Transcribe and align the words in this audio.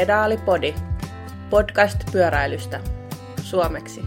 Pedaalipodi, 0.00 0.74
podcast 1.50 2.12
pyöräilystä, 2.12 2.80
suomeksi. 3.42 4.02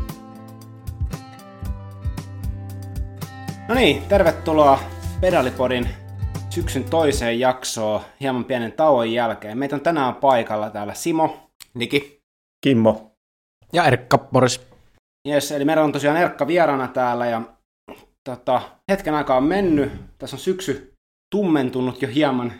No 3.67 3.76
niin, 3.76 4.03
tervetuloa 4.03 4.79
Pedalipodin 5.21 5.90
syksyn 6.49 6.83
toiseen 6.83 7.40
jaksoon 7.40 8.01
hieman 8.19 8.46
pienen 8.46 8.71
tauon 8.71 9.12
jälkeen. 9.12 9.58
Meitä 9.58 9.76
on 9.76 9.81
tänään 9.81 10.15
paikalla 10.15 10.69
täällä 10.69 10.94
Simo, 10.94 11.49
Niki. 11.74 12.21
Kimmo. 12.63 13.12
Ja 13.73 13.85
Erkka 13.85 14.17
Boris. 14.17 14.67
Yes, 15.28 15.51
eli 15.51 15.65
meillä 15.65 15.83
on 15.83 15.91
tosiaan 15.91 16.17
Erkka 16.17 16.48
vierana 16.48 16.88
täällä 16.88 17.25
ja 17.25 17.41
tota, 18.23 18.62
hetken 18.91 19.13
aikaa 19.13 19.38
on 19.38 19.44
mennyt. 19.44 19.91
Tässä 20.17 20.35
on 20.35 20.39
syksy 20.39 20.94
tummentunut 21.31 22.02
jo 22.02 22.07
hieman. 22.07 22.53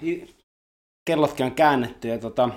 Kellotkin 1.08 1.45
on 1.45 1.52
käännetty 1.52 2.08
ja 2.08 2.18
tota, 2.18 2.50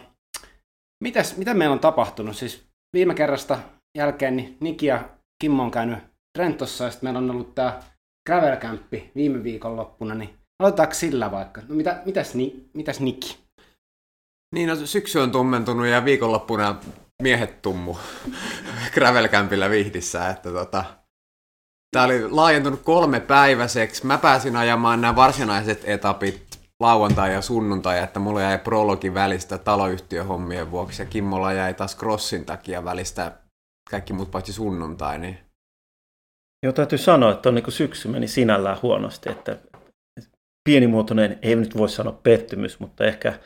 mitäs, 1.05 1.37
mitä 1.37 1.55
meillä 1.55 1.73
on 1.73 1.81
tapahtunut? 1.81 2.37
Siis 2.37 2.67
viime 2.93 3.15
kerrasta 3.15 3.59
jälkeen 3.99 4.37
niin 4.37 4.57
Niki 4.61 4.87
ja 4.87 5.09
Kimmo 5.43 5.63
on 5.63 5.71
käynyt 5.71 5.99
Trentossa 6.39 6.85
ja 6.85 6.91
sitten 6.91 7.07
meillä 7.07 7.19
on 7.19 7.31
ollut 7.31 7.55
tämä 7.55 7.83
Gravel 8.27 8.57
Camp 8.57 8.93
viime 9.15 9.43
viikonloppuna, 9.43 10.15
niin 10.15 10.39
aloitetaanko 10.63 10.95
sillä 10.95 11.31
vaikka? 11.31 11.61
No 11.69 11.75
mitä, 11.75 12.03
mitäs, 12.05 12.35
ni, 12.35 12.69
mitäs 12.75 13.01
Niki? 13.01 13.39
Niin, 14.55 14.69
no 14.69 14.77
syksy 14.77 15.19
on 15.19 15.33
tummentunut 15.33 15.87
ja 15.87 16.05
viikonloppuna 16.05 16.81
miehet 17.23 17.63
tummu 17.63 17.97
Gravel 18.95 19.29
Campillä 19.29 19.71
Vihdissä, 19.71 20.29
että 20.29 20.51
tota, 20.51 20.85
Tämä 21.97 22.05
oli 22.05 22.31
laajentunut 22.31 22.83
kolme 22.83 23.21
päiväiseksi. 23.21 24.07
Mä 24.07 24.19
pääsin 24.19 24.57
ajamaan 24.57 25.01
nämä 25.01 25.17
varsinaiset 25.17 25.83
etapit 25.85 26.46
lauantai 26.81 27.33
ja 27.33 27.43
sunnuntai, 27.43 27.99
että 27.99 28.21
mulla 28.21 28.41
jäi 28.43 28.59
prologin 28.59 29.15
välistä 29.15 29.59
taloyhtiöhommien 29.59 30.71
vuoksi 30.71 31.03
ja 31.03 31.07
Kimmolla 31.07 31.53
jäi 31.53 31.75
taas 31.75 31.97
crossin 31.97 32.45
takia 32.45 32.85
välistä 32.85 33.33
kaikki 33.91 34.13
muut 34.13 34.31
paitsi 34.31 34.53
sunnuntai. 34.53 35.19
Niin... 35.19 35.39
Joo, 36.63 36.73
täytyy 36.73 36.99
sanoa, 36.99 37.33
että 37.33 37.49
on 37.49 37.55
niin 37.55 37.73
syksy 37.73 38.09
meni 38.09 38.29
sinällään 38.29 38.83
huonosti, 38.83 39.31
että 39.31 39.59
pienimuotoinen, 40.69 41.39
ei 41.43 41.57
nyt 41.57 41.77
voi 41.77 41.89
sanoa 41.89 42.21
pettymys, 42.23 42.81
mutta 42.81 43.05
ehkä 43.05 43.39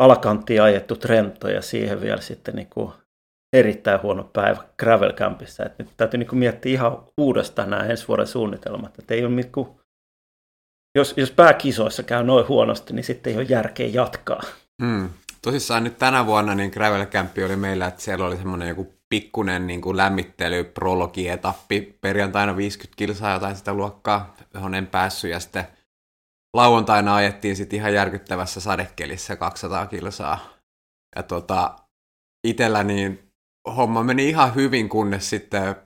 alakanttiin 0.00 0.62
ajettu 0.62 0.96
Trento 0.96 1.48
ja 1.48 1.62
siihen 1.62 2.00
vielä 2.00 2.20
sitten 2.20 2.54
niin 2.54 2.70
kuin 2.70 2.92
erittäin 3.56 4.02
huono 4.02 4.30
päivä 4.32 4.64
Gravel 4.78 5.12
Campissa. 5.12 5.64
Että 5.64 5.82
nyt 5.82 5.92
täytyy 5.96 6.18
niin 6.18 6.28
kuin 6.28 6.38
miettiä 6.38 6.72
ihan 6.72 7.06
uudestaan 7.20 7.70
nämä 7.70 7.82
ensi 7.82 8.08
vuoden 8.08 8.26
suunnitelmat. 8.26 8.98
Että 8.98 9.14
ei 9.14 9.24
ole 9.24 9.34
niin 9.34 9.52
kuin, 9.52 9.68
jos, 10.94 11.14
jos 11.16 11.30
pääkisoissa 11.30 12.02
käy 12.02 12.24
noin 12.24 12.48
huonosti, 12.48 12.92
niin 12.92 13.04
sitten 13.04 13.30
ei 13.30 13.36
ole 13.36 13.46
järkeä 13.48 13.86
jatkaa. 13.86 14.40
Hmm. 14.82 15.10
Tosissaan 15.42 15.84
nyt 15.84 15.98
tänä 15.98 16.26
vuonna 16.26 16.54
niin 16.54 16.70
Gravel 16.70 17.06
Camp 17.06 17.32
oli 17.44 17.56
meillä, 17.56 17.86
että 17.86 18.02
siellä 18.02 18.26
oli 18.26 18.36
semmoinen 18.36 18.68
joku 18.68 18.94
pikkunen 19.08 19.66
niin 19.66 19.80
kuin 19.80 19.96
lämmittely, 19.96 20.64
prologietappi, 20.64 21.98
perjantaina 22.00 22.56
50 22.56 22.96
kilsaa 22.96 23.32
jotain 23.32 23.56
sitä 23.56 23.74
luokkaa, 23.74 24.36
johon 24.54 24.74
en 24.74 24.86
päässyt, 24.86 25.30
ja 25.30 25.40
sitten 25.40 25.64
lauantaina 26.56 27.14
ajettiin 27.14 27.56
sitten 27.56 27.78
ihan 27.78 27.94
järkyttävässä 27.94 28.60
sadekelissä 28.60 29.36
200 29.36 29.86
kilsaa. 29.86 30.38
Ja 31.16 31.22
tota, 31.22 31.76
itellä 32.46 32.84
niin 32.84 33.32
homma 33.76 34.02
meni 34.02 34.28
ihan 34.28 34.54
hyvin, 34.54 34.88
kunnes 34.88 35.30
sitten 35.30 35.76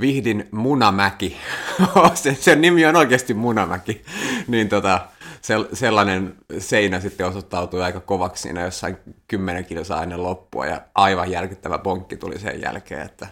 Vihdin 0.00 0.48
Munamäki, 0.50 1.36
sen, 2.14 2.36
sen 2.36 2.60
nimi 2.60 2.86
on 2.86 2.96
oikeasti 2.96 3.34
Munamäki, 3.34 4.04
niin 4.46 4.68
tota, 4.68 5.08
sellainen 5.72 6.36
seinä 6.58 7.00
sitten 7.00 7.26
osoittautui 7.26 7.82
aika 7.82 8.00
kovaksi 8.00 8.42
siinä 8.42 8.64
jossain 8.64 8.96
kymmenen 9.28 9.64
kilsaa 9.64 10.02
ennen 10.02 10.22
loppua 10.22 10.66
ja 10.66 10.80
aivan 10.94 11.30
järkyttävä 11.30 11.78
ponkki 11.78 12.16
tuli 12.16 12.38
sen 12.38 12.60
jälkeen, 12.60 13.02
että 13.02 13.26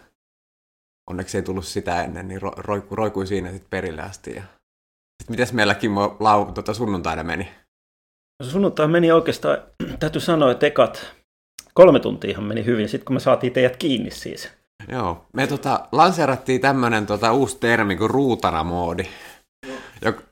onneksi 1.10 1.38
ei 1.38 1.42
tullut 1.42 1.64
sitä 1.64 2.02
ennen, 2.02 2.28
niin 2.28 2.42
ro, 2.42 2.52
roikui, 2.56 2.96
roikui 2.96 3.26
siinä 3.26 3.50
sitten 3.50 3.70
perille 3.70 4.02
asti. 4.02 4.34
Ja... 4.34 4.42
Sitten 5.22 5.30
mites 5.30 5.52
meillä 5.52 5.74
Kimmo 5.74 6.16
lau, 6.20 6.52
tota 6.52 6.74
sunnuntaina 6.74 7.24
meni? 7.24 7.48
Sunnuntai 8.42 8.88
meni 8.88 9.12
oikeastaan, 9.12 9.58
täytyy 10.00 10.20
sanoa, 10.20 10.50
että 10.50 10.66
ekat 10.66 11.14
kolme 11.74 12.00
tuntia 12.00 12.40
meni 12.40 12.64
hyvin, 12.64 12.88
sitten 12.88 13.04
kun 13.04 13.16
me 13.16 13.20
saatiin 13.20 13.52
teidät 13.52 13.76
kiinni 13.76 14.10
siis. 14.10 14.61
Joo, 14.88 15.26
me 15.32 15.46
tota, 15.46 15.88
lanseerattiin 15.92 16.60
tämmöinen 16.60 17.06
tota, 17.06 17.32
uusi 17.32 17.56
termi 17.60 17.96
kuin 17.96 18.10
ruutana-moodi, 18.10 19.04
joka, 20.04 20.22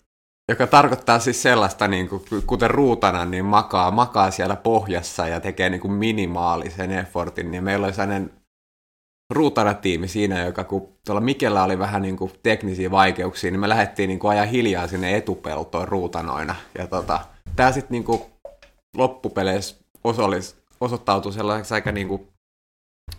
joka 0.48 0.66
tarkoittaa 0.66 1.18
siis 1.18 1.42
sellaista, 1.42 1.88
niin 1.88 2.08
kuin, 2.08 2.22
kuten 2.46 2.70
ruutana, 2.70 3.24
niin 3.24 3.44
makaa, 3.44 3.90
makaa 3.90 4.30
siellä 4.30 4.56
pohjassa 4.56 5.28
ja 5.28 5.40
tekee 5.40 5.70
niin 5.70 5.80
kuin 5.80 5.92
minimaalisen 5.92 6.90
effortin, 6.90 7.50
niin 7.50 7.64
meillä 7.64 7.86
oli 7.86 7.92
sellainen 7.92 8.30
ruutana-tiimi 9.30 10.08
siinä, 10.08 10.44
joka 10.44 10.64
kun 10.64 10.88
tuolla 11.06 11.20
Mikellä 11.20 11.64
oli 11.64 11.78
vähän 11.78 12.02
niin 12.02 12.16
kuin 12.16 12.32
teknisiä 12.42 12.90
vaikeuksia, 12.90 13.50
niin 13.50 13.60
me 13.60 13.68
lähdettiin 13.68 14.08
niin 14.08 14.18
kuin 14.18 14.30
ajaa 14.30 14.46
hiljaa 14.46 14.86
sinne 14.86 15.16
etupeltoon 15.16 15.88
ruutanoina. 15.88 16.54
Ja 16.78 16.86
tota, 16.86 17.20
tämä 17.56 17.72
sitten 17.72 17.92
niin 17.92 18.04
kuin 18.04 18.22
loppupeleissä 18.96 19.76
osoittautui 20.80 21.32
sellaiseksi 21.32 21.74
aika 21.74 21.92
niin 21.92 22.08
kuin 22.08 22.29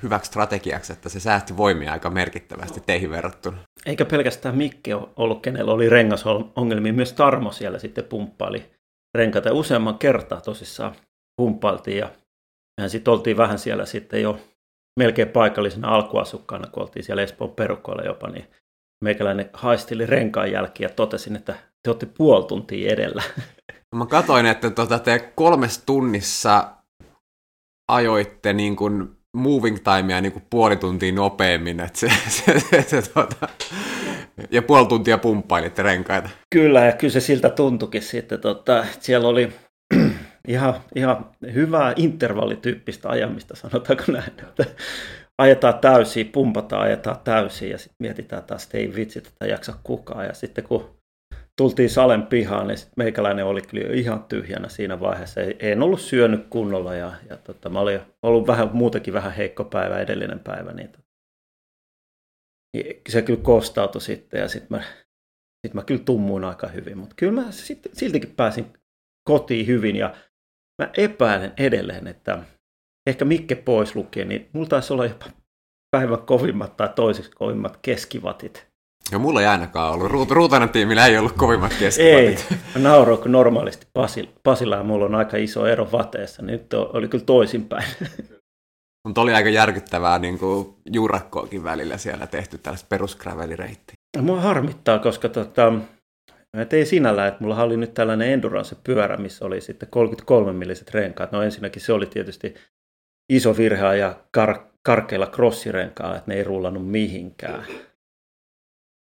hyväksi 0.03 0.27
strategiaksi, 0.27 0.93
että 0.93 1.09
se 1.09 1.19
säästi 1.19 1.57
voimia 1.57 1.91
aika 1.91 2.09
merkittävästi 2.09 2.81
teihin 2.85 3.09
verrattuna. 3.09 3.57
Eikä 3.85 4.05
pelkästään 4.05 4.57
Mikke 4.57 4.95
ollut, 5.15 5.41
kenellä 5.41 5.71
oli 5.71 5.89
rengasongelmia, 5.89 6.93
myös 6.93 7.13
Tarmo 7.13 7.51
siellä 7.51 7.79
sitten 7.79 8.03
pumppaili 8.03 8.71
renkaita. 9.17 9.53
Useamman 9.53 9.97
kertaa 9.97 10.41
tosissaan 10.41 10.95
pumppailtiin 11.35 11.97
ja 11.97 12.09
sitten 12.87 13.11
oltiin 13.11 13.37
vähän 13.37 13.59
siellä 13.59 13.85
sitten 13.85 14.21
jo 14.21 14.39
melkein 14.99 15.29
paikallisena 15.29 15.95
alkuasukkaana, 15.95 16.67
kun 16.67 16.83
oltiin 16.83 17.03
siellä 17.03 17.23
Espoon 17.23 17.51
perukoilla 17.51 18.03
jopa, 18.03 18.29
niin 18.29 18.45
meikäläinen 19.03 19.49
haistili 19.53 20.05
renkaan 20.05 20.51
jälkiä 20.51 20.87
ja 20.87 20.93
totesin, 20.93 21.35
että 21.35 21.53
te 21.83 21.89
olette 21.89 22.05
puoli 22.05 22.45
tuntia 22.45 22.93
edellä. 22.93 23.23
Mä 23.95 24.05
katoin, 24.05 24.45
että 24.45 24.69
tuota, 24.69 24.99
te 24.99 25.19
kolmes 25.35 25.83
tunnissa 25.85 26.75
ajoitte 27.91 28.53
niin 28.53 28.75
kuin 28.75 29.20
moving 29.37 29.77
timea 29.77 30.21
niin 30.21 30.31
kuin 30.31 30.43
puoli 30.49 30.75
tuntia 30.75 31.11
nopeammin, 31.11 31.79
että 31.79 31.99
se, 31.99 32.09
se, 32.29 32.59
se, 32.59 32.81
se 32.81 33.11
tuota, 33.11 33.47
ja 34.51 34.61
puoli 34.61 34.87
tuntia 34.87 35.17
pumppailitte 35.17 35.83
renkaita. 35.83 36.29
Kyllä, 36.55 36.85
ja 36.85 36.91
kyllä 36.91 37.11
se 37.13 37.19
siltä 37.19 37.49
tuntukin 37.49 38.01
sitten. 38.01 38.41
Tota, 38.41 38.85
siellä 38.99 39.27
oli 39.27 39.53
ihan, 40.47 40.73
ihan 40.95 41.25
hyvää 41.53 41.93
intervallityyppistä 41.95 43.09
ajamista, 43.09 43.55
sanotaanko 43.55 44.03
näin. 44.07 44.29
Että 44.29 44.65
ajetaan 45.41 45.79
täysin, 45.79 46.27
pumpataan, 46.27 46.81
ajetaan 46.81 47.19
täysin 47.23 47.69
ja 47.69 47.77
sitten 47.77 47.95
mietitään 47.99 48.43
taas, 48.43 48.63
että 48.63 48.77
ei 48.77 48.95
vitsi, 48.95 49.19
että 49.19 49.45
jaksa 49.45 49.73
kukaan. 49.83 50.25
Ja 50.25 50.33
sitten 50.33 50.63
kun 50.63 51.00
tultiin 51.61 51.89
salen 51.89 52.27
pihaan, 52.27 52.67
niin 52.67 52.77
sit 52.77 52.97
meikäläinen 52.97 53.45
oli 53.45 53.61
kyllä 53.61 53.93
ihan 53.93 54.23
tyhjänä 54.23 54.69
siinä 54.69 54.99
vaiheessa. 54.99 55.41
En 55.59 55.83
ollut 55.83 56.01
syönyt 56.01 56.47
kunnolla 56.49 56.95
ja, 56.95 57.13
ja 57.29 57.37
tota, 57.37 57.69
mä 57.69 57.79
olin 57.79 57.99
ollut 58.23 58.47
vähän, 58.47 58.69
muutenkin 58.73 59.13
vähän 59.13 59.31
heikko 59.31 59.63
päivä, 59.63 59.99
edellinen 59.99 60.39
päivä, 60.39 60.73
niin, 60.73 60.89
tota, 60.89 61.07
niin 62.73 63.01
se 63.09 63.21
kyllä 63.21 63.39
kostautui 63.41 64.01
sitten 64.01 64.39
ja 64.39 64.47
sitten 64.47 64.77
mä, 64.77 64.83
sit 65.67 65.73
mä 65.73 65.83
kyllä 65.83 66.01
tummuin 66.05 66.43
aika 66.43 66.67
hyvin, 66.67 66.97
mutta 66.97 67.15
kyllä 67.15 67.41
mä 67.41 67.51
sit, 67.51 67.79
siltikin 67.93 68.35
pääsin 68.35 68.73
kotiin 69.29 69.67
hyvin 69.67 69.95
ja 69.95 70.15
mä 70.81 70.89
epäilen 70.97 71.53
edelleen, 71.57 72.07
että 72.07 72.43
ehkä 73.09 73.25
Mikke 73.25 73.55
pois 73.55 73.95
lukien, 73.95 74.29
niin 74.29 74.49
mulla 74.53 74.67
taisi 74.67 74.93
olla 74.93 75.05
jopa 75.05 75.25
päivän 75.95 76.25
kovimmat 76.25 76.77
tai 76.77 76.89
toiseksi 76.95 77.31
kovimmat 77.31 77.79
keskivatit 77.81 78.70
ja 79.11 79.19
mulla 79.19 79.41
ei 79.41 79.47
ainakaan 79.47 79.93
ollut. 79.93 80.11
Ruut, 80.11 80.31
Ruutanen 80.31 80.69
tiimillä 80.69 81.07
ei 81.07 81.17
ollut 81.17 81.31
kovimmat 81.31 81.73
keskivatit. 81.79 82.47
Ei, 82.51 82.81
nauro, 82.81 83.17
kun 83.17 83.31
normaalisti 83.31 83.87
Pasil, 83.93 84.27
Pasilla 84.43 84.75
ja 84.75 84.83
mulla 84.83 85.05
on 85.05 85.15
aika 85.15 85.37
iso 85.37 85.67
ero 85.67 85.91
vateessa. 85.91 86.41
Nyt 86.41 86.73
oli 86.73 87.07
kyllä 87.07 87.23
toisinpäin. 87.25 87.85
Mutta 89.07 89.21
oli 89.21 89.33
aika 89.33 89.49
järkyttävää 89.49 90.19
niin 90.19 90.39
kuin 90.39 90.75
juurakkoakin 90.93 91.63
välillä 91.63 91.97
siellä 91.97 92.27
tehty 92.27 92.57
tällaista 92.57 92.87
perusgravelireittiä. 92.89 93.95
Mua 94.21 94.41
harmittaa, 94.41 94.99
koska 94.99 95.29
tota, 95.29 95.73
mä 96.57 96.65
tein 96.65 96.85
sinällä, 96.85 97.27
että 97.27 97.43
mulla 97.43 97.63
oli 97.63 97.77
nyt 97.77 97.93
tällainen 97.93 98.31
endurance-pyörä, 98.31 99.17
missä 99.17 99.45
oli 99.45 99.61
sitten 99.61 99.89
33 99.91 100.53
milliset 100.53 100.91
renkaat. 100.91 101.31
No 101.31 101.41
ensinnäkin 101.41 101.81
se 101.81 101.93
oli 101.93 102.05
tietysti 102.05 102.53
iso 103.33 103.57
virhe 103.57 103.97
ja 103.97 104.15
kar- 104.37 104.71
karkeilla 104.83 105.27
crossirenkailla, 105.27 106.17
että 106.17 106.31
ne 106.31 106.37
ei 106.37 106.43
rullannut 106.43 106.87
mihinkään. 106.87 107.65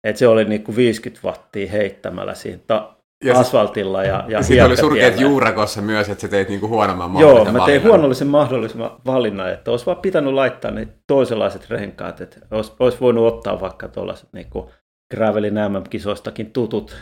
Et 0.05 0.17
se 0.17 0.29
oli 0.29 0.45
niinku 0.45 0.77
50 0.77 1.29
wattia 1.29 1.71
heittämällä 1.71 2.35
siinä 2.35 2.59
ta- 2.67 2.95
ja 3.25 3.39
asfaltilla. 3.39 4.05
Ja, 4.05 4.25
ja 4.29 4.43
sitten 4.43 4.67
oli 4.67 4.77
surkeat 4.77 5.21
juurakossa 5.21 5.83
myös, 5.83 6.09
että 6.09 6.23
sä 6.23 6.29
teit 6.29 6.49
niinku 6.49 6.69
huonomman 6.69 7.11
mahdollisen 7.11 7.47
Joo, 7.47 7.61
mä 7.61 7.67
tein 7.67 7.83
huonollisen 7.83 8.29
mahdollisen 8.29 8.81
valinnan, 9.07 9.53
että 9.53 9.71
olisi 9.71 9.87
vaan 9.87 9.97
pitänyt 9.97 10.35
laittaa 10.35 10.71
ne 10.71 10.89
toisenlaiset 11.07 11.71
renkaat, 11.71 12.21
että 12.21 12.41
olisi, 12.51 12.73
olisi 12.79 13.01
voinut 13.01 13.35
ottaa 13.35 13.61
vaikka 13.61 13.89
tuollaiset 13.89 14.29
niinku 14.33 14.71
Gravelin 15.15 15.55
MM-kisoistakin 15.55 16.51
tutut 16.51 16.97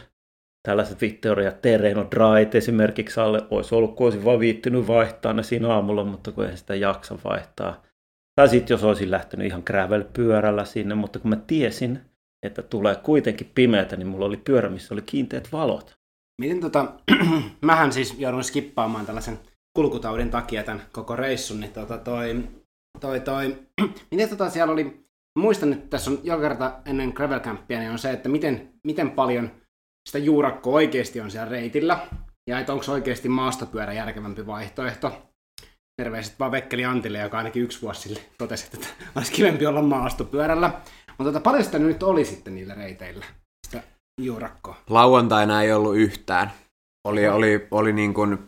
tällaiset 0.68 1.00
Vittoria 1.00 1.52
Terreno 1.52 2.06
Drait 2.10 2.54
esimerkiksi 2.54 3.20
alle 3.20 3.42
olisi 3.50 3.74
ollut, 3.74 3.96
kun 3.96 4.06
olisin 4.06 4.24
vaan 4.24 4.40
viittynyt 4.40 4.86
vaihtaa 4.86 5.32
ne 5.32 5.42
siinä 5.42 5.68
aamulla, 5.68 6.04
mutta 6.04 6.32
kun 6.32 6.46
ei 6.46 6.56
sitä 6.56 6.74
jaksa 6.74 7.18
vaihtaa. 7.24 7.82
Tai 8.34 8.48
sitten 8.48 8.74
jos 8.74 8.84
olisin 8.84 9.10
lähtenyt 9.10 9.46
ihan 9.46 9.62
gravel-pyörällä 9.70 10.64
sinne, 10.64 10.94
mutta 10.94 11.18
kun 11.18 11.28
mä 11.28 11.36
tiesin, 11.46 12.00
että 12.42 12.62
tulee 12.62 12.94
kuitenkin 12.94 13.50
pimeätä, 13.54 13.96
niin 13.96 14.08
mulla 14.08 14.26
oli 14.26 14.36
pyörä, 14.36 14.68
missä 14.68 14.94
oli 14.94 15.02
kiinteät 15.02 15.52
valot. 15.52 15.94
Miten 16.40 16.60
tota, 16.60 16.92
mähän 17.60 17.92
siis 17.92 18.18
joudun 18.18 18.44
skippaamaan 18.44 19.06
tällaisen 19.06 19.38
kulkutaudin 19.76 20.30
takia 20.30 20.64
tämän 20.64 20.82
koko 20.92 21.16
reissun, 21.16 21.60
niin 21.60 21.72
tota 21.72 21.98
toi, 21.98 22.44
toi, 23.00 23.20
toi, 23.20 23.56
miten 24.10 24.28
tota 24.28 24.50
siellä 24.50 24.72
oli, 24.72 25.06
muistan, 25.38 25.72
että 25.72 25.86
tässä 25.86 26.10
on 26.10 26.20
joka 26.22 26.42
kerta 26.42 26.80
ennen 26.86 27.12
gravel 27.14 27.40
campia, 27.40 27.78
niin 27.78 27.90
on 27.90 27.98
se, 27.98 28.10
että 28.10 28.28
miten, 28.28 28.72
miten 28.84 29.10
paljon 29.10 29.50
sitä 30.08 30.18
juurakkoa 30.18 30.74
oikeasti 30.74 31.20
on 31.20 31.30
siellä 31.30 31.48
reitillä, 31.48 32.06
ja 32.50 32.58
että 32.58 32.72
onko 32.72 32.84
oikeasti 32.92 33.28
maastopyörä 33.28 33.92
järkevämpi 33.92 34.46
vaihtoehto. 34.46 35.28
Terveiset 35.96 36.38
vaan 36.38 36.52
Vekkeli 36.52 36.84
Antille, 36.84 37.18
joka 37.18 37.38
ainakin 37.38 37.62
yksi 37.62 37.82
vuosi 37.82 38.00
sille 38.00 38.20
totesi, 38.38 38.70
että 38.74 38.88
olisi 39.16 39.32
kivempi 39.32 39.66
olla 39.66 39.82
maastopyörällä. 39.82 40.80
Mutta 41.18 41.32
tota, 41.32 41.40
paljon 41.40 41.64
sitä 41.64 41.78
nyt 41.78 42.02
oli 42.02 42.24
sitten 42.24 42.54
niillä 42.54 42.74
reiteillä, 42.74 43.24
sitä 43.66 43.82
juurakkoa? 44.20 44.76
Lauantaina 44.90 45.62
ei 45.62 45.72
ollut 45.72 45.96
yhtään. 45.96 46.52
Oli, 47.04 47.28
oli, 47.28 47.68
oli 47.70 47.92
niin 47.92 48.14
kuin 48.14 48.38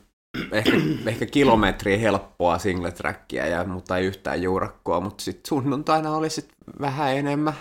ehkä, 0.53 0.73
ehkä 1.07 1.27
kilometri 1.27 2.01
helppoa 2.01 2.59
singletrackia, 2.59 3.47
ja, 3.47 3.65
mutta 3.65 3.97
ei 3.97 4.07
yhtään 4.07 4.43
juurakkoa, 4.43 5.01
mutta 5.01 5.25
sitten 5.25 5.49
sunnuntaina 5.49 6.17
oli 6.17 6.31
sitten 6.31 6.57
vähän 6.81 7.17
enemmän. 7.17 7.55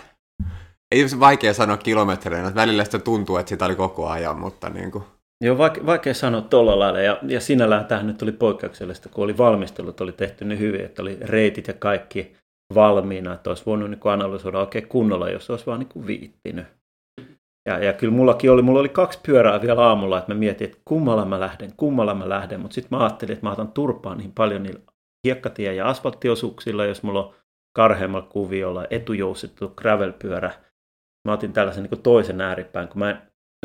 Ei 0.94 1.08
se 1.08 1.20
vaikea 1.20 1.54
sanoa 1.54 1.76
kilometreinä, 1.76 2.54
välillä 2.54 2.84
sitä 2.84 2.98
tuntuu, 2.98 3.36
että 3.36 3.50
sitä 3.50 3.64
oli 3.64 3.74
koko 3.74 4.08
ajan, 4.08 4.38
mutta 4.38 4.70
niin 4.70 4.90
kuin... 4.90 5.04
Joo, 5.44 5.58
vaikea, 5.58 5.86
vaikea 5.86 6.14
sanoa 6.14 6.40
tuolla 6.40 6.78
lailla, 6.78 7.00
ja, 7.00 7.18
ja 7.28 7.40
sinällään 7.40 7.86
tähän 7.86 8.06
nyt 8.06 8.18
tuli 8.18 8.32
poikkeuksellista, 8.32 9.08
kun 9.08 9.24
oli 9.24 9.38
valmistelut, 9.38 10.00
oli 10.00 10.12
tehty 10.12 10.44
niin 10.44 10.58
hyvin, 10.58 10.84
että 10.84 11.02
oli 11.02 11.18
reitit 11.20 11.66
ja 11.68 11.74
kaikki 11.74 12.36
valmiina, 12.74 13.34
että 13.34 13.50
olisi 13.50 13.66
voinut 13.66 13.90
niin 13.90 14.00
analysoida 14.04 14.58
oikein 14.58 14.88
kunnolla, 14.88 15.30
jos 15.30 15.50
olisi 15.50 15.66
vaan 15.66 15.78
niin 15.80 16.06
viittinyt. 16.06 16.66
Ja, 17.68 17.78
ja 17.78 17.92
kyllä 17.92 18.12
mullakin 18.12 18.50
oli, 18.50 18.62
mulla 18.62 18.80
oli 18.80 18.88
kaksi 18.88 19.18
pyörää 19.26 19.62
vielä 19.62 19.86
aamulla, 19.86 20.18
että 20.18 20.34
mä 20.34 20.38
mietin, 20.38 20.64
että 20.64 20.78
kummalla 20.84 21.24
mä 21.24 21.40
lähden, 21.40 21.72
kummalla 21.76 22.14
mä 22.14 22.28
lähden, 22.28 22.60
mutta 22.60 22.74
sitten 22.74 22.98
mä 22.98 23.04
ajattelin, 23.04 23.32
että 23.32 23.46
mä 23.46 23.52
otan 23.52 23.72
turpaan 23.72 24.18
niin 24.18 24.32
paljon 24.32 24.62
niillä 24.62 24.80
hiekkatie- 25.26 25.74
ja 25.74 25.88
asfalttiosuuksilla, 25.88 26.84
jos 26.84 27.02
mulla 27.02 27.26
on 27.26 27.34
karheammalla 27.76 28.26
kuviolla 28.30 28.86
etujousittu 28.90 29.72
gravelpyörä. 29.76 30.52
Mä 31.28 31.32
otin 31.32 31.52
tällaisen 31.52 31.84
niin 31.84 32.02
toisen 32.02 32.40
ääripään, 32.40 32.88
kun 32.88 32.98
mä 32.98 33.22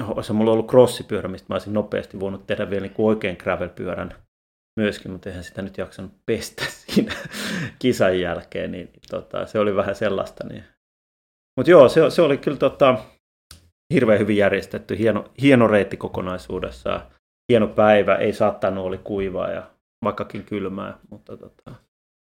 olisi 0.08 0.34
mulla 0.34 0.52
ollut 0.52 0.70
crossipyörä, 0.70 1.30
mistä 1.30 1.46
mä 1.50 1.56
olisin 1.56 1.74
nopeasti 1.74 2.20
voinut 2.20 2.48
tehdä 2.48 2.70
vielä 2.70 2.82
niin 2.88 2.96
oikein 2.98 3.38
gravelpyörän 3.40 4.16
myöskin, 4.80 5.12
mutta 5.12 5.30
eihän 5.30 5.44
sitä 5.44 5.62
nyt 5.62 5.78
jaksanut 5.78 6.12
pestä 6.26 6.66
siinä 6.86 7.14
kisan 7.80 8.20
jälkeen, 8.20 8.72
niin, 8.72 8.90
tota, 9.10 9.46
se 9.46 9.60
oli 9.60 9.76
vähän 9.76 9.96
sellaista. 9.96 10.48
Niin. 10.48 10.64
Mutta 11.58 11.72
joo, 11.72 11.90
se, 11.90 12.10
se 12.10 12.22
oli 12.22 12.38
kyllä 12.38 12.58
tota, 12.58 12.98
hirveän 13.94 14.20
hyvin 14.20 14.38
järjestetty, 14.38 14.98
hieno, 14.98 15.32
hieno 15.42 15.68
reitti 15.68 15.98
kokonaisuudessaan. 15.98 17.02
Hieno 17.52 17.68
päivä, 17.68 18.16
ei 18.16 18.34
saattanut, 18.34 18.86
oli 18.86 18.98
kuivaa 18.98 19.52
ja 19.52 19.72
vaikkakin 20.04 20.44
kylmää, 20.44 20.98
mutta 21.10 21.38
tota, 21.38 21.72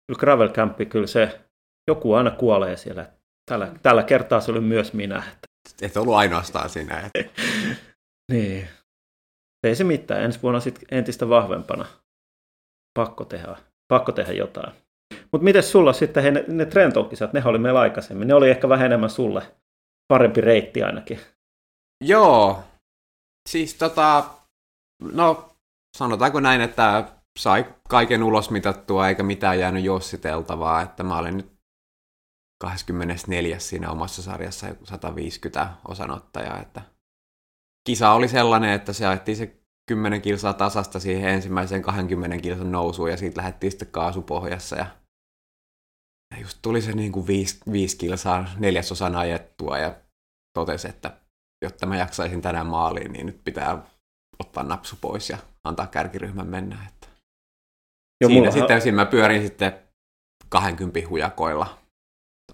kyllä 0.07 0.19
gravel 0.19 0.49
campi, 0.49 0.87
kyllä 0.87 1.07
se, 1.07 1.41
joku 1.91 2.15
aina 2.15 2.31
kuolee 2.31 2.77
siellä. 2.77 3.11
Tällä, 3.51 3.73
tällä 3.83 4.03
kertaa 4.03 4.41
se 4.41 4.51
oli 4.51 4.61
myös 4.61 4.93
minä. 4.93 5.19
Että... 5.19 5.47
Et 5.83 5.97
ollut 5.97 6.15
ainoastaan 6.15 6.71
sinä. 6.71 7.11
Että... 7.15 7.43
niin. 8.33 8.69
Ei 9.67 9.75
se 9.75 9.85
mitään, 9.85 10.23
ensi 10.23 10.43
vuonna 10.43 10.61
sitten 10.61 10.89
entistä 10.91 11.29
vahvempana. 11.29 11.87
Pakko 12.97 13.25
tehdä, 13.25 13.57
pakko 13.89 14.13
tehdä 14.13 14.33
jotain. 14.33 14.73
Mutta 15.33 15.45
miten 15.45 15.63
sulla 15.63 15.93
sitten 15.93 16.23
he, 16.23 16.31
ne, 16.31 16.45
ne 16.49 16.67
Trenton-kisat, 16.67 17.33
ne 17.33 17.43
oli 17.45 17.59
meillä 17.59 17.81
aikaisemmin, 17.81 18.29
ne 18.29 18.35
oli 18.35 18.51
ehkä 18.51 18.69
vähän 18.69 18.87
enemmän 18.87 19.11
sulle 19.11 19.43
parempi 20.09 20.41
reitti 20.41 20.83
ainakin. 20.83 21.21
Joo. 22.05 22.63
Siis 23.49 23.75
tota, 23.75 24.25
no 25.03 25.51
sanotaanko 25.97 26.41
näin, 26.41 26.61
että 26.61 27.05
sai 27.39 27.65
kaiken 27.89 28.23
ulos 28.23 28.51
mitattua 28.51 29.09
eikä 29.09 29.23
mitään 29.23 29.59
jäänyt 29.59 29.85
jossiteltavaa, 29.85 30.83
että 30.83 31.03
mä 31.03 31.19
olin 31.19 31.37
nyt 31.37 31.53
24 32.61 33.59
siinä 33.59 33.91
omassa 33.91 34.23
sarjassa 34.23 34.67
150 34.85 35.69
osanottajaa, 35.89 36.61
että 36.61 36.83
kisa 37.87 38.13
oli 38.13 38.29
sellainen, 38.29 38.71
että 38.71 38.93
se 38.93 39.07
ajettiin 39.07 39.37
se 39.37 39.66
10 39.91 40.23
kilsaa 40.23 40.53
tasasta 40.53 41.01
siihen 41.01 41.31
ensimmäiseen 41.31 41.83
20 41.83 42.39
kilsan 42.39 42.73
nousuun 42.73 43.11
ja 43.11 43.17
siitä 43.17 43.37
lähdettiin 43.37 43.71
sitten 43.71 43.89
kaasupohjassa 43.91 44.77
ja 44.77 44.87
ja 46.35 46.41
just 46.41 46.59
tuli 46.63 46.83
se 46.83 46.93
niin 46.93 47.13
kuin 47.13 47.27
viisi, 47.27 47.61
viisi 47.73 47.97
kilsaa 47.97 48.47
neljäsosan 48.59 49.17
ajettua 49.17 49.79
ja 49.79 49.95
totesi, 50.59 50.89
että 50.89 51.17
jotta 51.65 51.87
mä 51.87 51.97
jaksaisin 51.97 52.43
tänään 52.43 52.67
maaliin, 52.67 53.13
niin 53.13 53.27
nyt 53.27 53.41
pitää 53.45 53.83
ottaa 54.39 54.63
napsu 54.63 54.97
pois 55.01 55.31
ja 55.31 55.39
antaa 55.65 55.87
kärkiryhmän 55.87 56.47
mennä. 56.47 56.87
Että 56.89 57.09
Joo, 58.21 58.29
siinä 58.29 58.51
sitten 58.51 58.81
siinä 58.81 58.97
mä 58.97 59.07
pyörin 59.07 59.43
sitten 59.43 59.79
20 60.49 61.09
hujakoilla 61.09 61.79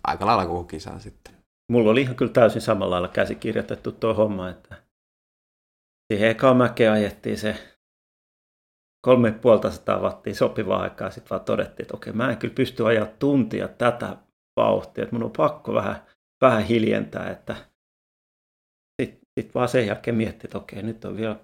aika 0.05 0.27
lailla 0.27 0.47
koko 0.47 0.65
kisan 0.65 1.01
sitten. 1.01 1.35
Mulla 1.73 1.91
oli 1.91 2.03
ihan 2.03 2.17
kyllä 2.17 2.33
täysin 2.33 2.63
samalla 2.63 2.91
lailla 2.91 3.09
käsikirjoitettu 3.09 3.93
tuo 3.93 4.15
homma, 4.15 4.49
että 4.49 4.82
siihen 6.13 6.31
ekaan 6.31 6.57
mäkeen 6.57 6.93
ajettiin 6.93 7.39
se 7.39 7.57
kolme 9.07 9.33
puolta 9.33 9.71
sataa 9.71 10.01
wattia 10.01 10.35
sopivaa 10.35 10.83
aikaa, 10.83 11.11
sitten 11.11 11.31
vaan 11.31 11.45
todettiin, 11.45 11.85
että 11.85 11.97
okei, 11.97 12.13
mä 12.13 12.31
en 12.31 12.37
kyllä 12.37 12.55
pysty 12.55 12.87
ajaa 12.87 13.07
tuntia 13.07 13.69
tätä 13.69 14.17
vauhtia, 14.57 15.05
että 15.05 15.17
mun 15.17 15.23
on 15.23 15.31
pakko 15.37 15.75
vähän, 15.75 16.07
vähän 16.41 16.63
hiljentää, 16.63 17.31
että 17.31 17.57
sitten 19.03 19.55
vaan 19.55 19.69
sen 19.69 19.87
jälkeen 19.87 20.17
miettii, 20.17 20.49
että 20.49 20.59
okei, 20.59 20.83
nyt 20.83 21.05
on 21.05 21.17
vielä 21.17 21.37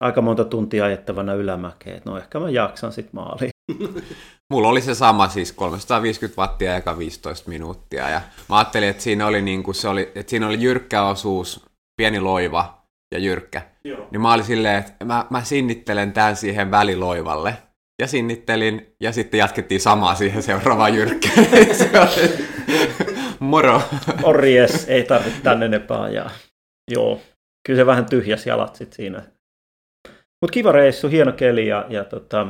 aika 0.00 0.22
monta 0.22 0.44
tuntia 0.44 0.84
ajettavana 0.84 1.34
ylämäkeen, 1.34 2.02
no 2.04 2.18
ehkä 2.18 2.40
mä 2.40 2.50
jaksan 2.50 2.92
sitten 2.92 3.14
maaliin. 3.14 3.50
Mulla 4.52 4.68
oli 4.68 4.80
se 4.80 4.94
sama, 4.94 5.28
siis 5.28 5.52
350 5.52 6.42
wattia 6.42 6.72
ja 6.72 6.98
15 6.98 7.48
minuuttia. 7.48 8.08
Ja 8.08 8.20
mä 8.48 8.58
ajattelin, 8.58 8.88
että 8.88 9.02
siinä 9.02 9.26
oli, 9.26 9.42
niin 9.42 9.62
kuin 9.62 9.74
se 9.74 9.88
oli, 9.88 10.12
että 10.14 10.30
siinä 10.30 10.46
oli 10.46 10.62
jyrkkä 10.62 11.06
osuus, 11.06 11.66
pieni 11.96 12.20
loiva 12.20 12.82
ja 13.12 13.18
jyrkkä. 13.18 13.75
Joo. 13.86 14.08
Niin 14.10 14.20
mä 14.20 14.32
olin 14.32 14.44
silleen, 14.44 14.78
että 14.78 15.04
mä, 15.04 15.26
mä 15.30 15.44
sinnittelen 15.44 16.12
tämän 16.12 16.36
siihen 16.36 16.70
väliloivalle. 16.70 17.54
Ja 18.02 18.06
sinnittelin, 18.06 18.94
ja 19.00 19.12
sitten 19.12 19.38
jatkettiin 19.38 19.80
samaa 19.80 20.14
siihen 20.14 20.42
seuraavaan 20.42 20.94
jyrkkään. 20.94 21.46
Moro. 23.40 23.82
Morjes, 24.20 24.88
ei 24.88 25.04
tarvitse 25.04 25.40
tänne 25.42 25.66
enempää 25.66 26.02
ajaa. 26.02 26.30
Joo, 26.90 27.20
kyllä 27.66 27.78
se 27.80 27.86
vähän 27.86 28.06
tyhjäs 28.06 28.46
jalat 28.46 28.76
sit 28.76 28.92
siinä. 28.92 29.22
Mutta 30.42 30.52
kiva 30.52 30.72
reissu, 30.72 31.08
hieno 31.08 31.32
keli 31.32 31.66
ja, 31.66 31.86
ja 31.88 32.04
tota, 32.04 32.46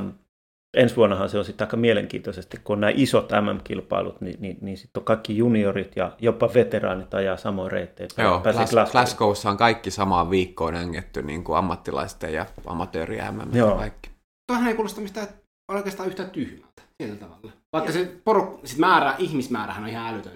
ensi 0.77 0.97
vuonnahan 0.97 1.29
se 1.29 1.39
on 1.39 1.45
sitten 1.45 1.67
aika 1.67 1.77
mielenkiintoisesti, 1.77 2.57
kun 2.65 2.75
on 2.75 2.81
nämä 2.81 2.93
isot 2.95 3.31
MM-kilpailut, 3.33 4.21
niin, 4.21 4.37
niin, 4.41 4.59
niin 4.61 4.77
sitten 4.77 5.01
on 5.01 5.05
kaikki 5.05 5.37
juniorit 5.37 5.97
ja 5.97 6.13
jopa 6.21 6.51
veteraanit 6.55 7.15
ajaa 7.15 7.37
samoin 7.37 7.73
reittejä. 7.73 8.09
Joo, 8.19 8.39
Glas- 8.39 8.93
Glasgowssa 8.93 9.51
on 9.51 9.57
kaikki 9.57 9.91
samaan 9.91 10.31
viikkoon 10.31 10.75
ängetty, 10.75 11.23
niin 11.23 11.45
kuin 11.45 11.59
ammattilaisten 11.59 12.33
ja 12.33 12.47
amatööri 12.67 13.19
MM 13.31 13.57
Joo. 13.57 13.77
kaikki. 13.77 14.11
Tuohan 14.47 14.69
ei 14.69 14.75
kuulosta 14.75 15.01
mistään 15.01 15.29
oikeastaan 15.73 16.09
yhtään 16.09 16.31
tyhmältä, 16.31 16.83
sillä 17.03 17.17
tavalla. 17.17 17.53
Vaikka 17.73 17.93
se 17.93 18.13
poruk- 18.31 18.61
sit 18.65 18.79
määrä, 18.79 19.15
ihmismäärähän 19.19 19.85
on 19.85 19.91
ihan 19.91 20.15
älytön 20.15 20.33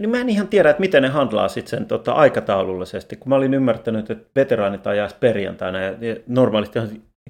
niin 0.00 0.10
mä 0.10 0.20
en 0.20 0.28
ihan 0.28 0.48
tiedä, 0.48 0.70
että 0.70 0.80
miten 0.80 1.02
ne 1.02 1.08
handlaa 1.08 1.48
sitten 1.48 1.70
sen 1.70 1.86
tota, 1.86 2.12
aikataulullisesti, 2.12 3.16
kun 3.16 3.28
mä 3.28 3.34
olin 3.34 3.54
ymmärtänyt, 3.54 4.10
että 4.10 4.30
veteraanit 4.36 4.86
ajaisi 4.86 5.16
perjantaina 5.20 5.80
ja, 5.80 5.90
ja 5.90 6.16
normaalisti 6.26 6.78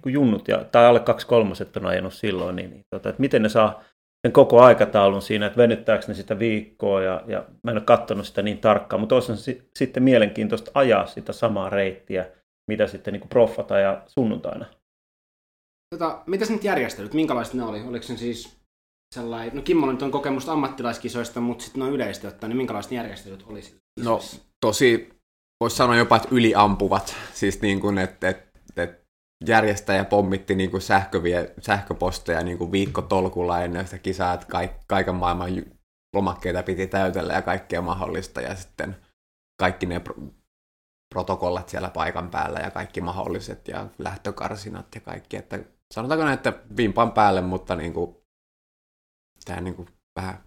niin 0.04 0.14
junnut 0.14 0.48
ja, 0.48 0.64
tai 0.64 0.86
alle 0.86 1.00
kaksi 1.00 1.26
kolmoset 1.26 1.76
on 1.76 1.86
ajanut 1.86 2.14
silloin, 2.14 2.56
niin, 2.56 2.70
niin 2.70 2.84
tota, 2.90 3.08
että 3.08 3.20
miten 3.20 3.42
ne 3.42 3.48
saa 3.48 3.84
sen 4.26 4.32
koko 4.32 4.60
aikataulun 4.60 5.22
siinä, 5.22 5.46
että 5.46 5.56
venyttääkö 5.56 6.04
ne 6.08 6.14
sitä 6.14 6.38
viikkoa 6.38 7.02
ja, 7.02 7.22
ja 7.26 7.44
mä 7.62 7.70
en 7.70 7.76
ole 7.76 7.84
katsonut 7.84 8.26
sitä 8.26 8.42
niin 8.42 8.58
tarkkaan, 8.58 9.00
mutta 9.00 9.14
olisi 9.14 9.36
si- 9.36 9.70
sitten 9.76 10.02
mielenkiintoista 10.02 10.70
ajaa 10.74 11.06
sitä 11.06 11.32
samaa 11.32 11.70
reittiä, 11.70 12.26
mitä 12.70 12.86
sitten 12.86 13.14
niin 13.14 13.28
proffat 13.28 13.70
ajaa 13.70 14.02
sunnuntaina. 14.06 14.66
Tota, 15.94 16.22
mitäs 16.26 16.50
nyt 16.50 16.64
järjestelyt, 16.64 17.14
minkälaiset 17.14 17.54
ne 17.54 17.62
oli? 17.64 17.80
Oliko 17.80 18.02
se 18.02 18.16
siis 18.16 18.60
sellainen, 19.14 19.56
no 19.56 19.62
Kimmo 19.62 19.92
nyt 19.92 20.02
on 20.02 20.10
kokemusta 20.10 20.52
ammattilaiskisoista, 20.52 21.40
mutta 21.40 21.64
sitten 21.64 21.80
noin 21.80 21.92
yleisesti 21.92 22.26
ottaen, 22.26 22.48
niin 22.48 22.56
minkälaiset 22.56 22.92
järjestelyt 22.92 23.44
olisi? 23.46 23.76
No 24.04 24.20
tosi, 24.60 25.08
voisi 25.60 25.76
sanoa 25.76 25.96
jopa, 25.96 26.16
että 26.16 26.28
yliampuvat. 26.30 27.16
Siis 27.32 27.62
niin 27.62 27.80
kuin, 27.80 27.98
että, 27.98 28.28
että 28.28 28.49
järjestäjä 29.46 30.04
pommitti 30.04 30.54
niin 30.54 30.70
kuin 30.70 30.80
sähkövie, 30.80 31.54
sähköposteja 31.60 32.42
niin 32.42 32.58
kuin 32.58 32.72
viikkotolkulla 32.72 33.62
ennen 33.62 33.84
sitä 33.84 33.98
kisaa, 33.98 34.34
että 34.34 34.46
kaik, 34.46 34.70
kaiken 34.86 35.14
maailman 35.14 35.62
lomakkeita 36.14 36.62
piti 36.62 36.86
täytellä 36.86 37.32
ja 37.32 37.42
kaikkea 37.42 37.82
mahdollista. 37.82 38.40
Ja 38.40 38.54
sitten 38.54 38.96
kaikki 39.60 39.86
ne 39.86 40.00
protokollat 41.14 41.68
siellä 41.68 41.90
paikan 41.90 42.30
päällä 42.30 42.58
ja 42.58 42.70
kaikki 42.70 43.00
mahdolliset 43.00 43.68
ja 43.68 43.86
lähtökarsinat 43.98 44.86
ja 44.94 45.00
kaikki. 45.00 45.36
Että 45.36 45.58
sanotaanko 45.94 46.24
näin, 46.24 46.34
että 46.34 46.52
vimpan 46.76 47.12
päälle, 47.12 47.40
mutta 47.40 47.76
niin 47.76 47.92
kuin, 47.92 48.16
tämä 49.44 49.60
niin 49.60 49.74
kuin 49.74 49.88
vähän 50.16 50.44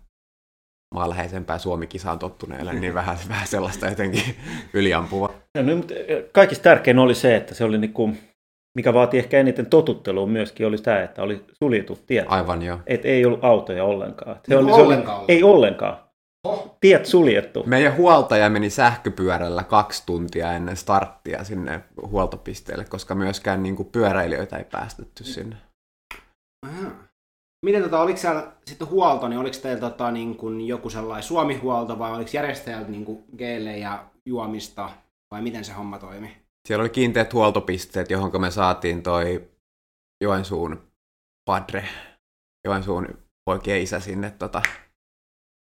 maanläheisempää 0.95 1.57
Suomi-kisaan 1.57 2.19
tottuneelle, 2.19 2.73
niin 2.73 2.93
vähän, 2.99 3.17
vähän 3.29 3.47
sellaista 3.47 3.87
jotenkin 3.87 4.35
yliampuva. 4.73 5.33
No, 5.57 5.63
no, 5.63 5.75
mutta 5.75 5.93
kaikista 6.31 6.63
tärkein 6.63 6.99
oli 6.99 7.15
se, 7.15 7.35
että 7.35 7.53
se 7.53 7.63
oli 7.63 7.77
niin 7.77 7.93
kuin, 7.93 8.32
mikä 8.75 8.93
vaati 8.93 9.17
ehkä 9.17 9.39
eniten 9.39 9.65
totuttelua 9.65 10.27
myöskin, 10.27 10.67
oli 10.67 10.77
tämä, 10.77 11.03
että 11.03 11.23
oli 11.23 11.45
suljetut 11.63 12.07
tiet. 12.07 12.25
Aivan 12.27 12.61
joo. 12.61 12.79
Että 12.87 13.07
ei 13.07 13.25
ollut 13.25 13.43
autoja 13.43 13.83
ollenkaan. 13.83 14.39
Se 14.47 14.57
oli, 14.57 14.71
ollenkaan 14.71 15.17
se 15.17 15.23
oli, 15.23 15.25
ei 15.27 15.43
ollenkaan. 15.43 16.03
Oh. 16.47 16.77
Tiet 16.81 17.05
suljettu. 17.05 17.63
Meidän 17.65 17.97
huoltaja 17.97 18.49
meni 18.49 18.69
sähköpyörällä 18.69 19.63
kaksi 19.63 20.03
tuntia 20.05 20.53
ennen 20.53 20.77
starttia 20.77 21.43
sinne 21.43 21.81
huoltopisteelle, 22.07 22.85
koska 22.85 23.15
myöskään 23.15 23.63
niin 23.63 23.75
kuin 23.75 23.89
pyöräilijöitä 23.91 24.57
ei 24.57 24.63
päästetty 24.63 25.23
sinne. 25.23 25.55
Aha. 26.65 26.91
Miten 27.65 27.83
tota, 27.83 28.01
oliko 28.01 28.17
siellä 28.17 28.51
sitten 28.65 28.89
huolto, 28.89 29.27
niin 29.27 29.39
oliko 29.39 29.57
teillä 29.61 29.89
tota, 29.89 30.11
niin 30.11 30.37
kuin 30.37 30.67
joku 30.67 30.89
sellainen 30.89 31.23
Suomi-huolto 31.23 31.99
vai 31.99 32.11
oliko 32.11 32.29
järjestäjältä 32.33 32.91
niin 32.91 33.05
kuin 33.05 33.23
ja 33.79 34.05
juomista 34.25 34.89
vai 35.31 35.41
miten 35.41 35.65
se 35.65 35.73
homma 35.73 35.99
toimi? 35.99 36.42
Siellä 36.67 36.81
oli 36.81 36.89
kiinteät 36.89 37.33
huoltopisteet, 37.33 38.11
johon 38.11 38.41
me 38.41 38.51
saatiin 38.51 39.03
toi 39.03 39.49
Joensuun 40.23 40.91
padre, 41.45 41.87
Joensuun 42.65 43.07
poikien 43.45 43.81
isä 43.81 43.99
sinne 43.99 44.31
tota, 44.31 44.61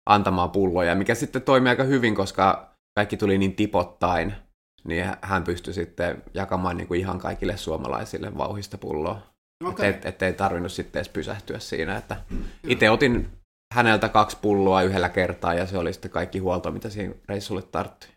antamaan 0.10 0.52
pulloja, 0.52 0.96
mikä 0.96 1.16
sitten 1.16 1.42
toimi 1.42 1.70
aika 1.70 1.84
hyvin, 1.84 2.16
koska 2.16 2.76
kaikki 2.96 3.18
tuli 3.18 3.38
niin 3.38 3.56
tipottain, 3.56 4.34
niin 4.84 5.06
hän 5.22 5.44
pystyi 5.44 5.74
sitten 5.74 6.24
jakamaan 6.34 6.78
niin 6.78 6.88
kuin 6.88 7.00
ihan 7.00 7.20
kaikille 7.20 7.58
suomalaisille 7.58 8.38
vauhista 8.38 8.78
pulloa. 8.78 9.22
Okay. 9.66 9.88
Et, 9.88 10.06
et 10.06 10.22
ei 10.22 10.34
tarvinnut 10.34 10.72
sitten 10.72 11.00
edes 11.00 11.10
pysähtyä 11.10 11.60
siinä. 11.60 11.98
Että 11.98 12.24
itse 12.68 12.90
otin 12.90 13.30
häneltä 13.74 14.10
kaksi 14.10 14.38
pulloa 14.42 14.82
yhdellä 14.82 15.10
kertaa 15.10 15.54
ja 15.54 15.66
se 15.66 15.78
oli 15.78 15.94
sitten 15.94 16.12
kaikki 16.12 16.40
huolto, 16.40 16.72
mitä 16.72 16.90
siihen 16.90 17.22
reissulle 17.28 17.62
tarttui 17.62 18.10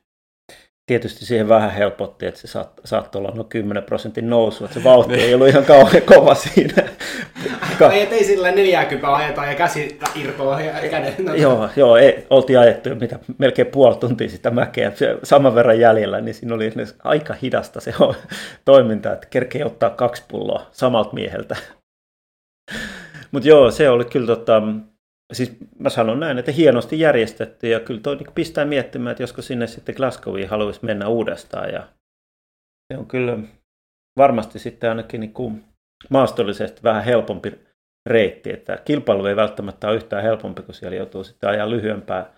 tietysti 0.86 1.26
siihen 1.26 1.48
vähän 1.48 1.70
helpotti, 1.70 2.26
että 2.26 2.40
se 2.40 2.46
saat, 2.46 2.80
saattoi 2.84 3.20
olla 3.20 3.32
noin 3.34 3.48
10 3.48 3.82
prosentin 3.82 4.30
nousu, 4.30 4.64
että 4.64 4.74
se 4.74 4.84
vauhti 4.84 5.14
ei 5.14 5.34
ollut 5.34 5.48
ihan 5.48 5.64
kauhean 5.64 6.02
kova 6.02 6.34
siinä. 6.34 6.82
Ka- 7.78 7.92
ei, 7.92 8.08
ei 8.10 8.24
sillä 8.24 8.50
40 8.50 9.14
ajetaan 9.14 9.48
ja 9.48 9.54
käsi 9.54 9.98
irtoaa 10.14 10.60
ja 10.60 10.90
käden. 10.90 11.14
No. 11.18 11.34
Joo, 11.34 11.68
joo 11.76 11.96
ei, 11.96 12.26
oltiin 12.30 12.58
ajettu 12.58 12.88
jo 12.88 12.94
mitä, 12.94 13.18
melkein 13.38 13.66
puoli 13.66 13.96
tuntia 13.96 14.28
sitä 14.28 14.50
mäkeä, 14.50 14.92
saman 15.22 15.54
verran 15.54 15.80
jäljellä, 15.80 16.20
niin 16.20 16.34
siinä 16.34 16.54
oli 16.54 16.72
aika 17.04 17.34
hidasta 17.42 17.80
se 17.80 17.94
toiminta, 18.64 19.12
että 19.12 19.26
kerkee 19.30 19.64
ottaa 19.64 19.90
kaksi 19.90 20.22
pulloa 20.28 20.66
samalta 20.72 21.12
mieheltä. 21.12 21.56
Mutta 23.30 23.48
joo, 23.48 23.70
se 23.70 23.90
oli 23.90 24.04
kyllä 24.04 24.26
tota, 24.26 24.62
siis 25.32 25.56
mä 25.78 25.90
sanon 25.90 26.20
näin, 26.20 26.38
että 26.38 26.52
hienosti 26.52 27.00
järjestetty 27.00 27.68
ja 27.68 27.80
kyllä 27.80 28.00
toi 28.00 28.16
niin 28.16 28.34
pistää 28.34 28.64
miettimään, 28.64 29.10
että 29.12 29.22
josko 29.22 29.42
sinne 29.42 29.66
sitten 29.66 29.94
Glasgowiin 29.94 30.48
haluaisi 30.48 30.84
mennä 30.84 31.08
uudestaan 31.08 31.72
ja 31.72 31.88
se 32.92 32.98
on 32.98 33.06
kyllä 33.06 33.38
varmasti 34.16 34.58
sitten 34.58 34.90
ainakin 34.90 35.20
niin 35.20 35.32
kuin 35.32 35.64
maastollisesti 36.10 36.82
vähän 36.82 37.04
helpompi 37.04 37.52
reitti, 38.06 38.52
että 38.52 38.76
kilpailu 38.84 39.26
ei 39.26 39.36
välttämättä 39.36 39.88
ole 39.88 39.96
yhtään 39.96 40.22
helpompi, 40.22 40.62
kun 40.62 40.74
siellä 40.74 40.96
joutuu 40.96 41.24
sitten 41.24 41.50
ajaa 41.50 41.70
lyhyempää 41.70 42.34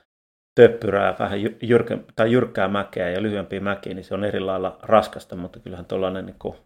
töppyrää, 0.61 1.17
vähän 1.19 1.39
jyrkä, 1.63 1.99
tai 2.17 2.33
jyrkkää 2.33 2.69
mäkeä 2.69 3.11
ja 3.11 3.23
lyhyempiä 3.23 3.61
mäkiä, 3.61 3.95
niin 3.95 4.05
se 4.05 4.15
on 4.15 4.25
eri 4.25 4.41
lailla 4.41 4.79
raskasta, 4.83 5.37
mutta 5.37 5.61
kyllähän 5.61 5.87
tuollainen 5.87 6.27
niin 6.27 6.39
kuin, 6.39 6.57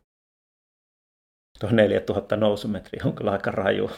tuo 1.61 1.71
4000 1.73 2.37
nousumetriä 2.37 3.03
on 3.05 3.15
kyllä 3.15 3.31
aika 3.31 3.51
raju. 3.51 3.91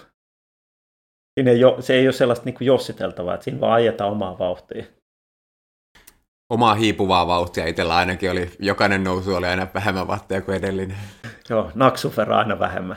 Siinä 1.35 1.51
ei 1.51 1.65
ole, 1.65 1.83
se 1.83 1.95
ei 1.95 2.07
ole 2.07 2.13
sellaista 2.13 2.45
niin 2.45 2.57
jossiteltavaa, 2.61 3.35
että 3.35 3.45
siinä 3.45 3.61
vaan 3.61 3.73
ajetaan 3.73 4.11
omaa 4.11 4.39
vauhtia. 4.39 4.85
Omaa 6.53 6.75
hiipuvaa 6.75 7.27
vauhtia 7.27 7.67
itsellä 7.67 7.97
ainakin 7.97 8.31
oli, 8.31 8.51
jokainen 8.59 9.05
nousu 9.05 9.35
oli 9.35 9.47
aina 9.47 9.67
vähemmän 9.75 10.09
vatteja 10.09 10.43
kuin 10.43 10.57
edellinen. 10.57 10.97
Joo, 11.49 11.71
naksufera 11.75 12.39
aina 12.39 12.59
vähemmän. 12.59 12.97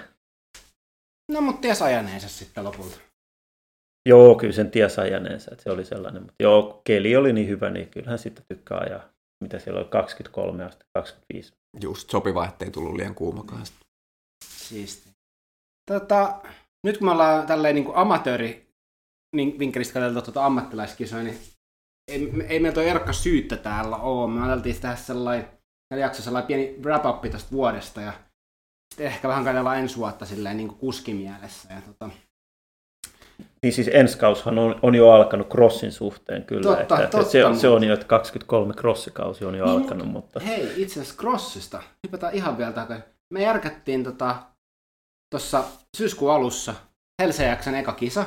No, 1.32 1.42
mutta 1.42 1.62
ties 1.62 1.82
ajaneensa 1.82 2.30
sitten 2.30 2.63
lopulta. 2.63 2.98
Joo, 4.10 4.36
kyllä 4.36 4.54
sen 4.54 4.72
ties 4.72 5.00
ajaneensa, 5.00 5.52
että 5.52 5.63
se 5.63 5.72
oli 5.72 5.86
sellainen. 5.86 6.22
Mutta 6.22 6.44
joo, 6.44 6.82
keli 6.84 7.16
oli 7.16 7.34
niin 7.34 7.48
hyvä, 7.48 7.70
niin 7.70 7.90
kyllähän 7.90 8.20
sitten 8.20 8.46
tykkää 8.48 8.78
ajaa. 8.78 9.04
Mitä 9.44 9.60
siellä 9.60 9.80
oli, 9.80 9.90
23 9.90 10.63
asti, 10.63 10.86
25. 10.94 11.54
Just 11.82 12.10
sopiva, 12.10 12.46
ettei 12.46 12.72
tullut 12.72 12.96
liian 12.96 13.16
kuumakaan. 13.16 13.66
Siisti. 14.46 15.10
Tota, 15.92 16.42
nyt 16.84 16.98
kun 16.98 17.08
me 17.08 17.12
ollaan 17.12 17.48
tälleen 17.48 17.75
niin 17.75 17.86
kuin 17.86 17.98
amatööri 17.98 18.74
niin 19.36 19.60
vinkkelistä 19.60 19.94
katseltu 19.94 20.22
tuota 20.22 20.46
ammattilaiskisoja, 20.46 21.24
niin 21.24 21.38
ei, 22.08 22.34
ei 22.48 22.60
meillä 22.60 22.74
tuo 22.74 22.84
Erkka 22.84 23.13
syyttä 23.13 23.58
täällä 23.58 23.98
ole. 23.98 24.32
Me 24.32 24.42
ajateltiin 24.42 24.82
tehdä 24.82 24.96
sellainen, 24.96 25.48
jaksossa 26.00 26.24
sellainen 26.24 26.48
pieni 26.48 26.75
wrap-up 26.82 27.32
tästä 27.32 27.52
vuodesta 27.52 28.02
ja 28.02 28.13
sitten 28.94 29.08
ehkä 29.08 29.28
vähän 29.28 29.44
katsellaan 29.44 29.80
ensi 29.80 29.98
vuotta 29.98 30.25
silleen 30.25 30.58
niin 30.58 30.68
kuin 30.68 30.80
kuskimielessä. 30.80 31.74
Ja 31.74 31.82
tota... 31.82 32.10
Niin 33.63 33.74
siis 33.74 33.90
ensi 33.94 34.18
kaushan 34.18 34.60
on, 34.60 34.80
on, 34.82 34.96
jo 34.96 35.10
alkanut 35.10 35.50
crossin 35.50 35.92
suhteen 35.92 36.44
kyllä. 36.44 36.63
Totta, 36.63 36.82
että, 36.82 36.96
totta, 36.98 37.20
että 37.20 37.32
se, 37.32 37.46
on, 37.46 37.58
se 37.58 37.68
on 37.68 37.84
jo, 37.84 37.94
että 37.94 38.06
23 38.06 38.74
crossikausi 38.74 39.46
on 39.46 39.56
jo 39.56 39.66
niin, 39.66 39.75
alkanut. 39.75 40.08
Mutta... 40.08 40.40
Hei, 40.40 40.74
itse 40.75 41.00
asiassa 41.00 41.20
crossista, 41.20 41.84
hypätään 42.08 42.34
ihan 42.34 42.58
vielä 42.58 42.72
takaisin. 42.72 43.06
Me 43.34 43.44
järkättiin 43.44 44.04
tota, 44.04 44.36
tuossa 45.34 45.63
syyskuun 45.98 46.34
alussa 46.34 46.75
Helsejaksen 47.22 47.75
eka 47.75 47.92
kisa 47.94 48.25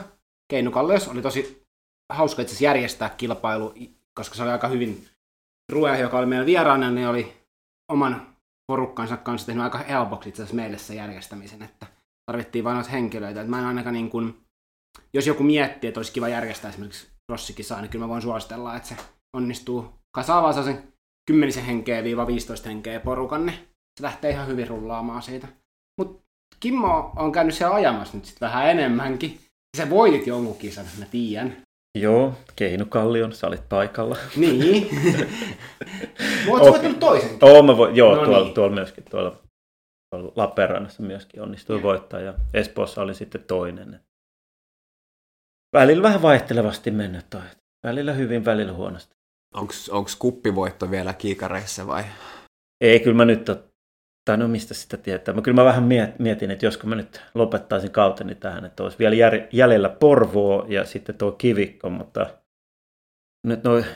Keinukallios. 0.51 1.09
Oli 1.09 1.23
tosi 1.23 1.63
hauska 2.13 2.43
itse 2.43 2.65
järjestää 2.65 3.09
kilpailu, 3.09 3.75
koska 4.19 4.35
se 4.35 4.43
oli 4.43 4.51
aika 4.51 4.69
hyvin 4.69 5.09
Rue, 5.73 5.99
joka 5.99 6.19
oli 6.19 6.27
meidän 6.27 6.47
vieraana, 6.47 6.91
niin 6.91 7.09
oli 7.09 7.37
oman 7.93 8.37
porukkansa 8.73 9.17
kanssa 9.17 9.47
tehnyt 9.47 9.65
aika 9.65 9.79
helpoksi 9.79 10.29
itse 10.29 10.43
asiassa 10.43 10.57
meille 10.57 10.79
se 10.79 10.95
järjestämisen, 10.95 11.63
että 11.63 11.87
tarvittiin 12.31 12.65
vain 12.65 12.75
noita 12.75 12.91
henkilöitä. 12.91 13.41
Että 13.41 13.51
mä 13.51 13.59
en 13.59 13.65
ainakaan 13.65 13.95
niin 13.95 14.11
kuin, 14.11 14.41
jos 15.15 15.27
joku 15.27 15.43
miettii, 15.43 15.89
että 15.89 15.99
olisi 16.01 16.13
kiva 16.13 16.29
järjestää 16.29 16.69
esimerkiksi 16.69 17.09
rossikisaa, 17.33 17.81
niin 17.81 17.91
kyllä 17.91 18.05
mä 18.05 18.09
voin 18.09 18.23
suositella, 18.23 18.77
että 18.77 18.89
se 18.89 18.97
onnistuu 19.37 19.95
kasaamaan 20.17 20.65
sen 20.65 20.93
kymmenisen 21.31 21.65
henkeä 21.65 22.05
viiva 22.05 22.27
15 22.27 22.69
henkeä 22.69 23.01
porukan, 23.01 23.47
niin 23.47 23.59
se 24.01 24.03
lähtee 24.03 24.31
ihan 24.31 24.47
hyvin 24.47 24.69
rullaamaan 24.69 25.23
siitä. 25.23 25.49
Mutta 25.99 26.26
Kimmo 26.61 27.13
on 27.17 27.33
käynyt 27.33 27.55
siellä 27.55 27.75
ajamassa 27.75 28.17
nyt 28.17 28.25
sitten 28.25 28.47
vähän 28.47 28.71
enemmänkin. 28.71 29.41
Sä 29.77 29.91
voitit 29.91 30.27
jonkun 30.27 30.57
kisan, 30.57 30.85
mä 30.99 31.05
tiedän. 31.11 31.57
Joo, 31.99 32.35
Keinu 32.57 32.87
Kallion, 32.87 33.33
sä 33.33 33.47
olit 33.47 33.69
paikalla. 33.69 34.17
Niin. 34.37 34.89
Voit 36.47 36.63
okay. 36.63 36.71
voittanut 36.71 37.01
toisen. 37.01 37.39
Oh, 37.43 37.65
mä 37.65 37.73
vo- 37.73 37.97
joo, 37.97 38.17
no 38.17 38.25
tuolla, 38.25 38.43
niin. 38.43 38.55
tuolla 38.55 38.75
myöskin, 38.75 39.05
tuolla, 39.11 39.37
tuolla 40.11 40.33
Lappeenrannassa 40.37 41.03
myöskin 41.03 41.43
onnistui 41.43 41.83
voittaa 41.83 42.21
ja 42.21 42.35
Espoossa 42.55 43.03
oli 43.03 43.15
sitten 43.15 43.45
toinen. 43.45 44.01
Välillä 45.73 46.03
vähän 46.03 46.23
vaihtelevasti 46.23 46.91
mennyt 46.91 47.31
toi. 47.31 47.43
Välillä 47.87 48.13
hyvin, 48.13 48.45
välillä 48.45 48.73
huonosti. 48.73 49.15
Onko 49.91 50.09
kuppivoitto 50.19 50.91
vielä 50.91 51.15
kiikareissa 51.15 51.87
vai? 51.87 52.05
Ei, 52.81 53.01
kyllä 53.01 53.17
mä 53.17 53.25
nyt 53.25 53.51
tai 54.27 54.37
no 54.37 54.49
mistä 54.49 54.75
sitä 54.75 54.97
tietää. 54.97 55.35
Mä 55.35 55.43
kyllä 55.43 55.55
mä 55.55 55.65
vähän 55.65 55.85
mietin, 56.19 56.51
että 56.51 56.67
josko 56.67 56.87
mä 56.87 56.95
nyt 56.95 57.23
lopettaisin 57.35 57.91
kauteni 57.91 58.35
tähän, 58.35 58.65
että 58.65 58.83
olisi 58.83 58.99
vielä 58.99 59.17
jäljellä 59.53 59.89
Porvoo 59.89 60.67
ja 60.69 60.85
sitten 60.85 61.19
tuo 61.19 61.33
kivikko, 61.33 61.91
mutta 61.91 62.39
nyt 63.47 63.65
noin 63.65 63.87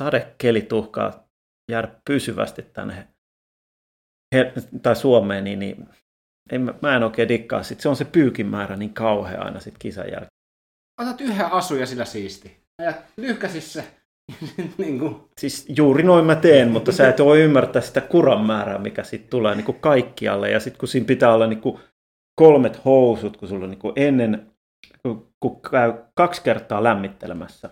sadekelit 0.00 0.72
uhkaa 0.72 1.28
jäädä 1.70 1.88
pysyvästi 2.04 2.62
tänne 2.62 3.08
tai 4.82 4.96
Suomeen, 4.96 5.44
niin, 5.44 5.58
niin 5.58 5.88
en, 6.52 6.74
mä 6.82 6.96
en 6.96 7.02
oikein 7.02 7.28
dikkaa 7.28 7.62
sit. 7.62 7.80
Se 7.80 7.88
on 7.88 7.96
se 7.96 8.04
pyykin 8.04 8.46
määrä 8.46 8.76
niin 8.76 8.94
kauhea 8.94 9.42
aina 9.42 9.60
sit 9.60 9.78
kisan 9.78 10.06
jälkeen. 10.06 10.30
Otat 11.00 11.20
yhden 11.20 11.46
asu 11.46 11.76
ja 11.76 11.86
sillä 11.86 12.04
siisti. 12.04 12.60
Ja 12.82 12.94
lyhkäsis 13.16 13.72
se 13.72 13.99
niin 14.78 14.98
kuin. 14.98 15.16
Siis 15.38 15.66
juuri 15.76 16.02
noin 16.02 16.24
mä 16.24 16.34
teen, 16.34 16.70
mutta 16.70 16.92
sä 16.92 17.08
et 17.08 17.18
voi 17.18 17.40
ymmärtää 17.40 17.82
sitä 17.82 18.00
kuran 18.00 18.44
määrää, 18.44 18.78
mikä 18.78 19.02
siitä 19.02 19.26
tulee 19.30 19.54
niin 19.54 19.64
kuin 19.64 19.80
kaikkialle. 19.80 20.50
Ja 20.50 20.60
sitten 20.60 20.78
kun 20.78 20.88
siinä 20.88 21.06
pitää 21.06 21.34
olla 21.34 21.46
niin 21.46 21.60
kuin 21.60 21.80
kolmet 22.34 22.84
housut, 22.84 23.36
kun 23.36 23.48
sulla 23.48 23.64
on 23.64 23.70
niin 23.70 23.78
kuin 23.78 23.92
ennen, 23.96 24.52
kun 25.40 25.60
käy 25.70 25.92
kaksi 26.14 26.42
kertaa 26.42 26.84
lämmittelemässä, 26.84 27.70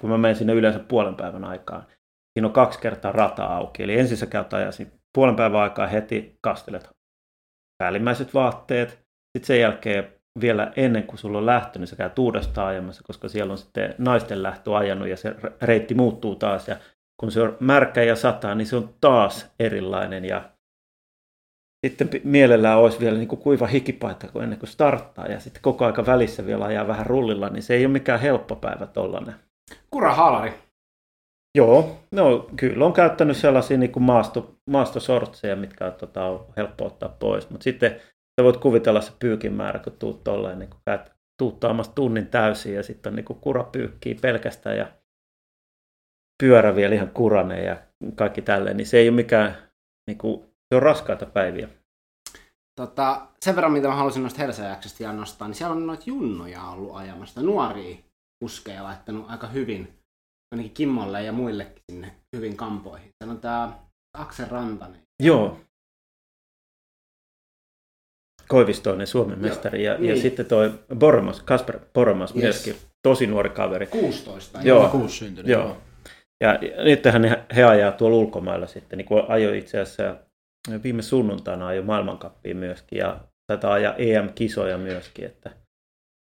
kun 0.00 0.10
mä 0.10 0.18
menen 0.18 0.36
sinne 0.36 0.52
yleensä 0.52 0.78
puolen 0.78 1.14
päivän 1.14 1.44
aikaan, 1.44 1.86
siinä 2.32 2.46
on 2.46 2.52
kaksi 2.52 2.78
kertaa 2.78 3.12
rata 3.12 3.44
auki. 3.44 3.82
Eli 3.82 3.98
ensin 3.98 4.16
sä 4.16 4.26
käyt 4.26 4.54
ajasin 4.54 4.92
puolen 5.14 5.36
päivän 5.36 5.60
aikaa 5.60 5.86
heti 5.86 6.38
kastelet 6.40 6.90
päällimmäiset 7.82 8.34
vaatteet, 8.34 8.90
sitten 9.36 9.46
sen 9.46 9.60
jälkeen 9.60 10.19
vielä 10.40 10.72
ennen 10.76 11.02
kuin 11.02 11.18
sulla 11.18 11.38
on 11.38 11.46
lähtö, 11.46 11.78
niin 11.78 11.86
sä 11.86 11.96
käyt 11.96 12.18
uudestaan 12.18 12.68
ajamassa, 12.68 13.02
koska 13.06 13.28
siellä 13.28 13.52
on 13.52 13.58
sitten 13.58 13.94
naisten 13.98 14.42
lähtö 14.42 14.76
ajanut 14.76 15.08
ja 15.08 15.16
se 15.16 15.34
reitti 15.62 15.94
muuttuu 15.94 16.36
taas. 16.36 16.68
Ja 16.68 16.76
kun 17.20 17.32
se 17.32 17.42
on 17.42 17.56
märkä 17.60 18.02
ja 18.02 18.16
sataa, 18.16 18.54
niin 18.54 18.66
se 18.66 18.76
on 18.76 18.94
taas 19.00 19.50
erilainen. 19.58 20.24
Ja 20.24 20.50
sitten 21.86 22.10
mielellään 22.24 22.78
olisi 22.78 23.00
vielä 23.00 23.16
niin 23.16 23.28
kuin 23.28 23.40
kuiva 23.40 23.66
hikipaita 23.66 24.28
kun 24.28 24.42
ennen 24.42 24.58
kuin 24.58 24.68
starttaa 24.68 25.26
ja 25.26 25.40
sitten 25.40 25.62
koko 25.62 25.86
aika 25.86 26.06
välissä 26.06 26.46
vielä 26.46 26.64
ajaa 26.64 26.86
vähän 26.86 27.06
rullilla, 27.06 27.48
niin 27.48 27.62
se 27.62 27.74
ei 27.74 27.84
ole 27.84 27.92
mikään 27.92 28.20
helppo 28.20 28.56
päivä 28.56 28.86
tollainen. 28.86 29.34
Kura 29.90 30.14
haalari. 30.14 30.52
Joo, 31.58 31.96
no 32.12 32.48
kyllä 32.56 32.86
on 32.86 32.92
käyttänyt 32.92 33.36
sellaisia 33.36 33.78
niin 33.78 33.92
kuin 33.92 34.02
maasto, 34.02 34.54
maastosortseja, 34.70 35.56
mitkä 35.56 35.86
on, 35.86 35.92
tota, 35.92 36.24
on 36.24 36.46
helppo 36.56 36.86
ottaa 36.86 37.16
pois, 37.18 37.50
mutta 37.50 37.64
sitten 37.64 38.00
sä 38.40 38.44
voit 38.44 38.56
kuvitella 38.56 39.00
se 39.00 39.12
pyykin 39.18 39.52
määrä, 39.52 39.78
kun 39.78 39.92
tuut 39.92 40.24
tolleen, 40.24 40.58
niin 40.58 40.70
kuin 40.70 40.80
käyt 40.84 41.12
tuuttaamassa 41.38 41.92
tunnin 41.92 42.26
täysin 42.26 42.74
ja 42.74 42.82
sitten 42.82 43.10
on 43.10 43.16
niin 43.16 43.24
kuin 43.24 43.38
kura 43.38 43.64
pyykkii 43.64 44.14
pelkästään 44.14 44.76
ja 44.76 44.92
pyörä 46.42 46.76
vielä 46.76 46.94
ihan 46.94 47.10
kurane 47.10 47.64
ja 47.64 47.76
kaikki 48.14 48.42
tälleen, 48.42 48.76
niin 48.76 48.86
se 48.86 48.98
ei 48.98 49.08
ole 49.08 49.16
mikään, 49.16 49.56
niin 50.06 50.18
kuin, 50.18 50.40
se 50.40 50.76
on 50.76 50.82
raskaita 50.82 51.26
päiviä. 51.26 51.68
Tota, 52.80 53.26
sen 53.40 53.56
verran, 53.56 53.72
mitä 53.72 53.88
mä 53.88 53.94
halusin 53.94 54.22
noista 54.22 54.40
Helsäjäksestä 54.40 55.02
ja 55.02 55.12
nostaa, 55.12 55.48
niin 55.48 55.54
siellä 55.54 55.74
on 55.74 55.86
noita 55.86 56.04
junnoja 56.06 56.64
ollut 56.64 56.96
ajamasta. 56.96 57.42
Nuoria 57.42 57.96
kuskeja 58.44 58.82
laittanut 58.82 59.30
aika 59.30 59.46
hyvin, 59.46 59.98
ainakin 60.52 60.74
Kimmolle 60.74 61.22
ja 61.22 61.32
muillekin 61.32 61.82
sinne 61.92 62.14
hyvin 62.36 62.56
kampoihin. 62.56 63.10
Siellä 63.18 63.32
on 63.32 63.40
tää 63.40 63.72
Akse 64.18 64.44
Rantanen. 64.50 65.02
Joo. 65.22 65.58
Koivistoinen 68.50 69.06
Suomen 69.06 69.38
mestari 69.38 69.84
ja, 69.84 69.98
niin. 69.98 70.08
ja 70.16 70.22
sitten 70.22 70.46
toi 70.46 70.72
Bormas, 70.98 71.42
Kasper 71.42 71.78
Bormas 71.94 72.30
Yes. 72.34 72.42
myöskin, 72.42 72.76
tosi 73.02 73.26
nuori 73.26 73.50
kaveri. 73.50 73.86
16. 73.86 74.58
Joo. 74.62 74.88
Kuusi 74.88 75.16
syntynyt. 75.16 75.50
Joo. 75.50 75.76
Ja 76.40 76.58
nythän 76.84 77.24
he, 77.24 77.42
he 77.56 77.64
ajaa 77.64 77.92
tuolla 77.92 78.16
ulkomailla 78.16 78.66
sitten, 78.66 78.96
niin 78.96 79.06
kuin 79.06 79.22
ajoi 79.28 79.58
itse 79.58 79.80
asiassa 79.80 80.16
viime 80.84 81.02
sunnuntaina 81.02 81.66
ajoi 81.66 81.84
maailmankappiin 81.84 82.56
myöskin 82.56 82.98
ja 82.98 83.20
taitaa 83.46 83.72
ajaa 83.72 83.94
EM-kisoja 83.94 84.78
myöskin, 84.78 85.24
että 85.24 85.50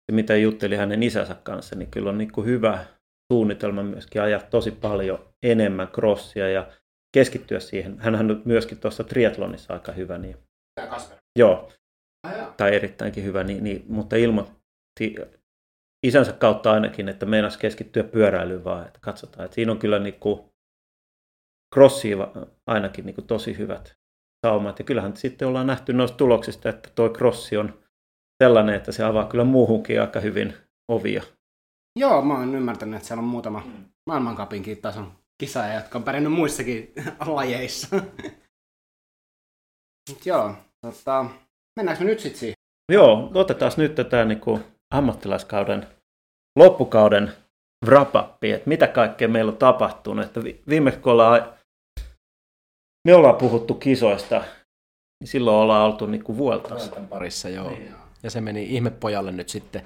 se 0.07 0.13
mitä 0.13 0.37
jutteli 0.37 0.77
hänen 0.77 1.03
isänsä 1.03 1.37
kanssa, 1.43 1.77
niin 1.77 1.91
kyllä 1.91 2.11
on 2.11 2.19
niin 2.19 2.33
kuin 2.33 2.47
hyvä 2.47 2.85
suunnitelma 3.33 3.83
myöskin 3.83 4.23
ajaa 4.23 4.41
tosi 4.41 4.71
paljon 4.71 5.19
enemmän 5.43 5.89
crossia 5.89 6.49
ja 6.49 6.67
keskittyä 7.15 7.61
siihen. 7.61 7.99
Hänhän 7.99 8.31
on 8.31 8.43
myöskin 8.45 8.79
tuossa 8.79 9.05
triathlonissa 9.05 9.73
aika 9.75 9.93
hyvä, 9.93 10.19
niin 10.19 10.37
Tää 10.81 10.87
Kasper. 10.87 11.19
joo, 11.39 11.51
joo. 11.51 11.73
Tai 12.57 12.75
erittäinkin 12.75 13.25
hyvä, 13.25 13.45
niin, 13.45 13.65
niin, 13.65 13.85
mutta 13.89 14.17
ilmoitti 14.17 15.15
isänsä 16.07 16.33
kautta 16.33 16.73
ainakin, 16.73 17.09
että 17.09 17.27
meinas 17.27 17.57
keskittyä 17.57 18.05
pyöräilyyn 18.05 18.65
vaan, 18.65 18.87
että 18.87 18.99
katsotaan, 19.03 19.45
että 19.45 19.55
siinä 19.55 19.73
on 19.73 19.79
kyllä 19.79 19.99
niin 19.99 20.21
kuin 20.21 20.41
crossiin 21.75 22.19
va- 22.19 22.33
ainakin 22.67 23.07
niin 23.07 23.15
kuin 23.15 23.27
tosi 23.27 23.59
hyvät 23.59 23.97
saumat, 24.47 24.79
ja 24.79 24.85
kyllähän 24.85 25.17
sitten 25.17 25.49
ollaan 25.49 25.67
nähty 25.67 25.93
noista 25.93 26.17
tuloksista, 26.17 26.69
että 26.69 26.91
tuo 26.95 27.09
crossi 27.09 27.57
on 27.57 27.79
sellainen, 28.43 28.75
että 28.75 28.93
se 28.93 29.05
avaa 29.05 29.27
kyllä 29.27 29.45
muuhunkin 29.45 30.01
aika 30.01 30.21
hyvin 30.21 30.55
ovia. 30.89 31.23
Joo, 31.99 32.23
mä 32.23 32.35
oon 32.39 32.55
ymmärtänyt, 32.55 32.97
että 32.97 33.07
siellä 33.07 33.23
on 33.23 33.29
muutama 33.29 33.63
maailmankapinkin 34.07 34.83
tason 34.83 35.13
kisaaja, 35.41 35.75
jotka 35.75 35.99
on 35.99 36.05
pärjännyt 36.05 36.33
muissakin 36.33 36.93
lajeissa. 37.27 37.97
Mut 40.09 40.27
joo, 40.27 40.55
tota, 40.81 41.27
mennäänkö 41.77 42.05
me 42.05 42.11
nyt 42.11 42.21
sitten 42.21 42.41
siihen? 42.41 42.57
Joo, 42.93 43.31
otetaan 43.35 43.73
nyt 43.77 43.95
tätä 43.95 44.25
niin 44.25 44.41
kuin 44.41 44.65
ammattilaiskauden 44.95 45.87
loppukauden 46.59 47.33
wrap 47.87 48.15
että 48.43 48.69
mitä 48.69 48.87
kaikkea 48.87 49.29
meillä 49.29 49.53
on 49.53 49.59
tapahtunut. 49.59 50.25
Että 50.25 50.45
vi- 50.45 50.63
viimeksi 50.69 51.01
kun 51.01 51.13
ollaan, 51.13 51.53
me 53.09 53.15
ollaan 53.15 53.37
puhuttu 53.37 53.75
kisoista, 53.75 54.45
niin 55.21 55.29
silloin 55.29 55.57
ollaan 55.57 55.87
oltu 55.87 56.07
niin 56.07 56.25
kuin 56.25 56.39
Vueltassa. 56.39 56.91
Vueltan 56.91 57.09
parissa, 57.09 57.49
joo. 57.49 57.73
Ja 58.23 58.31
se 58.31 58.41
meni 58.41 58.75
ihmepojalle 58.75 59.33
nyt 59.33 59.49
sitten 59.49 59.83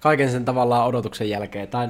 kaiken 0.00 0.30
sen 0.30 0.44
tavallaan 0.44 0.86
odotuksen 0.86 1.30
jälkeen. 1.30 1.68
Tai 1.68 1.88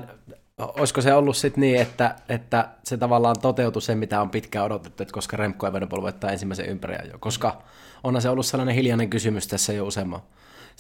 olisiko 0.59 1.01
se 1.01 1.14
ollut 1.14 1.37
sitten 1.37 1.61
niin, 1.61 1.81
että, 1.81 2.16
että 2.29 2.69
se 2.85 2.97
tavallaan 2.97 3.37
toteutui 3.42 3.83
se, 3.83 3.95
mitä 3.95 4.21
on 4.21 4.31
pitkään 4.31 4.66
odotettu, 4.66 5.03
että 5.03 5.12
koska 5.12 5.37
Remco 5.37 5.66
Evenepoel 5.66 6.03
voittaa 6.03 6.31
ensimmäisen 6.31 6.66
ympäri 6.66 7.09
jo. 7.11 7.19
Koska 7.19 7.62
onhan 8.05 8.23
se 8.23 8.29
ollut 8.29 8.47
sellainen 8.47 8.75
hiljainen 8.75 9.11
kysymys 9.11 9.47
tässä 9.47 9.73
jo 9.73 9.87
useamman. 9.87 10.21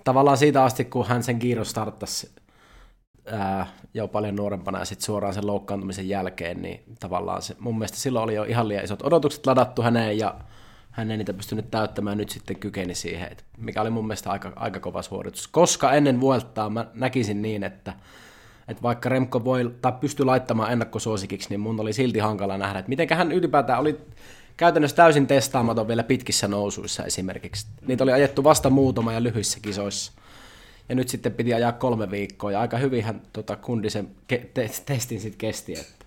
Tavallaan 0.04 0.36
siitä 0.36 0.64
asti, 0.64 0.84
kun 0.84 1.06
hän 1.06 1.22
sen 1.22 1.38
kiiro 1.38 1.64
starttasi 1.64 2.30
ää, 3.26 3.66
jo 3.94 4.08
paljon 4.08 4.36
nuorempana 4.36 4.78
ja 4.78 4.84
sitten 4.84 5.04
suoraan 5.04 5.34
sen 5.34 5.46
loukkaantumisen 5.46 6.08
jälkeen, 6.08 6.62
niin 6.62 6.84
tavallaan 7.00 7.42
se, 7.42 7.56
mun 7.58 7.78
mielestä 7.78 7.98
silloin 7.98 8.24
oli 8.24 8.34
jo 8.34 8.44
ihan 8.44 8.68
liian 8.68 8.84
isot 8.84 9.02
odotukset 9.02 9.46
ladattu 9.46 9.82
häneen 9.82 10.18
ja 10.18 10.34
hän 10.90 11.10
ei 11.10 11.16
niitä 11.16 11.32
pystynyt 11.32 11.70
täyttämään, 11.70 12.18
nyt 12.18 12.30
sitten 12.30 12.56
kykeni 12.56 12.94
siihen, 12.94 13.36
mikä 13.58 13.80
oli 13.80 13.90
mun 13.90 14.06
mielestä 14.06 14.30
aika, 14.30 14.52
aika 14.56 14.80
kova 14.80 15.02
suoritus. 15.02 15.48
Koska 15.48 15.92
ennen 15.92 16.20
Vueltaa 16.20 16.70
mä 16.70 16.86
näkisin 16.94 17.42
niin, 17.42 17.64
että, 17.64 17.92
että 18.68 18.82
vaikka 18.82 19.08
Remco 19.08 19.44
voi 19.44 19.74
tai 19.82 19.92
pystyy 20.00 20.26
laittamaan 20.26 20.72
ennakkosuosikiksi, 20.72 21.48
niin 21.48 21.60
mun 21.60 21.80
oli 21.80 21.92
silti 21.92 22.18
hankala 22.18 22.58
nähdä, 22.58 22.78
että 22.78 22.88
miten 22.88 23.08
hän 23.14 23.32
ylipäätään 23.32 23.80
oli 23.80 23.98
käytännössä 24.56 24.96
täysin 24.96 25.26
testaamaton 25.26 25.88
vielä 25.88 26.02
pitkissä 26.02 26.48
nousuissa 26.48 27.04
esimerkiksi. 27.04 27.66
Niitä 27.86 28.04
oli 28.04 28.12
ajettu 28.12 28.44
vasta 28.44 28.70
muutama 28.70 29.12
ja 29.12 29.22
lyhyissä 29.22 29.58
kisoissa. 29.62 30.12
Ja 30.88 30.94
nyt 30.94 31.08
sitten 31.08 31.32
piti 31.32 31.54
ajaa 31.54 31.72
kolme 31.72 32.10
viikkoa, 32.10 32.52
ja 32.52 32.60
aika 32.60 32.78
hyvin 32.78 33.04
hän 33.04 33.22
tota, 33.32 33.56
kundi 33.56 33.90
sen 33.90 34.08
ke- 34.32 34.46
te- 34.54 34.70
testin 34.86 35.20
sitten 35.20 35.38
kesti. 35.38 35.72
Että. 35.72 36.06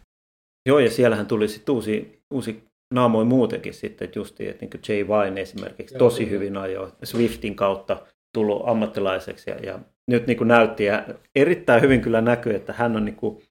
Joo, 0.69 0.79
ja 0.79 0.91
siellähän 0.91 1.25
tuli 1.25 1.47
sitten 1.47 1.75
uusi, 1.75 2.21
uusi 2.33 2.63
naamoin 2.93 3.27
muutenkin 3.27 3.73
sitten, 3.73 4.05
että 4.05 4.19
justiin, 4.19 4.49
että 4.49 4.65
niin 4.65 4.81
Jay 4.87 5.07
Vine 5.07 5.41
esimerkiksi 5.41 5.95
Joo, 5.95 5.99
tosi 5.99 6.25
kyllä. 6.25 6.29
hyvin 6.29 6.57
ajoi 6.57 6.91
Swiftin 7.03 7.55
kautta 7.55 8.01
tullut 8.33 8.61
ammattilaiseksi, 8.65 9.49
ja, 9.49 9.55
ja 9.55 9.79
nyt 10.07 10.27
niin 10.27 10.37
kuin 10.37 10.47
näytti, 10.47 10.85
ja 10.85 11.05
erittäin 11.35 11.81
hyvin 11.81 12.01
kyllä 12.01 12.21
näkyy, 12.21 12.55
että 12.55 12.73
hän 12.73 12.95
on 12.95 13.05
niin 13.05 13.15
kuin 13.15 13.43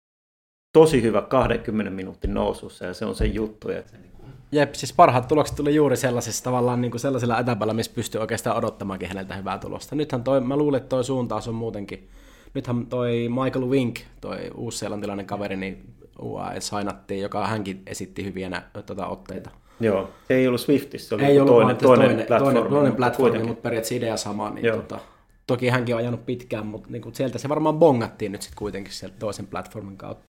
tosi 0.72 1.02
hyvä 1.02 1.22
20 1.22 1.90
minuutin 1.90 2.34
nousussa, 2.34 2.84
ja 2.84 2.94
se 2.94 3.04
on 3.04 3.14
se 3.14 3.26
juttu, 3.26 3.70
että 3.70 3.96
Jep, 4.52 4.74
siis 4.74 4.92
parhaat 4.92 5.28
tulokset 5.28 5.56
tuli 5.56 5.74
juuri 5.74 5.96
sellaisessa 5.96 6.44
tavallaan 6.44 6.80
niin 6.80 6.90
kuin 6.90 7.00
sellaisella 7.00 7.38
etäpällä, 7.38 7.74
missä 7.74 7.92
pystyy 7.94 8.20
oikeastaan 8.20 8.56
odottamaankin 8.56 9.08
häneltä 9.08 9.34
hyvää 9.34 9.58
tulosta. 9.58 9.96
Nythän 9.96 10.24
toi, 10.24 10.40
mä 10.40 10.56
luulen, 10.56 10.78
että 10.78 10.88
toi 10.88 11.04
suuntaus 11.04 11.48
on 11.48 11.54
muutenkin. 11.54 12.08
Nythän 12.54 12.86
toi 12.86 13.28
Michael 13.28 13.68
Wink, 13.68 14.00
toi 14.20 14.50
uusseelantilainen 14.54 15.26
kaveri, 15.26 15.56
niin 15.56 15.94
UAE 16.22 16.60
sainattiin, 16.60 17.22
joka 17.22 17.46
hänkin 17.46 17.82
esitti 17.86 18.24
hyviä 18.24 18.50
nä, 18.50 18.62
tota, 18.86 19.06
otteita. 19.06 19.50
Joo, 19.80 20.10
se 20.28 20.34
ei 20.34 20.48
ollut 20.48 20.60
Swiftissä, 20.60 21.08
se 21.08 21.14
oli 21.14 21.24
Ei 21.24 21.34
joku 21.34 21.52
ollut 21.52 21.62
toinen, 21.62 21.76
toinen, 21.76 21.98
toinen, 21.98 22.08
toinen, 22.08 22.26
platformi, 22.26 22.54
toinen, 22.54 22.70
toinen 22.70 22.92
mutta 22.92 22.96
platformi, 22.96 23.30
kuitenkin. 23.30 23.48
mutta 23.48 23.62
periaatteessa 23.62 23.94
idea 23.94 24.16
sama. 24.16 24.50
Niin 24.50 24.66
Joo. 24.66 24.76
tota, 24.76 24.98
toki 25.46 25.68
hänkin 25.68 25.94
on 25.94 26.00
ajanut 26.00 26.26
pitkään, 26.26 26.66
mutta 26.66 26.88
niin 26.90 27.02
kuin 27.02 27.14
sieltä 27.14 27.38
se 27.38 27.48
varmaan 27.48 27.78
bongattiin 27.78 28.32
nyt 28.32 28.42
sitten 28.42 28.58
kuitenkin 28.58 28.92
sieltä 28.92 29.16
toisen 29.18 29.46
platformin 29.46 29.96
kautta. 29.96 30.24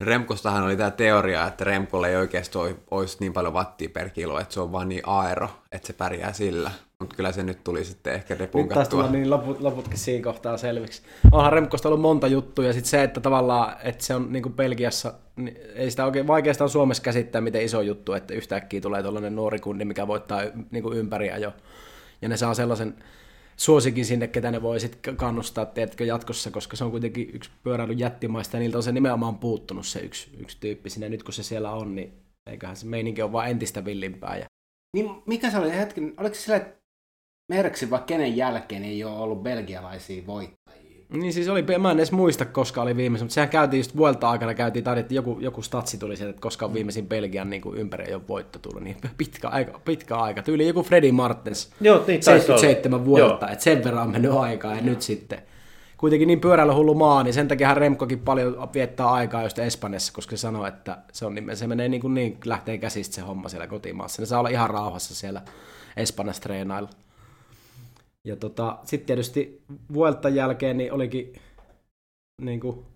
Remkostahan 0.00 0.62
oli 0.64 0.76
tämä 0.76 0.90
teoria, 0.90 1.46
että 1.46 1.64
Remkolle 1.64 2.08
ei 2.08 2.16
oikeasti 2.16 2.58
oi- 2.58 2.76
olisi 2.90 3.16
niin 3.20 3.32
paljon 3.32 3.54
wattia 3.54 3.88
per 3.92 4.10
kilo, 4.10 4.40
että 4.40 4.54
se 4.54 4.60
on 4.60 4.72
vaan 4.72 4.88
niin 4.88 5.02
aero, 5.06 5.48
että 5.72 5.86
se 5.86 5.92
pärjää 5.92 6.32
sillä. 6.32 6.70
Mutta 7.00 7.16
kyllä 7.16 7.32
se 7.32 7.42
nyt 7.42 7.64
tuli 7.64 7.84
sitten 7.84 8.14
ehkä 8.14 8.34
Nyt 8.34 8.38
taas 8.38 8.48
depunkattua. 8.48 8.84
tulee 8.88 9.10
niin 9.10 9.30
loput, 9.30 9.60
loputkin 9.60 9.98
siinä 9.98 10.24
kohtaa 10.24 10.56
selviksi. 10.56 11.02
Onhan 11.32 11.52
Remkosta 11.52 11.88
ollut 11.88 12.00
monta 12.00 12.26
juttua 12.26 12.64
ja 12.64 12.72
sitten 12.72 12.90
se, 12.90 13.02
että 13.02 13.20
tavallaan, 13.20 13.76
että 13.84 14.04
se 14.04 14.14
on 14.14 14.32
niin 14.32 14.42
kuin 14.42 14.52
Belgiassa, 14.52 15.14
niin 15.36 15.56
ei 15.74 15.90
sitä 15.90 16.04
oikein 16.04 16.26
vaikeastaan 16.26 16.70
Suomessa 16.70 17.02
käsittää, 17.02 17.40
miten 17.40 17.62
iso 17.62 17.80
juttu, 17.80 18.12
että 18.12 18.34
yhtäkkiä 18.34 18.80
tulee 18.80 19.02
tuollainen 19.02 19.36
nuori 19.36 19.58
kundi, 19.58 19.84
mikä 19.84 20.06
voittaa 20.06 20.42
niin 20.70 20.82
kuin 20.82 20.98
ympäri 20.98 21.30
jo. 21.40 21.52
Ja 22.22 22.28
ne 22.28 22.36
saa 22.36 22.54
sellaisen 22.54 22.94
suosikin 23.56 24.04
sinne, 24.06 24.28
ketä 24.28 24.50
ne 24.50 24.62
voi 24.62 24.80
sitten 24.80 25.16
kannustaa, 25.16 25.66
tiedätkö, 25.66 26.04
jatkossa, 26.04 26.50
koska 26.50 26.76
se 26.76 26.84
on 26.84 26.90
kuitenkin 26.90 27.30
yksi 27.32 27.50
pyöräilyn 27.62 27.98
jättimaista 27.98 28.56
ja 28.56 28.60
niiltä 28.60 28.76
on 28.76 28.82
se 28.82 28.92
nimenomaan 28.92 29.38
puuttunut 29.38 29.86
se 29.86 30.00
yksi, 30.00 30.30
yksi 30.38 30.56
tyyppi 30.60 30.90
sinne. 30.90 31.08
Nyt 31.08 31.22
kun 31.22 31.32
se 31.34 31.42
siellä 31.42 31.70
on, 31.72 31.94
niin 31.94 32.12
eiköhän 32.50 32.76
se 32.76 32.86
meininki 32.86 33.22
ole 33.22 33.32
vaan 33.32 33.50
entistä 33.50 33.84
villimpää. 33.84 34.36
Ja 34.36 34.44
Niin 34.96 35.22
mikä 35.26 35.50
se 35.50 35.58
oli 35.58 35.76
hetken, 35.76 36.14
oliko 36.16 36.34
se 36.34 36.40
sillä, 36.40 36.56
että 36.56 36.79
Merksin 37.50 37.90
vai 37.90 38.00
kenen 38.06 38.36
jälkeen 38.36 38.84
ei 38.84 39.04
ole 39.04 39.16
ollut 39.18 39.42
belgialaisia 39.42 40.22
voittajia? 40.26 41.06
Niin 41.12 41.32
siis 41.32 41.48
oli, 41.48 41.64
mä 41.78 41.90
en 41.90 41.96
edes 41.96 42.12
muista, 42.12 42.44
koska 42.44 42.82
oli 42.82 42.96
viimeisin, 42.96 43.24
mutta 43.24 43.34
sehän 43.34 43.48
käytiin 43.48 43.78
just 43.78 43.96
vuelta 43.96 44.30
aikana, 44.30 44.54
käytiin, 44.54 44.84
taidettiin, 44.84 45.16
joku, 45.16 45.36
joku 45.40 45.62
statsi 45.62 45.98
tuli 45.98 46.16
sieltä, 46.16 46.30
että 46.30 46.42
koska 46.42 46.66
on 46.66 46.74
viimeisin 46.74 47.06
Belgian 47.06 47.50
niin 47.50 47.62
kuin 47.62 47.78
ympäri 47.78 48.04
ei 48.04 48.14
ole 48.14 48.22
voitto 48.28 48.58
tullut, 48.58 48.82
niin 48.82 48.96
pitkä 49.18 49.48
aika, 49.48 49.80
pitkä 49.84 50.16
aika. 50.16 50.42
Tyyli 50.42 50.66
joku 50.66 50.82
Freddy 50.82 51.12
Martens, 51.12 51.70
Joo, 51.80 52.04
niin 52.06 52.20
taisi 52.20 52.30
olla. 52.30 52.60
77 52.60 53.04
vuotta, 53.04 53.46
Joo. 53.46 53.52
että 53.52 53.64
sen 53.64 53.84
verran 53.84 54.02
on 54.02 54.10
mennyt 54.10 54.32
aikaa 54.32 54.74
ja 54.74 54.82
nyt 54.82 55.02
sitten. 55.02 55.42
Kuitenkin 55.96 56.26
niin 56.26 56.40
pyöräilyhullu 56.40 56.94
maa, 56.94 57.22
niin 57.22 57.34
sen 57.34 57.48
takia 57.48 57.74
Remkokin 57.74 58.20
paljon 58.20 58.68
viettää 58.74 59.10
aikaa 59.10 59.42
just 59.42 59.58
Espanjassa, 59.58 60.12
koska 60.12 60.36
se 60.36 60.40
sanoo, 60.40 60.66
että 60.66 60.98
se, 61.12 61.26
on, 61.26 61.34
niin- 61.34 61.56
se 61.56 61.66
menee 61.66 61.88
niin, 61.88 62.00
kuin 62.00 62.14
niin, 62.14 62.38
lähtee 62.44 62.78
käsistä 62.78 63.14
se 63.14 63.20
homma 63.20 63.48
siellä 63.48 63.66
kotimaassa. 63.66 64.22
Ne 64.22 64.26
saa 64.26 64.38
olla 64.38 64.48
ihan 64.48 64.70
rauhassa 64.70 65.14
siellä 65.14 65.42
Espanjassa 65.96 66.42
treenailla. 66.42 66.88
Ja 68.24 68.36
tota, 68.36 68.78
sitten 68.84 69.06
tietysti 69.06 69.62
Vueltan 69.92 70.34
jälkeen 70.34 70.76
niin 70.76 70.92
olikin, 70.92 71.32
niin 72.40 72.60
kuin, 72.60 72.86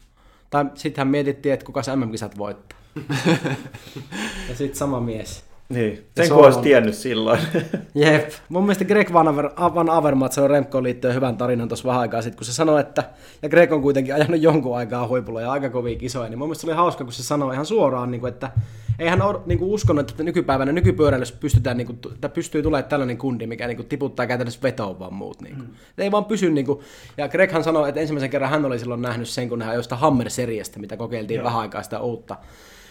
tai 0.50 0.64
sittenhän 0.74 1.08
mietittiin, 1.08 1.52
että 1.52 1.66
kuka 1.66 1.82
se 1.82 1.96
MM-kisat 1.96 2.38
voittaa. 2.38 2.78
ja 4.48 4.54
sitten 4.54 4.78
sama 4.78 5.00
mies. 5.00 5.53
Niin, 5.68 6.06
sen 6.16 6.28
kun 6.28 6.44
olisi 6.44 6.60
tiennyt 6.60 6.94
silloin. 6.94 7.40
Jep. 7.94 8.30
Mun 8.48 8.62
mielestä 8.62 8.84
Greg 8.84 9.12
Van, 9.12 9.28
Aver, 9.28 9.50
Van 9.74 9.90
Avermaet 9.90 10.32
sanoi 10.32 10.48
Remkoon 10.48 10.84
liittyen 10.84 11.14
hyvän 11.14 11.36
tarinan 11.36 11.68
tuossa 11.68 11.88
vähän 11.88 12.00
aikaa 12.00 12.22
sitten, 12.22 12.38
kun 12.38 12.46
se 12.46 12.52
sanoi, 12.52 12.80
että, 12.80 13.04
ja 13.42 13.48
Greg 13.48 13.72
on 13.72 13.82
kuitenkin 13.82 14.14
ajanut 14.14 14.40
jonkun 14.40 14.76
aikaa 14.76 15.08
huipulla 15.08 15.40
ja 15.40 15.52
aika 15.52 15.70
kovia 15.70 15.98
kisoja, 15.98 16.28
niin 16.28 16.38
mun 16.38 16.48
mielestä 16.48 16.60
se 16.60 16.66
oli 16.66 16.76
hauska, 16.76 17.04
kun 17.04 17.12
se 17.12 17.22
sanoi 17.22 17.54
ihan 17.54 17.66
suoraan, 17.66 18.10
niin 18.10 18.20
kuin, 18.20 18.32
että 18.32 18.50
ei 18.98 19.08
hän 19.08 19.22
ole 19.22 19.40
niin 19.46 19.58
kuin 19.58 19.70
uskonut, 19.70 20.10
että 20.10 20.22
nykypäivänä 20.22 20.72
nykypyöräilyssä 20.72 21.34
pystytään, 21.40 21.76
niin 21.76 21.86
kuin, 21.86 21.98
että 22.14 22.28
pystyy 22.28 22.62
tulemaan 22.62 22.88
tällainen 22.88 23.18
kundi, 23.18 23.46
mikä 23.46 23.66
niin 23.66 23.76
kuin, 23.76 23.88
tiputtaa 23.88 24.26
käytännössä 24.26 24.62
vetoon 24.62 24.98
vaan 24.98 25.14
muut. 25.14 25.42
Niin 25.42 25.56
kuin. 25.56 25.68
Mm. 25.68 25.74
Ei 25.98 26.10
vaan 26.10 26.24
pysy, 26.24 26.50
niin 26.50 26.66
kuin, 26.66 26.80
ja 27.16 27.28
Greghan 27.28 27.64
sanoi, 27.64 27.88
että 27.88 28.00
ensimmäisen 28.00 28.30
kerran 28.30 28.50
hän 28.50 28.64
oli 28.64 28.78
silloin 28.78 29.02
nähnyt 29.02 29.28
sen, 29.28 29.48
kun 29.48 29.62
hän 29.62 29.74
jostain 29.74 30.00
Hammer-seriasta, 30.00 30.78
mitä 30.78 30.96
kokeiltiin 30.96 31.38
Joo. 31.38 31.44
vähän 31.44 31.60
aikaa 31.60 31.82
sitä 31.82 32.00
uutta. 32.00 32.36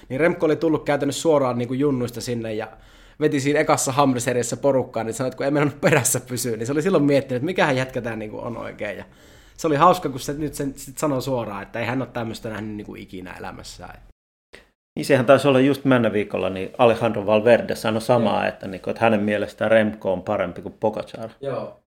Niin 0.10 0.20
Remko 0.20 0.46
oli 0.46 0.56
tullut 0.56 0.86
käytännössä 0.86 1.22
suoraan 1.22 1.58
niin 1.58 1.68
kuin 1.68 1.80
junnuista 1.80 2.22
sinne 2.22 2.54
ja 2.54 2.68
veti 3.20 3.40
siinä 3.40 3.60
ekassa 3.60 3.92
Hammer-seriassa 3.92 4.58
porukkaan, 4.58 5.06
niin 5.06 5.14
sanoi, 5.14 5.28
että 5.28 5.38
kun 5.38 5.46
ei 5.46 5.52
mennyt 5.52 5.82
perässä 5.82 6.20
pysyä, 6.20 6.58
niin 6.58 6.66
se 6.66 6.72
oli 6.72 6.82
silloin 6.82 7.04
miettinyt, 7.04 7.36
että 7.36 7.46
mikähän 7.46 7.78
jätkä 7.78 8.02
tämä 8.02 8.16
niin 8.16 8.32
on 8.32 8.58
oikein. 8.58 8.98
Ja 8.98 9.06
se 9.58 9.68
oli 9.68 9.76
hauska, 9.76 10.10
kun 10.10 10.20
se 10.20 10.34
nyt 10.34 10.54
sen 10.54 10.74
sit 10.76 10.98
sanoi 10.98 11.22
suoraan, 11.22 11.64
että 11.64 11.80
ei 11.80 11.86
hän 11.86 12.02
ole 12.02 12.10
tämmöistä 12.14 12.50
nähnyt 12.50 12.76
niin 12.76 12.86
kuin 12.86 13.02
ikinä 13.02 13.34
elämässään. 13.40 14.00
Niin 14.96 15.06
sehän 15.06 15.26
taisi 15.26 15.48
olla 15.48 15.60
just 15.60 15.86
mennä 15.86 16.14
viikolla, 16.14 16.50
niin 16.50 16.72
Alejandro 16.78 17.26
Valverde 17.26 17.76
sanoi 17.76 18.02
samaa, 18.02 18.48
että, 18.48 18.68
niin 18.68 18.82
kuin, 18.82 18.92
että 18.92 19.06
hänen 19.06 19.20
mielestään 19.20 19.72
Remco 19.72 20.14
on 20.14 20.24
parempi 20.24 20.62
kuin 20.62 20.76
Pogacar. 20.80 21.30
Joo. 21.42 21.83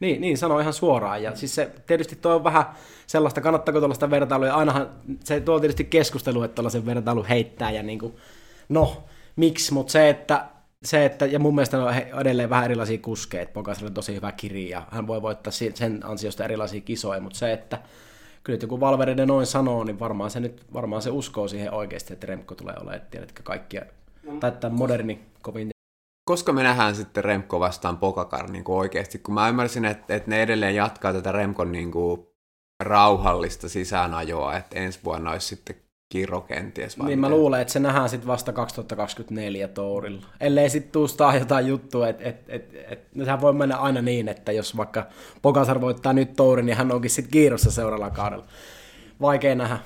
Niin, 0.00 0.20
niin 0.20 0.38
sanoi 0.38 0.60
ihan 0.60 0.72
suoraan. 0.72 1.22
Ja 1.22 1.36
siis 1.36 1.54
se 1.54 1.70
tietysti 1.86 2.16
tuo 2.16 2.34
on 2.34 2.44
vähän 2.44 2.64
sellaista, 3.06 3.40
kannattaako 3.40 3.78
tuollaista 3.78 4.10
vertailua, 4.10 4.46
ja 4.46 4.54
ainahan 4.54 4.90
se 5.24 5.40
tuo 5.40 5.60
tietysti 5.60 5.84
keskustelu, 5.84 6.42
että 6.42 6.54
tuollaisen 6.54 6.86
vertailu 6.86 7.26
heittää, 7.28 7.70
ja 7.70 7.82
niin 7.82 7.98
kuin, 7.98 8.16
no, 8.68 9.04
miksi, 9.36 9.74
mutta 9.74 9.92
se, 9.92 10.08
että 10.08 10.46
se, 10.84 11.04
että, 11.04 11.26
ja 11.26 11.38
mun 11.38 11.54
mielestä 11.54 11.78
on 11.78 12.20
edelleen 12.20 12.50
vähän 12.50 12.64
erilaisia 12.64 12.98
kuskeja, 12.98 13.42
että 13.42 13.52
Pogasilla 13.52 13.88
on 13.88 13.94
tosi 13.94 14.14
hyvä 14.14 14.32
kiri, 14.32 14.68
ja 14.68 14.82
hän 14.90 15.06
voi 15.06 15.22
voittaa 15.22 15.52
sen 15.74 16.00
ansiosta 16.04 16.44
erilaisia 16.44 16.80
kisoja, 16.80 17.20
mutta 17.20 17.38
se, 17.38 17.52
että 17.52 17.78
kyllä 18.42 18.54
että 18.54 18.64
joku 18.64 18.80
Valverde 18.80 19.26
noin 19.26 19.46
sanoo, 19.46 19.84
niin 19.84 20.00
varmaan 20.00 20.30
se 20.30 20.40
nyt 20.40 20.64
varmaan 20.72 21.02
se 21.02 21.10
uskoo 21.10 21.48
siihen 21.48 21.72
oikeasti, 21.72 22.12
että 22.12 22.26
Remko 22.26 22.54
tulee 22.54 22.74
olemaan, 22.80 23.00
tiedätkö, 23.10 23.42
kaikkia, 23.42 23.82
no. 24.22 24.36
tai 24.40 24.48
että 24.48 24.68
moderni 24.68 25.20
kovin. 25.42 25.70
Koska 26.28 26.52
me 26.52 26.62
nähdään 26.62 26.94
sitten 26.94 27.24
Remko 27.24 27.60
vastaan 27.60 27.96
Pokakar 27.96 28.50
niin 28.50 28.64
kuin 28.64 28.76
oikeasti, 28.78 29.18
kun 29.18 29.34
mä 29.34 29.48
ymmärsin, 29.48 29.84
että, 29.84 30.14
että 30.14 30.30
ne 30.30 30.42
edelleen 30.42 30.74
jatkaa 30.74 31.12
tätä 31.12 31.32
Remkon 31.32 31.72
niin 31.72 31.90
kuin 31.90 32.26
rauhallista 32.82 33.68
sisäänajoa, 33.68 34.56
että 34.56 34.78
ensi 34.78 35.00
vuonna 35.04 35.30
olisi 35.30 35.46
sitten 35.46 35.76
Kiro 36.12 36.40
kenties. 36.40 36.98
Vai 36.98 37.06
niin 37.06 37.18
miten? 37.18 37.30
mä 37.30 37.36
luulen, 37.36 37.60
että 37.60 37.72
se 37.72 37.80
nähdään 37.80 38.08
sitten 38.08 38.26
vasta 38.26 38.52
2024 38.52 39.68
Tourilla. 39.68 40.26
Ellei 40.40 40.70
sitten 40.70 40.92
tuustaa 40.92 41.36
jotain 41.36 41.66
juttua, 41.66 42.08
että 42.08 42.24
et, 42.28 42.36
et, 42.48 42.74
et, 42.88 43.08
sehän 43.24 43.40
voi 43.40 43.52
mennä 43.52 43.76
aina 43.76 44.02
niin, 44.02 44.28
että 44.28 44.52
jos 44.52 44.76
vaikka 44.76 45.06
Pokasar 45.42 45.80
voittaa 45.80 46.12
nyt 46.12 46.36
Tourin, 46.36 46.66
niin 46.66 46.76
hän 46.76 46.92
onkin 46.92 47.10
sitten 47.10 47.32
Kiirossa 47.32 47.70
seuraavalla 47.70 48.14
kaudella. 48.14 48.46
Vaikea 49.20 49.54
nähdä. 49.54 49.78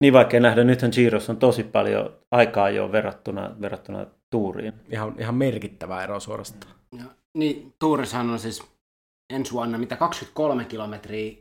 Niin 0.00 0.12
vaikea 0.12 0.40
nähdä. 0.40 0.64
Nythän 0.64 0.90
Girossa 0.94 1.32
on 1.32 1.38
tosi 1.38 1.64
paljon 1.64 2.16
aikaa 2.30 2.70
jo 2.70 2.92
verrattuna, 2.92 3.56
verrattuna 3.60 4.06
Tuuriin. 4.30 4.72
Ihan, 4.90 5.14
ihan 5.18 5.34
merkittävä 5.34 6.04
ero 6.04 6.20
suorastaan. 6.20 6.74
Ja, 6.98 7.04
niin, 7.38 7.74
Tuurissahan 7.78 8.30
on 8.30 8.38
siis 8.38 8.62
ensi 9.32 9.52
vuonna 9.52 9.78
mitä 9.78 9.96
23 9.96 10.64
kilometriä 10.64 11.32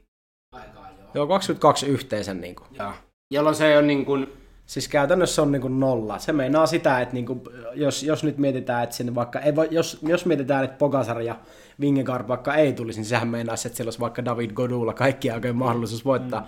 aikaa 0.52 0.90
jo. 0.90 1.06
Joo, 1.14 1.28
22 1.28 1.86
yhteisen. 1.86 2.42
Niin 2.42 2.56
kuin. 2.56 2.68
Joo. 2.72 2.94
Jolloin 3.34 3.56
se 3.56 3.78
on 3.78 3.88
niin 3.88 4.06
kuin... 4.06 4.34
Siis 4.66 4.88
käytännössä 4.88 5.42
on 5.42 5.52
niin 5.52 5.62
kuin 5.62 5.80
nolla. 5.80 6.20
Se 6.20 6.34
meinaa 6.34 6.66
sitä, 6.66 7.02
että 7.02 7.14
niin 7.14 7.26
kuin, 7.26 7.42
jos, 7.74 8.04
jos 8.04 8.24
nyt 8.24 8.38
mietitään, 8.38 8.84
että 8.84 8.96
sinne 8.96 9.16
vaikka, 9.16 9.40
ei 9.40 9.56
voi, 9.56 9.68
jos, 9.72 10.00
jos 10.08 10.26
mietitään, 10.26 10.64
että 10.64 10.78
Pogasar 10.78 11.22
ja 11.22 11.36
Vingegaard 11.80 12.28
vaikka 12.28 12.56
ei 12.56 12.74
tulisi, 12.74 13.00
niin 13.00 13.06
sehän 13.06 13.28
meinaa, 13.28 13.56
että 13.66 13.76
siellä 13.76 13.88
olisi 13.88 14.00
vaikka 14.00 14.26
David 14.26 14.52
Godulla 14.52 14.94
kaikki 14.94 15.32
oikein 15.32 15.56
mahdollisuus 15.56 16.06
voittaa. 16.06 16.40
Mm. 16.40 16.48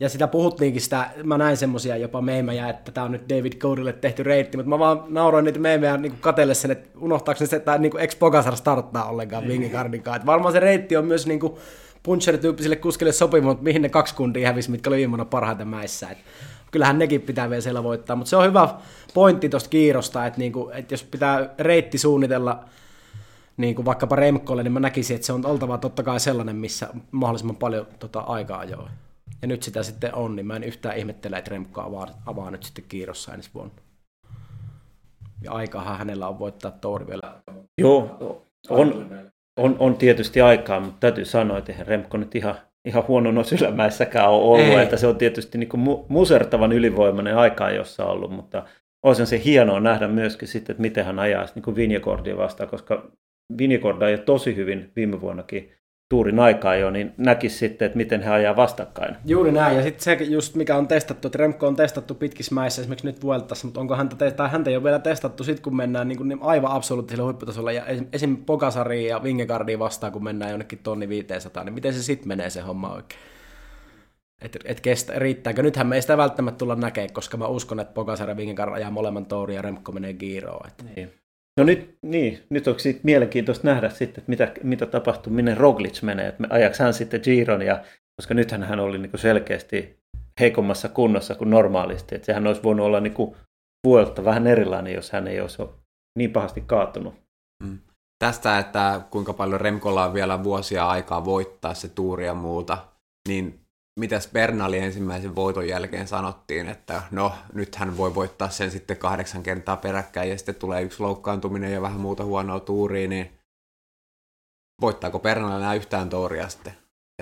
Ja 0.00 0.08
sitä 0.08 0.26
puhuttiinkin 0.26 0.82
sitä, 0.82 1.10
mä 1.24 1.38
näin 1.38 1.56
semmosia 1.56 1.96
jopa 1.96 2.22
meemejä, 2.22 2.68
että 2.68 2.92
tämä 2.92 3.04
on 3.04 3.12
nyt 3.12 3.28
David 3.28 3.52
Godille 3.58 3.92
tehty 3.92 4.22
reitti, 4.22 4.56
mutta 4.56 4.70
mä 4.70 4.78
vaan 4.78 5.02
nauroin 5.08 5.44
niitä 5.44 5.58
meemejä 5.58 5.96
niin 5.96 6.16
katelle 6.20 6.54
sen, 6.54 6.70
että 6.70 6.98
unohtaako 7.00 7.40
ne 7.40 7.46
se, 7.46 7.56
että 7.56 7.78
niin 7.78 7.98
ex 7.98 8.18
Pogasar 8.18 8.56
starttaa 8.56 9.08
ollenkaan 9.08 9.48
Vingegaardin 9.48 10.02
kanssa. 10.02 10.26
Varmaan 10.26 10.52
se 10.52 10.60
reitti 10.60 10.96
on 10.96 11.04
myös 11.04 11.26
niin 11.26 11.40
kuin, 11.40 11.54
puncher-tyyppisille 12.02 12.76
kuskille 12.76 13.12
sopiva, 13.12 13.46
mutta 13.46 13.64
mihin 13.64 13.82
ne 13.82 13.88
kaksi 13.88 14.14
kundia 14.14 14.48
hävisi, 14.48 14.70
mitkä 14.70 14.90
oli 14.90 14.96
viime 14.96 15.24
parhaita 15.24 15.64
mäissä. 15.64 16.08
Et 16.10 16.18
kyllähän 16.70 16.98
nekin 16.98 17.20
pitää 17.20 17.50
vielä 17.50 17.60
siellä 17.60 17.82
voittaa, 17.82 18.16
mutta 18.16 18.30
se 18.30 18.36
on 18.36 18.46
hyvä 18.46 18.68
pointti 19.14 19.48
tuosta 19.48 19.70
kiirosta, 19.70 20.26
että 20.26 20.38
niinku, 20.38 20.70
et 20.74 20.90
jos 20.90 21.04
pitää 21.04 21.54
reitti 21.58 21.98
suunnitella 21.98 22.64
niin 23.56 23.74
kuin 23.74 23.86
vaikkapa 23.86 24.16
Remkolle, 24.16 24.62
niin 24.62 24.72
mä 24.72 24.80
näkisin, 24.80 25.14
että 25.14 25.26
se 25.26 25.32
on 25.32 25.46
oltava 25.46 25.78
totta 25.78 26.02
kai 26.02 26.20
sellainen, 26.20 26.56
missä 26.56 26.88
mahdollisimman 27.10 27.56
paljon 27.56 27.86
tota, 27.98 28.20
aikaa 28.20 28.58
ajoa. 28.58 28.90
Ja 29.44 29.48
nyt 29.48 29.62
sitä 29.62 29.82
sitten 29.82 30.14
on, 30.14 30.36
niin 30.36 30.46
mä 30.46 30.56
en 30.56 30.64
yhtään 30.64 30.96
ihmettele, 30.96 31.38
että 31.38 31.50
Remkko 31.50 31.80
avaa, 31.80 32.06
avaa 32.26 32.50
nyt 32.50 32.62
sitten 32.62 32.84
kiirossa 32.88 33.34
ensi 33.34 33.50
vuonna. 33.54 33.74
Ja 35.42 35.52
aikahan 35.52 35.98
hänellä 35.98 36.28
on 36.28 36.38
voittaa 36.38 36.70
Touri 36.70 37.06
vielä. 37.06 37.42
Joo, 37.78 38.42
on, 38.68 39.10
on, 39.56 39.76
on 39.78 39.96
tietysti 39.96 40.40
aikaa, 40.40 40.80
mutta 40.80 40.96
täytyy 41.00 41.24
sanoa, 41.24 41.58
että 41.58 41.72
eihän 41.72 41.86
Remko 41.86 42.16
nyt 42.16 42.34
ihan, 42.34 42.54
ihan 42.84 43.04
huono 43.08 43.32
noissa 43.32 43.56
ylämäissäkään 43.60 44.30
ole 44.30 44.42
ollut, 44.42 44.78
Ei. 44.78 44.82
että 44.82 44.96
se 44.96 45.06
on 45.06 45.16
tietysti 45.16 45.58
niin 45.58 45.68
kuin 45.68 46.04
musertavan 46.08 46.72
ylivoimainen 46.72 47.36
aikaa, 47.36 47.70
jossa 47.70 48.04
on 48.04 48.10
ollut, 48.10 48.30
mutta 48.30 48.66
olisi 49.02 49.26
se 49.26 49.42
hienoa 49.44 49.80
nähdä 49.80 50.08
myöskin 50.08 50.48
sitten, 50.48 50.72
että 50.72 50.82
miten 50.82 51.04
hän 51.04 51.18
ajaisi 51.18 51.54
niin 51.54 51.76
Vinjekordia 51.76 52.36
vastaan, 52.36 52.70
koska 52.70 53.10
Vinjekord 53.58 54.02
ajoi 54.02 54.18
tosi 54.18 54.56
hyvin 54.56 54.92
viime 54.96 55.20
vuonnakin 55.20 55.72
tuurin 56.14 56.40
aikaa 56.40 56.76
jo, 56.76 56.90
niin 56.90 57.14
näkisi 57.16 57.58
sitten, 57.58 57.86
että 57.86 57.96
miten 57.96 58.22
he 58.22 58.30
ajaa 58.30 58.56
vastakkain. 58.56 59.16
Juuri 59.24 59.52
näin, 59.52 59.76
ja 59.76 59.82
sitten 59.82 60.04
se 60.04 60.24
just 60.24 60.54
mikä 60.54 60.76
on 60.76 60.88
testattu, 60.88 61.28
että 61.28 61.38
Remco 61.38 61.66
on 61.66 61.76
testattu 61.76 62.14
pitkissä 62.14 62.54
mäissä 62.54 62.82
esimerkiksi 62.82 63.06
nyt 63.06 63.22
Vueltassa, 63.22 63.66
mutta 63.66 63.80
onko 63.80 63.96
häntä, 63.96 64.30
tai 64.30 64.50
häntä 64.50 64.70
ei 64.70 64.76
ole 64.76 64.84
vielä 64.84 64.98
testattu 64.98 65.44
sitten, 65.44 65.62
kun 65.62 65.76
mennään 65.76 66.08
niin 66.08 66.16
kuin 66.16 66.28
niin 66.28 66.38
aivan 66.42 66.72
absoluuttisella 66.72 67.24
huipputasolla, 67.24 67.72
ja 67.72 67.84
esim. 68.12 68.36
Pokasariin 68.36 69.08
ja 69.08 69.22
Vingegaardiin 69.22 69.78
vastaan, 69.78 70.12
kun 70.12 70.24
mennään 70.24 70.50
jonnekin 70.50 70.78
tonni 70.82 71.08
500, 71.08 71.64
niin 71.64 71.74
miten 71.74 71.94
se 71.94 72.02
sitten 72.02 72.28
menee 72.28 72.50
se 72.50 72.60
homma 72.60 72.94
oikein? 72.94 73.20
Että 74.42 74.58
et 74.64 74.80
kestä, 74.80 75.12
riittääkö? 75.16 75.62
Nythän 75.62 75.86
me 75.86 75.94
ei 75.94 76.02
sitä 76.02 76.16
välttämättä 76.16 76.58
tulla 76.58 76.74
näkemään, 76.74 77.12
koska 77.12 77.36
mä 77.36 77.46
uskon, 77.46 77.80
että 77.80 77.94
Pokasar 77.94 78.28
ja 78.28 78.36
Vingegaard 78.36 78.72
ajaa 78.72 78.90
molemmat 78.90 79.28
Touri 79.28 79.54
ja 79.54 79.62
Remco 79.62 79.92
menee 79.92 80.12
Giroon. 80.12 80.70
Niin. 80.96 81.12
No 81.60 81.64
nyt, 81.64 81.98
niin, 82.02 82.42
nyt 82.50 82.68
onko 82.68 82.78
siitä 82.78 83.00
mielenkiintoista 83.02 83.66
nähdä 83.68 83.90
sitten, 83.90 84.22
että 84.22 84.30
mitä, 84.30 84.52
mitä 84.62 84.86
tapahtuu, 84.86 85.32
minne 85.32 85.54
Roglic 85.54 86.02
menee, 86.02 86.28
että 86.28 86.44
ajaks 86.50 86.78
hän 86.78 86.94
sitten 86.94 87.20
Giron, 87.24 87.62
ja, 87.62 87.84
koska 88.20 88.34
nythän 88.34 88.62
hän 88.62 88.80
oli 88.80 88.98
niin 88.98 89.10
selkeästi 89.14 89.98
heikommassa 90.40 90.88
kunnossa 90.88 91.34
kuin 91.34 91.50
normaalisti, 91.50 92.14
että 92.14 92.26
sehän 92.26 92.46
olisi 92.46 92.62
voinut 92.62 92.86
olla 92.86 93.00
niin 93.00 93.14
vuolta 93.86 94.24
vähän 94.24 94.46
erilainen, 94.46 94.94
jos 94.94 95.12
hän 95.12 95.28
ei 95.28 95.40
olisi 95.40 95.62
niin 96.18 96.32
pahasti 96.32 96.60
kaatunut. 96.60 97.14
Mm. 97.64 97.78
Tästä, 98.24 98.58
että 98.58 99.00
kuinka 99.10 99.32
paljon 99.32 99.60
Remkolla 99.60 100.04
on 100.04 100.14
vielä 100.14 100.44
vuosia 100.44 100.88
aikaa 100.88 101.24
voittaa 101.24 101.74
se 101.74 101.88
tuuri 101.88 102.26
ja 102.26 102.34
muuta, 102.34 102.78
niin 103.28 103.63
mitäs 104.00 104.28
Bernali 104.32 104.78
ensimmäisen 104.78 105.34
voiton 105.36 105.68
jälkeen 105.68 106.08
sanottiin, 106.08 106.68
että 106.68 107.02
no 107.10 107.32
nyt 107.52 107.74
hän 107.74 107.96
voi 107.96 108.14
voittaa 108.14 108.50
sen 108.50 108.70
sitten 108.70 108.96
kahdeksan 108.96 109.42
kertaa 109.42 109.76
peräkkäin 109.76 110.30
ja 110.30 110.36
sitten 110.38 110.54
tulee 110.54 110.82
yksi 110.82 111.02
loukkaantuminen 111.02 111.72
ja 111.72 111.82
vähän 111.82 112.00
muuta 112.00 112.24
huonoa 112.24 112.60
tuuria, 112.60 113.08
niin 113.08 113.30
voittaako 114.80 115.18
Bernali 115.18 115.62
enää 115.62 115.74
yhtään 115.74 116.08
touria 116.08 116.48
sitten? 116.48 116.72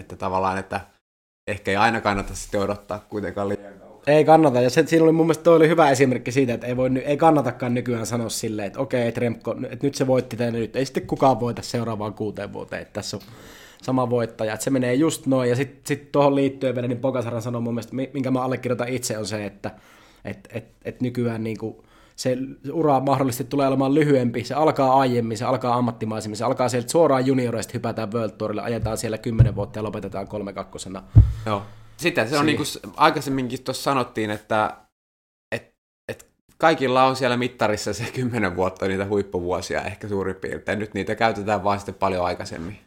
Että 0.00 0.16
tavallaan, 0.16 0.58
että 0.58 0.80
ehkä 1.46 1.70
ei 1.70 1.76
aina 1.76 2.00
kannata 2.00 2.34
sitten 2.34 2.60
odottaa 2.60 2.98
kuitenkaan 2.98 3.48
liian. 3.48 3.72
Ei 4.06 4.24
kannata, 4.24 4.60
ja 4.60 4.70
se, 4.70 4.86
siinä 4.86 5.04
oli 5.04 5.12
mun 5.12 5.26
mielestä 5.26 5.44
toi 5.44 5.56
oli 5.56 5.68
hyvä 5.68 5.90
esimerkki 5.90 6.32
siitä, 6.32 6.54
että 6.54 6.66
ei, 6.66 6.76
voi, 6.76 6.90
ei 7.04 7.16
kannatakaan 7.16 7.74
nykyään 7.74 8.06
sanoa 8.06 8.28
silleen, 8.28 8.66
että 8.66 8.80
okei, 8.80 9.12
Remko, 9.16 9.56
että 9.70 9.86
nyt 9.86 9.94
se 9.94 10.06
voitti 10.06 10.36
tänne, 10.36 10.58
nyt 10.58 10.76
ei 10.76 10.86
sitten 10.86 11.06
kukaan 11.06 11.40
voita 11.40 11.62
seuraavaan 11.62 12.14
kuuteen 12.14 12.52
vuoteen, 12.52 12.82
että 12.82 12.92
tässä 12.92 13.16
on 13.16 13.22
sama 13.82 14.10
voittaja. 14.10 14.54
Että 14.54 14.64
se 14.64 14.70
menee 14.70 14.94
just 14.94 15.26
noin. 15.26 15.50
Ja 15.50 15.56
sitten 15.56 15.80
sit 15.84 16.12
tuohon 16.12 16.34
liittyen 16.34 16.74
vielä, 16.74 16.88
niin 16.88 17.00
Pokasaran 17.00 17.42
sanoi 17.42 17.60
mun 17.60 17.74
mielestä, 17.74 17.96
minkä 18.12 18.30
mä 18.30 18.42
allekirjoitan 18.42 18.88
itse, 18.88 19.18
on 19.18 19.26
se, 19.26 19.46
että 19.46 19.70
et, 20.24 20.48
et, 20.52 20.64
et 20.84 21.00
nykyään 21.00 21.44
niin 21.44 21.58
kuin 21.58 21.76
se 22.16 22.36
ura 22.72 23.00
mahdollisesti 23.00 23.44
tulee 23.44 23.66
olemaan 23.66 23.94
lyhyempi, 23.94 24.44
se 24.44 24.54
alkaa 24.54 25.00
aiemmin, 25.00 25.38
se 25.38 25.44
alkaa 25.44 25.74
ammattimaisemmin, 25.74 26.36
se 26.36 26.44
alkaa 26.44 26.68
sieltä 26.68 26.90
suoraan 26.90 27.26
junioreista, 27.26 27.70
hypätään 27.74 28.12
World 28.12 28.32
Tourille, 28.38 28.62
ajetaan 28.62 28.98
siellä 28.98 29.18
10 29.18 29.56
vuotta 29.56 29.78
ja 29.78 29.82
lopetetaan 29.82 30.28
kolme 30.28 30.52
kakkosena. 30.52 31.02
Joo. 31.46 31.62
Sitten 31.96 32.28
se 32.28 32.38
on 32.38 32.46
niin 32.46 32.56
kuin 32.56 32.66
aikaisemminkin 32.96 33.64
tuossa 33.64 33.82
sanottiin, 33.82 34.30
että 34.30 34.76
et, 35.52 35.74
et 36.08 36.26
kaikilla 36.58 37.04
on 37.04 37.16
siellä 37.16 37.36
mittarissa 37.36 37.92
se 37.92 38.04
10 38.14 38.56
vuotta 38.56 38.88
niitä 38.88 39.06
huippuvuosia 39.06 39.82
ehkä 39.82 40.08
suurin 40.08 40.36
piirtein. 40.36 40.78
Nyt 40.78 40.94
niitä 40.94 41.14
käytetään 41.14 41.64
vaan 41.64 41.78
sitten 41.78 41.94
paljon 41.94 42.24
aikaisemmin. 42.24 42.78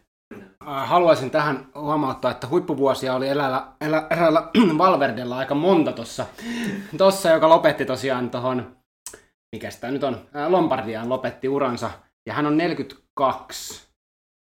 Äh, 0.68 0.88
haluaisin 0.88 1.30
tähän 1.30 1.66
huomauttaa, 1.74 2.30
että 2.30 2.46
huippuvuosia 2.46 3.14
oli 3.14 3.28
eräällä, 3.28 3.66
eräällä, 3.80 4.06
eräällä 4.10 4.50
Valverdella 4.78 5.38
aika 5.38 5.54
monta 5.54 5.92
tuossa, 5.92 6.26
tossa, 6.98 7.30
joka 7.30 7.48
lopetti 7.48 7.84
tosiaan 7.84 8.30
tuohon, 8.30 8.76
mikä 9.52 9.70
sitä 9.70 9.90
nyt 9.90 10.04
on, 10.04 10.14
äh, 10.36 10.50
Lombardiaan 10.50 11.08
lopetti 11.08 11.48
uransa, 11.48 11.90
ja 12.26 12.34
hän 12.34 12.46
on 12.46 12.56
42, 12.56 13.85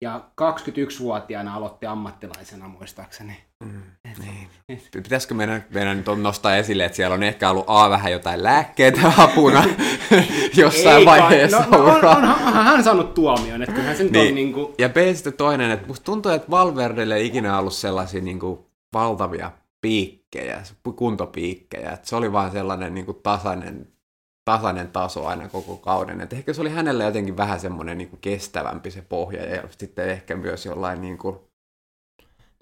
ja 0.05 0.21
21-vuotiaana 0.41 1.55
aloitti 1.55 1.87
ammattilaisena 1.87 2.69
muistaakseni. 2.69 3.37
Mm, 3.65 3.83
niin. 4.19 4.49
Pitäisikö 4.93 5.35
meidän, 5.35 5.65
meidän 5.71 5.97
nyt 5.97 6.07
nostaa 6.23 6.57
esille, 6.57 6.85
että 6.85 6.97
siellä 6.97 7.15
on 7.15 7.23
ehkä 7.23 7.51
ollut 7.51 7.65
A 7.67 7.91
vähän 7.91 8.13
jotain 8.13 8.43
lääkkeitä 8.43 9.13
apuna 9.19 9.65
jossain 10.57 10.97
Ei 10.97 11.07
vaiheessa. 11.07 11.65
No, 11.71 11.79
no 11.79 11.85
on, 11.85 12.05
on, 12.05 12.25
onhan 12.25 12.65
hän 12.65 12.85
saanut 12.85 13.15
tuomion, 13.15 13.63
että 13.63 13.75
kyllähän 13.75 13.97
se 13.97 14.05
niin. 14.05 14.29
on 14.29 14.35
niin 14.35 14.53
kuin... 14.53 14.75
Ja 14.79 14.89
B 14.89 14.97
sitten 15.15 15.33
toinen, 15.33 15.71
että 15.71 15.87
musta 15.87 16.05
tuntuu, 16.05 16.33
että 16.33 16.51
Valverdelle 16.51 17.17
ei 17.17 17.27
ikinä 17.27 17.59
ollut 17.59 17.75
sellaisia 17.75 18.21
niin 18.21 18.41
kuin 18.41 18.59
valtavia 18.93 19.51
piikkejä, 19.81 20.63
kuntopiikkejä. 20.97 21.91
Että 21.91 22.09
se 22.09 22.17
oli 22.17 22.33
vaan 22.33 22.53
sellainen 22.53 22.95
niin 22.95 23.07
kuin 23.07 23.19
tasainen 23.23 23.89
tasainen 24.45 24.89
taso 24.89 25.27
aina 25.27 25.49
koko 25.49 25.77
kauden. 25.77 26.21
Et 26.21 26.33
ehkä 26.33 26.53
se 26.53 26.61
oli 26.61 26.71
hänelle 26.71 27.05
jotenkin 27.05 27.37
vähän 27.37 27.61
semmoinen 27.61 27.99
niin 27.99 28.19
kestävämpi 28.21 28.91
se 28.91 29.03
pohja 29.03 29.55
ja 29.55 29.63
sitten 29.79 30.09
ehkä 30.09 30.37
myös 30.37 30.67
jollain 30.67 31.01
niin 31.01 31.19
kuin 31.19 31.37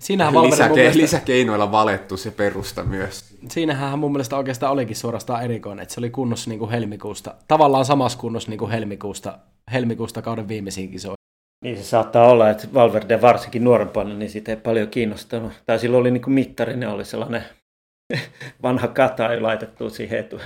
Siinähän 0.03 0.35
lisäke- 0.35 0.75
mielestä... 0.75 0.99
lisäkeinoilla 0.99 1.73
valettu 1.73 2.17
se 2.17 2.31
perusta 2.31 2.83
myös. 2.85 3.37
Siinähän 3.49 3.91
hän 3.91 3.99
mun 3.99 4.13
mielestä 4.13 4.37
oikeastaan 4.37 4.73
olikin 4.73 4.97
suorastaan 4.97 5.45
erikoinen, 5.45 5.83
että 5.83 5.95
se 5.95 6.01
oli 6.01 6.11
kunnossa 6.11 6.51
niin 6.51 6.59
kuin 6.59 6.71
helmikuusta, 6.71 7.35
tavallaan 7.49 7.85
samassa 7.85 8.19
kunnossa 8.19 8.51
niin 8.51 8.59
kuin 8.59 8.71
helmikuusta, 8.71 9.39
helmikuusta 9.73 10.23
kauden 10.23 10.49
viimeisiin 10.49 10.91
kisoihin. 10.91 11.17
Niin 11.65 11.77
se 11.77 11.83
saattaa 11.83 12.29
olla, 12.29 12.51
että 12.51 12.69
Valverde 12.75 13.21
varsinkin 13.21 13.65
nuorempana, 13.65 14.15
niin 14.15 14.31
siitä 14.31 14.53
ei 14.53 14.57
paljon 14.57 14.89
kiinnostanut. 14.89 15.53
Tai 15.67 15.79
silloin 15.79 16.01
oli 16.01 16.11
niin 16.11 16.23
kuin 16.23 16.35
mittari, 16.35 16.77
ne 16.77 16.89
oli 16.89 17.05
sellainen 17.05 17.45
vanha 18.63 18.89
kata 18.89 19.33
ei 19.33 19.41
laitettu 19.41 19.91
siihen 19.91 20.19
etu, 20.19 20.41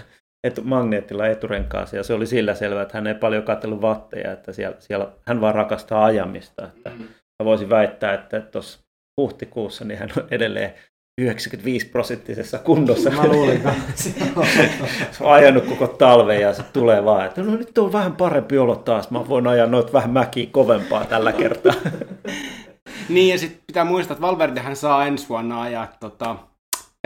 etu, 0.47 0.63
magneettilla 0.65 1.27
eturenkaaseen. 1.27 1.99
Ja 1.99 2.05
se 2.05 2.15
oli 2.15 2.27
sillä 2.27 2.55
selvä, 2.55 2.83
että 2.83 2.99
hän 2.99 3.07
ei 3.07 3.15
paljon 3.15 3.43
katsellut 3.43 3.83
vatteja, 3.83 4.33
että 4.33 4.53
siellä, 4.53 4.77
siellä, 4.79 5.09
hän 5.27 5.41
vaan 5.41 5.55
rakastaa 5.55 6.05
ajamista. 6.05 6.65
Että 6.65 6.91
mm. 6.91 7.05
Mä 7.43 7.45
voisin 7.45 7.71
väittää, 7.71 8.15
että 8.15 8.41
tuossa 8.41 8.79
huhtikuussa, 9.21 9.85
niin 9.85 9.99
hän 9.99 10.09
on 10.17 10.25
edelleen 10.31 10.75
95 11.21 11.87
prosenttisessa 11.87 12.59
kunnossa. 12.59 13.11
Mä 13.11 13.27
luulin 13.29 13.63
Se 15.11 15.25
on 15.25 15.33
ajanut 15.33 15.65
koko 15.65 15.87
talven 15.87 16.41
ja 16.41 16.55
se 16.55 16.63
tulee 16.63 17.05
vaan, 17.05 17.27
että 17.27 17.43
no 17.43 17.57
nyt 17.57 17.79
on 17.79 17.93
vähän 17.93 18.17
parempi 18.17 18.59
olo 18.59 18.77
taas. 18.77 19.11
Mä 19.11 19.29
voin 19.29 19.47
ajaa 19.47 19.67
noit 19.67 19.93
vähän 19.93 20.11
mäkiä 20.11 20.47
kovempaa 20.53 21.05
tällä 21.05 21.33
kertaa. 21.33 21.73
niin 23.09 23.33
ja 23.33 23.39
sitten 23.39 23.61
pitää 23.67 23.85
muistaa, 23.85 24.15
että 24.15 24.27
Valverdehän 24.27 24.77
saa 24.77 25.07
ensi 25.07 25.29
vuonna 25.29 25.63
ajaa 25.63 25.93
tota, 26.01 26.37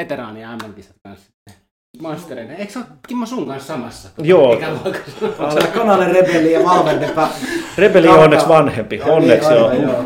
veteraani 0.01 0.41
MM-kisat 0.41 0.97
kanssa. 1.03 1.31
Mastereiden. 2.01 2.57
Eikö 2.57 2.73
se 2.73 2.79
ole 2.79 2.87
Kimmo 3.09 3.27
sun 3.27 3.47
kanssa 3.47 3.75
samassa? 3.75 4.09
Joo. 4.19 4.51
Onko 5.39 5.61
se 5.61 5.67
Konanen 5.67 6.11
Rebelli 6.11 6.53
ja 6.53 6.65
Valverde? 6.65 7.11
Rebelli 7.79 8.09
on 8.09 8.19
onneksi 8.19 8.49
vanhempi. 8.49 9.01
Onneksi 9.05 9.53
joo. 9.53 9.73
joo. 9.73 10.05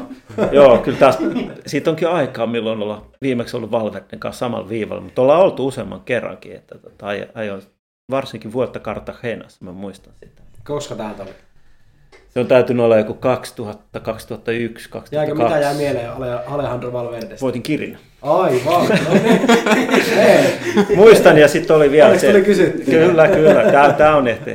joo, 0.53 0.79
kyllä 0.79 0.99
taas, 0.99 1.19
siitä 1.67 1.91
onkin 1.91 2.09
aikaa, 2.09 2.47
milloin 2.47 2.83
olla 2.83 3.07
viimeksi 3.23 3.57
ollut 3.57 3.71
Valverden 3.71 4.21
kanssa 4.21 4.39
samalla 4.39 4.69
viivalla, 4.69 5.03
mutta 5.03 5.23
ollaan 5.23 5.41
oltu 5.41 5.67
useamman 5.67 6.01
kerrankin, 6.01 6.53
että 6.53 6.79
tota, 6.79 7.07
ajoin 7.35 7.63
varsinkin 8.11 8.53
vuotta 8.53 8.81
Cartagenassa, 8.81 9.65
mä 9.65 9.73
muistan 9.73 10.13
sitä. 10.21 10.43
Koska 10.65 10.95
täältä 10.95 11.23
oli? 11.23 11.31
Se 12.35 12.41
on 12.41 12.47
täytynyt 12.47 12.85
olla 12.85 12.99
joku 12.99 13.15
2000, 13.15 14.01
2001, 14.01 14.91
2002. 14.91 15.17
Jääkö 15.17 15.35
mitä 15.35 15.59
jää 15.59 15.75
mieleen 15.75 16.11
Alejandro 16.47 16.93
Valverde? 16.93 17.37
Voitin 17.41 17.63
Kirin. 17.63 17.99
Aivan. 18.23 18.89
No 18.89 19.15
niin. 19.15 19.41
Muistan 20.97 21.39
ja 21.39 21.49
sitten 21.49 21.77
oli 21.77 21.91
vielä 21.91 22.19
se. 22.19 22.41
kysytty. 22.41 22.85
Kyllä, 22.85 23.29
kyllä. 23.29 23.73
Tämä, 23.73 23.93
tämä 23.93 24.17
on, 24.17 24.29
että, 24.29 24.51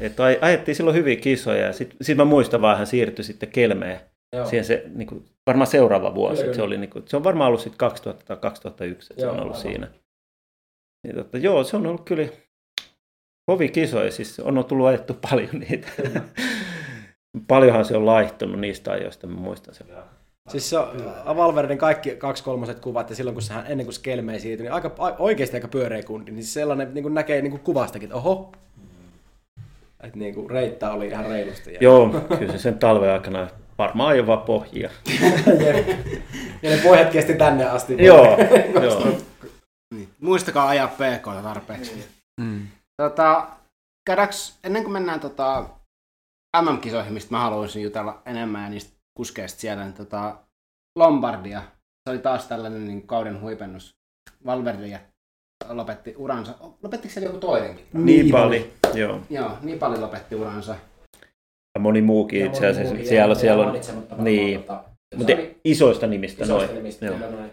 että 0.00 0.22
ajettiin 0.40 0.74
silloin 0.74 0.96
hyviä 0.96 1.16
kisoja. 1.16 1.72
Sitten 1.72 1.96
sit 2.02 2.16
mä 2.16 2.24
muistan 2.24 2.62
vaan, 2.62 2.78
hän 2.78 2.86
siirtyi 2.86 3.24
sitten 3.24 3.48
Kelmeen. 3.48 4.00
Siihen 4.44 4.64
se, 4.64 4.82
niin 4.94 5.06
kuin, 5.06 5.24
varmaan 5.46 5.66
seuraava 5.66 6.14
vuosi. 6.14 6.42
Kyllä, 6.42 6.54
se, 6.54 6.62
oli, 6.62 6.78
niin 6.78 6.90
kuin, 6.90 7.04
se 7.08 7.16
on 7.16 7.24
varmaan 7.24 7.48
ollut 7.48 7.60
sitten 7.60 7.78
2000 7.78 8.24
tai 8.24 8.36
2001, 8.36 9.12
että 9.12 9.22
joo, 9.22 9.32
se 9.34 9.36
on 9.36 9.42
ollut 9.42 9.56
aivan. 9.56 9.72
siinä. 9.72 9.88
Niin, 11.06 11.16
totta, 11.16 11.38
joo, 11.38 11.64
se 11.64 11.76
on 11.76 11.86
ollut 11.86 12.04
kyllä 12.04 12.28
kovia 13.50 13.68
kisoja. 13.68 14.10
Siis 14.10 14.40
on 14.40 14.64
tullut 14.64 14.86
ajettu 14.86 15.18
paljon 15.30 15.58
niitä. 15.68 15.88
Paljonhan 17.48 17.84
se 17.84 17.96
on 17.96 18.06
laihtunut 18.06 18.60
niistä 18.60 18.92
ajoista, 18.92 19.26
mä 19.26 19.36
muistan 19.36 19.74
sen. 19.74 19.86
Siis 20.48 20.70
se 20.70 20.78
on 20.78 21.36
Valverden 21.36 21.78
kaikki 21.78 22.16
kaksi 22.16 22.44
kolmoset 22.44 22.80
kuvat, 22.80 23.10
ja 23.10 23.16
silloin 23.16 23.34
kun 23.34 23.42
sehän 23.42 23.64
ennen 23.68 23.86
kuin 23.86 23.94
Skelmeen 23.94 24.40
siirtyi, 24.40 24.64
niin 24.64 24.72
aika, 24.72 24.94
oikeasti 25.18 25.56
aika 25.56 25.68
pyöreä 25.68 26.02
kundi, 26.02 26.30
niin 26.30 26.44
sellainen 26.44 26.94
niin 26.94 27.02
kuin 27.02 27.14
näkee 27.14 27.42
niin 27.42 27.50
kuin 27.50 27.60
kuvastakin, 27.60 28.06
että 28.06 28.16
oho, 28.16 28.52
että 30.02 30.18
niin 30.18 30.34
kuin 30.34 30.50
reitta 30.50 30.92
oli 30.92 31.06
ihan 31.06 31.26
reilusti. 31.26 31.76
Joo, 31.80 32.08
kyllä 32.38 32.52
se 32.52 32.58
sen 32.58 32.78
talven 32.78 33.10
aikana 33.10 33.48
varmaan 33.78 34.16
jo 34.16 34.26
vaan 34.26 34.42
pohjia. 34.42 34.90
ja 36.62 36.70
ne 36.70 36.80
pohjat 36.82 37.10
kesti 37.10 37.34
tänne 37.34 37.64
asti. 37.64 38.04
joo, 38.04 38.38
joo. 38.82 39.06
Niin. 39.94 40.08
Muistakaa 40.20 40.68
ajaa 40.68 40.88
PK 40.88 41.42
tarpeeksi. 41.42 42.04
Mm. 42.40 42.66
Tota, 43.02 43.46
käydäänkö, 44.06 44.34
ennen 44.64 44.82
kuin 44.82 44.92
mennään 44.92 45.20
tota, 45.20 45.64
MM-kisoihin, 46.60 47.12
mistä 47.12 47.30
mä 47.30 47.40
haluaisin 47.40 47.82
jutella 47.82 48.22
enemmän 48.26 48.62
ja 48.62 48.68
niistä 48.68 48.96
kuskeista 49.16 49.60
siellä, 49.60 49.84
niin 49.84 49.94
tota, 49.94 50.36
Lombardia. 50.96 51.62
Se 52.04 52.10
oli 52.10 52.18
taas 52.18 52.46
tällainen 52.46 52.84
niin 52.88 53.06
kauden 53.06 53.40
huipennus. 53.40 53.96
Valverde 54.46 55.00
lopetti 55.68 56.14
uransa. 56.16 56.54
Lopettiko 56.82 57.12
siellä 57.12 57.28
joku 57.28 57.38
toinenkin? 57.38 57.86
Nipali, 57.92 58.72
joo. 58.94 59.20
Joo, 59.30 59.58
Nipali 59.62 59.98
lopetti 59.98 60.34
uransa. 60.34 60.76
Ja 61.74 61.80
moni 61.80 62.02
muukin 62.02 62.46
itse 62.46 62.66
asiassa. 62.66 62.94
Muukin, 62.94 63.08
siellä, 63.08 63.34
siellä 63.34 63.66
on, 63.66 63.74
niin. 64.18 64.58
Mutta, 64.58 64.84
mutta 65.16 65.32
oli, 65.32 65.60
isoista 65.64 66.06
nimistä 66.06 66.44
isoista 66.44 66.66
noin. 66.66 66.76
Nimistä, 66.76 67.06
joo. 67.06 67.18
noin. 67.18 67.50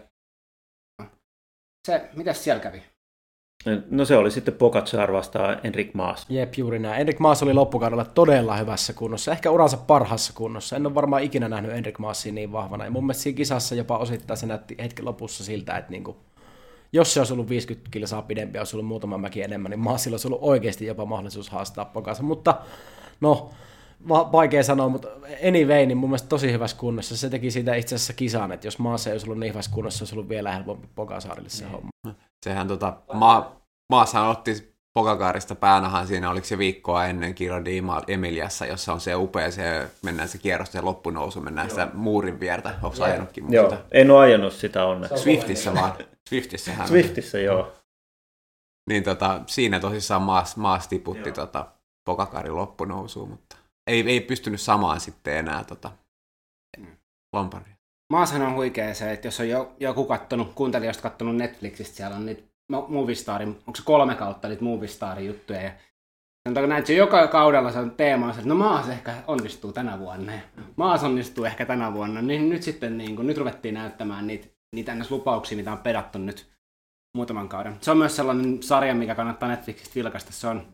Se, 1.86 2.10
mitäs 2.16 2.44
siellä 2.44 2.62
kävi? 2.62 2.82
No 3.90 4.04
se 4.04 4.16
oli 4.16 4.30
sitten 4.30 4.54
Pogacar 4.54 5.12
vastaan 5.12 5.60
Enrik 5.64 5.94
Maas. 5.94 6.26
Jep, 6.28 6.54
juuri 6.56 6.78
näin. 6.78 7.00
Enrik 7.00 7.18
Maas 7.18 7.42
oli 7.42 7.54
loppukaudella 7.54 8.04
todella 8.04 8.56
hyvässä 8.56 8.92
kunnossa, 8.92 9.32
ehkä 9.32 9.50
uransa 9.50 9.76
parhaassa 9.76 10.32
kunnossa. 10.36 10.76
En 10.76 10.86
ole 10.86 10.94
varmaan 10.94 11.22
ikinä 11.22 11.48
nähnyt 11.48 11.72
Enrik 11.72 11.98
Maasia 11.98 12.32
niin 12.32 12.52
vahvana. 12.52 12.84
Ja 12.84 12.90
mun 12.90 13.04
mielestä 13.04 13.22
siinä 13.22 13.36
kisassa 13.36 13.74
jopa 13.74 13.98
osittain 13.98 14.36
se 14.36 14.46
näytti 14.46 14.76
hetken 14.82 15.04
lopussa 15.04 15.44
siltä, 15.44 15.76
että 15.76 15.90
niinku, 15.90 16.16
jos 16.92 17.14
se 17.14 17.20
olisi 17.20 17.32
ollut 17.32 17.48
50 17.48 17.90
kilsaa 17.90 18.22
pidempi 18.22 18.58
ja 18.58 18.60
olisi 18.60 18.76
ollut 18.76 18.88
muutama 18.88 19.18
mäki 19.18 19.42
enemmän, 19.42 19.70
niin 19.70 19.80
Maasilla 19.80 20.14
olisi 20.14 20.28
ollut 20.28 20.42
oikeasti 20.42 20.86
jopa 20.86 21.04
mahdollisuus 21.04 21.50
haastaa 21.50 21.84
Pogacar. 21.84 22.22
Mutta 22.22 22.58
no, 23.20 23.50
vaikea 24.08 24.62
sanoa, 24.62 24.88
mutta 24.88 25.08
anyway, 25.48 25.86
niin 25.86 25.98
mun 25.98 26.10
mielestä 26.10 26.28
tosi 26.28 26.52
hyvässä 26.52 26.76
kunnossa. 26.76 27.16
Se 27.16 27.30
teki 27.30 27.50
siitä 27.50 27.74
itse 27.74 27.94
asiassa 27.94 28.12
kisan, 28.12 28.52
että 28.52 28.66
jos 28.66 28.78
maassa 28.78 29.10
ei 29.10 29.14
olisi 29.14 29.26
ollut 29.26 29.38
niin 29.38 29.52
hyvässä 29.52 29.70
kunnossa, 29.74 29.98
se 29.98 30.02
olisi 30.02 30.14
ollut 30.14 30.28
vielä 30.28 30.52
helpompi 30.52 30.88
Pogacarille 30.94 31.48
se 31.48 31.64
niin. 31.64 31.72
homma. 31.72 31.90
Sehän 32.44 32.68
tota, 32.68 32.96
ma, 33.12 33.56
maassahan 33.88 34.30
otti 34.30 34.70
Pokakaarista 34.94 35.54
päänahan 35.54 36.06
siinä, 36.06 36.30
oliko 36.30 36.46
se 36.46 36.58
viikkoa 36.58 37.06
ennen 37.06 37.34
Giro 37.36 37.64
di 37.64 37.82
Emiliassa, 38.08 38.66
jossa 38.66 38.92
on 38.92 39.00
se 39.00 39.14
upea, 39.14 39.50
se, 39.50 39.90
mennään 40.02 40.28
se 40.28 40.38
kierros 40.38 40.74
ja 40.74 40.84
loppunousu, 40.84 41.40
mennään 41.40 41.68
Joo. 41.68 41.70
sitä 41.70 41.88
muurin 41.94 42.40
viertä. 42.40 42.74
Onko 42.82 43.04
ajanutkin 43.04 43.52
Joo, 43.52 43.70
sitä? 43.70 43.82
en 43.92 44.10
ole 44.10 44.20
ajanut 44.20 44.52
sitä 44.52 44.84
onneksi. 44.84 45.22
Swiftissä 45.22 45.74
vaan. 45.74 45.92
Swiftissä 46.28 46.72
hän 46.72 46.88
Swiftissä, 46.88 47.38
joo. 47.38 47.72
Niin 48.88 49.04
tota, 49.04 49.40
siinä 49.46 49.80
tosissaan 49.80 50.22
maas, 50.22 50.56
maas 50.56 50.88
tiputti 50.88 51.32
tota, 51.32 51.66
Pokakaarin 52.04 52.56
loppunousuun, 52.56 53.28
mutta 53.28 53.56
ei, 53.86 54.04
ei 54.10 54.20
pystynyt 54.20 54.60
samaan 54.60 55.00
sitten 55.00 55.36
enää 55.36 55.64
tota, 55.64 55.90
Lombardia. 57.32 57.79
Maassahan 58.10 58.46
on 58.46 58.54
huikea 58.54 58.94
se, 58.94 59.12
että 59.12 59.26
jos 59.26 59.40
on 59.40 59.48
jo, 59.48 59.72
joku 59.80 60.04
kattonut, 60.04 60.52
kuuntelijoista 60.54 61.02
kattonut 61.02 61.36
Netflixistä, 61.36 61.96
siellä 61.96 62.16
on 62.16 62.26
niitä 62.26 62.42
Moviestarin, 62.88 63.48
onko 63.48 63.76
se 63.76 63.82
kolme 63.84 64.14
kautta 64.14 64.48
niitä 64.48 64.64
Moviestarin 64.64 65.26
juttuja. 65.26 65.62
Ja 65.62 65.70
sanotaanko 66.48 66.68
näin, 66.68 66.80
että 66.80 66.92
joka 66.92 67.26
kaudella 67.26 67.72
se 67.72 67.78
on 67.78 67.90
teema, 67.90 68.30
että 68.30 68.42
no 68.44 68.54
Maas 68.54 68.88
ehkä 68.88 69.14
onnistuu 69.26 69.72
tänä 69.72 69.98
vuonna 69.98 70.32
ja 70.32 70.40
Maas 70.76 71.04
onnistuu 71.04 71.44
ehkä 71.44 71.66
tänä 71.66 71.92
vuonna. 71.92 72.22
Niin 72.22 72.48
nyt 72.48 72.62
sitten 72.62 72.98
niin 72.98 73.16
kun, 73.16 73.26
nyt 73.26 73.38
ruvettiin 73.38 73.74
näyttämään 73.74 74.26
niitä, 74.26 74.46
niitä 74.74 74.96
lupauksia, 75.10 75.56
mitä 75.56 75.72
on 75.72 75.78
pedattu 75.78 76.18
nyt 76.18 76.50
muutaman 77.16 77.48
kauden. 77.48 77.76
Se 77.80 77.90
on 77.90 77.98
myös 77.98 78.16
sellainen 78.16 78.62
sarja, 78.62 78.94
mikä 78.94 79.14
kannattaa 79.14 79.48
Netflixistä 79.48 79.94
vilkaista. 79.94 80.32
Se 80.32 80.46
on 80.46 80.66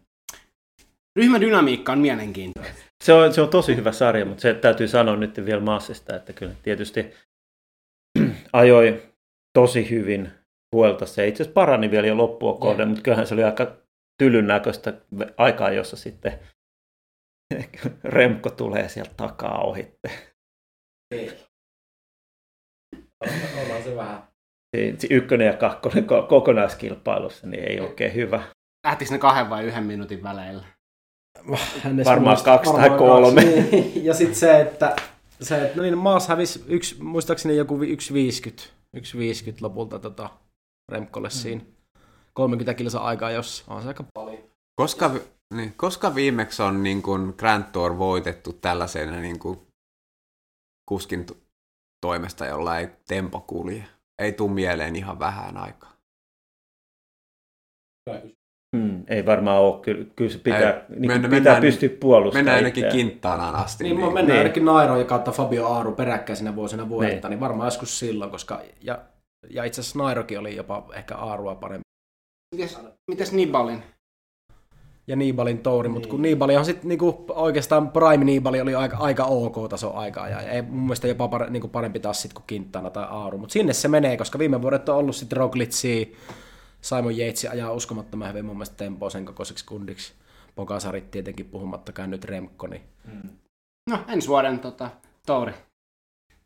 Ryhmädynamiikka 1.16 1.92
on 1.92 1.98
mielenkiintoinen. 1.98 2.72
Se 3.04 3.12
on, 3.12 3.34
se 3.34 3.40
on 3.40 3.48
tosi 3.48 3.76
hyvä 3.76 3.92
sarja, 3.92 4.24
mutta 4.24 4.40
se 4.40 4.54
täytyy 4.54 4.88
sanoa 4.88 5.16
nyt 5.16 5.46
vielä 5.46 5.60
Maasista, 5.60 6.16
että 6.16 6.32
kyllä 6.32 6.54
tietysti 6.62 7.14
ajoi 8.52 9.02
tosi 9.58 9.90
hyvin 9.90 10.30
Vueltassa. 10.74 11.22
Itse 11.22 11.42
asiassa 11.42 11.54
parani 11.54 11.90
vielä 11.90 12.06
jo 12.06 12.16
loppua 12.16 12.54
kohden, 12.54 12.88
mutta 12.88 13.02
kyllähän 13.02 13.26
se 13.26 13.34
oli 13.34 13.44
aika 13.44 13.76
tylyn 14.18 14.46
näköistä 14.46 14.94
aikaa, 15.36 15.70
jossa 15.70 15.96
sitten 15.96 16.38
Remko 18.04 18.50
tulee 18.50 18.88
sieltä 18.88 19.14
takaa 19.16 19.64
ohitte. 19.64 20.10
Ollaan 23.62 23.82
se 23.84 23.96
vähän. 23.96 24.28
Se 24.98 25.06
ykkönen 25.10 25.46
ja 25.46 25.56
kakkonen 25.56 26.04
kokonaiskilpailussa 26.28 27.46
niin 27.46 27.64
ei 27.64 27.80
oikein 27.80 28.14
hyvä. 28.14 28.42
Lähtikö 28.86 29.10
ne 29.10 29.18
kahden 29.18 29.50
vai 29.50 29.64
yhden 29.64 29.84
minuutin 29.84 30.22
väleillä? 30.22 30.75
Varmaan 32.04 32.36
kaksi 32.44 32.72
tai 32.72 32.90
kolme. 32.90 33.44
Niin. 33.44 34.04
Ja 34.04 34.14
sitten 34.14 34.36
se, 34.36 34.60
että, 34.60 34.96
se, 35.40 35.62
että 35.62 35.76
no 35.76 35.82
niin, 35.82 35.98
Maas 35.98 36.28
hävisi 36.28 36.64
yksi, 36.66 37.02
muistaakseni 37.02 37.56
joku 37.56 37.78
1,50 37.78 37.82
1,50 38.96 39.02
lopulta 39.60 39.98
tota, 39.98 40.30
Remkolle 40.92 41.28
mm. 41.28 41.32
siinä. 41.32 41.60
30 42.34 42.74
kilsa 42.74 42.98
aikaa, 42.98 43.30
jos 43.30 43.64
on 43.68 43.82
se 43.82 43.88
aika 43.88 44.04
paljon. 44.14 44.42
Koska, 44.76 45.14
niin, 45.54 45.74
koska 45.76 46.14
viimeksi 46.14 46.62
on 46.62 46.82
niin 46.82 47.02
kuin 47.02 47.34
Grand 47.36 47.64
Tour 47.72 47.98
voitettu 47.98 48.52
tällaisena 48.52 49.20
niin 49.20 49.38
kuin 49.38 49.58
kuskin 50.88 51.26
toimesta, 52.06 52.46
jolla 52.46 52.78
ei 52.78 52.88
tempo 53.08 53.40
kulje? 53.40 53.84
Ei 54.22 54.32
tule 54.32 54.52
mieleen 54.52 54.96
ihan 54.96 55.18
vähän 55.18 55.56
aikaa. 55.56 55.92
Hmm, 58.76 59.04
ei 59.08 59.26
varmaan 59.26 59.62
ole. 59.62 59.80
Kyllä, 59.80 60.04
kyllä 60.16 60.30
se 60.30 60.38
pitää, 60.38 60.72
ei, 60.72 60.80
niin 60.88 61.06
mennä, 61.06 61.28
pitää 61.28 61.30
mennään, 61.30 61.60
pystyä 61.60 61.88
puolustamaan. 62.00 62.44
Mennään 62.44 62.56
ainakin 62.56 62.88
kinttaanaan 62.88 63.54
asti. 63.54 63.84
Niin, 63.84 63.96
niin. 63.96 64.06
mennään 64.06 64.26
niin. 64.26 64.38
ainakin 64.38 64.64
Nairo 64.64 64.98
ja 64.98 65.04
kautta 65.04 65.30
Fabio 65.30 65.66
Aaru 65.66 65.92
peräkkäisinä 65.92 66.56
vuosina 66.56 66.88
vuodetta, 66.88 67.28
niin. 67.28 67.30
niin 67.30 67.40
varmaan 67.40 67.66
joskus 67.66 67.98
silloin, 67.98 68.30
koska 68.30 68.60
ja, 68.80 68.98
ja 69.50 69.64
itse 69.64 69.80
asiassa 69.80 69.98
Nairokin 69.98 70.38
oli 70.38 70.56
jopa 70.56 70.86
ehkä 70.94 71.16
Aarua 71.16 71.54
parempi. 71.54 71.82
Mites, 72.54 72.78
mites 73.10 73.32
Nibalin? 73.32 73.82
Ja 75.08 75.16
Nibalin 75.16 75.58
touri, 75.58 75.88
niin. 75.88 75.92
mutta 75.92 76.08
kun 76.08 76.22
Nibali 76.22 76.56
on 76.56 76.64
sitten 76.64 76.88
niinku, 76.88 77.24
oikeastaan 77.28 77.90
Prime 77.90 78.24
Nibali 78.24 78.60
oli 78.60 78.74
aika, 78.74 78.96
aika 78.96 79.24
ok-taso 79.24 79.94
aikaa, 79.94 80.28
ja 80.28 80.40
ei, 80.40 80.62
mun 80.62 80.80
mielestä 80.80 81.08
jopa 81.08 81.28
pare, 81.28 81.50
niinku 81.50 81.68
parempi 81.68 82.00
taas 82.00 82.22
sitten 82.22 82.42
kuin 82.42 82.44
Quintana 82.52 82.90
tai 82.90 83.06
Aaru, 83.10 83.38
mutta 83.38 83.52
sinne 83.52 83.72
se 83.72 83.88
menee, 83.88 84.16
koska 84.16 84.38
viime 84.38 84.62
vuodet 84.62 84.88
on 84.88 84.96
ollut 84.96 85.16
sitten 85.16 85.36
Roglitsia, 85.36 86.06
Simon 86.86 87.18
Yates 87.18 87.44
ajaa 87.44 87.72
uskomattoman 87.72 88.28
hyvin 88.28 88.44
mun 88.44 88.56
mielestä 88.56 88.76
tempoa 88.76 89.10
sen 89.10 89.24
kokoiseksi 89.24 89.66
kundiksi. 89.66 90.12
Pokasarit 90.54 91.10
tietenkin 91.10 91.46
puhumattakaan 91.46 92.10
nyt 92.10 92.24
Remkko. 92.24 92.66
Niin... 92.66 92.82
Mm. 93.04 93.30
No, 93.90 94.04
ensi 94.08 94.28
vuoden 94.28 94.58
tota, 94.58 94.90
touri. 95.26 95.52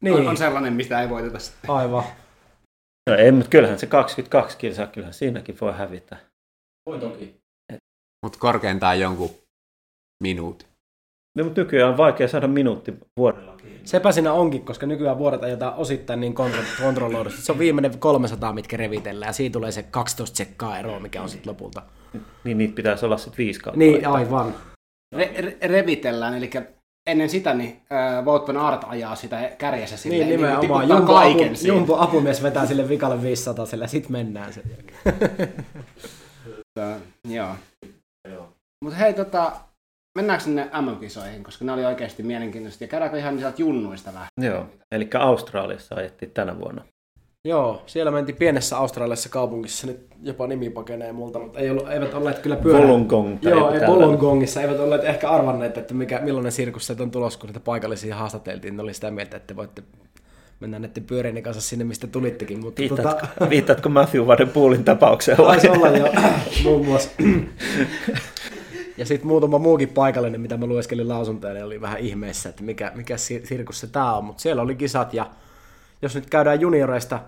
Niin. 0.00 0.14
On, 0.14 0.28
on, 0.28 0.36
sellainen, 0.36 0.72
mistä 0.72 1.00
ei 1.02 1.08
voiteta 1.08 1.38
sitten. 1.38 1.70
Aivan. 1.70 2.04
No 3.10 3.16
ei, 3.16 3.32
mutta 3.32 3.50
kyllähän 3.50 3.78
se 3.78 3.86
22 3.86 4.58
kilsaa, 4.58 4.86
kyllähän 4.86 5.14
siinäkin 5.14 5.56
voi 5.60 5.72
hävitä. 5.72 6.16
Voi 6.86 6.98
toki. 6.98 7.40
Mutta 8.22 8.38
korkeintaan 8.38 9.00
jonkun 9.00 9.30
minuutin. 10.22 10.68
No, 11.38 11.44
mutta 11.44 11.60
nykyään 11.60 11.90
on 11.90 11.96
vaikea 11.96 12.28
saada 12.28 12.48
minuutti 12.48 12.94
vuodella. 13.18 13.59
Sepä 13.84 14.12
siinä 14.12 14.32
onkin, 14.32 14.64
koska 14.64 14.86
nykyään 14.86 15.18
vuodet 15.18 15.42
ajetaan 15.42 15.74
osittain 15.74 16.20
niin 16.20 16.34
kontrolloidusti. 16.82 17.42
Se 17.42 17.52
on 17.52 17.58
viimeinen 17.58 17.98
300, 17.98 18.52
mitkä 18.52 18.76
revitellään, 18.76 19.28
ja 19.28 19.32
siitä 19.32 19.52
tulee 19.52 19.72
se 19.72 19.82
12 19.82 20.36
sekkaa 20.36 20.78
eroa, 20.78 21.00
mikä 21.00 21.22
on 21.22 21.28
sitten 21.28 21.50
lopulta. 21.50 21.82
Niin 22.44 22.58
niitä 22.58 22.74
pitäisi 22.74 23.06
olla 23.06 23.16
sitten 23.16 23.38
viisi 23.38 23.60
kautta. 23.60 23.78
Niin, 23.78 24.06
aivan. 24.06 24.54
Re- 25.16 25.40
re- 25.40 25.68
revitellään, 25.68 26.34
eli 26.34 26.50
ennen 27.06 27.30
sitä 27.30 27.54
niin 27.54 27.82
äh, 27.92 28.24
Wout 28.24 28.48
van 28.48 28.56
Art 28.56 28.84
ajaa 28.86 29.16
sitä 29.16 29.50
kärjessä 29.58 29.96
sille. 29.96 30.16
Niin, 30.16 30.28
niin 30.28 30.40
nimenomaan. 30.40 30.88
Niin, 30.88 30.96
Jumbo, 30.96 31.16
apu, 31.16 31.66
Jumbo 31.66 31.96
apumies 31.98 32.42
vetää 32.42 32.66
sille 32.66 32.88
vikalle 32.88 33.22
500 33.22 33.66
sille, 33.66 33.84
ja 33.84 33.88
sitten 33.88 34.12
mennään 34.12 34.52
sen 34.52 34.64
jälkeen. 34.70 35.52
joo. 37.28 37.54
Mutta 38.84 38.98
hei, 38.98 39.14
tota, 39.14 39.52
Mennäänkö 40.20 40.44
sinne 40.44 40.70
MM-kisoihin, 40.80 41.44
koska 41.44 41.64
ne 41.64 41.72
oli 41.72 41.84
oikeasti 41.84 42.22
mielenkiintoista. 42.22 42.84
Ja 42.84 42.88
käydäänkö 42.88 43.18
ihan 43.18 43.38
sieltä 43.38 43.62
junnuista 43.62 44.12
vähän? 44.12 44.26
Joo, 44.40 44.66
eli 44.92 45.08
Australiassa 45.18 45.94
ajettiin 45.94 46.30
tänä 46.30 46.58
vuonna. 46.58 46.82
Joo, 47.44 47.82
siellä 47.86 48.10
mentiin 48.10 48.36
pienessä 48.36 48.78
australiassa 48.78 49.28
kaupungissa, 49.28 49.86
nyt 49.86 50.06
jopa 50.22 50.46
nimi 50.46 50.70
pakenee 50.70 51.12
multa, 51.12 51.38
mutta 51.38 51.58
ei 51.58 51.70
ollut, 51.70 51.90
eivät 51.90 52.14
olleet 52.14 52.38
kyllä 52.38 52.56
pyörä... 52.56 52.78
Wollongong. 52.78 53.38
Joo, 53.42 53.70
ei 53.70 53.80
Wollongongissa, 53.80 54.62
eivät 54.62 54.80
olleet 54.80 55.04
ehkä 55.04 55.30
arvanneet, 55.30 55.78
että 55.78 55.94
mikä, 55.94 56.18
millainen 56.18 56.52
sirkus 56.52 56.86
se 56.86 56.96
on 57.00 57.10
tulossa, 57.10 57.38
kun 57.38 57.46
niitä 57.46 57.60
paikallisia 57.60 58.16
haastateltiin, 58.16 58.76
ne 58.76 58.82
oli 58.82 58.94
sitä 58.94 59.10
mieltä, 59.10 59.36
että 59.36 59.56
voitte 59.56 59.82
mennä 60.60 60.78
näiden 60.78 61.04
pyöreiden 61.04 61.42
kanssa 61.42 61.62
sinne, 61.62 61.84
mistä 61.84 62.06
tulittekin. 62.06 62.60
Mutta 62.60 62.80
viittaatko, 62.80 63.26
tota... 63.26 63.50
viittaatko 63.50 63.88
Matthew 63.88 64.26
Vaden 64.26 64.48
Poolin 64.48 64.84
tapauksella? 64.84 65.46
Taisi 65.46 65.68
olla 65.68 65.88
jo, 65.88 66.12
muun 66.64 66.86
muassa. 66.86 67.10
Ja 68.96 69.06
sitten 69.06 69.28
muutama 69.28 69.58
muukin 69.58 69.88
paikallinen, 69.88 70.40
mitä 70.40 70.56
mä 70.56 70.66
lueskelin 70.66 71.08
lausuntoja, 71.08 71.54
niin 71.54 71.64
oli 71.64 71.80
vähän 71.80 71.98
ihmeessä, 71.98 72.48
että 72.48 72.62
mikä, 72.62 72.92
mikä 72.94 73.16
sirkus 73.16 73.80
se 73.80 73.86
tää 73.86 74.16
on. 74.16 74.24
Mutta 74.24 74.42
siellä 74.42 74.62
oli 74.62 74.74
kisat 74.74 75.14
ja 75.14 75.30
jos 76.02 76.14
nyt 76.14 76.30
käydään 76.30 76.60
junioreista 76.60 77.20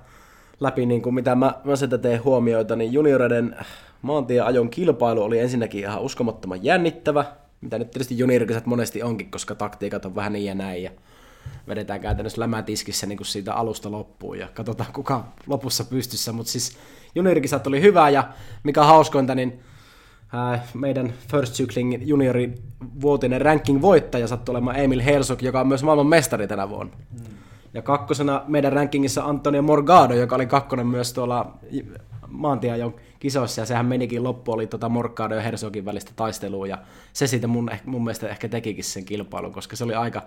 läpi, 0.61 0.87
niin 0.87 1.03
kuin 1.03 1.15
mitä 1.15 1.35
mä, 1.35 1.55
mä 1.65 1.77
sitä 1.77 1.99
teen 1.99 2.25
huomioita, 2.25 2.77
niin 2.77 2.93
junioreiden 2.93 3.57
maantieajon 4.03 4.71
kilpailu 4.71 5.23
oli 5.23 5.39
ensinnäkin 5.39 5.81
ihan 5.81 6.03
uskomattoman 6.03 6.65
jännittävä, 6.65 7.25
mitä 7.61 7.79
nyt 7.79 7.91
tietysti 7.91 8.19
juniorikisat 8.19 8.67
monesti 8.67 9.03
onkin, 9.03 9.31
koska 9.31 9.55
taktiikat 9.55 10.05
on 10.05 10.15
vähän 10.15 10.33
niin 10.33 10.45
ja 10.45 10.55
näin, 10.55 10.83
ja 10.83 10.91
vedetään 11.69 12.01
käytännössä 12.01 12.41
lämätiskissä 12.41 13.07
niin 13.07 13.17
kuin 13.17 13.27
siitä 13.27 13.55
alusta 13.55 13.91
loppuun, 13.91 14.39
ja 14.39 14.49
katsotaan 14.55 14.93
kuka 14.93 15.25
lopussa 15.47 15.85
pystyssä, 15.85 16.33
mutta 16.33 16.53
siis 16.53 16.77
juniorikisat 17.15 17.67
oli 17.67 17.81
hyvä, 17.81 18.11
ja 18.11 18.29
mikä 18.63 18.85
hauskointa, 18.85 19.35
niin 19.35 19.61
meidän 20.75 21.13
First 21.31 21.55
Cycling 21.55 21.95
juniorin 22.01 22.55
vuotinen 23.01 23.41
ranking-voittaja 23.41 24.29
sattui 24.29 24.53
olemaan 24.53 24.77
Emil 24.77 25.03
Hersok, 25.03 25.43
joka 25.43 25.61
on 25.61 25.69
myös 25.69 25.83
maailman 25.83 26.07
mestari 26.07 26.49
tänä 26.49 26.69
vuonna. 26.69 26.97
Mm. 27.11 27.37
Ja 27.75 27.83
kakkosena 27.83 28.45
meidän 28.47 28.73
rankingissa 28.73 29.25
Antonio 29.25 29.63
Morgado, 29.63 30.15
joka 30.15 30.35
oli 30.35 30.47
kakkonen 30.47 30.87
myös 30.87 31.13
tuolla 31.13 31.59
maantieajon 32.29 32.95
kisoissa, 33.19 33.61
ja 33.63 33.67
sehän 33.67 33.87
menikin 33.87 34.25
loppu, 34.25 34.53
oli 34.53 34.67
tuota 34.67 34.89
Morgado 34.89 35.35
ja 35.35 35.41
Hersogin 35.41 35.85
välistä 35.85 36.13
taistelua, 36.17 36.67
ja 36.67 36.79
se 37.13 37.27
siitä 37.27 37.47
mun, 37.47 37.71
mun 37.85 38.05
mielestä 38.05 38.29
ehkä 38.29 38.49
tekikin 38.49 38.85
sen 38.85 39.05
kilpailun, 39.05 39.53
koska 39.53 39.77
se 39.77 39.85
oli 39.85 39.95
aika, 39.95 40.23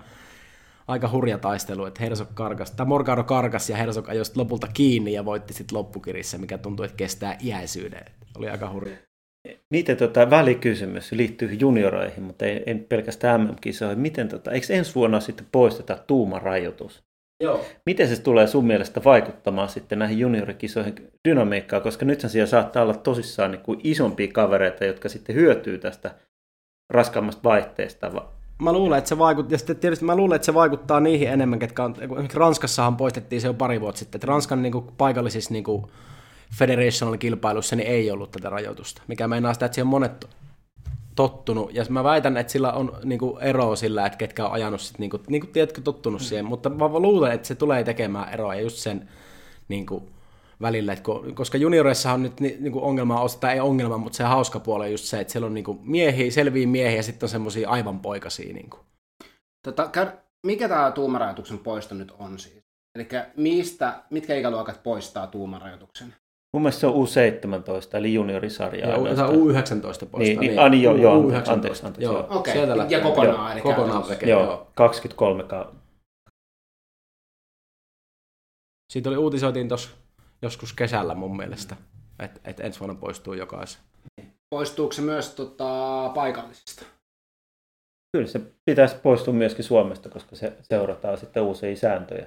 aika 0.88 1.10
hurja 1.10 1.38
taistelu, 1.38 1.86
että 1.86 2.04
Hersog 2.04 2.30
karkas, 2.34 2.72
tai 2.72 2.86
Morgado 2.86 3.24
karkas 3.24 3.70
ja 3.70 3.78
Hersog 3.78 4.10
ajoi 4.10 4.26
lopulta 4.36 4.68
kiinni 4.74 5.14
ja 5.14 5.26
voitti 5.26 5.54
sitten 5.54 5.78
loppukirissä, 5.78 6.38
mikä 6.38 6.58
tuntui, 6.58 6.86
että 6.86 6.98
kestää 6.98 7.38
iäisyyden. 7.44 8.06
Oli 8.38 8.50
aika 8.50 8.72
hurja. 8.72 8.98
Miten 9.70 9.98
tota, 9.98 10.30
välikysymys 10.30 11.12
liittyy 11.12 11.54
junioreihin, 11.54 12.24
mutta 12.24 12.46
ei, 12.46 12.64
ei 12.66 12.76
pelkästään 12.76 13.42
MM-kisoihin. 13.42 14.00
Miten, 14.00 14.28
tota, 14.28 14.52
eikö 14.52 14.68
ensi 14.70 14.96
vuonna 14.96 15.20
sitten 15.20 15.48
poisteta 15.52 15.98
tuumarajoitus? 16.08 17.04
Joo. 17.44 17.66
Miten 17.86 18.08
se 18.08 18.22
tulee 18.22 18.48
sun 18.48 18.66
mielestä 18.66 19.04
vaikuttamaan 19.04 19.70
sitten 19.70 20.00
näihin 20.00 20.20
juniorikisoihin 20.20 20.96
dynamiikkaan, 21.28 21.82
koska 21.82 22.06
nythän 22.06 22.30
siellä 22.30 22.48
saattaa 22.48 22.84
olla 22.84 22.94
tosissaan 22.94 23.52
niin 23.52 23.62
kuin 23.62 23.80
isompia 23.84 24.28
kavereita, 24.34 24.86
jotka 24.86 25.10
sitten 25.10 25.36
hyötyy 25.36 25.78
tästä 25.78 26.16
raskaammasta 26.90 27.44
vaihteesta. 27.44 28.12
Mä 28.62 28.74
luulen, 28.74 28.98
että 28.98 29.10
se 29.10 29.18
vaikuttaa, 29.18 29.54
ja 29.54 29.58
sitten 29.58 29.76
tietysti 29.76 30.06
mä 30.06 30.16
luulen, 30.16 30.36
että 30.36 30.46
se 30.46 30.54
vaikuttaa 30.54 31.00
niihin 31.00 31.30
enemmän, 31.30 31.60
ketkä 31.60 31.84
on, 31.84 31.96
Ranskassahan 32.34 32.98
poistettiin 32.98 33.42
se 33.42 33.48
jo 33.48 33.54
pari 33.54 33.82
vuotta 33.82 34.00
sitten, 34.00 34.18
että 34.18 34.28
Ranskan 34.28 34.62
niin 34.62 34.72
kuin, 34.72 34.86
paikallisissa 34.98 35.54
niin 35.54 35.64
kuin, 35.64 35.86
Federational-kilpailussa 36.54 37.76
niin 37.76 37.88
ei 37.88 38.12
ollut 38.12 38.32
tätä 38.32 38.50
rajoitusta, 38.50 39.02
mikä 39.08 39.28
meinaa 39.28 39.54
sitä, 39.54 39.66
että 39.66 39.76
siihen 39.76 39.86
on 39.86 39.92
monet 39.92 40.30
tottunut, 41.16 41.74
ja 41.74 41.86
mä 41.90 42.04
väitän, 42.04 42.38
että 42.38 42.54
sillä 42.54 42.74
on 42.74 42.98
niin 43.04 43.20
kuin, 43.20 43.44
eroa 43.44 43.76
sillä, 43.76 44.06
että 44.06 44.18
ketkä 44.18 44.46
on 44.46 44.52
ajanut 44.52 44.82
sit, 44.82 45.00
niin 45.00 45.10
kuin, 45.10 45.22
niin 45.28 45.42
kuin 45.42 45.52
tiedätkö, 45.52 45.82
tottunut 45.82 46.22
mm. 46.22 46.26
siihen, 46.26 46.46
mutta 46.46 46.70
mä 46.70 46.90
luulen, 46.90 47.32
että 47.32 47.48
se 47.48 47.56
tulee 47.56 47.84
tekemään 47.84 48.34
eroa, 48.34 48.56
ja 48.56 48.62
just 48.62 48.78
sen 48.78 49.10
niin 49.68 49.86
kuin, 49.86 50.04
välillä, 50.62 50.94
että 50.94 51.04
kun, 51.04 51.36
koska 51.36 51.58
junioreissahan 51.58 52.16
on 52.16 52.24
nyt 52.24 52.40
niin, 52.40 52.64
niin 52.64 52.74
kuin 52.74 52.84
ongelma, 52.84 53.22
on, 53.22 53.30
tai 53.40 53.54
ei 53.54 53.60
ongelma, 53.60 53.98
mutta 53.98 54.18
se 54.18 54.24
hauska 54.24 54.60
puoli 54.60 54.86
on 54.86 54.92
just 54.92 55.06
se, 55.06 55.20
että 55.20 55.32
siellä 55.32 55.46
on 55.46 55.54
niin 55.54 55.64
kuin, 55.64 55.80
miehiä, 55.84 56.32
selviä 56.32 56.68
miehiä, 56.68 56.98
ja 56.98 57.04
sitten 57.04 57.28
on 57.28 57.32
semmoisia 57.32 57.70
aivan 57.70 58.00
poikasia. 58.00 58.54
Niin 58.54 58.70
kuin. 58.70 58.82
Tota, 59.64 59.90
mikä 60.46 60.70
tämä 60.70 60.92
tuumarajoituksen 60.92 61.60
poisto 61.60 61.96
nyt 61.96 62.12
on 62.20 62.40
siis? 62.40 62.66
Eli 62.96 63.08
mistä, 63.38 64.04
mitkä 64.10 64.36
ikäluokat 64.36 64.84
poistaa 64.84 65.28
tuumarajoituksen? 65.28 66.16
Mun 66.56 66.62
mielestä 66.62 66.80
se 66.80 66.88
on 66.88 66.94
U17, 66.94 67.98
eli 67.98 68.14
juniorisarja. 68.14 68.90
Joo, 68.90 68.98
U19 68.98 69.06
poistaa. 69.06 70.20
Niin, 70.20 70.40
niin, 70.40 70.72
niin, 70.72 70.84
joo, 70.84 70.96
joo, 70.96 71.22
U19. 71.22 71.52
anteeksi, 71.52 71.86
anteeksi. 71.86 72.04
Joo, 72.04 72.28
okay. 72.30 72.54
Sieltä 72.54 72.86
ja 72.90 73.00
kokonaan, 73.00 73.52
eli 73.52 73.62
kokonaan 73.62 74.10
veke, 74.10 74.30
joo, 74.30 74.44
joo. 74.44 74.72
23 74.76 75.44
ka- 75.44 75.76
Siitä 78.94 79.10
oli 79.10 79.18
uutisoitiin 79.18 79.68
tuossa 79.68 79.90
joskus 80.42 80.74
kesällä 80.74 81.16
mun 81.16 81.38
mielestä, 81.38 81.76
että 82.20 82.40
et 82.44 82.60
ensi 82.60 82.80
vuonna 82.80 82.96
poistuu 82.96 83.34
jokaisen. 83.34 83.82
Poistuuko 84.56 84.94
se 84.94 85.02
myös 85.02 85.36
tota, 85.36 86.12
paikallisista? 86.16 86.86
Kyllä 88.18 88.28
se 88.28 88.42
pitäisi 88.66 88.96
poistua 88.96 89.34
myöskin 89.34 89.66
Suomesta, 89.66 90.10
koska 90.10 90.36
se 90.36 90.58
seurataan 90.62 91.18
sitten 91.18 91.44
uusia 91.44 91.76
sääntöjä. 91.76 92.26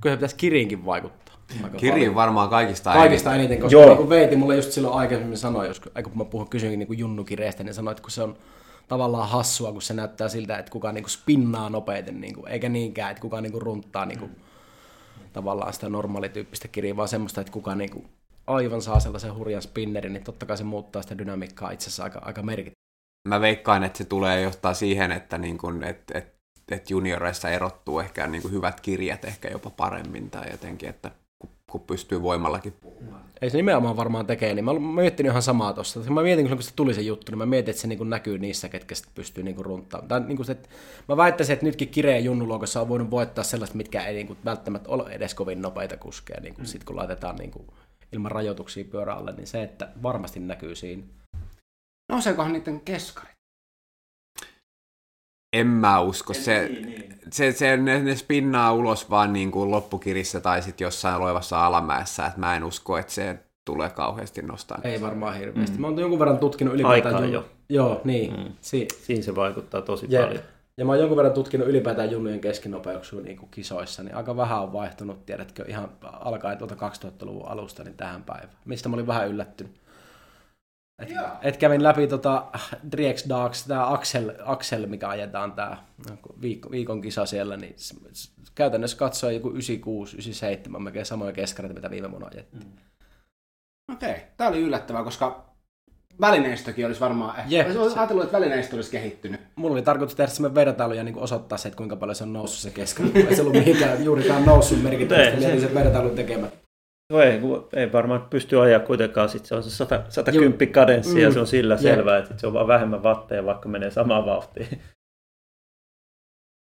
Kyllä 0.00 0.14
se 0.14 0.16
pitäisi 0.16 0.36
Kiriinkin 0.36 0.84
vaikuttaa. 0.84 1.34
Kirjin 1.76 2.14
varmaan 2.14 2.48
kaikista 2.48 2.90
eniten. 2.90 3.08
Kaikista 3.08 3.34
eniten, 3.34 3.60
koska 3.60 3.80
Joo. 3.80 3.94
Niin 3.94 4.08
Veeti 4.08 4.36
mulle 4.36 4.56
just 4.56 4.72
silloin 4.72 4.94
aikaisemmin 4.94 5.38
sanoi, 5.38 5.66
jos, 5.66 5.80
kun 5.80 6.12
mä 6.14 6.24
puhun, 6.24 6.48
kysyinkin 6.48 6.78
niin 6.78 6.98
junnukireistä, 6.98 7.64
niin 7.64 7.74
sanoi, 7.74 7.92
että 7.92 8.02
kun 8.02 8.10
se 8.10 8.22
on 8.22 8.36
tavallaan 8.88 9.28
hassua, 9.28 9.72
kun 9.72 9.82
se 9.82 9.94
näyttää 9.94 10.28
siltä, 10.28 10.58
että 10.58 10.72
kuka 10.72 10.92
niin 10.92 11.04
kuin 11.04 11.10
spinnaa 11.10 11.70
nopeiten, 11.70 12.20
niin 12.20 12.34
kuin, 12.34 12.48
eikä 12.48 12.68
niinkään, 12.68 13.10
että 13.10 13.20
kuka 13.20 13.40
niin 13.40 13.52
kuin 13.52 13.62
runttaa 13.62 14.06
niin 14.06 14.18
kuin 14.18 14.30
tavallaan 15.32 15.72
sitä 15.72 15.88
normaalityyppistä 15.88 16.68
kirjaa, 16.68 16.96
vaan 16.96 17.08
semmoista, 17.08 17.40
että 17.40 17.52
kuka 17.52 17.74
niin 17.74 17.90
kuin 17.90 18.08
aivan 18.46 18.82
saa 18.82 19.00
sellaisen 19.00 19.34
hurjan 19.34 19.62
spinnerin, 19.62 20.12
niin 20.12 20.24
totta 20.24 20.46
kai 20.46 20.56
se 20.56 20.64
muuttaa 20.64 21.02
sitä 21.02 21.18
dynamiikkaa 21.18 21.70
itse 21.70 21.84
asiassa 21.84 22.04
aika, 22.04 22.18
aika 22.18 22.42
merkittävästi. 22.42 22.78
Mä 23.28 23.40
veikkaan, 23.40 23.84
että 23.84 23.98
se 23.98 24.04
tulee 24.04 24.40
johtaa 24.40 24.74
siihen, 24.74 25.12
että 25.12 25.38
niin 25.38 25.58
kun, 25.58 25.84
et, 25.84 26.02
et, 26.14 26.37
et 26.74 26.90
junioreissa 26.90 27.50
erottuu 27.50 28.00
ehkä 28.00 28.26
niin 28.26 28.42
kuin 28.42 28.52
hyvät 28.52 28.80
kirjat 28.80 29.24
ehkä 29.24 29.48
jopa 29.48 29.70
paremmin 29.70 30.30
tai 30.30 30.50
jotenkin, 30.50 30.88
että 30.88 31.10
kun, 31.38 31.50
kun 31.70 31.80
pystyy 31.80 32.22
voimallakin 32.22 32.72
puhumaan. 32.72 33.24
Ei 33.42 33.50
se 33.50 33.56
nimenomaan 33.56 33.96
varmaan 33.96 34.26
tekee, 34.26 34.54
niin 34.54 34.64
mä 34.64 34.70
olen 34.70 34.82
miettinyt 34.82 35.30
ihan 35.30 35.42
samaa 35.42 35.72
tuossa. 35.72 36.00
Mä 36.00 36.22
mietin, 36.22 36.48
kun 36.48 36.62
se 36.62 36.74
tuli 36.76 36.94
se 36.94 37.00
juttu, 37.00 37.32
niin 37.32 37.38
mä 37.38 37.46
mietin, 37.46 37.70
että 37.70 37.82
se 37.82 37.88
niin 37.88 38.10
näkyy 38.10 38.38
niissä, 38.38 38.68
ketkä 38.68 38.94
sitten 38.94 39.14
pystyy 39.14 39.44
niin 39.44 39.64
runtaan. 39.64 40.08
Tai 40.08 40.20
niin 40.20 40.36
kuin 40.36 40.46
se, 40.46 40.52
että 40.52 40.68
mä 41.08 41.16
väittäisin, 41.16 41.52
että 41.52 41.66
nytkin 41.66 41.88
kireen 41.88 42.24
junnuluokassa 42.24 42.80
on 42.80 42.88
voinut 42.88 43.10
voittaa 43.10 43.44
sellaista, 43.44 43.76
mitkä 43.76 44.04
ei 44.04 44.14
niin 44.14 44.26
kuin 44.26 44.38
välttämättä 44.44 44.90
ole 44.90 45.10
edes 45.10 45.34
kovin 45.34 45.62
nopeita 45.62 45.96
kuskeja, 45.96 46.40
niin 46.40 46.54
kuin 46.54 46.64
mm. 46.64 46.66
sit 46.66 46.84
kun 46.84 46.96
laitetaan 46.96 47.36
niin 47.36 47.50
kuin 47.50 47.66
ilman 48.12 48.30
rajoituksia 48.30 48.84
pyörälle, 48.84 49.32
niin 49.32 49.46
se, 49.46 49.62
että 49.62 49.88
varmasti 50.02 50.40
näkyy 50.40 50.74
siinä. 50.74 51.02
Nouseekohan 52.12 52.52
niiden 52.52 52.80
keskarit? 52.80 53.37
En 55.52 55.66
mä 55.66 56.00
usko. 56.00 56.34
Se, 56.34 56.68
niin, 56.68 56.86
niin. 56.86 57.14
se, 57.32 57.52
se 57.52 57.76
ne, 57.76 58.02
ne 58.02 58.16
spinnaa 58.16 58.72
ulos 58.72 59.10
vaan 59.10 59.32
niin 59.32 59.50
kuin 59.50 59.70
loppukirissä 59.70 60.40
tai 60.40 60.62
sitten 60.62 60.84
jossain 60.84 61.20
loivassa 61.20 61.66
alamäessä. 61.66 62.26
Et 62.26 62.36
mä 62.36 62.56
en 62.56 62.64
usko, 62.64 62.98
että 62.98 63.12
se 63.12 63.38
tulee 63.64 63.90
kauheasti 63.90 64.42
nostaa. 64.42 64.78
Ei 64.84 65.00
varmaan 65.00 65.36
hirveästi. 65.36 65.76
Mm. 65.76 65.80
Mä 65.80 65.86
oon 65.86 65.98
jonkun 65.98 66.18
verran 66.18 66.38
tutkinut 66.38 66.74
ylipäätään... 66.74 67.14
Aikaa 67.14 67.30
jo. 67.30 67.48
Joo, 67.68 68.00
niin. 68.04 68.36
Mm. 68.36 68.52
Si- 68.60 68.88
Siinä 69.02 69.22
se 69.22 69.34
vaikuttaa 69.34 69.82
tosi 69.82 70.06
Jep. 70.08 70.22
paljon. 70.24 70.42
Ja 70.76 70.84
mä 70.84 70.92
oon 70.92 70.98
jonkun 70.98 71.16
verran 71.16 71.32
tutkinut 71.34 71.68
ylipäätään 71.68 72.10
junnujen 72.10 72.40
keskinopeuksia 72.40 73.20
niin 73.20 73.36
kuin 73.36 73.50
kisoissa, 73.50 74.02
niin 74.02 74.14
aika 74.14 74.36
vähän 74.36 74.62
on 74.62 74.72
vaihtunut, 74.72 75.26
tiedätkö, 75.26 75.64
ihan 75.68 75.88
alkaen 76.02 76.58
tuolta 76.58 76.74
2000-luvun 76.74 77.48
alusta 77.48 77.84
niin 77.84 77.96
tähän 77.96 78.22
päivään, 78.22 78.50
mistä 78.64 78.88
mä 78.88 78.94
olin 78.94 79.06
vähän 79.06 79.28
yllättynyt. 79.28 79.72
Et, 80.98 81.08
et 81.42 81.56
kävin 81.56 81.82
läpi 81.82 82.06
tota 82.06 82.46
Driex 82.92 83.28
Darks, 83.28 83.66
tämä 83.66 83.92
Axel, 83.92 84.32
Axel, 84.44 84.86
mikä 84.86 85.08
ajetaan 85.08 85.52
tämä 85.52 85.76
viikon, 86.42 86.70
viikon 86.70 87.00
kisa 87.00 87.26
siellä, 87.26 87.56
niin 87.56 87.76
käytännössä 88.54 88.96
katsoi 88.96 89.34
joku 89.34 89.48
96, 89.48 90.16
97, 90.16 90.82
melkein 90.82 91.06
samoja 91.06 91.32
keskareita, 91.32 91.74
mitä 91.74 91.90
viime 91.90 92.10
vuonna 92.10 92.28
ajettiin. 92.32 92.62
Mm. 92.62 92.72
Okei, 93.92 94.10
okay. 94.10 94.22
tämä 94.36 94.50
oli 94.50 94.60
yllättävää, 94.60 95.04
koska 95.04 95.48
välineistökin 96.20 96.86
olisi 96.86 97.00
varmaan, 97.00 97.38
ehkä, 97.38 97.50
Jep. 97.50 97.76
olisi 97.76 97.98
ajatellut, 97.98 98.24
että 98.24 98.36
välineistö 98.36 98.76
olisi 98.76 98.90
kehittynyt. 98.90 99.40
Mulla 99.56 99.72
oli 99.72 99.82
tarkoitus 99.82 100.16
tehdä 100.16 100.30
semmoinen 100.32 100.54
vertailu 100.54 100.92
ja 100.92 101.04
niin 101.04 101.18
osoittaa 101.18 101.58
se, 101.58 101.68
että 101.68 101.76
kuinka 101.76 101.96
paljon 101.96 102.16
se 102.16 102.24
on 102.24 102.32
noussut 102.32 102.60
se 102.60 102.70
keskellä. 102.70 103.10
ei 103.28 103.34
se 103.34 103.40
ollut 103.40 103.54
mihinkään 103.54 104.04
juurikaan 104.04 104.44
noussut 104.44 104.82
merkittävästi, 104.82 105.32
niin 105.32 105.42
jätin 105.42 105.60
sen 105.60 105.74
vertailun 105.74 106.14
tekemään. 106.14 106.52
No 107.12 107.20
ei, 107.20 107.40
ei 107.72 107.92
varmaan 107.92 108.26
pysty 108.30 108.60
ajaa 108.60 108.80
kuitenkaan, 108.80 109.28
sit 109.28 109.46
se 109.46 109.54
on 109.54 109.62
se 109.62 109.70
100, 109.70 110.04
110 110.08 110.72
kadenssi 110.72 111.14
mm. 111.14 111.20
ja 111.20 111.32
se 111.32 111.40
on 111.40 111.46
sillä 111.46 111.74
Jep. 111.74 111.80
selvää, 111.80 112.18
että 112.18 112.38
se 112.38 112.46
on 112.46 112.52
vaan 112.52 112.66
vähemmän 112.66 113.02
vatteja, 113.02 113.44
vaikka 113.44 113.68
menee 113.68 113.90
samaan 113.90 114.26
vauhtiin. 114.26 114.68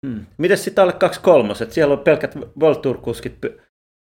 Hmm. 0.07 0.25
Mites 0.37 0.63
sitten 0.63 0.81
alle 0.81 0.93
2 0.93 1.21
Siellä 1.69 1.93
on 1.93 1.99
pelkät 1.99 2.35
World 2.59 2.81
Tour-kuskit 2.81 3.37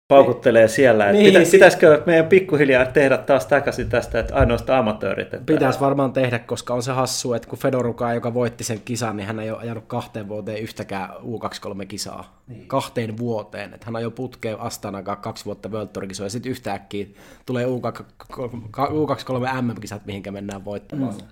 paukuttelee 0.10 0.68
siellä. 0.68 1.12
Niin, 1.12 1.34
pitä, 1.34 1.51
pitäisikö 1.51 2.03
meidän 2.05 2.28
pikkuhiljaa 2.28 2.86
tehdä 2.86 3.18
taas 3.18 3.45
takaisin 3.45 3.89
tästä, 3.89 4.20
että 4.20 4.36
ainoastaan 4.36 4.80
amatöörit? 4.80 5.34
Että... 5.34 5.53
Pitäisi 5.53 5.80
varmaan 5.80 6.14
tehdä, 6.14 6.39
koska 6.39 6.74
on 6.74 6.84
se 6.84 6.91
hassu, 6.91 7.34
että 7.34 7.49
kun 7.49 7.60
Fedoruka, 7.60 8.14
joka 8.14 8.34
voitti 8.34 8.64
sen 8.64 8.82
kisan, 8.86 9.18
niin 9.18 9.28
hän 9.28 9.39
ei 9.39 9.51
ole 9.51 9.60
ajanut 9.60 9.84
kahteen 9.88 10.28
vuoteen 10.28 10.60
yhtäkään 10.60 11.10
U23-kisaa. 11.10 12.43
Niin. 12.47 12.68
Kahteen 12.68 13.18
vuoteen. 13.18 13.74
Että 13.74 13.86
hän 13.86 13.95
on 13.95 14.01
jo 14.01 14.12
putkeen 14.12 14.60
Astanakaan 14.60 15.18
kaksi 15.18 15.45
vuotta 15.45 15.70
World 15.70 15.88
Tour 15.88 16.05
ja 16.24 16.30
sitten 16.30 16.51
yhtäkkiä 16.51 17.05
tulee 17.45 17.66
U23 17.66 19.62
MM-kisat, 19.62 20.05
mihinkä 20.05 20.32
mennään 20.32 20.66
voittamaan. 20.66 21.14
Mm. 21.14 21.28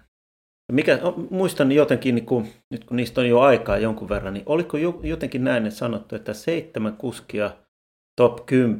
Mikä, 0.72 1.00
muistan 1.30 1.72
jotenkin, 1.72 2.16
niin 2.16 2.26
kun, 2.26 2.48
nyt 2.72 2.84
kun 2.84 2.98
niistä 2.98 3.22
on 3.22 3.30
jo 3.30 3.40
aikaa 3.40 3.78
jonkun 3.78 4.10
verran, 4.10 4.34
niin 4.34 4.44
oliko 4.46 4.78
jotenkin 5.04 5.44
näin 5.44 5.66
että 5.66 5.80
sanottu, 5.80 6.16
että 6.16 6.34
seitsemän 6.34 6.94
kuskia– 6.98 7.52
top 8.18 8.45
10. 8.45 8.80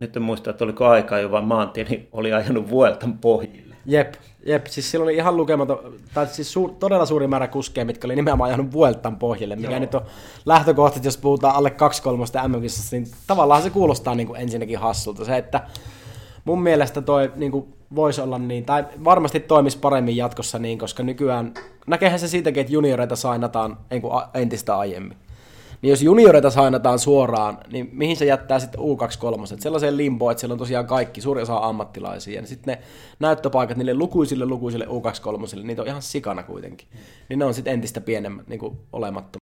Nyt 0.00 0.16
en 0.16 0.22
muista, 0.22 0.50
että 0.50 0.64
oliko 0.64 0.86
aikaa 0.86 1.18
jo 1.18 1.30
vaan 1.30 1.44
maantie, 1.44 1.84
niin 1.84 2.08
oli 2.12 2.32
ajanut 2.32 2.70
Vueltan 2.70 3.18
pohjille. 3.18 3.74
Jep, 3.86 4.14
jep, 4.46 4.66
siis 4.66 4.90
sillä 4.90 5.02
oli 5.02 5.14
ihan 5.14 5.36
lukematon, 5.36 5.94
tai 6.14 6.26
siis 6.26 6.52
suur, 6.52 6.70
todella 6.70 7.06
suuri 7.06 7.26
määrä 7.26 7.48
kuskeja, 7.48 7.84
mitkä 7.84 8.06
oli 8.06 8.16
nimenomaan 8.16 8.48
ajanut 8.48 8.72
Vueltan 8.72 9.16
pohjille, 9.16 9.56
mikä 9.56 9.70
Joo. 9.70 9.78
nyt 9.78 9.94
on 9.94 10.02
lähtökohtaisesti, 10.46 11.06
jos 11.06 11.16
puhutaan 11.16 11.56
alle 11.56 11.70
2 11.70 12.02
kolmosta 12.02 12.48
mm 12.48 12.54
niin 12.92 13.06
tavallaan 13.26 13.62
se 13.62 13.70
kuulostaa 13.70 14.14
niin 14.14 14.26
kuin 14.26 14.40
ensinnäkin 14.40 14.78
hassulta. 14.78 15.24
Se, 15.24 15.36
että 15.36 15.60
mun 16.44 16.62
mielestä 16.62 17.02
toi 17.02 17.32
niin 17.36 17.52
kuin 17.52 17.74
voisi 17.94 18.20
olla 18.20 18.38
niin, 18.38 18.64
tai 18.64 18.84
varmasti 19.04 19.40
toimisi 19.40 19.78
paremmin 19.78 20.16
jatkossa 20.16 20.58
niin, 20.58 20.78
koska 20.78 21.02
nykyään, 21.02 21.54
näkehän 21.86 22.18
se 22.18 22.28
siitäkin, 22.28 22.60
että 22.60 22.72
junioreita 22.72 23.16
sainataan 23.16 23.78
niin 23.90 24.02
kuin 24.02 24.22
entistä 24.34 24.78
aiemmin. 24.78 25.16
Niin 25.84 25.90
jos 25.90 26.02
junioreita 26.02 26.50
sainataan 26.50 26.98
suoraan, 26.98 27.58
niin 27.72 27.88
mihin 27.92 28.16
se 28.16 28.24
jättää 28.24 28.58
sitten 28.58 28.80
U23? 28.80 29.60
Sellaiseen 29.60 29.96
limboon, 29.96 30.32
että 30.32 30.40
siellä 30.40 30.52
on 30.52 30.58
tosiaan 30.58 30.86
kaikki, 30.86 31.20
suuri 31.20 31.42
osa 31.42 31.56
ammattilaisia. 31.56 32.40
Ja 32.40 32.46
sitten 32.46 32.74
ne 32.74 32.82
näyttöpaikat 33.20 33.76
niille 33.76 33.94
lukuisille 33.94 34.46
lukuisille 34.46 34.84
U23, 34.84 35.62
niitä 35.62 35.82
on 35.82 35.88
ihan 35.88 36.02
sikana 36.02 36.42
kuitenkin. 36.42 36.88
Niin 37.28 37.38
ne 37.38 37.44
on 37.44 37.54
sitten 37.54 37.74
entistä 37.74 38.00
pienemmät 38.00 38.48
niin 38.48 38.60
olemattomia. 38.92 39.44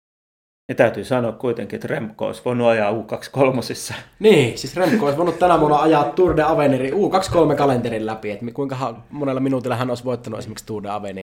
Ja 0.68 0.74
täytyy 0.74 1.04
sanoa 1.04 1.32
kuitenkin, 1.32 1.76
että 1.76 1.88
Remco 1.88 2.26
olisi 2.26 2.42
voinut 2.44 2.66
ajaa 2.66 2.92
U23. 2.92 3.94
Niin, 4.18 4.58
siis 4.58 4.76
Remco 4.76 5.04
olisi 5.04 5.18
voinut 5.18 5.38
tänä 5.38 5.60
vuonna 5.60 5.82
ajaa 5.82 6.04
Tour 6.04 6.36
de 6.36 6.42
Aveniri 6.42 6.90
U23-kalenterin 6.90 8.06
läpi, 8.06 8.30
että 8.30 8.46
kuinka 8.54 8.96
monella 9.10 9.40
minuutilla 9.40 9.76
hän 9.76 9.90
olisi 9.90 10.04
voittanut 10.04 10.38
esimerkiksi 10.38 10.66
Tour 10.66 10.82
de 10.82 11.21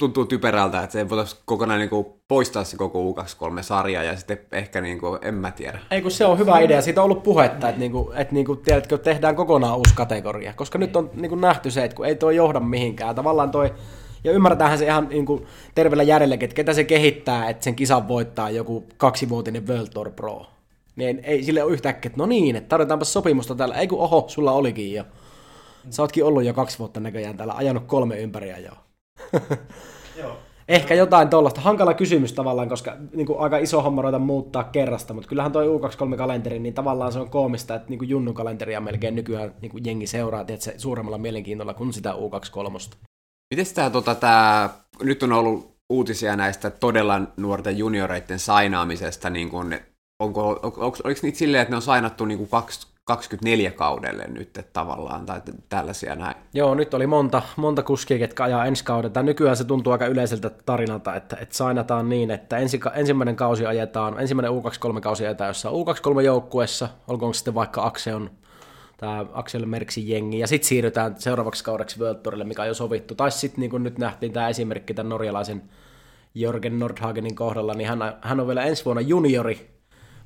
tuntuu 0.00 0.26
typerältä, 0.26 0.82
että 0.82 0.92
se 0.92 1.08
voitaisiin 1.08 1.42
kokonaan 1.44 1.80
niin 1.80 1.90
kuin 1.90 2.06
poistaa 2.28 2.64
se 2.64 2.76
koko 2.76 3.12
U23-sarja 3.12 4.02
ja 4.02 4.16
sitten 4.16 4.38
ehkä, 4.52 4.80
niin 4.80 4.98
kuin, 4.98 5.18
en 5.22 5.34
mä 5.34 5.50
tiedä. 5.50 5.78
Ei 5.90 6.02
kun 6.02 6.10
se 6.10 6.26
on 6.26 6.38
hyvä 6.38 6.58
idea, 6.58 6.82
siitä 6.82 7.00
on 7.00 7.04
ollut 7.04 7.22
puhetta, 7.22 7.68
että, 7.68 7.80
niin 7.80 7.92
kuin, 7.92 8.16
että 8.16 8.34
niin 8.34 8.46
kuin, 8.46 8.58
tiedätkö, 8.58 8.98
tehdään 8.98 9.36
kokonaan 9.36 9.76
uusi 9.76 9.94
kategoria, 9.94 10.52
koska 10.52 10.78
nyt 10.78 10.96
on 10.96 11.10
niin 11.14 11.28
kuin 11.28 11.40
nähty 11.40 11.70
se, 11.70 11.84
että 11.84 11.94
kun 11.94 12.06
ei 12.06 12.14
toi 12.14 12.36
johda 12.36 12.60
mihinkään, 12.60 13.14
tavallaan 13.14 13.50
toi, 13.50 13.74
ja 14.24 14.32
ymmärretäänhän 14.32 14.78
se 14.78 14.84
ihan 14.84 15.08
niin 15.08 15.26
kuin, 15.26 15.46
terveellä 15.74 16.02
järjelläkin, 16.02 16.44
että 16.44 16.54
ketä 16.54 16.72
se 16.72 16.84
kehittää, 16.84 17.50
että 17.50 17.64
sen 17.64 17.74
kisan 17.74 18.08
voittaa 18.08 18.50
joku 18.50 18.84
kaksivuotinen 18.96 19.68
World 19.68 19.88
Tour 19.94 20.10
Pro. 20.10 20.46
Niin 20.96 21.20
ei 21.24 21.44
sille 21.44 21.62
ole 21.62 21.72
yhtäkkiä, 21.72 22.08
että 22.08 22.18
no 22.18 22.26
niin, 22.26 22.56
että 22.56 22.68
tarvitaanpa 22.68 23.04
sopimusta 23.04 23.54
täällä. 23.54 23.74
Ei 23.74 23.88
kun 23.88 24.00
oho, 24.00 24.24
sulla 24.28 24.52
olikin 24.52 24.92
jo. 24.92 25.04
Sä 25.90 26.02
ootkin 26.02 26.24
ollut 26.24 26.44
jo 26.44 26.54
kaksi 26.54 26.78
vuotta 26.78 27.00
näköjään 27.00 27.36
täällä, 27.36 27.54
ajanut 27.54 27.84
kolme 27.86 28.18
ympäriä 28.18 28.58
jo. 28.58 28.72
Joo. 30.20 30.36
Ehkä 30.68 30.94
jotain 30.94 31.28
tuollaista. 31.28 31.60
Hankala 31.60 31.94
kysymys 31.94 32.32
tavallaan, 32.32 32.68
koska 32.68 32.96
niin 33.12 33.26
kuin 33.26 33.38
aika 33.38 33.58
iso 33.58 33.82
homma 33.82 34.02
ruveta 34.02 34.18
muuttaa 34.18 34.64
kerrasta, 34.64 35.14
mutta 35.14 35.28
kyllähän 35.28 35.52
tuo 35.52 35.62
U23-kalenteri, 35.62 36.58
niin 36.58 36.74
tavallaan 36.74 37.12
se 37.12 37.18
on 37.18 37.30
koomista, 37.30 37.74
että 37.74 37.88
niin 37.88 37.98
kuin 37.98 38.08
Junnu-kalenteria 38.08 38.80
melkein 38.80 39.14
nykyään 39.14 39.54
niin 39.60 39.70
kuin 39.70 39.84
jengi 39.84 40.06
seuraa 40.06 40.44
se 40.58 40.74
suuremmalla 40.76 41.18
mielenkiinnolla 41.18 41.74
kuin 41.74 41.92
sitä 41.92 42.12
U23. 42.12 42.94
Miten 43.54 43.74
tämä, 43.74 43.90
tota, 43.90 44.14
tämä, 44.14 44.70
nyt 45.02 45.22
on 45.22 45.32
ollut 45.32 45.76
uutisia 45.90 46.36
näistä 46.36 46.70
todella 46.70 47.20
nuorten 47.36 47.78
junioreiden 47.78 48.38
sainaamisesta, 48.38 49.30
niin 49.30 49.50
kuin, 49.50 49.80
onko, 50.22 50.48
onko, 50.48 50.96
oliko 51.04 51.20
niitä 51.22 51.38
silleen, 51.38 51.62
että 51.62 51.72
ne 51.72 51.76
on 51.76 51.82
sainattu 51.82 52.24
niin 52.24 52.38
kuin 52.38 52.50
kaksi, 52.50 52.86
24 53.04 53.70
kaudelle 53.70 54.26
nyt 54.28 54.58
että 54.58 54.72
tavallaan, 54.72 55.26
tai 55.26 55.40
tällaisia 55.68 56.16
näin. 56.16 56.36
Joo, 56.54 56.74
nyt 56.74 56.94
oli 56.94 57.06
monta, 57.06 57.42
monta 57.56 57.82
kuskia, 57.82 58.18
ketkä 58.18 58.44
ajaa 58.44 58.66
ensi 58.66 58.84
kaudella. 58.84 59.22
Nykyään 59.22 59.56
se 59.56 59.64
tuntuu 59.64 59.92
aika 59.92 60.06
yleiseltä 60.06 60.50
tarinalta, 60.50 61.16
että, 61.16 61.36
että 61.40 61.56
sainataan 61.56 62.08
niin, 62.08 62.30
että 62.30 62.58
ensi, 62.58 62.80
ensimmäinen 62.94 63.36
kausi 63.36 63.66
ajetaan, 63.66 64.20
ensimmäinen 64.20 64.52
U23-kausi 64.52 65.26
ajetaan 65.26 65.48
jossain 65.48 65.74
U23-joukkuessa, 65.74 66.88
olkoon 67.08 67.34
sitten 67.34 67.54
vaikka 67.54 67.82
Axeon 67.82 68.30
tämä 69.00 69.26
Axel 69.32 69.66
Merksin 69.66 70.08
jengi, 70.08 70.38
ja 70.38 70.46
sitten 70.46 70.68
siirrytään 70.68 71.14
seuraavaksi 71.18 71.64
kaudeksi 71.64 72.00
World 72.00 72.44
mikä 72.44 72.62
on 72.62 72.68
jo 72.68 72.74
sovittu. 72.74 73.14
Tai 73.14 73.30
sitten 73.30 73.60
niin 73.60 73.70
kuin 73.70 73.82
nyt 73.82 73.98
nähtiin 73.98 74.32
tämä 74.32 74.48
esimerkki 74.48 74.94
tämän 74.94 75.08
norjalaisen 75.08 75.62
Jörgen 76.34 76.78
Nordhagenin 76.78 77.34
kohdalla, 77.34 77.74
niin 77.74 77.88
hän, 77.88 77.98
hän 78.20 78.40
on 78.40 78.46
vielä 78.46 78.64
ensi 78.64 78.84
vuonna 78.84 79.00
juniori, 79.00 79.79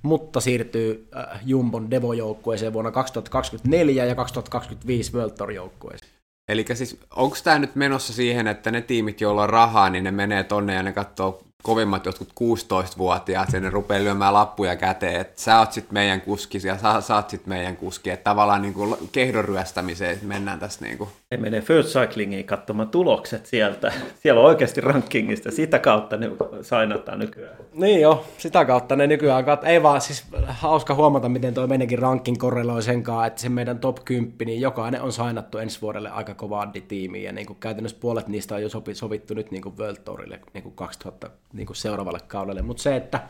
mutta 0.05 0.40
siirtyy 0.40 1.09
äh, 1.16 1.40
Jumbon 1.46 1.90
Devo-joukkueeseen 1.90 2.72
vuonna 2.72 2.90
2024 2.90 4.05
ja 4.05 4.14
2025 4.14 5.14
World 5.14 5.32
Tour-joukkueeseen. 5.36 6.11
Eli 6.48 6.64
siis 6.74 7.00
onko 7.16 7.36
tämä 7.44 7.59
nyt 7.59 7.74
menossa 7.74 8.12
siihen, 8.12 8.46
että 8.46 8.70
ne 8.70 8.80
tiimit, 8.80 9.20
joilla 9.20 9.42
on 9.42 9.50
rahaa, 9.50 9.90
niin 9.90 10.05
ne 10.05 10.11
menee 10.11 10.44
tonne 10.44 10.74
ja 10.74 10.82
ne 10.82 10.92
katsoo 10.92 11.42
kovimmat 11.64 12.06
jotkut 12.06 12.28
16-vuotiaat, 12.40 13.52
ja 13.52 13.60
ne 13.60 13.70
rupeaa 13.70 14.04
lyömään 14.04 14.34
lappuja 14.34 14.76
käteen, 14.76 15.20
että 15.20 15.42
sä 15.42 15.58
oot 15.58 15.72
sit 15.72 15.90
meidän 15.92 16.20
kuski, 16.20 16.58
ja 16.66 16.78
sä, 16.78 17.00
sä 17.00 17.14
oot 17.16 17.30
sit 17.30 17.46
meidän 17.46 17.76
kuski, 17.76 18.10
että 18.10 18.24
tavallaan 18.24 18.62
niin 18.62 18.74
kuin 18.74 18.96
kehdon 19.12 19.44
ryöstämiseen 19.44 20.18
mennään 20.22 20.58
tässä 20.58 20.84
niin 20.84 20.98
kuin. 20.98 21.10
Ne 21.30 21.36
menee 21.36 21.60
First 21.60 21.88
Cyclingiin 21.88 22.44
katsomaan 22.44 22.88
tulokset 22.88 23.46
sieltä. 23.46 23.92
Siellä 24.22 24.40
on 24.40 24.46
oikeasti 24.46 24.80
rankingista, 24.80 25.50
sitä 25.50 25.78
kautta 25.78 26.16
ne 26.16 26.30
sainataan 26.62 27.18
nykyään. 27.18 27.56
Niin 27.74 28.00
jo, 28.00 28.24
sitä 28.38 28.64
kautta 28.64 28.96
ne 28.96 29.06
nykyään 29.06 29.44
kat... 29.44 29.64
Ei 29.64 29.82
vaan 29.82 30.00
siis 30.00 30.24
hauska 30.48 30.94
huomata, 30.94 31.28
miten 31.28 31.54
tuo 31.54 31.66
meidänkin 31.66 31.98
ranking 31.98 32.38
korreloi 32.38 32.82
sen 32.82 33.02
kanssa, 33.02 33.26
että 33.26 33.40
se 33.40 33.48
meidän 33.48 33.78
top 33.78 33.98
10, 34.04 34.34
niin 34.44 34.60
jokainen 34.60 35.02
on 35.02 35.12
sainattu 35.12 35.58
ensi 35.58 35.80
vuodelle 35.80 36.10
aika 36.10 36.34
kovaa 36.34 36.72
tiimiin, 36.88 37.24
ja 37.24 37.32
niin 37.32 37.46
kuin 37.46 37.56
käytännössä 37.60 37.98
puolet 38.00 38.28
niistä 38.28 38.54
on 38.54 38.62
jo 38.62 38.68
sovittu 38.92 39.34
nyt 39.34 39.50
niin 39.50 39.62
kuin 39.62 39.78
World 39.78 39.96
Tourille 40.04 40.40
niin 40.54 40.62
kuin 40.62 40.74
2000 40.74 41.30
niin 41.55 41.66
kuin 41.66 41.76
seuraavalle 41.76 42.20
kaudelle, 42.28 42.62
mutta 42.62 42.82
se, 42.82 42.96
että 42.96 43.20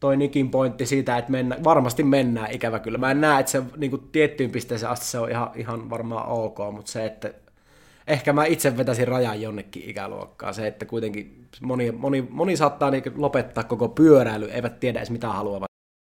toi 0.00 0.16
Nikin 0.16 0.50
pointti 0.50 0.86
siitä, 0.86 1.18
että 1.18 1.30
mennä, 1.30 1.56
varmasti 1.64 2.02
mennään 2.02 2.52
ikävä 2.52 2.78
kyllä. 2.78 2.98
Mä 2.98 3.10
en 3.10 3.20
näe, 3.20 3.40
että 3.40 3.52
se 3.52 3.62
niin 3.76 3.90
kuin 3.90 4.08
tiettyyn 4.12 4.50
pisteeseen 4.50 4.92
asti 4.92 5.06
se 5.06 5.18
on 5.18 5.30
ihan, 5.30 5.50
ihan 5.54 5.90
varmaan 5.90 6.28
ok, 6.28 6.58
mutta 6.72 6.92
se, 6.92 7.06
että 7.06 7.34
ehkä 8.06 8.32
mä 8.32 8.44
itse 8.44 8.76
vetäisin 8.76 9.08
rajan 9.08 9.42
jonnekin 9.42 9.90
ikäluokkaan. 9.90 10.54
Se, 10.54 10.66
että 10.66 10.84
kuitenkin 10.84 11.46
moni, 11.62 11.92
moni, 11.92 12.28
moni 12.30 12.56
saattaa 12.56 12.90
niin 12.90 13.02
lopettaa 13.16 13.64
koko 13.64 13.88
pyöräily, 13.88 14.50
eivät 14.50 14.80
tiedä 14.80 14.98
edes 14.98 15.10
mitä 15.10 15.28
haluavat. 15.28 15.66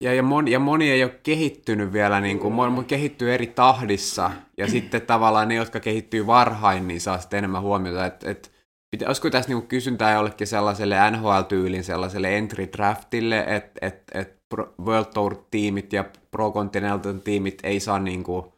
Ja, 0.03 0.13
ja, 0.13 0.23
moni, 0.23 0.51
ja 0.51 0.59
moni 0.59 0.91
ei 0.91 1.03
ole 1.03 1.19
kehittynyt 1.23 1.93
vielä, 1.93 2.21
niin 2.21 2.39
kuin, 2.39 2.53
moni 2.53 2.83
kehittyy 2.83 3.33
eri 3.33 3.47
tahdissa, 3.47 4.31
ja 4.57 4.67
sitten 4.67 5.01
tavallaan 5.01 5.47
ne, 5.47 5.55
jotka 5.55 5.79
kehittyy 5.79 6.27
varhain, 6.27 6.87
niin 6.87 7.01
saa 7.01 7.17
sitten 7.17 7.37
enemmän 7.37 7.61
huomiota, 7.61 8.05
että, 8.05 8.31
että 8.31 8.49
Pitä, 8.91 9.07
olisiko 9.07 9.29
tässä 9.29 9.49
niinku 9.49 9.67
kysyntää 9.67 10.13
jollekin 10.13 10.47
sellaiselle 10.47 10.95
NHL-tyylin 11.11 11.83
sellaiselle 11.83 12.37
entry 12.37 12.69
draftille, 12.77 13.39
että 13.47 13.87
et, 13.87 14.03
et 14.13 14.37
World 14.81 15.13
Tour-tiimit 15.13 15.93
ja 15.93 16.05
Pro 16.31 16.51
Continental-tiimit 16.51 17.59
ei 17.63 17.79
saa 17.79 17.99
niinku 17.99 18.53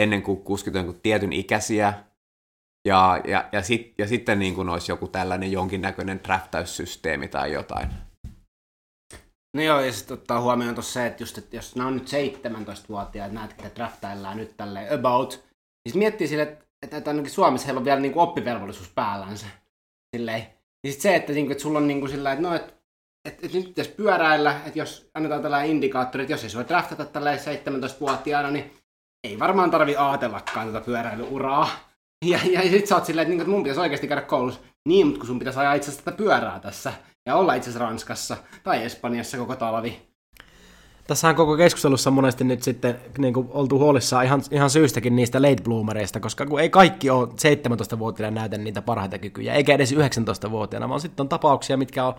ennen 0.00 0.22
kuin 0.22 0.42
60 0.42 1.00
tietyn 1.02 1.32
ikäisiä, 1.32 1.94
ja, 2.88 3.20
ja, 3.24 3.48
ja, 3.52 3.62
sit, 3.62 3.94
ja 3.98 4.08
sitten 4.08 4.38
niin 4.38 4.54
kuin 4.54 4.68
olisi 4.68 4.92
joku 4.92 5.08
tällainen 5.08 5.52
jonkinnäköinen 5.52 6.20
draftaussysteemi 6.24 7.28
tai 7.28 7.52
jotain. 7.52 7.88
No 9.56 9.62
joo, 9.62 9.80
ja 9.80 9.92
sitten 9.92 10.14
ottaa 10.14 10.40
huomioon 10.40 10.74
tuossa 10.74 10.92
se, 10.92 11.06
että, 11.06 11.22
just, 11.22 11.38
että 11.38 11.56
jos 11.56 11.76
nämä 11.76 11.88
on 11.88 11.94
nyt 11.94 12.08
17-vuotiaat, 12.08 13.32
näet, 13.32 13.50
että 13.50 13.70
draftaillaan 13.74 14.36
nyt 14.36 14.56
tälle 14.56 14.94
about, 14.94 15.44
niin 15.84 15.98
miettii 15.98 16.28
sille, 16.28 16.42
että 16.42 16.64
että, 16.82 16.96
että 16.96 17.10
ainakin 17.10 17.30
Suomessa 17.30 17.66
heillä 17.66 17.78
on 17.78 17.84
vielä 17.84 18.00
niin 18.00 18.12
kuin 18.12 18.22
oppivelvollisuus 18.22 18.88
päällänsä. 18.94 19.46
Silleen. 20.16 20.46
Ja 20.84 20.90
sitten 20.90 21.02
se, 21.02 21.16
että, 21.16 21.32
niin 21.32 21.46
kuin, 21.46 21.52
että 21.52 21.62
sulla 21.62 21.78
on 21.78 21.88
niin 21.88 22.00
kuin 22.00 22.10
sillä, 22.10 22.32
että 22.32 22.42
no, 22.42 22.54
että, 22.54 22.72
että, 23.24 23.46
että 23.46 23.58
nyt 23.58 23.66
pitäisi 23.66 23.90
pyöräillä, 23.90 24.60
että 24.66 24.78
jos 24.78 25.10
annetaan 25.14 25.42
tällainen 25.42 25.70
indikaattori, 25.70 26.22
että 26.22 26.32
jos 26.32 26.44
ei 26.44 26.50
voi 26.54 26.68
draftata 26.68 27.04
tällä 27.04 27.36
17-vuotiaana, 27.36 28.50
niin 28.50 28.72
ei 29.24 29.38
varmaan 29.38 29.70
tarvi 29.70 29.96
ajatellakaan 29.96 30.66
tätä 30.66 30.84
pyöräilyuraa. 30.84 31.68
Ja, 32.24 32.38
ja, 32.52 32.62
ja 32.62 32.70
sit 32.70 32.86
sä 32.86 32.94
oot 32.94 33.04
silleen, 33.04 33.22
että, 33.22 33.30
niin, 33.30 33.40
että 33.40 33.50
mun 33.50 33.62
pitäisi 33.62 33.80
oikeasti 33.80 34.08
käydä 34.08 34.22
koulussa. 34.22 34.60
Niin, 34.88 35.06
mutta 35.06 35.18
kun 35.18 35.26
sun 35.26 35.38
pitäisi 35.38 35.60
ajaa 35.60 35.74
itse 35.74 35.90
asiassa 35.90 36.04
tätä 36.04 36.16
pyörää 36.16 36.60
tässä. 36.60 36.92
Ja 37.26 37.36
olla 37.36 37.54
itse 37.54 37.70
asiassa 37.70 37.86
Ranskassa 37.86 38.36
tai 38.62 38.84
Espanjassa 38.84 39.38
koko 39.38 39.56
talvi. 39.56 40.07
Tässähän 41.08 41.36
koko 41.36 41.56
keskustelussa 41.56 42.10
monesti 42.10 42.44
nyt 42.44 42.62
sitten 42.62 43.00
niin 43.18 43.34
kuin 43.34 43.48
oltu 43.50 43.78
huolissaan 43.78 44.24
ihan, 44.24 44.42
ihan 44.50 44.70
syystäkin 44.70 45.16
niistä 45.16 45.42
late 45.42 45.62
bloomereista, 45.62 46.20
koska 46.20 46.46
kun 46.46 46.60
ei 46.60 46.70
kaikki 46.70 47.10
ole 47.10 47.28
17-vuotiaana 47.28 48.40
näytä 48.40 48.58
niitä 48.58 48.82
parhaita 48.82 49.18
kykyjä, 49.18 49.54
eikä 49.54 49.74
edes 49.74 49.94
19-vuotiaana, 49.94 50.88
vaan 50.88 51.00
sitten 51.00 51.24
on 51.24 51.28
tapauksia, 51.28 51.76
mitkä 51.76 52.04
on 52.04 52.14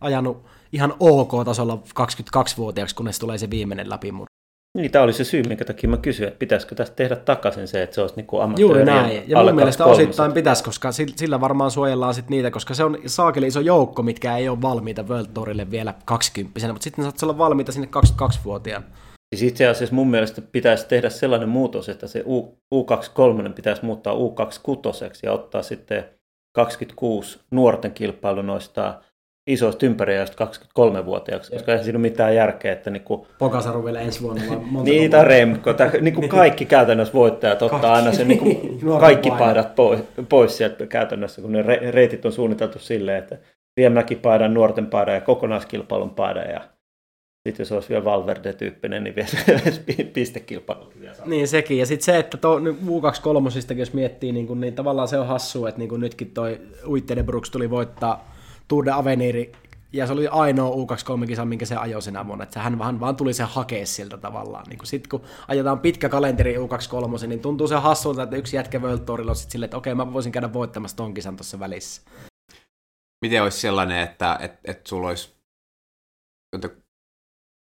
ajanut 0.00 0.44
ihan 0.72 0.94
ok-tasolla 1.00 1.82
22-vuotiaaksi, 2.00 2.94
kunnes 2.94 3.18
tulee 3.18 3.38
se 3.38 3.50
viimeinen 3.50 3.90
läpimurto. 3.90 4.39
Niin, 4.78 4.90
tämä 4.90 5.04
oli 5.04 5.12
se 5.12 5.24
syy, 5.24 5.42
minkä 5.42 5.64
takia 5.64 5.90
mä 5.90 5.96
kysyin, 5.96 6.28
että 6.28 6.38
pitäisikö 6.38 6.74
tästä 6.74 6.96
tehdä 6.96 7.16
takaisin 7.16 7.68
se, 7.68 7.82
että 7.82 7.94
se 7.94 8.00
olisi 8.00 8.16
niin 8.16 8.26
amatööri. 8.42 8.60
Juuri 8.60 8.84
näin, 8.84 9.22
ja 9.26 9.42
mun 9.42 9.54
mielestä 9.54 9.84
osittain 9.84 10.32
pitäisi, 10.32 10.64
koska 10.64 10.88
sillä 10.92 11.40
varmaan 11.40 11.70
suojellaan 11.70 12.14
sit 12.14 12.28
niitä, 12.28 12.50
koska 12.50 12.74
se 12.74 12.84
on 12.84 12.98
saakeli 13.06 13.46
iso 13.46 13.60
joukko, 13.60 14.02
mitkä 14.02 14.36
ei 14.36 14.48
ole 14.48 14.62
valmiita 14.62 15.02
World 15.02 15.26
Tourille 15.34 15.70
vielä 15.70 15.94
20 16.04 16.60
mutta 16.66 16.84
sitten 16.84 17.04
saattaisi 17.04 17.24
olla 17.24 17.38
valmiita 17.38 17.72
sinne 17.72 17.88
22-vuotiaan. 18.22 18.84
Siis 19.34 19.42
itse 19.52 19.68
asiassa 19.68 19.94
mun 19.94 20.10
mielestä 20.10 20.42
pitäisi 20.42 20.88
tehdä 20.88 21.10
sellainen 21.10 21.48
muutos, 21.48 21.88
että 21.88 22.06
se 22.06 22.24
U, 22.72 22.84
23 22.84 23.50
pitäisi 23.50 23.84
muuttaa 23.84 24.14
U26 24.14 25.18
ja 25.22 25.32
ottaa 25.32 25.62
sitten 25.62 26.04
26 26.54 27.40
nuorten 27.50 27.92
kilpailu 27.92 28.42
noista 28.42 29.00
isoista 29.46 29.86
ympäriäistä 29.86 30.44
23-vuotiaaksi, 30.44 31.52
koska 31.52 31.72
ei 31.72 31.84
siinä 31.84 31.96
ole 31.96 32.02
mitään 32.02 32.34
järkeä, 32.34 32.72
että 32.72 32.90
niin 32.90 33.02
kuin, 33.02 33.26
Pokasaru 33.38 33.84
vielä 33.84 34.00
ensi 34.00 34.22
vuonna. 34.22 34.42
Niitä 34.82 35.24
Remko, 35.24 35.70
niin 36.00 36.14
kuin 36.14 36.28
kaikki 36.28 36.64
käytännössä 36.64 37.14
voittajat 37.14 37.62
ottaa 37.62 37.94
aina 37.94 38.12
sen 38.12 38.28
niin 38.28 38.38
kuin 38.38 39.00
kaikki 39.00 39.30
paidat 39.30 39.74
pois, 39.74 40.00
pois 40.28 40.56
sieltä 40.56 40.86
käytännössä, 40.86 41.42
kun 41.42 41.52
ne 41.52 41.62
reitit 41.90 42.24
on 42.24 42.32
suunniteltu 42.32 42.78
silleen, 42.78 43.18
että 43.18 43.38
Viemäki 43.76 44.16
paidan, 44.16 44.54
nuorten 44.54 44.86
paidan 44.86 45.14
ja 45.14 45.20
kokonaiskilpailun 45.20 46.10
paidan 46.10 46.50
ja 46.50 46.60
sitten 47.48 47.64
jos 47.64 47.72
olisi 47.72 47.88
vielä 47.88 48.04
Valverde-tyyppinen, 48.04 49.04
niin 49.04 49.16
vielä 49.16 49.28
pistekilpailu. 50.14 50.92
Niin 51.26 51.48
sekin, 51.48 51.78
ja 51.78 51.86
sitten 51.86 52.04
se, 52.04 52.18
että 52.18 52.36
tuo 52.36 52.58
U23, 52.60 53.78
jos 53.78 53.94
miettii, 53.94 54.32
niin, 54.32 54.46
kuin, 54.46 54.60
niin 54.60 54.74
tavallaan 54.74 55.08
se 55.08 55.18
on 55.18 55.26
hassu, 55.26 55.66
että 55.66 55.78
niin 55.78 55.88
kuin 55.88 56.00
nytkin 56.00 56.30
toi 56.30 56.60
Uitteiden 56.86 57.26
Brooks 57.26 57.50
tuli 57.50 57.70
voittaa 57.70 58.30
Tour 58.70 58.84
de 58.84 58.90
Aveniri, 58.90 59.52
ja 59.92 60.06
se 60.06 60.12
oli 60.12 60.28
ainoa 60.28 60.70
U23-kisa, 60.70 61.44
minkä 61.44 61.66
se 61.66 61.76
ajoi 61.76 62.02
sinä 62.02 62.26
vuonna, 62.26 62.42
että 62.42 62.60
hän 62.60 62.78
vaan, 62.78 63.00
vaan 63.00 63.16
tuli 63.16 63.34
se 63.34 63.42
hakea 63.42 63.86
siltä 63.86 64.16
tavallaan. 64.16 64.66
Niin 64.68 64.78
sitten 64.84 65.10
kun 65.10 65.28
ajetaan 65.48 65.80
pitkä 65.80 66.08
kalenteri 66.08 66.56
U23, 66.56 67.26
niin 67.26 67.40
tuntuu 67.40 67.68
se 67.68 67.74
hassulta, 67.74 68.22
että 68.22 68.36
yksi 68.36 68.56
jätkä 68.56 68.78
World 68.78 69.04
Tourilla 69.04 69.30
on 69.30 69.36
sitten 69.36 69.52
silleen, 69.52 69.66
että 69.66 69.76
okei, 69.76 69.94
mä 69.94 70.12
voisin 70.12 70.32
käydä 70.32 70.52
voittamassa 70.52 70.96
ton 70.96 71.14
kisan 71.14 71.36
tuossa 71.36 71.60
välissä. 71.60 72.02
Miten 73.24 73.42
olisi 73.42 73.60
sellainen, 73.60 74.00
että, 74.00 74.38
että, 74.40 74.58
että 74.64 74.88
sulla 74.88 75.08
olisi 75.08 75.34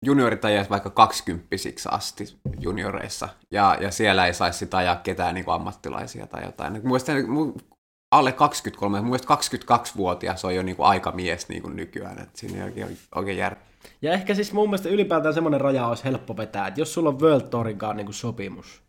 juniorit 0.05 0.45
ajaisi 0.45 0.71
vaikka 0.71 0.91
kaksikymppisiksi 0.91 1.89
asti 1.93 2.39
junioreissa, 2.61 3.29
ja, 3.51 3.79
ja 3.81 3.91
siellä 3.91 4.27
ei 4.27 4.35
saisi 4.35 4.59
sitä 4.59 4.77
ajaa 4.77 4.97
ketään 4.97 5.35
niin 5.35 5.45
kuin 5.45 5.55
ammattilaisia 5.55 6.27
tai 6.27 6.45
jotain. 6.45 6.81
Mielestäni, 6.83 7.23
alle 8.19 8.33
23, 8.33 9.01
mun 9.01 9.11
mielestä 9.11 9.35
22-vuotias 9.75 10.45
on 10.45 10.55
jo 10.55 10.63
niin 10.63 10.77
kuin 10.77 10.87
aikamies 10.87 11.49
niin 11.49 11.63
kuin 11.63 11.77
nykyään, 11.77 12.19
että 12.19 12.39
siinä 12.39 12.59
ei 12.59 12.65
oikein, 12.65 12.99
oikein 13.15 13.39
jär... 13.39 13.57
Ja 14.03 14.13
ehkä 14.13 14.35
siis 14.35 14.53
mun 14.53 14.69
mielestä 14.69 14.89
ylipäätään 14.89 15.35
semmoinen 15.35 15.61
raja 15.61 15.89
olisi 15.89 16.05
helppo 16.05 16.37
vetää, 16.37 16.67
että 16.67 16.81
jos 16.81 16.95
sulla 16.95 17.09
on 17.09 17.21
World 17.21 17.49
Tourin 17.49 17.79
niin 17.95 18.07
kuin 18.07 18.15
sopimus, 18.15 18.83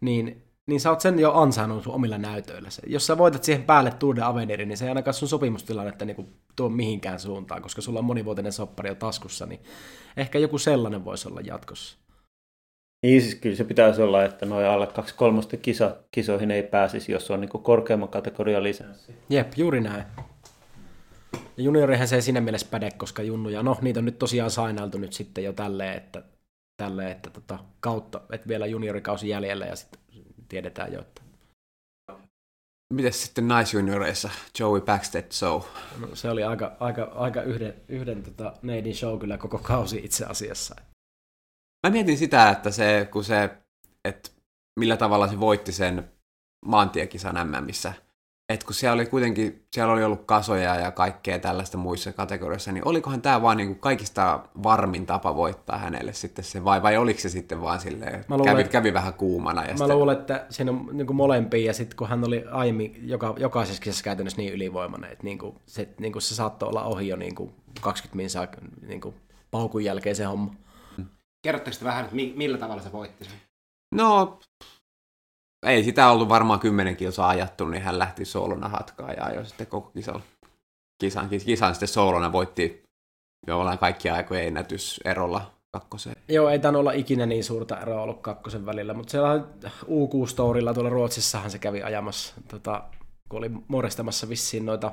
niin, 0.00 0.42
niin 0.66 0.80
sä 0.80 0.90
oot 0.90 1.00
sen 1.00 1.18
jo 1.18 1.32
ansainnut 1.32 1.84
sun 1.84 1.94
omilla 1.94 2.18
näytöillä. 2.18 2.68
Jos 2.86 3.06
sä 3.06 3.18
voitat 3.18 3.44
siihen 3.44 3.62
päälle 3.62 3.90
Tour 3.90 4.16
de 4.16 4.22
Avenir, 4.22 4.66
niin 4.66 4.78
se 4.78 4.84
ei 4.84 4.88
ainakaan 4.88 5.14
sun 5.14 5.28
sopimustilannetta 5.28 6.04
niin 6.04 6.16
kuin 6.16 6.32
tuo 6.56 6.68
mihinkään 6.68 7.20
suuntaan, 7.20 7.62
koska 7.62 7.82
sulla 7.82 7.98
on 7.98 8.04
monivuotinen 8.04 8.52
soppari 8.52 8.88
jo 8.88 8.94
taskussa, 8.94 9.46
niin 9.46 9.60
ehkä 10.16 10.38
joku 10.38 10.58
sellainen 10.58 11.04
voisi 11.04 11.28
olla 11.28 11.40
jatkossa. 11.40 12.01
Niin 13.02 13.22
siis 13.22 13.34
kyllä 13.34 13.56
se 13.56 13.64
pitäisi 13.64 14.02
olla, 14.02 14.24
että 14.24 14.46
noin 14.46 14.66
alle 14.66 14.86
2 14.86 15.14
kolmosta 15.14 15.56
kisa, 15.56 15.96
kisoihin 16.10 16.50
ei 16.50 16.62
pääsisi, 16.62 17.12
jos 17.12 17.30
on 17.30 17.40
niin 17.40 17.48
korkeamman 17.48 18.08
kategoria 18.08 18.62
lisenssi. 18.62 19.14
Jep, 19.30 19.52
juuri 19.56 19.80
näin. 19.80 20.04
Ja 21.56 21.62
juniorihan 21.64 22.08
se 22.08 22.16
ei 22.16 22.22
siinä 22.22 22.40
mielessä 22.40 22.66
päde, 22.70 22.90
koska 22.96 23.22
junnuja, 23.22 23.62
no 23.62 23.78
niitä 23.80 24.00
on 24.00 24.04
nyt 24.04 24.18
tosiaan 24.18 24.50
sainailtu 24.50 24.98
nyt 24.98 25.12
sitten 25.12 25.44
jo 25.44 25.52
tälleen, 25.52 25.96
että, 25.96 26.22
tälleen, 26.76 27.10
että 27.10 27.30
tota, 27.30 27.58
kautta, 27.80 28.20
että 28.32 28.48
vielä 28.48 28.66
juniorikausi 28.66 29.28
jäljellä 29.28 29.66
ja 29.66 29.76
sitten 29.76 30.00
tiedetään 30.48 30.92
jo, 30.92 31.00
että 31.00 31.22
Mites 32.92 33.22
sitten 33.22 33.48
naisjunioreissa, 33.48 34.30
Joey 34.58 34.80
Backstage 34.80 35.26
Show? 35.30 35.62
No, 36.00 36.08
se 36.14 36.30
oli 36.30 36.44
aika, 36.44 36.76
aika, 36.80 37.02
aika 37.02 37.42
yhden, 37.42 37.74
yhden 37.88 38.22
tota, 38.22 38.52
neidin 38.62 38.94
show 38.94 39.18
kyllä 39.18 39.38
koko 39.38 39.58
kausi 39.58 40.00
itse 40.04 40.24
asiassa. 40.24 40.76
Mä 41.86 41.90
mietin 41.90 42.18
sitä, 42.18 42.50
että 42.50 42.70
se, 42.70 43.08
kun 43.10 43.24
se, 43.24 43.50
että 44.04 44.30
millä 44.80 44.96
tavalla 44.96 45.28
se 45.28 45.40
voitti 45.40 45.72
sen 45.72 46.12
maantiekisan 46.66 47.64
missä 47.64 47.92
että 48.52 48.66
kun 48.66 48.74
siellä 48.74 48.94
oli 48.94 49.06
kuitenkin, 49.06 49.66
siellä 49.72 49.92
oli 49.92 50.04
ollut 50.04 50.24
kasoja 50.26 50.74
ja 50.74 50.90
kaikkea 50.90 51.38
tällaista 51.38 51.78
muissa 51.78 52.12
kategoriassa, 52.12 52.72
niin 52.72 52.88
olikohan 52.88 53.22
tämä 53.22 53.42
vaan 53.42 53.56
niin 53.56 53.78
kaikista 53.78 54.40
varmin 54.62 55.06
tapa 55.06 55.36
voittaa 55.36 55.78
hänelle 55.78 56.12
sitten 56.12 56.44
se, 56.44 56.64
vai, 56.64 56.82
vai 56.82 56.96
oliko 56.96 57.20
se 57.20 57.28
sitten 57.28 57.62
vaan 57.62 57.80
silleen, 57.80 58.14
että 58.14 58.26
luulen, 58.36 58.56
kävi, 58.56 58.64
kävi 58.64 58.94
vähän 58.94 59.14
kuumana? 59.14 59.62
Ja 59.62 59.68
mä 59.68 59.76
sitten... 59.76 59.96
luulen, 59.96 60.18
että 60.18 60.46
siinä 60.50 60.70
on 60.70 60.88
niin 60.92 61.16
molempia, 61.16 61.66
ja 61.66 61.72
sitten 61.72 61.96
kun 61.96 62.08
hän 62.08 62.24
oli 62.24 62.44
aiemmin 62.50 63.08
joka, 63.08 63.34
jokaisessa 63.38 63.82
kisassa 63.82 64.04
käytännössä 64.04 64.38
niin 64.38 64.52
ylivoimainen, 64.52 65.12
että 65.12 65.24
niin 65.24 65.38
kuin, 65.38 65.54
se, 65.66 65.88
niin 66.00 66.12
kuin 66.12 66.22
se 66.22 66.34
saattoi 66.34 66.68
olla 66.68 66.84
ohi 66.84 67.08
jo 67.08 67.16
niin 67.16 67.34
kuin 67.34 67.54
20 67.80 68.16
minsaa 68.16 68.46
niin 68.86 69.00
kuin 69.00 69.14
paukun 69.50 69.84
jälkeen 69.84 70.16
se 70.16 70.24
homma. 70.24 70.54
Kerrotteko 71.42 71.76
vähän, 71.84 72.04
että 72.04 72.16
millä 72.16 72.58
tavalla 72.58 72.82
se 72.82 72.92
voitti 72.92 73.24
sen? 73.24 73.34
No, 73.94 74.38
ei 75.66 75.84
sitä 75.84 76.10
ollut 76.10 76.28
varmaan 76.28 76.60
kymmenen 76.60 76.96
kilsaa 76.96 77.28
ajattu, 77.28 77.64
niin 77.64 77.82
hän 77.82 77.98
lähti 77.98 78.24
soolona 78.24 78.68
hatkaan 78.68 79.14
ja 79.16 79.24
ajoi 79.24 79.46
sitten 79.46 79.66
koko 79.66 79.90
kisalla. 79.90 80.22
kisan. 81.00 81.28
Kisan 81.28 81.74
sitten 81.74 81.88
soolona 81.88 82.32
voitti 82.32 82.82
jollain 83.46 83.78
kaikkia 83.78 84.14
aikojen 84.14 84.46
ennätyserolla 84.46 85.50
kakkoseen. 85.76 86.16
Joo, 86.28 86.48
ei 86.48 86.58
tainnut 86.58 86.80
olla 86.80 86.92
ikinä 86.92 87.26
niin 87.26 87.44
suurta 87.44 87.80
eroa 87.80 88.02
ollut 88.02 88.20
kakkosen 88.20 88.66
välillä, 88.66 88.94
mutta 88.94 89.10
siellä 89.10 89.44
U6-storilla 89.84 90.74
tuolla 90.74 90.90
Ruotsissahan 90.90 91.50
se 91.50 91.58
kävi 91.58 91.82
ajamassa, 91.82 92.34
tota, 92.48 92.84
kun 93.28 93.38
oli 93.38 93.50
muodostamassa 93.68 94.28
vissiin 94.28 94.66
noita 94.66 94.92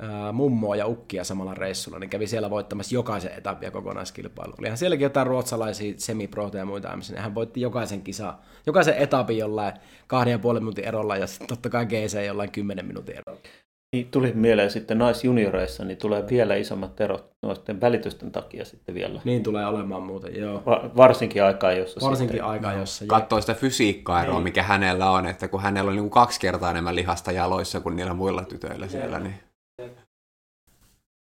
ää, 0.00 0.32
mummoa 0.32 0.76
ja 0.76 0.86
ukkia 0.86 1.24
samalla 1.24 1.54
reissulla, 1.54 1.98
niin 1.98 2.10
kävi 2.10 2.26
siellä 2.26 2.50
voittamassa 2.50 2.94
jokaisen 2.94 3.32
etapin 3.38 3.66
ja 3.66 3.70
kokonaiskilpailu. 3.70 4.52
Olihan 4.58 4.78
sielläkin 4.78 5.04
jotain 5.04 5.26
ruotsalaisia 5.26 5.94
semiproteja 5.96 6.62
ja 6.62 6.66
muita 6.66 6.96
niin 6.96 7.18
hän 7.22 7.34
voitti 7.34 7.60
jokaisen 7.60 8.02
kisa, 8.02 8.34
jokaisen 8.66 8.94
etapin 8.96 9.38
jollain 9.38 9.72
kahden 10.06 10.32
ja 10.32 10.38
puolen 10.38 10.62
minuutin 10.62 10.84
erolla 10.84 11.16
ja 11.16 11.26
sitten 11.26 11.48
totta 11.48 11.70
kai 11.70 11.86
GC 11.86 12.26
jollain 12.26 12.50
kymmenen 12.50 12.86
minuutin 12.86 13.16
erolla. 13.16 13.40
Niin, 13.96 14.08
tuli 14.10 14.32
mieleen 14.34 14.70
sitten 14.70 14.98
naisjunioreissa, 14.98 15.84
niin 15.84 15.98
tulee 15.98 16.24
vielä 16.30 16.54
isommat 16.54 17.00
erot 17.00 17.30
noiden 17.42 17.80
välitysten 17.80 18.32
takia 18.32 18.64
sitten 18.64 18.94
vielä. 18.94 19.20
Niin 19.24 19.42
tulee 19.42 19.66
olemaan 19.66 20.02
muuten, 20.02 20.36
joo. 20.36 20.62
Va- 20.66 20.90
varsinkin 20.96 21.44
aikaa, 21.44 21.72
jossa 21.72 22.00
Varsinkin 22.06 22.34
sitten, 22.34 22.50
aikaa, 22.50 22.72
jossa... 22.74 23.04
Katsoo 23.06 23.40
sitä 23.40 23.54
fysiikkaeroa, 23.54 24.34
Niin. 24.34 24.42
mikä 24.44 24.62
hänellä 24.62 25.10
on, 25.10 25.26
että 25.26 25.48
kun 25.48 25.62
hänellä 25.62 25.88
on 25.88 25.94
niin 25.94 26.02
kuin 26.02 26.10
kaksi 26.10 26.40
kertaa 26.40 26.70
enemmän 26.70 26.96
lihasta 26.96 27.32
jaloissa 27.32 27.80
kuin 27.80 27.96
niillä 27.96 28.14
muilla 28.14 28.44
tytöillä 28.44 28.88
siellä, 28.88 29.18
niin 29.20 29.34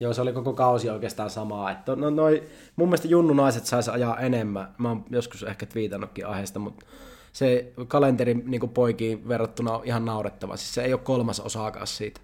Joo, 0.02 0.14
se 0.14 0.22
oli 0.22 0.34
koko 0.34 0.54
kausi 0.54 0.90
oikeastaan 0.90 1.30
samaa. 1.30 1.72
Että 1.72 1.96
no, 1.96 2.10
noi, 2.10 2.44
mun 2.76 2.88
mielestä 2.88 3.08
junnunaiset 3.08 3.66
saisi 3.66 3.92
ajaa 3.92 4.20
enemmän. 4.20 4.76
Mä 4.78 4.90
oon 4.90 5.06
joskus 5.10 5.44
ehkä 5.44 5.66
twiitannutkin 5.66 6.28
aiheesta, 6.28 6.60
mutta 6.60 6.86
se 7.34 7.74
kalenteri 7.88 8.34
niin 8.34 8.70
poikiin 8.70 9.28
verrattuna 9.28 9.78
on 9.78 9.82
ihan 9.86 10.06
naurettava. 10.06 10.58
Siis 10.58 10.74
se 10.74 10.84
ei 10.84 10.94
ole 10.94 11.02
kolmas 11.04 11.40
osaakaan 11.40 11.88
siitä. 11.88 12.22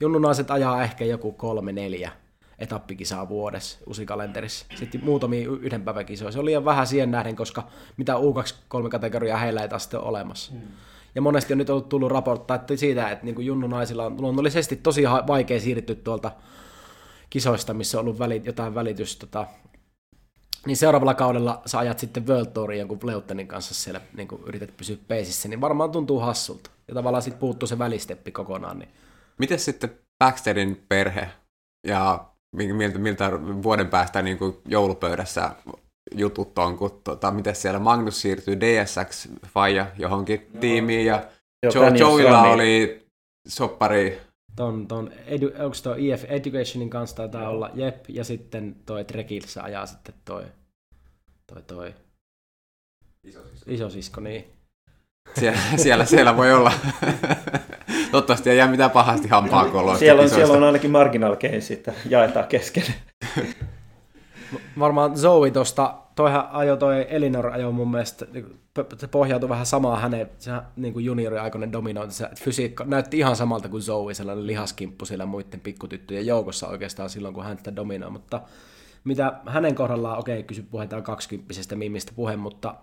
Junnunaiset 0.00 0.50
ajaa 0.50 0.82
ehkä 0.82 1.04
joku 1.04 1.32
kolme, 1.32 1.72
neljä 1.72 2.12
etappikisaa 2.58 3.28
vuodessa 3.28 3.78
uusi 3.86 4.06
kalenterissa. 4.06 4.66
Sitten 4.74 5.04
muutamia 5.04 5.48
yhden 5.48 5.82
päivän 5.82 6.06
kisoja. 6.06 6.32
Se 6.32 6.38
oli 6.38 6.46
liian 6.46 6.64
vähän 6.64 6.86
siihen 6.86 7.10
nähden, 7.10 7.36
koska 7.36 7.66
mitä 7.96 8.14
U23-kategoriaa 8.14 9.38
heillä 9.38 9.62
ei 9.62 9.68
taas 9.68 9.82
sitten 9.82 10.00
ole 10.00 10.08
olemassa. 10.08 10.52
Hmm. 10.52 10.62
Ja 11.14 11.22
monesti 11.22 11.52
on 11.54 11.58
nyt 11.58 11.70
ollut 11.70 11.88
tullut 11.88 12.10
raporttaa 12.10 12.54
että 12.54 12.76
siitä, 12.76 13.10
että 13.10 13.24
niin 13.24 13.46
junnunaisilla 13.46 14.06
on 14.06 14.20
luonnollisesti 14.20 14.76
tosi 14.76 15.02
vaikea 15.26 15.60
siirtyä 15.60 15.96
tuolta 15.96 16.30
kisoista, 17.30 17.74
missä 17.74 17.98
on 17.98 18.04
ollut 18.04 18.18
väli, 18.18 18.42
jotain 18.44 18.74
välitystä. 18.74 19.26
Tota, 19.26 19.46
niin 20.66 20.76
seuraavalla 20.76 21.14
kaudella 21.14 21.62
sä 21.66 21.78
ajat 21.78 21.98
sitten 21.98 22.26
World 22.26 22.46
Tourin 22.46 22.78
jonkun 22.78 22.98
Leutenin 23.02 23.48
kanssa 23.48 23.74
siellä, 23.74 24.00
niin 24.16 24.28
kun 24.28 24.42
yrität 24.46 24.76
pysyä 24.76 24.96
peisissä, 25.08 25.48
niin 25.48 25.60
varmaan 25.60 25.90
tuntuu 25.90 26.20
hassulta. 26.20 26.70
Ja 26.88 26.94
tavallaan 26.94 27.22
sitten 27.22 27.40
puuttuu 27.40 27.66
se 27.66 27.78
välisteppi 27.78 28.32
kokonaan. 28.32 28.78
Niin. 28.78 28.88
Miten 29.38 29.58
sitten 29.58 29.98
Baxterin 30.24 30.84
perhe 30.88 31.28
ja 31.86 32.24
miltä, 32.56 32.98
miltä 32.98 33.32
vuoden 33.62 33.88
päästä 33.88 34.22
niin 34.22 34.38
kuin 34.38 34.56
joulupöydässä 34.68 35.50
jutut 36.14 36.58
on, 36.58 36.76
kun 36.76 37.00
tota, 37.04 37.30
miten 37.30 37.56
siellä 37.56 37.80
Magnus 37.80 38.20
siirtyy 38.20 38.60
DSX 38.60 39.28
Faija 39.46 39.86
johonkin 39.98 40.46
no, 40.54 40.60
tiimiin 40.60 41.06
ja 41.06 41.24
jo, 41.62 41.70
Joeilla 41.98 42.38
Srami. 42.38 42.54
oli 42.54 43.06
soppari 43.48 44.20
Ton, 44.56 44.88
ton 44.88 45.10
edu, 45.26 45.46
onko 45.46 45.76
tuo 45.82 45.94
EF 45.94 46.24
Educationin 46.24 46.90
kanssa 46.90 47.16
taitaa 47.16 47.48
olla 47.48 47.70
Jep, 47.74 48.04
ja 48.08 48.24
sitten 48.24 48.76
toi 48.86 49.04
Trekilssä 49.04 49.62
ajaa 49.62 49.86
sitten 49.86 50.14
toi, 50.24 50.44
toi, 51.46 51.62
toi 51.62 51.94
isosisko, 53.66 54.20
niin. 54.20 54.44
siellä, 55.38 55.58
siellä, 55.76 56.04
siellä 56.04 56.36
voi 56.36 56.52
olla. 56.52 56.72
Toivottavasti 58.10 58.50
ei 58.50 58.58
jää 58.58 58.70
mitään 58.70 58.90
pahasti 58.90 59.28
hampaan 59.28 59.70
koloista. 59.70 59.98
Siellä 59.98 60.22
on, 60.22 60.28
siellä 60.28 60.54
on 60.54 60.64
ainakin 60.64 60.90
marginal 60.90 61.36
gains, 61.36 61.70
että 61.70 61.92
jaetaan 62.08 62.46
kesken. 62.46 62.84
Varmaan 64.78 65.16
Zoe 65.16 65.50
tosta, 65.50 65.94
toihan 66.14 66.48
ajo 66.50 66.76
toi 66.76 67.06
Elinor 67.10 67.46
ajo 67.46 67.72
mun 67.72 67.90
mielestä, 67.90 68.26
pohjautui 69.10 69.48
vähän 69.48 69.66
samaan 69.66 70.02
hänen 70.02 70.30
se, 70.38 70.50
niin 70.76 70.92
kuin 70.92 71.04
junioriaikoinen 71.04 71.72
dominointi, 71.72 72.14
se 72.14 72.28
fysiikka 72.38 72.84
näytti 72.84 73.18
ihan 73.18 73.36
samalta 73.36 73.68
kuin 73.68 73.82
Zoe, 73.82 74.14
sellainen 74.14 74.46
lihaskimppu 74.46 75.04
siellä 75.04 75.26
muiden 75.26 75.60
pikkutyttöjen 75.60 76.26
joukossa 76.26 76.68
oikeastaan 76.68 77.10
silloin, 77.10 77.34
kun 77.34 77.44
hän 77.44 77.58
sitä 77.58 77.76
dominoi, 77.76 78.10
mutta 78.10 78.40
mitä 79.04 79.40
hänen 79.46 79.74
kohdallaan, 79.74 80.18
okei, 80.18 80.42
kysy 80.42 80.62
puhetaan 80.62 81.02
kaksikymppisestä 81.02 81.76
mimistä 81.76 82.12
puhe, 82.16 82.36
mutta 82.36 82.74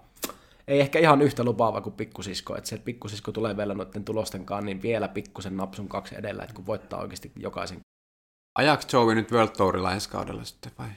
ei 0.68 0.80
ehkä 0.80 1.00
ihan 1.00 1.22
yhtä 1.22 1.44
lupaava 1.44 1.82
kuin 1.82 1.94
pikkusisko, 1.94 2.58
että 2.58 2.70
se 2.70 2.76
että 2.76 2.86
pikkusisko 2.86 3.32
tulee 3.32 3.58
vielä 3.58 3.74
noiden 3.74 4.06
tulosten 4.06 4.46
kanssa, 4.46 4.66
niin 4.66 4.82
vielä 4.82 5.08
pikkusen 5.08 5.58
napsun 5.58 5.88
kaksi 5.88 6.16
edellä, 6.16 6.44
että 6.44 6.56
kun 6.56 6.66
voittaa 6.66 7.02
oikeasti 7.02 7.32
jokaisen. 7.36 7.80
Ajaako 8.58 8.84
Joey 8.94 9.16
nyt 9.16 9.32
World 9.32 9.52
Tourilla 9.58 9.94
ensi 9.94 10.10
kaudella 10.10 10.44
sitten 10.44 10.72
vai? 10.80 10.88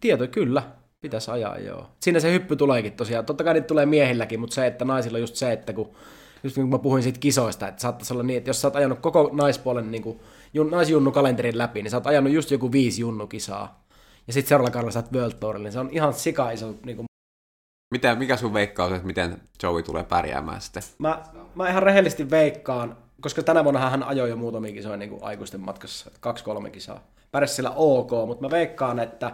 Tieto 0.00 0.28
kyllä, 0.28 0.62
pitäisi 1.04 1.30
ajaa 1.30 1.58
joo. 1.58 1.86
Siinä 2.00 2.20
se 2.20 2.32
hyppy 2.32 2.56
tuleekin 2.56 2.92
tosiaan, 2.92 3.26
totta 3.26 3.44
kai 3.44 3.54
niitä 3.54 3.66
tulee 3.66 3.86
miehilläkin, 3.86 4.40
mutta 4.40 4.54
se, 4.54 4.66
että 4.66 4.84
naisilla 4.84 5.16
on 5.16 5.20
just 5.20 5.36
se, 5.36 5.52
että 5.52 5.72
kun 5.72 5.94
just 6.44 6.56
niin 6.56 6.68
kuin 6.68 6.70
mä 6.70 6.82
puhuin 6.82 7.02
siitä 7.02 7.18
kisoista, 7.18 7.68
että 7.68 7.82
saattaisi 7.82 8.12
olla 8.12 8.22
niin, 8.22 8.36
että 8.36 8.50
jos 8.50 8.60
sä 8.60 8.68
oot 8.68 8.76
ajanut 8.76 8.98
koko 8.98 9.30
naispuolen 9.32 9.90
niin 9.90 10.02
kuin, 10.02 10.20
jun, 10.54 10.70
naisjunnukalenterin 10.70 11.58
läpi, 11.58 11.82
niin 11.82 11.90
sä 11.90 11.96
oot 11.96 12.06
ajanut 12.06 12.32
just 12.32 12.50
joku 12.50 12.72
viisi 12.72 13.00
junnukisaa. 13.00 13.84
Ja 14.26 14.32
sitten 14.32 14.48
seuraavalla 14.48 14.72
kaudella 14.72 14.92
sä 14.92 14.98
oot 14.98 15.12
World 15.12 15.34
Tourilla, 15.40 15.64
niin 15.64 15.72
se 15.72 15.78
on 15.78 15.88
ihan 15.92 16.14
sika 16.14 16.50
iso 16.50 16.74
niin 16.84 16.96
kuin 16.96 17.06
Mitä, 17.94 18.14
mikä 18.14 18.36
sun 18.36 18.54
veikkaus, 18.54 18.92
että 18.92 19.06
miten 19.06 19.40
Joey 19.62 19.82
tulee 19.82 20.04
pärjäämään 20.04 20.60
sitten? 20.60 20.82
Mä, 20.98 21.22
mä 21.54 21.68
ihan 21.68 21.82
rehellisesti 21.82 22.30
veikkaan, 22.30 22.96
koska 23.20 23.42
tänä 23.42 23.64
vuonna 23.64 23.90
hän 23.90 24.02
ajoi 24.02 24.30
jo 24.30 24.36
muutamia 24.36 24.72
kisoja 24.72 24.96
niin 24.96 25.10
kuin 25.10 25.24
aikuisten 25.24 25.60
matkassa, 25.60 26.10
kaksi-kolme 26.20 26.70
kisaa. 26.70 27.00
Pärjäsi 27.30 27.54
sillä 27.54 27.70
ok, 27.70 28.10
mutta 28.26 28.44
mä 28.44 28.50
veikkaan, 28.50 28.98
että 28.98 29.32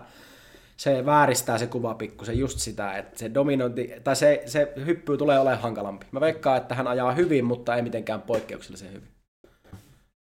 se 0.80 1.06
vääristää 1.06 1.58
se 1.58 1.66
kuva 1.66 1.94
pikkusen 1.94 2.38
just 2.38 2.58
sitä, 2.58 2.92
että 2.96 3.18
se 3.18 3.34
dominointi, 3.34 3.92
tai 4.04 4.16
se, 4.16 4.42
se 4.46 4.72
hyppy 4.86 5.16
tulee 5.16 5.38
olemaan 5.38 5.62
hankalampi. 5.62 6.06
Mä 6.12 6.20
veikkaan, 6.20 6.56
että 6.56 6.74
hän 6.74 6.86
ajaa 6.88 7.12
hyvin, 7.12 7.44
mutta 7.44 7.76
ei 7.76 7.82
mitenkään 7.82 8.22
poikkeuksellisen 8.22 8.88
hyvin. 8.88 9.08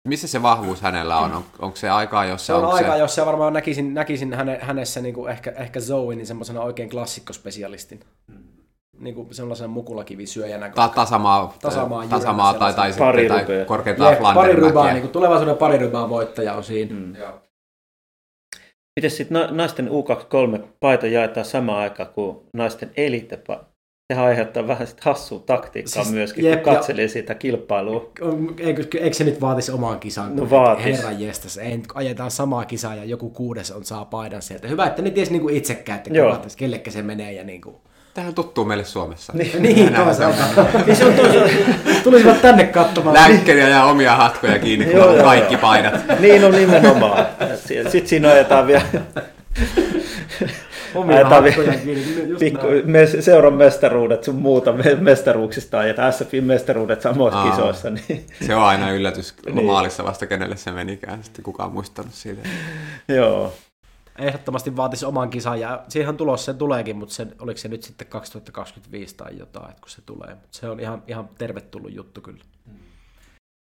Missä 0.08 0.28
se 0.28 0.42
vahvuus 0.42 0.80
hänellä 0.82 1.18
on? 1.18 1.32
on 1.32 1.44
onko 1.58 1.76
se 1.76 1.90
aikaa, 1.90 2.24
jossa 2.24 2.46
Se 2.46 2.52
on 2.52 2.64
onko 2.64 2.76
aika, 2.76 2.92
se... 2.92 2.98
jos 2.98 3.14
se 3.14 3.26
varmaan 3.26 3.52
näkisin, 3.52 3.94
näkisin 3.94 4.34
häne, 4.34 4.58
hänessä 4.62 5.00
niin 5.00 5.14
kuin 5.14 5.30
ehkä, 5.30 5.50
ehkä 5.56 5.80
Zoe, 5.80 6.14
niin 6.14 6.26
semmoisena 6.26 6.60
oikein 6.60 6.90
klassikkospesialistin. 6.90 8.00
Niin 8.98 9.14
kuin 9.14 9.34
sellaisena 9.34 9.68
mukulakivisyöjänä. 9.68 10.68
Ta- 10.68 10.88
tasamaa, 10.88 11.54
Tasamaa 11.62 12.06
tasamaa, 12.06 12.50
jyrä 12.52 12.58
tai, 12.58 12.74
tai, 12.74 12.92
tai 12.92 12.98
Parirupea. 12.98 13.64
korkeintaan 13.64 14.16
pari 14.34 14.54
niin 14.92 15.00
kuin 15.00 15.12
tulevaisuuden 15.12 15.56
parirybaa 15.56 16.08
voittaja 16.08 16.54
on 16.54 16.64
siinä. 16.64 16.94
Mm. 16.94 17.14
Miten 19.00 19.10
sitten 19.10 19.38
naisten 19.50 19.88
U23 19.88 20.62
paita 20.80 21.06
jaetaan 21.06 21.46
samaan 21.46 21.78
aikaan 21.78 22.08
kuin 22.14 22.36
naisten 22.56 22.90
elitepa? 22.96 23.64
Sehän 24.12 24.26
aiheuttaa 24.26 24.66
vähän 24.66 24.86
sit 24.86 25.00
hassua 25.00 25.38
taktiikkaa 25.38 26.02
Siis 26.04 26.14
myöskin, 26.14 26.44
jep, 26.44 26.62
kun 26.62 26.72
ja- 26.72 26.78
katselee 26.78 27.08
sitä 27.08 27.34
kilpailua. 27.34 28.10
Eikö, 28.58 28.84
eikö 28.98 29.16
se 29.16 29.24
nyt 29.24 29.40
vaatisi 29.40 29.72
omaan 29.72 30.00
kisaan? 30.00 30.36
No 30.36 30.50
vaatis. 30.50 30.84
Herran 30.84 31.20
jestas, 31.20 31.58
ei 31.58 31.76
nyt 31.76 31.86
ajetaan 31.94 32.30
samaa 32.30 32.64
kisaa 32.64 32.94
ja 32.94 33.04
joku 33.04 33.30
kuudes 33.30 33.70
on 33.70 33.84
saa 33.84 34.04
paidan 34.04 34.42
sieltä. 34.42 34.68
Hyvä, 34.68 34.86
että 34.86 35.02
ne 35.02 35.10
ties 35.10 35.30
niinku 35.30 35.48
itsekään, 35.48 35.96
että 35.98 36.10
kellekä 36.56 36.90
se 36.90 37.02
menee 37.02 37.32
ja 37.32 37.44
niinku. 37.44 37.80
Tähän 38.14 38.34
tuttuu 38.34 38.64
meille 38.64 38.84
Suomessa. 38.84 39.32
Niin, 39.32 39.94
toisaalta. 39.94 40.42
niin 40.86 40.96
se 40.96 41.04
on 41.04 41.14
toisaalta. 41.14 41.54
Tulisivat 42.04 42.42
tänne 42.42 42.64
katsomaan. 42.66 43.16
Länkkeriä 43.16 43.68
ja 43.68 43.84
omia 43.84 44.16
hatkoja 44.16 44.58
kiinni, 44.58 44.84
kun 44.86 44.94
Joo, 44.96 45.08
on 45.08 45.14
joo, 45.14 45.24
kaikki 45.24 45.54
joo. 45.54 45.60
paidat. 45.60 45.94
Niin 46.20 46.44
on 46.44 46.52
nimenomaan. 46.52 47.26
Sitten 47.88 48.06
siinä 48.08 48.28
ajetaan 48.30 48.66
vielä 48.66 48.82
Omia 50.94 51.16
ajetaan 51.16 51.44
hatkoja 51.44 51.72
vielä 51.86 52.00
pikku, 52.38 52.66
me, 52.84 53.06
seuran 53.20 53.52
mestaruudet 53.54 54.24
sun 54.24 54.34
muuta 54.34 54.72
me- 54.72 54.94
mestaruuksista 55.00 55.78
ajetaan 55.78 56.12
SFin 56.12 56.44
mestaruudet 56.44 57.02
samoissa 57.02 57.38
Aa. 57.40 57.50
kisoissa. 57.50 57.90
Niin, 57.90 58.26
Se 58.46 58.54
on 58.54 58.62
aina 58.62 58.90
yllätys 58.90 59.34
Niin. 59.46 59.64
maalissa 59.66 60.04
vasta, 60.04 60.26
kenelle 60.26 60.56
se 60.56 60.70
menikään. 60.70 61.24
Sitten 61.24 61.42
kukaan 61.44 61.72
muistanut 61.72 62.14
siitä. 62.14 62.48
joo. 63.08 63.52
Ehdottomasti 64.18 64.76
vaatisi 64.76 65.06
oman 65.06 65.30
kisan 65.30 65.60
ja 65.60 65.84
siihen 65.88 66.16
tulos 66.16 66.44
se 66.44 66.54
tuleekin, 66.54 66.96
mutta 66.96 67.14
se, 67.14 67.26
oliko 67.38 67.58
se 67.58 67.68
nyt 67.68 67.82
sitten 67.82 68.06
2025 68.06 69.16
tai 69.16 69.38
jotain, 69.38 69.70
että 69.70 69.80
kun 69.80 69.90
se 69.90 70.02
tulee. 70.02 70.34
Mut 70.34 70.52
se 70.54 70.68
on 70.68 70.80
ihan, 70.80 71.02
ihan 71.08 71.28
tervetullut 71.38 71.94
juttu 71.94 72.20
kyllä. 72.20 72.44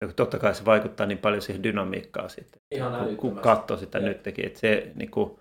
Ja 0.00 0.12
Totta 0.12 0.38
kai 0.38 0.54
se 0.54 0.64
vaikuttaa 0.64 1.06
niin 1.06 1.18
paljon 1.18 1.42
siihen 1.42 1.62
dynamiikkaan 1.62 2.30
sitten. 2.30 2.60
Ihan 2.74 3.06
kun, 3.06 3.16
kun 3.16 3.38
katsoo 3.38 3.76
sitä 3.76 3.98
Jep. 3.98 4.06
nytkin. 4.26 4.46
Että 4.46 4.60
se, 4.60 4.92
niin 4.94 5.10
kuin, 5.10 5.40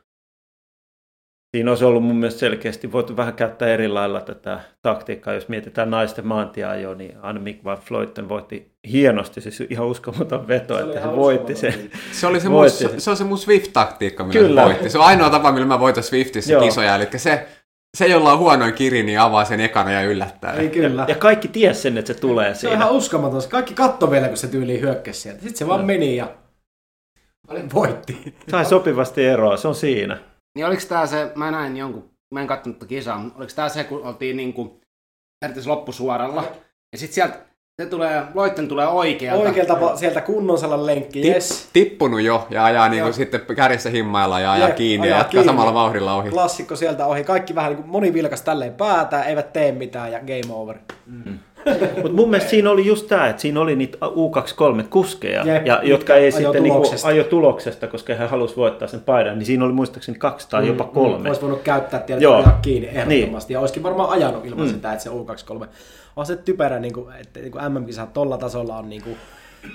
siinä 1.56 1.72
olisi 1.72 1.86
ollut 1.86 2.04
mun 2.04 2.16
mielestä 2.16 2.40
selkeästi 2.40 2.92
voitu 2.92 3.18
vähän 3.18 3.34
käyttää 3.34 3.68
eri 3.68 3.88
lailla 3.88 4.22
tätä 4.22 4.60
taktiikkaa. 4.82 5.34
Jos 5.34 5.48
mietitään 5.48 5.90
naisten 5.92 6.28
maantieajoa, 6.28 6.96
niin 6.96 7.18
Annemiek 7.22 7.64
van 7.64 7.78
Vleuten 7.90 8.30
voitti 8.30 8.72
hienosti, 8.92 9.42
siis 9.42 9.64
ihan 9.70 9.88
uskomaton 9.88 10.48
veto, 10.48 10.80
että 10.80 11.02
se 11.02 11.16
voitti 11.16 11.56
sen. 11.56 11.74
Se, 12.12 12.28
oli 12.28 12.40
se, 12.40 12.52
Voitti 12.52 12.84
mun, 12.84 12.94
se. 12.94 13.00
se 13.00 13.10
on 13.10 13.18
se 13.18 13.24
mun 13.24 13.38
Swift-taktiikka, 13.38 14.24
millä 14.24 14.40
Kyllä. 14.40 14.62
se 14.62 14.66
voitti. 14.66 14.90
Se 14.90 14.98
on 14.98 15.06
ainoa 15.06 15.30
tapa, 15.30 15.52
millä 15.52 15.66
mä 15.68 15.80
voitan 15.80 16.04
Swiftissä 16.04 16.54
Joo. 16.54 16.62
kisoja. 16.64 16.96
Eli 16.96 17.08
se, 17.18 17.48
se, 17.98 18.06
jolla 18.08 18.32
on 18.34 18.40
huonoin 18.40 18.74
kiri, 18.74 19.04
niin 19.04 19.20
avaa 19.20 19.46
sen 19.46 19.60
ekana 19.60 19.92
ja 19.92 20.02
yllättää. 20.02 20.54
Ei 20.54 20.70
kyllä. 20.70 21.06
Ja 21.08 21.16
kaikki 21.16 21.48
ties 21.48 21.82
sen, 21.82 21.98
että 21.98 22.14
se 22.14 22.20
tulee 22.20 22.46
Se 22.46 22.50
on 22.52 22.56
siinä. 22.60 22.76
ihan 22.76 22.92
uskomaton. 22.92 23.42
Kaikki 23.50 23.74
katto 23.74 24.12
vielä, 24.12 24.28
kun 24.28 24.38
se 24.38 24.48
tyyli 24.48 24.82
hyökkäsi 24.82 25.20
sieltä. 25.22 25.42
Sitten 25.42 25.58
se 25.58 25.68
vaan 25.68 25.80
No. 25.80 25.86
meni 25.86 26.16
ja 26.16 26.28
Voitti. 27.74 28.36
Sai 28.52 28.66
sopivasti 28.66 29.26
eroa, 29.26 29.58
se 29.58 29.68
on 29.68 29.76
siinä. 29.76 30.18
Niin 30.56 30.66
oliko 30.66 30.82
tää 30.90 31.08
se, 31.08 31.32
mä 31.36 31.52
näin 31.52 31.78
jonkun, 31.78 32.10
mä 32.34 32.42
en 32.42 32.48
katsonut 32.48 32.80
tätä 32.80 32.90
kisaa, 32.90 33.18
mutta 33.18 33.38
oliko 33.40 33.52
tää 33.56 33.70
se, 33.70 33.84
kun 33.84 34.04
oltiin 34.04 34.38
niinku 34.38 34.82
periaatteessa 35.40 35.72
loppusuoralla, 35.72 36.44
ja 36.92 36.98
sit 36.98 37.14
sieltä 37.14 37.38
se 37.82 37.90
tulee, 37.90 38.24
loitten 38.34 38.68
tulee 38.68 38.88
oikealta. 38.88 39.44
Oikealta 39.44 39.98
sieltä 39.98 40.22
kunnon 40.22 40.58
sellainen 40.58 40.86
lenkki, 40.86 41.22
Tip, 41.22 41.34
yes. 41.34 41.70
Tippunut 41.74 42.22
jo 42.22 42.48
ja 42.50 42.66
ajaa 42.66 42.90
niin 42.90 43.04
kuin 43.04 43.14
sitten 43.14 43.42
kärjessä 43.56 43.90
himmailla 43.90 44.40
ja 44.40 44.52
ajaa 44.52 44.68
Jep, 44.68 44.78
kiinni 44.78 45.08
ja 45.08 45.14
ajaa 45.14 45.20
jatkaa 45.20 45.32
kiinni. 45.32 45.46
samalla 45.46 45.74
vauhdilla 45.74 46.16
ohi. 46.16 46.30
Klassikko 46.30 46.76
sieltä 46.76 47.06
ohi. 47.06 47.24
Kaikki 47.24 47.56
vähän 47.56 47.72
niin 47.72 47.78
kuin 47.84 47.92
moni 47.92 48.14
vilkas 48.14 48.42
tälleen 48.42 48.74
päätä, 48.74 49.24
eivät 49.24 49.54
tee 49.54 49.72
mitään 49.72 50.12
ja 50.12 50.20
game 50.20 50.54
over. 50.54 50.78
Mutta 51.96 52.14
mun 52.16 52.30
mielestä 52.30 52.50
siinä 52.50 52.72
oli 52.72 52.86
just 52.86 53.08
tämä, 53.08 53.28
että 53.28 53.42
siinä 53.42 53.60
oli 53.62 53.76
niitä 53.76 53.98
U23-kuskeja, 54.06 55.46
Jep, 55.48 55.66
ja, 55.66 55.82
jotka 55.84 56.16
ei 56.16 56.32
sitten 56.32 56.64
niinku 56.64 56.92
ajo 57.04 57.24
tuloksesta, 57.24 57.88
koska 57.88 58.16
he 58.16 58.26
halusivat 58.26 58.58
voittaa 58.58 58.88
sen 58.88 59.02
paidan, 59.02 59.38
niin 59.40 59.46
siinä 59.46 59.66
oli 59.66 59.74
muistaakseni 59.74 60.18
kaksi 60.18 60.50
tai 60.50 60.68
jopa 60.68 60.84
kolme. 60.84 61.30
Olisi 61.30 61.42
voinut 61.42 61.62
käyttää 61.62 62.04
Joo. 62.20 62.36
ajaa 62.38 62.60
kiinni 62.62 62.88
ehdottomasti. 62.88 63.54
Ja 63.54 63.60
olisikin 63.60 63.84
varmaan 63.84 64.10
ajanut 64.10 64.46
ilman 64.46 64.66
Mm. 64.68 64.74
sitä, 64.74 64.92
että 64.94 65.04
se 65.04 65.10
U23. 65.10 65.68
On 66.16 66.26
se 66.26 66.36
typerä, 66.36 66.80
niin 66.80 66.94
kuin, 66.94 67.16
että 67.22 67.40
niin 67.40 67.52
MM-kisa 67.70 68.06
tolla 68.06 68.38
tasolla 68.38 68.78
on 68.78 68.90
niin 68.90 69.02
kuin 69.02 69.16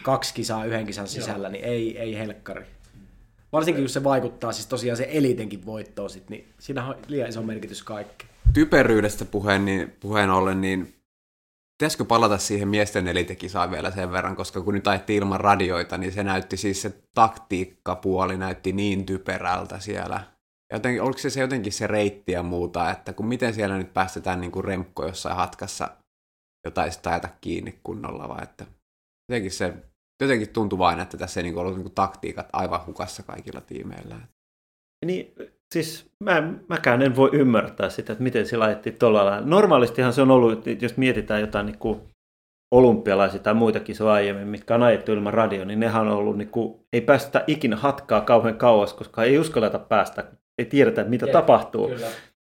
kaksi 0.02 0.34
kisaa 0.34 0.64
yhden 0.64 0.86
kisan 0.86 1.06
sisällä, 1.08 1.48
niin 1.48 1.64
ei, 1.64 1.98
ei 1.98 2.18
helkkari. 2.18 2.62
Varsinkin 3.52 3.82
jos 3.84 3.92
se 3.92 4.04
vaikuttaa 4.04 4.52
siis 4.52 4.66
tosiaan 4.66 4.96
se 4.96 5.08
elitenkin 5.12 5.66
voittoon, 5.66 6.10
sit, 6.10 6.30
niin 6.30 6.48
siinä 6.58 6.86
on 6.86 6.94
liian 7.08 7.28
iso 7.28 7.42
merkitys 7.42 7.82
kaikki. 7.82 8.26
Typeryydestä 8.52 9.24
puheen, 9.24 9.64
niin, 9.64 9.92
puheen 10.00 10.30
ollen, 10.30 10.60
niin 10.60 10.94
pitäisikö 11.80 12.04
palata 12.04 12.38
siihen 12.38 12.68
miesten 12.68 13.08
elitekisaan 13.08 13.70
vielä 13.70 13.90
sen 13.90 14.12
verran, 14.12 14.36
koska 14.36 14.60
kun 14.60 14.74
nyt 14.74 14.86
ajettiin 14.86 15.22
ilman 15.22 15.40
radioita, 15.40 15.98
niin 15.98 16.12
se 16.12 16.24
näytti 16.24 16.56
siis 16.56 16.82
se 16.82 17.02
taktiikkapuoli 17.14 18.38
näytti 18.38 18.72
niin 18.72 19.06
typerältä 19.06 19.80
siellä. 19.80 20.26
Joten, 20.72 21.02
oliko 21.02 21.18
se, 21.18 21.30
se 21.30 21.40
jotenkin 21.40 21.72
se 21.72 21.86
reitti 21.86 22.32
ja 22.32 22.42
muuta, 22.42 22.90
että 22.90 23.12
kun 23.12 23.26
miten 23.26 23.54
siellä 23.54 23.78
nyt 23.78 23.94
päästetään 23.94 24.40
niin 24.40 24.52
kuin 24.52 24.64
remkko 24.64 25.06
jossain 25.06 25.36
hatkassa 25.36 25.90
jotain 26.64 26.92
sitä 26.92 27.10
ajata 27.10 27.28
kiinni 27.40 27.80
kunnolla, 27.82 28.28
vai 28.28 28.42
että 28.42 28.66
jotenkin 29.28 29.52
se 29.52 29.74
jotenkin 30.22 30.48
tuntui 30.48 30.78
vain, 30.78 31.00
että 31.00 31.16
tässä 31.16 31.40
ei 31.40 31.44
niin 31.44 31.58
ollut 31.58 31.74
niin 31.74 31.84
kuin 31.84 31.94
taktiikat 31.94 32.48
aivan 32.52 32.86
hukassa 32.86 33.22
kaikilla 33.22 33.60
tiimeillä. 33.60 34.20
Niin, 35.06 35.34
siis 35.74 36.10
mä, 36.24 36.38
en- 36.38 36.60
mäkään 36.68 37.02
en 37.02 37.16
voi 37.16 37.30
ymmärtää 37.32 37.90
sitä, 37.90 38.12
että 38.12 38.22
miten 38.22 38.46
se 38.46 38.56
laitettiin 38.56 38.98
tuolla 38.98 39.24
lailla. 39.26 39.46
Normaalistihan 39.46 40.12
se 40.12 40.22
on 40.22 40.30
ollut, 40.30 40.66
että 40.66 40.84
jos 40.84 40.96
mietitään 40.96 41.40
jotain 41.40 41.66
niin 41.66 41.78
kuin 41.78 42.00
olympialaisia 42.74 43.40
tai 43.40 43.54
muita 43.54 43.80
kisoja 43.80 44.12
aiemmin, 44.12 44.48
mitkä 44.48 44.74
on 44.74 44.82
ajettu 44.82 45.12
ilman 45.12 45.34
radio, 45.34 45.64
niin 45.64 45.80
nehän 45.80 46.08
on 46.08 46.16
ollut, 46.16 46.38
niin 46.38 46.48
kuin, 46.48 46.80
ei 46.92 47.00
päästä 47.00 47.44
ikinä 47.46 47.76
hatkaa 47.76 48.20
kauhean 48.20 48.56
kauas, 48.56 48.94
koska 48.94 49.24
ei 49.24 49.38
uskalleta 49.38 49.78
päästä, 49.78 50.24
ei 50.58 50.64
tiedetä, 50.64 51.04
mitä 51.04 51.26
Jep, 51.26 51.32
tapahtuu. 51.32 51.88
Kyllä. 51.88 52.06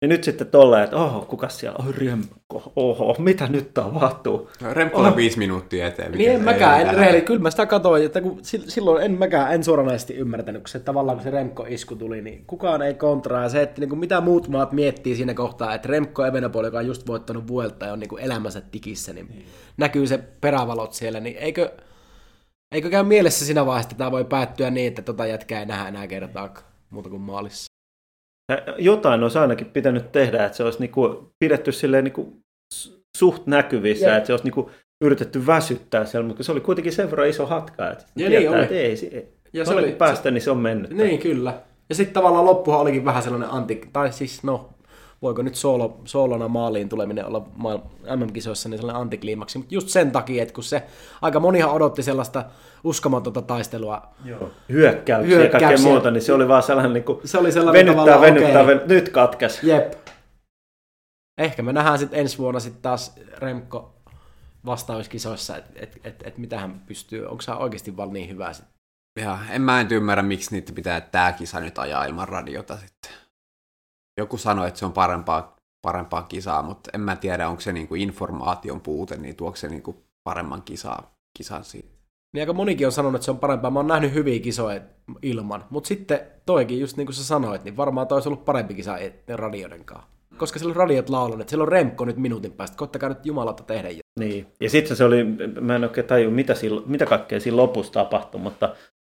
Ja 0.03 0.09
nyt 0.09 0.25
sitten 0.25 0.47
tolleen, 0.47 0.85
että 0.85 0.97
oho, 0.97 1.21
kuka 1.21 1.49
siellä 1.49 1.79
on, 1.79 1.95
Remko, 1.95 2.73
oho, 2.77 3.17
mitä 3.19 3.47
nyt 3.47 3.75
tapahtuu? 3.75 4.51
Remkko 4.73 5.01
on 5.01 5.17
viisi 5.17 5.39
minuuttia 5.39 5.87
eteen. 5.87 6.13
Niin 6.13 6.31
en 6.31 6.43
mäkään, 6.43 6.81
en 6.81 6.87
rehellisesti, 6.87 7.27
kyllä 7.27 7.41
mä 7.41 7.51
sitä 7.51 7.67
katsoin, 7.67 8.05
että 8.05 8.21
kun 8.21 8.39
sil- 8.39 8.69
silloin 8.71 9.05
en 9.05 9.13
mäkään, 9.19 9.55
en 9.55 9.65
suoranaisesti 9.65 10.15
ymmärtänyt, 10.15 10.63
kun 10.63 10.69
se 10.69 10.79
tavallaan 10.79 11.19
kun 11.19 11.25
se 11.25 11.31
Remko-isku 11.31 11.97
tuli, 11.97 12.23
niin 12.23 12.45
kukaan 12.47 12.83
ei 12.83 12.95
kontraa, 12.95 13.43
ja 13.43 13.49
se, 13.49 13.63
että 13.63 13.81
niin 13.81 13.89
kuin 13.89 13.99
mitä 13.99 14.21
muut 14.21 14.49
maat 14.49 14.73
miettii 14.73 15.17
siinä 15.17 15.35
kohtaa, 15.35 15.75
että 15.75 15.89
Remko 15.89 16.25
Evenepoel, 16.25 16.65
joka 16.65 16.79
on 16.79 16.87
just 16.87 17.07
voittanut 17.07 17.49
Vuelta 17.49 17.87
ja 17.87 17.93
on 17.93 18.01
niin 18.01 18.09
kuin 18.09 18.23
elämänsä 18.23 18.61
tikissä, 18.61 19.13
niin 19.13 19.45
näkyy 19.77 20.07
se 20.07 20.19
perävalot 20.19 20.93
siellä, 20.93 21.21
niin 21.21 21.37
eikö, 21.37 21.73
eikö 22.73 22.91
käy 22.91 23.03
mielessä 23.03 23.45
siinä 23.45 23.67
vaiheessa, 23.67 23.87
että 23.87 23.99
tämä 23.99 24.11
voi 24.11 24.25
päättyä 24.25 24.71
niin, 24.71 24.89
että 24.89 25.03
tota 25.03 25.27
jätkää 25.27 25.61
ei 25.61 25.67
nähdä 25.67 25.89
enää 25.89 26.07
kertaakaan 26.07 26.67
muuta 26.91 27.11
kuin 27.11 27.23
maalissa. 27.23 27.76
Jotain 28.79 29.23
olisi 29.23 29.39
ainakin 29.39 29.67
pitänyt 29.67 30.13
tehdä, 30.13 30.45
että 30.45 30.57
se 30.57 30.65
olisi 30.65 30.79
niinku 30.81 31.31
pidetty 31.39 31.73
silleen 31.73 32.05
niinku 32.05 32.37
s- 32.75 33.01
suht 33.17 33.47
näkyvissä, 33.47 34.07
Jep. 34.07 34.17
että 34.17 34.27
se 34.27 34.33
olisi 34.33 34.45
niinku 34.45 34.71
yritetty 35.05 35.47
väsyttää 35.47 36.05
siellä, 36.05 36.27
mutta 36.29 36.43
se 36.43 36.53
oli 36.53 36.61
kuitenkin 36.61 36.93
sen 36.93 37.11
verran 37.11 37.29
iso 37.29 37.47
hatka, 37.47 37.91
että 37.91 38.05
Ja 38.17 38.29
tietää, 38.29 38.39
niin 38.41 38.51
oli. 38.51 38.63
että 38.63 38.75
ei, 38.75 38.97
se, 38.97 39.27
Ja 39.53 39.65
se 39.65 39.75
oli, 39.75 39.83
kun 39.89 39.93
päästä, 39.93 40.31
niin 40.31 40.43
se 40.43 40.51
on 40.51 40.59
mennyt. 40.59 40.91
Niin, 40.91 41.19
kyllä. 41.19 41.55
Ja 41.89 41.95
sitten 41.95 42.15
tavallaan 42.15 42.45
loppuhan 42.47 42.81
olikin 42.81 43.05
vähän 43.05 43.23
sellainen 43.23 43.51
anti, 43.51 43.81
tai 43.93 44.13
siis 44.13 44.43
no, 44.45 44.69
voiko 45.27 45.43
nyt 45.43 45.55
soolo, 45.55 46.01
soolona 46.05 46.49
maaliin 46.49 46.89
tuleminen 46.89 47.27
olla 47.27 47.47
MM-kisoissa 48.17 48.69
niin 48.69 48.79
sellainen 48.79 49.03
antikliimaksi, 49.03 49.59
mutta 49.59 49.75
just 49.75 49.89
sen 49.89 50.13
takia, 50.13 50.43
että 50.43 50.55
kun 50.55 50.65
se, 50.65 50.83
aika 51.23 51.41
monihan 51.41 51.71
odotti 51.71 52.03
sellaista 52.03 52.45
uskomatonta 52.85 53.43
taistelua. 53.43 54.03
Joo. 54.25 54.51
Hyökkäyksiä 54.69 55.45
ja 55.45 55.51
kaikkea 55.51 55.79
muuta, 55.79 56.11
niin 56.11 56.23
se 56.23 56.33
oli 56.33 56.49
vaan 56.49 56.63
sellainen 56.63 56.93
niin 56.93 57.05
kuin 57.05 57.21
Se 57.25 57.39
oli 57.39 57.53
sellainen 57.53 57.87
venyttää, 57.87 58.21
venyttää, 58.21 58.63
okei. 58.63 58.77
ven... 58.77 58.89
nyt 58.89 59.09
katkes. 59.09 59.63
Jep. 59.63 59.93
Ehkä 61.39 61.63
me 61.63 61.73
nähdään 61.73 61.99
sitten 61.99 62.21
ensi 62.21 62.39
vuonna 62.39 62.61
sitten 62.61 62.83
taas 62.83 63.15
Remko 63.39 63.95
vastauskisoissa, 64.67 65.57
että 65.57 65.73
et, 65.77 66.01
et, 66.05 66.23
et 66.27 66.39
mitä 66.39 66.59
hän 66.59 66.83
pystyy, 66.87 67.27
onko 67.27 67.43
hän 67.49 67.59
oikeasti 67.59 67.97
vaan 67.97 68.13
niin 68.13 68.29
hyvä 68.29 68.53
sitten. 68.53 68.75
Ja 69.21 69.39
en 69.51 69.63
mä 69.63 69.81
en 69.81 69.89
ymmärrä, 69.91 70.23
miksi 70.23 70.55
niitä 70.55 70.73
pitää 70.73 71.01
tää 71.01 71.33
kisa 71.33 71.61
nyt 71.61 71.79
ajaa 71.79 72.05
ilman 72.05 72.29
radiota 72.29 72.77
sitten. 72.77 73.26
Joku 74.17 74.37
sanoi, 74.37 74.69
että 74.69 74.79
se 74.81 74.87
on 74.87 74.93
parempaa, 74.93 75.57
parempaa 75.83 76.23
kisaa, 76.23 76.63
mutta 76.63 76.91
en 76.95 77.01
mä 77.01 77.17
tiedä, 77.17 77.49
onko 77.49 77.61
se 77.61 77.73
niinku 77.73 77.95
informaation 77.95 78.81
puute, 78.81 79.17
niin 79.17 79.37
tuoko 79.37 79.57
se 79.57 79.69
niinku 79.69 80.05
paremman 80.25 80.63
kisaa, 80.63 81.15
kisan 81.39 81.65
siitä. 81.65 81.97
Niin 82.35 82.43
aika 82.43 82.53
monikin 82.53 82.87
on 82.87 82.93
sanonut, 82.93 83.15
että 83.19 83.25
se 83.25 83.31
on 83.31 83.39
parempaa. 83.39 83.71
Mä 83.71 83.79
oon 83.79 83.87
nähnyt 83.87 84.15
hyviä 84.15 84.41
kisoja 84.41 84.81
ilman. 85.23 85.65
Mutta 85.71 85.89
sitten 85.89 86.21
toikin, 86.47 86.81
just 86.81 86.97
niin 86.97 87.07
kuin 87.07 87.15
sä 87.15 87.25
sanoit, 87.25 87.65
niin 87.65 87.77
varmaan 87.77 88.09
toi 88.09 88.17
olisi 88.17 88.29
ollut 88.29 88.45
parempi 88.45 88.75
kisa 88.75 88.99
et- 88.99 89.25
radioiden 89.29 89.85
kanssa. 89.85 90.09
Koska 90.37 90.59
siellä 90.59 90.73
on 90.73 90.77
radiot 90.77 91.09
laulanut, 91.09 91.41
että 91.41 91.51
siellä 91.51 91.63
on 91.63 91.69
Remko 91.69 92.05
nyt 92.05 92.17
minuutin 92.17 92.53
päästä. 92.53 92.77
Koittakaa 92.77 93.09
nyt 93.09 93.27
jumalata 93.27 93.63
tehdä 93.63 93.89
jotain. 93.89 94.03
Niin. 94.21 94.47
Ja 94.61 94.71
sitten 94.71 94.97
se 94.97 95.05
oli, 95.05 95.25
mä 95.61 95.77
en 95.77 95.85
oikein 95.85 96.07
tajua, 96.07 96.31
mitä, 96.31 96.55
sillä, 96.55 96.83
mitä 96.87 97.07
kaikkea 97.07 97.41
siinä 97.41 97.57
lopussa 97.57 97.93
tapahtui, 97.93 98.41
mutta 98.41 98.75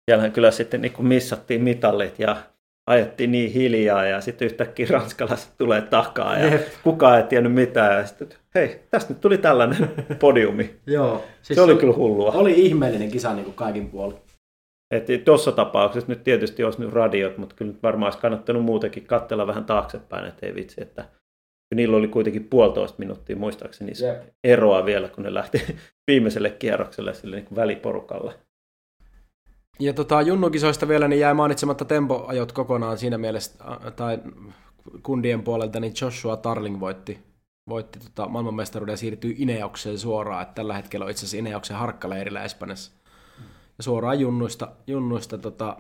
siellähän 0.10 0.32
kyllä 0.32 0.52
sitten 0.52 0.82
niin 0.82 0.94
kuin 0.94 1.08
missattiin 1.08 1.64
mitallit 1.64 2.20
ja 2.20 2.38
ajettiin 2.88 3.32
niin 3.32 3.52
hiljaa 3.52 4.06
ja 4.06 4.22
sitten 4.22 4.46
yhtäkkiä 4.46 4.88
ranskalaiset 5.00 5.52
tulee 5.58 5.82
takaa 5.82 6.38
ja 6.38 6.48
Jep. 6.48 6.68
kukaan 6.84 7.18
ei 7.18 7.24
tiennyt 7.24 7.54
mitään. 7.54 7.98
Ja 7.98 8.06
sitten, 8.06 8.28
hei, 8.56 8.80
tästä 8.90 9.14
nyt 9.14 9.22
tuli 9.22 9.38
tällainen 9.38 9.90
podiumi. 10.20 10.76
Joo. 10.88 11.24
Siis 11.42 11.56
Se 11.56 11.62
oli 11.62 11.76
kyllä 11.76 11.94
hullua. 11.94 12.32
Oli 12.32 12.54
ihmeellinen 12.66 13.12
kisa 13.12 13.34
niin 13.34 13.46
kuin 13.46 13.56
kaikin 13.56 13.90
puolin. 13.90 14.18
Tuossa 15.26 15.52
tapauksessa 15.52 16.12
nyt 16.12 16.24
tietysti 16.24 16.64
olisi 16.64 16.82
nyt 16.82 16.94
radiot, 16.94 17.38
mutta 17.38 17.56
kyllä 17.56 17.72
nyt 17.72 17.84
varmaan 17.84 18.08
olisi 18.08 18.20
kannattanut 18.20 18.64
muutenkin 18.64 19.06
katsella 19.06 19.48
vähän 19.48 19.66
taaksepäin, 19.66 20.28
että 20.28 20.46
ei 20.46 20.56
vitsi, 20.56 20.82
että 20.82 21.06
niillä 21.76 21.98
oli 21.98 22.08
kuitenkin 22.08 22.44
puolitoista 22.44 23.00
minuuttia 23.00 23.36
muistaakseni 23.36 23.92
Jep. 24.02 24.24
eroa 24.44 24.86
vielä, 24.86 25.08
kun 25.08 25.24
ne 25.24 25.34
lähti 25.34 25.62
viimeiselle 26.12 26.50
kierrokselle 26.50 27.14
sille 27.14 27.36
niin 27.36 27.46
kuin 27.46 27.56
väliporukalla. 27.56 28.34
Ja 29.80 29.94
tota, 29.94 30.22
junnukisoista 30.22 30.88
vielä 30.88 31.08
niin 31.08 31.20
jäi 31.20 31.34
mainitsematta 31.34 31.86
tempoajot 31.86 32.52
kokonaan 32.52 32.98
siinä 32.98 33.18
mielessä, 33.18 33.64
ä, 33.88 33.92
tai 33.92 34.20
kundien 35.04 35.44
puolelta, 35.44 35.80
niin 35.80 35.94
Joshua 36.02 36.38
Tarling 36.38 36.80
voitti, 36.80 37.20
voitti 37.70 38.00
tota 38.00 38.28
maailmanmestaruuden 38.28 38.94
ja 38.94 38.98
siirtyi 38.98 39.36
Ineokseen 39.38 40.00
suoraan. 40.00 40.42
Että 40.42 40.54
tällä 40.54 40.74
hetkellä 40.74 41.04
on 41.04 41.12
itse 41.12 41.20
asiassa 41.20 41.38
Ineoksen 41.38 41.78
harkkaleirillä 41.78 42.44
Espanjassa. 42.44 42.92
Ja 43.78 43.84
suoraan 43.84 44.20
junnuista, 44.20 44.68
junnuista 44.88 45.38
tota, 45.38 45.78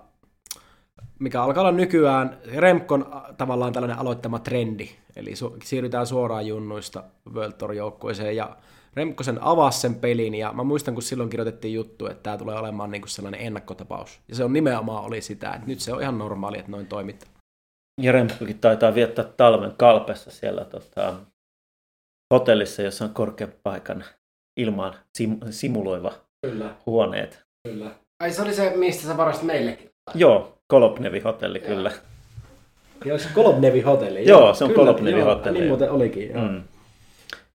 mikä 1.19 1.43
alkaa 1.43 1.61
olla 1.61 1.71
nykyään 1.71 2.37
Remkon 2.55 3.05
ä, 3.13 3.33
tavallaan 3.33 3.73
tällainen 3.73 3.99
aloittama 3.99 4.39
trendi. 4.39 4.89
Eli 5.15 5.31
su- 5.31 5.57
siirrytään 5.63 6.07
suoraan 6.07 6.47
junnuista 6.47 7.03
World 7.33 7.53
Tour-joukkueeseen 7.53 8.35
ja 8.35 8.57
Remkko 8.97 9.23
sen 9.23 9.43
avasi 9.43 9.79
sen 9.79 9.95
pelin 9.95 10.35
ja 10.35 10.53
mä 10.53 10.63
muistan, 10.63 10.93
kun 10.93 11.03
silloin 11.03 11.29
kirjoitettiin 11.29 11.73
juttu, 11.73 12.05
että 12.07 12.23
tämä 12.23 12.37
tulee 12.37 12.55
olemaan 12.59 12.91
niinku 12.91 13.07
sellainen 13.07 13.41
ennakkotapaus. 13.41 14.19
Ja 14.29 14.35
se 14.35 14.43
on 14.43 14.53
nimenomaan 14.53 15.05
oli 15.05 15.21
sitä, 15.21 15.53
että 15.53 15.67
nyt 15.67 15.79
se 15.79 15.93
on 15.93 16.01
ihan 16.01 16.17
normaali, 16.17 16.59
että 16.59 16.71
noin 16.71 16.87
toimitaan. 16.87 17.31
Ja 18.01 18.11
Remkokin 18.11 18.59
taitaa 18.59 18.95
viettää 18.95 19.25
talven 19.37 19.71
kalpessa 19.77 20.31
siellä 20.31 20.65
tota, 20.65 21.13
hotellissa, 22.33 22.81
jossa 22.81 23.05
on 23.05 23.13
korkean 23.13 23.51
paikan 23.63 24.03
ilmaan 24.59 24.93
sim- 25.21 25.47
simuloiva 25.51 26.13
Kyllä, 26.45 26.69
huoneet. 26.85 27.45
kyllä. 27.67 27.91
Ai 28.19 28.31
se 28.31 28.41
oli 28.41 28.53
se, 28.53 28.73
mistä 28.75 29.07
sä 29.07 29.17
varastit 29.17 29.45
meillekin. 29.45 29.89
Joo, 30.15 30.57
Kolopnevi 30.67 31.19
hotelli 31.19 31.59
kyllä. 31.59 31.91
Ja 33.05 33.13
onko 33.13 33.23
se 33.23 33.29
Kolobnevi 33.33 33.81
hotelli? 33.81 34.27
Joo, 34.27 34.53
se 34.53 34.63
on 34.63 34.71
joo, 34.71 34.85
hotelli, 34.85 35.11
Niin 35.11 35.59
joo. 35.59 35.67
muuten 35.67 35.91
olikin, 35.91 36.29
joo. 36.31 36.47
Mm. 36.47 36.63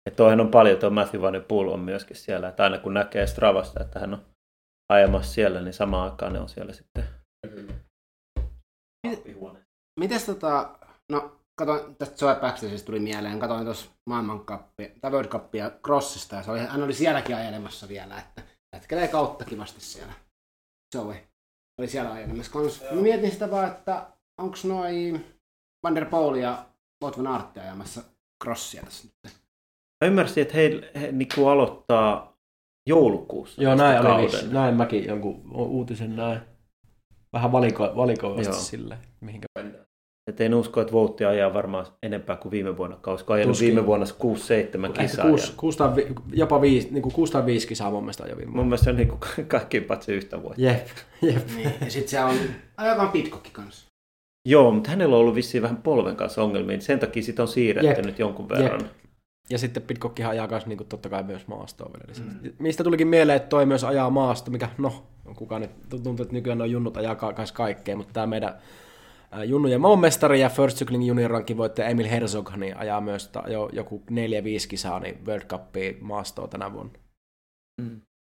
Ja 0.05 0.15
toihan 0.15 0.41
on 0.41 0.51
paljon, 0.51 0.79
tuo 0.79 0.89
Matthew 0.89 1.21
Van 1.21 1.43
Poel 1.47 1.67
on 1.67 1.79
myöskin 1.79 2.17
siellä, 2.17 2.49
että 2.49 2.63
aina 2.63 2.77
kun 2.77 2.93
näkee 2.93 3.27
Stravasta, 3.27 3.83
että 3.83 3.99
hän 3.99 4.13
on 4.13 4.25
ajamassa 4.89 5.33
siellä, 5.33 5.61
niin 5.61 5.73
samaan 5.73 6.11
aikaan 6.11 6.33
ne 6.33 6.39
on 6.39 6.49
siellä 6.49 6.73
sitten. 6.73 7.03
Mites 9.99 10.25
tota, 10.25 10.79
no 11.11 11.41
katoin, 11.59 11.95
tästä 11.95 12.17
Zoe 12.17 12.35
Baxterista 12.35 12.85
tuli 12.85 12.99
mieleen, 12.99 13.39
katoin 13.39 13.65
tuossa 13.65 13.91
maailmankappia, 14.09 14.89
tai 15.01 15.11
World 15.11 15.29
Cupia 15.29 15.71
Crossista, 15.85 16.35
ja 16.35 16.43
se 16.43 16.51
oli, 16.51 16.59
hän 16.59 16.83
oli 16.83 16.93
sielläkin 16.93 17.35
ajelemassa 17.35 17.87
vielä, 17.87 18.19
että 18.19 18.41
jätkelee 18.75 19.07
kautta 19.07 19.45
kivasti 19.45 19.81
siellä. 19.81 20.13
Zoe. 20.95 21.27
oli 21.79 21.87
siellä 21.87 22.11
ajelemassa 22.11 22.51
kanssa. 22.51 22.85
Mä 22.91 23.01
mietin 23.01 23.31
sitä 23.31 23.51
vaan, 23.51 23.67
että 23.71 24.07
onko 24.41 24.57
noi 24.63 25.19
Van 25.83 25.95
der 25.95 26.05
Poel 26.05 26.35
ja 26.35 26.65
Wout 27.03 27.17
van 27.17 27.27
Aert 27.27 27.57
ajamassa 27.57 28.01
crossia 28.43 28.83
tässä 28.83 29.07
nyt. 29.07 29.40
Mä 30.01 30.07
ymmärsin, 30.07 30.41
että 30.41 30.53
he, 30.53 30.81
he 31.01 31.11
niin 31.11 31.27
aloittaa 31.51 32.33
joulukuussa. 32.89 33.63
Joo, 33.63 33.75
näin, 33.75 34.05
oli, 34.07 34.23
vissi. 34.23 34.47
näin 34.53 34.75
mäkin 34.75 35.05
jonkun 35.05 35.41
uutisen 35.53 36.15
näin. 36.15 36.39
Vähän 37.33 37.51
valiko, 37.51 37.91
valikoivasti 37.95 38.53
Joo. 38.53 38.59
sille, 38.59 38.97
mihinkä 39.21 39.45
mennään. 39.59 39.85
Et 40.29 40.41
en 40.41 40.53
usko, 40.53 40.81
että 40.81 40.93
Voutti 40.93 41.25
ajaa 41.25 41.53
varmaan 41.53 41.85
enempää 42.03 42.35
kuin 42.35 42.51
viime 42.51 42.77
vuonna, 42.77 42.97
koska 43.01 43.33
ajanut 43.33 43.51
Tuskin. 43.51 43.67
viime 43.67 43.85
vuonna 43.85 44.05
6-7 44.05 44.85
Ehkä 44.85 45.01
kisaa. 45.01 45.25
kuusi 45.57 45.77
tai, 45.77 45.95
vi- 45.95 46.07
jopa 46.33 46.61
viisi, 46.61 46.87
niin 46.91 47.01
kuin 47.01 47.13
kuusi 47.13 47.33
tai 47.33 47.45
viisi 47.45 47.67
kisaa 47.67 47.91
mun 47.91 48.03
mielestä 48.03 48.23
jo 48.27 48.37
viime 48.37 48.45
Mun 48.45 48.53
vuonna. 48.55 48.67
mielestä 48.67 48.83
se 48.83 48.89
on 48.89 48.95
niin 48.95 49.07
kuin 49.07 49.19
kaikkiin 49.47 49.83
paitsi 49.83 50.13
yhtä 50.13 50.41
vuotta. 50.43 50.61
Jep, 50.61 50.87
jep. 51.21 51.47
Niin. 51.55 51.71
Ja 51.81 51.91
sit 51.91 52.07
siellä 52.07 52.27
on 52.29 52.37
ajakaan 52.77 53.09
Pitcockki 53.09 53.49
kanssa. 53.53 53.85
Joo, 54.47 54.71
mutta 54.71 54.89
hänellä 54.89 55.15
on 55.15 55.21
ollut 55.21 55.35
vissiin 55.35 55.61
vähän 55.61 55.77
polven 55.77 56.15
kanssa 56.15 56.43
ongelmia, 56.43 56.69
niin 56.77 56.81
sen 56.81 56.99
takia 56.99 57.23
sitä 57.23 57.41
on 57.41 57.47
siirretty 57.47 57.87
Jep. 57.91 58.05
nyt 58.05 58.19
jonkun 58.19 58.49
verran. 58.49 58.89
Ja 59.51 59.57
sitten 59.57 59.83
Pitcockkihan 59.83 60.31
ajaa 60.31 60.47
myös 60.47 60.65
niin 60.65 60.77
kuin, 60.77 60.87
totta 60.87 61.09
kai 61.09 61.23
myös 61.23 61.47
maastoa 61.47 61.91
vielä. 61.93 62.31
Mm. 62.31 62.47
Mm. 62.47 62.53
Mistä 62.59 62.83
tulikin 62.83 63.07
mieleen, 63.07 63.35
että 63.35 63.49
toi 63.49 63.65
myös 63.65 63.83
ajaa 63.83 64.09
maasta, 64.09 64.51
mikä 64.51 64.69
no, 64.77 65.03
kukaan 65.35 65.61
nyt 65.61 65.71
tuntuu, 65.89 66.23
että 66.23 66.33
nykyään 66.33 66.61
on 66.61 66.71
junnut 66.71 66.97
ajaa 66.97 67.15
ka- 67.15 67.33
kanssa 67.33 67.55
kaikkea, 67.55 67.95
mutta 67.95 68.13
tämä 68.13 68.27
meidän 68.27 68.53
junnujen 69.45 69.81
maanmestari 69.81 70.39
ja 70.39 70.49
First 70.49 70.77
Cycling 70.77 71.07
Junior 71.07 71.31
rankin 71.31 71.57
voittaja 71.57 71.87
Emil 71.87 72.09
Herzog 72.09 72.51
niin 72.55 72.77
ajaa 72.77 73.01
myös 73.01 73.27
ta- 73.27 73.43
jo, 73.47 73.69
joku 73.73 74.03
4-5 74.09 74.13
kisaa 74.67 74.99
niin 74.99 75.25
World 75.27 75.45
Cupia 75.45 75.93
maastoa 76.01 76.47
tänä 76.47 76.73
vuonna. 76.73 76.93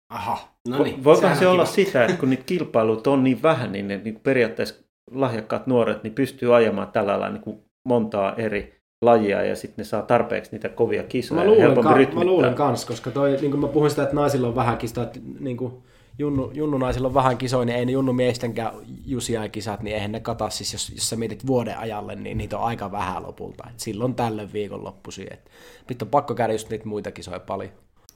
Aha, 0.09 0.55
no 0.67 0.83
niin. 0.83 1.03
Voikohan 1.03 1.37
se 1.37 1.47
olla 1.47 1.63
kiva. 1.63 1.75
sitä, 1.75 2.05
että 2.05 2.17
kun 2.17 2.29
niitä 2.29 2.43
kilpailuita 2.43 3.11
on 3.11 3.23
niin 3.23 3.41
vähän, 3.41 3.71
niin 3.71 3.87
ne 3.87 3.97
niin 3.97 4.19
periaatteessa 4.19 4.83
lahjakkaat 5.11 5.67
nuoret 5.67 6.03
niin 6.03 6.13
pystyy 6.13 6.55
ajamaan 6.55 6.91
tällä 6.91 7.11
lailla 7.11 7.29
niin 7.29 7.41
kuin 7.41 7.63
montaa 7.87 8.35
eri 8.35 8.78
lajia 9.01 9.43
ja 9.43 9.55
sitten 9.55 9.75
ne 9.77 9.83
saa 9.83 10.01
tarpeeksi 10.01 10.51
niitä 10.51 10.69
kovia 10.69 11.03
kisoja. 11.03 11.41
Mä 11.41 11.47
luulen, 11.47 11.61
helpompi 11.61 12.05
ka- 12.05 12.15
mä 12.15 12.23
luulen 12.23 12.53
kans, 12.53 12.85
koska 12.85 13.11
toi, 13.11 13.31
niin 13.31 13.51
kuin 13.51 13.61
mä 13.61 13.67
puhuin 13.67 13.89
sitä, 13.89 14.03
että 14.03 14.15
naisilla 14.15 14.47
on 14.47 14.55
vähän 14.55 14.77
kisoja, 14.77 15.07
että 15.07 15.19
niin 15.39 15.57
kuin 15.57 15.73
junnu, 16.19 16.51
junnu 16.53 16.77
naisilla 16.77 17.07
on 17.07 17.13
vähän 17.13 17.37
kisoja, 17.37 17.65
niin 17.65 17.75
ei 17.75 17.85
ne 17.85 17.91
junnu 17.91 18.13
miestenkään 18.13 18.73
jusia-kisat, 19.05 19.81
niin 19.81 19.95
eihän 19.95 20.11
ne 20.11 20.19
kata, 20.19 20.49
siis 20.49 20.73
jos, 20.73 20.89
jos 20.89 21.09
sä 21.09 21.15
mietit 21.15 21.47
vuoden 21.47 21.77
ajalle, 21.77 22.15
niin 22.15 22.37
niitä 22.37 22.57
on 22.57 22.63
aika 22.63 22.91
vähän 22.91 23.23
lopulta. 23.23 23.63
Et 23.69 23.79
silloin 23.79 24.15
tällöin 24.15 24.53
viikonloppuisin. 24.53 25.27
Et 25.33 25.49
Pitää 25.87 26.05
on 26.05 26.09
pakko 26.09 26.35
käydä 26.35 26.53
just 26.53 26.69
niitä 26.69 26.85
muita 26.87 27.11
kisoja 27.11 27.39
paljon. 27.39 27.71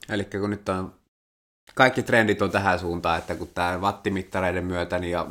Eli 0.08 0.24
kun 0.24 0.50
nyt 0.50 0.68
on 0.68 0.92
kaikki 1.74 2.02
trendit 2.02 2.42
on 2.42 2.50
tähän 2.50 2.78
suuntaan, 2.78 3.18
että 3.18 3.34
kun 3.34 3.48
tämä 3.54 3.78
wattimittareiden 3.78 4.64
myötä 4.64 4.98
niin 4.98 5.10
ja 5.10 5.26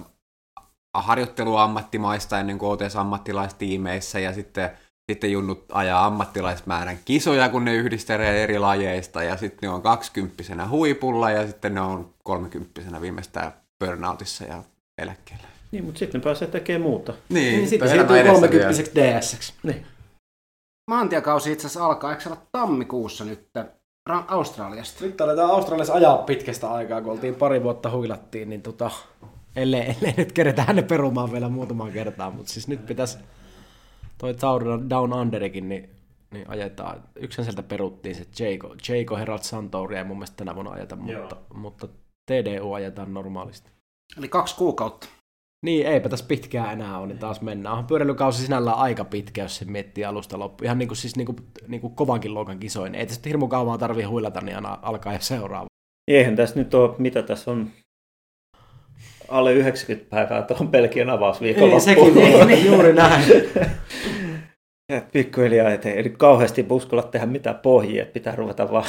harjoittelu 0.93 1.55
ammattimaista 1.55 2.39
ennen 2.39 2.57
kuin 2.57 2.79
ammattilaistiimeissä 2.99 4.19
ja 4.19 4.33
sitten, 4.33 4.69
sitten 5.11 5.31
junnut 5.31 5.65
ajaa 5.71 6.05
ammattilaismäärän 6.05 6.97
kisoja, 7.05 7.49
kun 7.49 7.65
ne 7.65 7.73
yhdistelee 7.73 8.43
eri 8.43 8.59
lajeista 8.59 9.23
ja 9.23 9.37
sitten 9.37 9.69
ne 9.69 9.73
on 9.75 9.81
kaksikymppisenä 9.81 10.67
huipulla 10.67 11.31
ja 11.31 11.47
sitten 11.47 11.73
ne 11.75 11.81
on 11.81 12.13
kolmekymppisenä 12.23 13.01
viimeistään 13.01 13.53
burnoutissa 13.79 14.43
ja 14.43 14.63
eläkkeellä. 15.01 15.43
Niin, 15.71 15.85
mutta 15.85 15.99
sitten 15.99 16.19
ne 16.21 16.23
pääsee 16.23 16.47
tekemään 16.47 16.81
muuta. 16.81 17.13
Niin, 17.29 17.57
Niin 17.57 17.69
sitten 17.69 17.89
siirtyy 17.89 18.19
edessä 18.19 18.47
30 18.47 18.91
ds 18.95 19.53
Niin. 19.63 19.85
Maantiekausi 20.89 21.51
itse 21.51 21.67
asiassa 21.67 21.85
alkaa, 21.85 22.11
eikö 22.11 22.23
se 22.23 22.29
olla 22.29 22.41
tammikuussa 22.51 23.25
nyt 23.25 23.47
Ra- 24.09 24.23
Australiasta? 24.27 25.05
Nyt 25.05 25.21
aletaan 25.21 25.51
Australiassa 25.51 25.93
ajaa 25.93 26.17
pitkästä 26.17 26.71
aikaa, 26.71 27.01
kun 27.01 27.11
oltiin 27.11 27.35
pari 27.35 27.63
vuotta 27.63 27.91
huilattiin, 27.91 28.49
niin 28.49 28.61
tota, 28.61 28.91
ellei, 29.55 29.81
ellei 29.81 30.13
nyt 30.17 30.31
keretään 30.31 30.75
ne 30.75 30.81
perumaan 30.81 31.31
vielä 31.31 31.49
muutamaan 31.49 31.91
kertaan, 31.91 32.35
mutta 32.35 32.53
siis 32.53 32.67
nyt 32.67 32.85
pitäisi 32.85 33.17
toi 34.23 34.33
Tour 34.33 34.63
Down 34.89 35.13
Underikin, 35.13 35.69
niin, 35.69 35.89
niin 36.31 36.49
ajetaan. 36.49 37.03
Yksin 37.15 37.43
sieltä 37.43 37.63
peruttiin 37.63 38.15
se 38.15 38.25
Jayco, 38.39 38.75
Jayco 38.89 39.17
Herald 39.17 39.39
Santouri 39.41 39.97
ei 39.97 40.03
mun 40.03 40.17
mielestä 40.17 40.37
tänä 40.37 40.55
vuonna 40.55 40.71
ajeta, 40.71 40.95
mutta, 40.95 41.35
mutta 41.53 41.87
TDU 42.25 42.73
ajetaan 42.73 43.13
normaalisti. 43.13 43.71
Eli 44.17 44.27
kaksi 44.27 44.55
kuukautta. 44.55 45.07
Niin, 45.65 45.87
eipä 45.87 46.09
tässä 46.09 46.25
pitkään 46.25 46.73
enää 46.73 46.97
ole, 46.97 47.07
niin 47.07 47.17
taas 47.17 47.41
mennään. 47.41 47.73
Onhan 47.73 47.87
pyöräilykausi 47.87 48.45
sinällään 48.45 48.77
aika 48.77 49.05
pitkä, 49.05 49.41
jos 49.41 49.55
se 49.55 49.65
miettii 49.65 50.05
alusta 50.05 50.39
loppuun. 50.39 50.65
Ihan 50.65 50.77
niin 50.77 50.89
kuin, 50.89 50.97
siis 50.97 51.15
niin 51.15 51.25
kuin, 51.25 51.37
niin 51.67 51.81
kuin 51.81 51.95
kovankin 51.95 52.33
luokan 52.33 52.59
kisoin. 52.59 52.95
Ei 52.95 53.05
tästä 53.05 53.29
hirmu 53.29 53.47
kauan 53.47 53.79
tarvii 53.79 54.03
huilata, 54.03 54.41
niin 54.41 54.55
aina 54.55 54.79
alkaa 54.81 55.13
jo 55.13 55.19
seuraava. 55.21 55.65
Eihän 56.07 56.35
tässä 56.35 56.59
nyt 56.59 56.73
ole, 56.73 56.95
mitä 56.97 57.21
tässä 57.21 57.51
on, 57.51 57.71
alle 59.29 59.53
90 59.53 60.09
päivää 60.09 60.41
tuohon 60.41 60.67
Belgian 60.67 61.09
avausviikon 61.09 61.69
Ei, 61.69 61.79
sekin 61.79 62.17
ei, 62.17 62.45
niin, 62.45 62.65
juuri 62.65 62.93
näin. 62.93 63.23
Ja 64.89 65.01
pikkuhiljaa 65.11 65.69
ettei 65.69 66.03
nyt 66.03 66.17
kauheasti 66.17 66.65
uskalla 66.69 67.03
tehdä 67.03 67.25
mitään 67.25 67.55
pohjia, 67.55 68.01
että 68.01 68.13
pitää 68.13 68.35
ruveta 68.35 68.71
vaan 68.71 68.85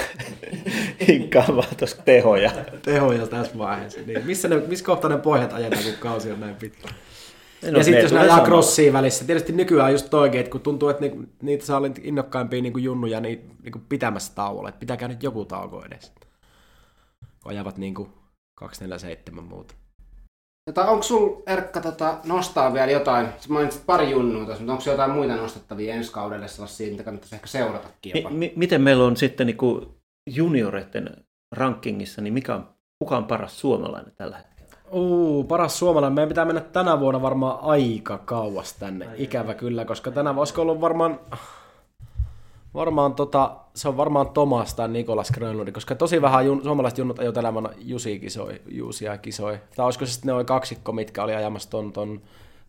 hinkkaamaan 1.08 1.76
tuossa 1.76 2.02
tehoja. 2.04 2.50
Tehoja 2.82 3.26
tässä 3.26 3.58
vaiheessa. 3.58 4.00
Niin. 4.06 4.26
Missä, 4.26 4.48
ne, 4.48 4.56
missä 4.56 4.84
kohtaa 4.84 5.10
ne 5.10 5.18
pohjat 5.18 5.52
ajetaan, 5.52 5.82
kun 5.84 5.92
kausi 6.00 6.32
on 6.32 6.40
näin 6.40 6.54
pitkä? 6.56 6.88
No, 7.70 7.78
ja 7.78 7.84
sitten 7.84 8.02
jos 8.02 8.12
ne 8.12 8.18
ajaa 8.18 8.28
samalla. 8.30 8.48
crossiin 8.48 8.92
välissä, 8.92 9.24
tietysti 9.24 9.52
nykyään 9.52 9.92
just 9.92 10.10
toikin, 10.10 10.40
että 10.40 10.50
kun 10.50 10.60
tuntuu, 10.60 10.88
että 10.88 11.02
ni- 11.02 11.28
niitä 11.42 11.66
saa 11.66 11.76
olla 11.78 11.88
innokkaimpia 12.02 12.62
niin 12.62 12.72
kuin 12.72 12.84
junnuja 12.84 13.20
niin, 13.20 13.50
niin 13.62 13.72
kuin 13.72 13.84
pitämässä 13.88 14.32
tauolla, 14.34 14.68
että 14.68 14.78
pitääkö 14.78 15.08
nyt 15.08 15.22
joku 15.22 15.44
tauko 15.44 15.84
edes. 15.86 16.12
Kun 17.42 17.52
ajavat 17.52 17.78
niin 17.78 17.94
kuin 17.94 18.08
247 18.54 19.44
muuta. 19.44 19.74
Tota, 20.64 20.90
onko 20.90 21.02
sul 21.02 21.42
Erkka 21.46 21.80
tota, 21.80 22.18
nostaa 22.24 22.74
vielä 22.74 22.92
jotain? 22.92 23.26
Sä 23.38 23.48
mainitsit 23.48 23.86
pari 23.86 24.10
junnua 24.10 24.46
tässä, 24.46 24.60
mutta 24.60 24.72
onko 24.72 24.84
jotain 24.90 25.10
muita 25.10 25.36
nostettavia 25.36 25.94
ensi 25.94 26.12
kaudelle 26.12 26.48
sellaisia, 26.48 26.90
mitä 26.90 27.02
kannattaisi 27.02 27.34
ehkä 27.34 27.46
seuratakin 27.46 28.12
jopa? 28.14 28.30
Mi- 28.30 28.36
mi- 28.36 28.52
miten 28.56 28.82
meillä 28.82 29.04
on 29.04 29.16
sitten 29.16 29.46
niin 29.46 29.56
kuin 29.56 29.86
junioreiden 30.30 31.24
rankingissa, 31.52 32.22
niin 32.22 32.34
mikä 32.34 32.54
on, 32.54 32.68
kuka 32.98 33.16
on 33.16 33.24
paras 33.24 33.60
suomalainen 33.60 34.12
tällä 34.16 34.36
hetkellä? 34.36 34.82
Uu, 34.92 35.44
paras 35.44 35.78
suomalainen. 35.78 36.14
Meidän 36.14 36.28
pitää 36.28 36.44
mennä 36.44 36.60
tänä 36.60 37.00
vuonna 37.00 37.22
varmaan 37.22 37.58
aika 37.62 38.18
kauas 38.18 38.72
tänne. 38.72 39.08
Ikävä 39.16 39.54
kyllä, 39.54 39.84
koska 39.84 40.10
tänä 40.10 40.30
vuonna 40.30 40.40
olisiko 40.40 40.62
ollut 40.62 40.80
varmaan... 40.80 41.20
Varmaan 42.74 43.14
tota, 43.14 43.56
se 43.74 43.88
on 43.88 43.96
varmaan 43.96 44.28
Tomas 44.28 44.74
tai 44.74 44.88
Nikolas 44.88 45.30
Grönlund, 45.30 45.72
koska 45.72 45.94
tosi 45.94 46.22
vähän 46.22 46.46
jun, 46.46 46.62
suomalaiset 46.62 46.98
junnut 46.98 47.18
ajoi 47.18 47.32
tänä 47.32 47.52
vuonna 47.52 47.70
kisoi, 48.20 48.62
Jusia 48.68 49.18
kisoi. 49.18 49.58
Tai 49.76 49.84
olisiko 49.84 50.06
se 50.06 50.12
sitten 50.12 50.26
ne 50.26 50.32
oli 50.32 50.44
kaksikko, 50.44 50.92
mitkä 50.92 51.22
oli 51.22 51.34
ajamassa 51.34 51.70
ton, 51.70 51.92
ton 51.92 52.20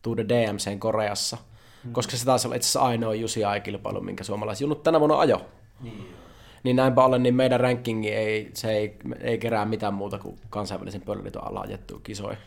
Tour 0.01 0.17
de 0.17 0.25
DMCn 0.25 0.79
Koreassa. 0.79 1.37
Mm. 1.83 1.91
Koska 1.91 2.17
se 2.17 2.25
taisi 2.25 2.47
olla 2.47 2.55
itse 2.55 2.65
asiassa 2.65 2.81
ainoa 2.81 3.15
Jusi 3.15 3.41
kilpailu 3.63 4.01
minkä 4.01 4.23
suomalaiset 4.23 4.61
junnut 4.61 4.83
tänä 4.83 4.99
vuonna 4.99 5.19
ajo. 5.19 5.41
Niin. 5.81 6.15
Niin 6.63 6.75
näinpä 6.75 7.03
ollen, 7.03 7.23
niin 7.23 7.35
meidän 7.35 7.59
rankingi 7.59 8.11
ei, 8.11 8.51
se 8.53 8.71
ei, 8.71 8.97
ei 9.19 9.37
kerää 9.37 9.65
mitään 9.65 9.93
muuta 9.93 10.19
kuin 10.19 10.39
kansainvälisen 10.49 11.01
pölliliiton 11.01 11.47
alla 11.47 11.59
ajettu 11.59 11.99
kisoja. 11.99 12.37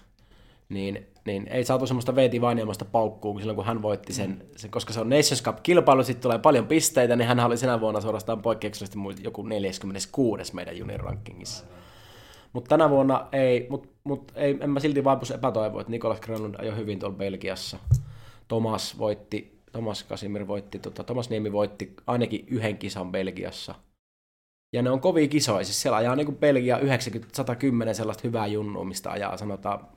Niin, 0.69 1.07
niin 1.25 1.47
ei 1.51 1.65
saatu 1.65 1.87
semmoista 1.87 2.15
Veeti 2.15 2.41
Vainiamasta 2.41 2.85
paukkuu 2.85 3.33
kun 3.33 3.41
silloin, 3.41 3.57
kun 3.57 3.65
hän 3.65 3.83
voitti 3.83 4.13
sen, 4.13 4.47
sen 4.57 4.71
koska 4.71 4.93
se 4.93 5.01
on 5.01 5.09
Nations 5.09 5.43
Cup-kilpailu, 5.43 6.05
sitten 6.05 6.23
tulee 6.23 6.39
paljon 6.39 6.67
pisteitä, 6.67 7.17
niin 7.17 7.29
hän 7.29 7.41
oli 7.41 7.57
sinä 7.57 7.81
vuonna 7.81 8.01
suorastaan 8.01 8.43
poikkeuksellisesti 8.43 8.99
joku 9.23 9.43
46. 9.43 10.55
meidän 10.55 10.79
junior 10.79 11.01
rankingissa. 11.01 11.65
Mutta 12.53 12.69
tänä 12.69 12.91
vuonna 12.91 13.29
ei, 13.33 13.67
mutta 13.71 13.89
mut 14.05 14.33
ei, 14.35 14.59
en 14.61 14.71
mä 14.71 14.81
silti 14.81 15.05
vaipus 15.05 15.31
epätoivoa, 15.31 15.81
että 15.81 15.91
Nikolas 15.91 16.21
Grönlund 16.21 16.55
ajoi 16.59 16.77
hyvin 16.77 16.99
tuolla 16.99 17.17
Belgiassa. 17.17 17.79
Thomas 18.49 18.99
voitti, 18.99 19.63
Thomas 19.73 20.03
Kasimir 20.03 20.47
voitti, 20.47 20.79
tota, 20.79 21.05
Thomas 21.05 21.31
Niemi 21.31 21.53
voitti 21.53 21.95
ainakin 22.07 22.45
yhden 22.47 22.79
kisan 22.79 23.13
Belgiassa. 23.13 23.75
Ja 24.73 24.83
ne 24.83 24.91
on 24.91 25.01
kovia 25.01 25.29
kisoja, 25.29 25.65
siis 25.65 25.83
siellä 25.83 25.97
ajaa 25.97 26.17
niin 26.17 26.37
Belgia 26.37 26.79
90-110 26.79 26.81
sellaista 27.93 28.23
hyvää 28.25 28.47
junnua, 28.47 28.85
mistä 28.85 29.11
ajaa 29.11 29.37
sanotaan 29.37 29.89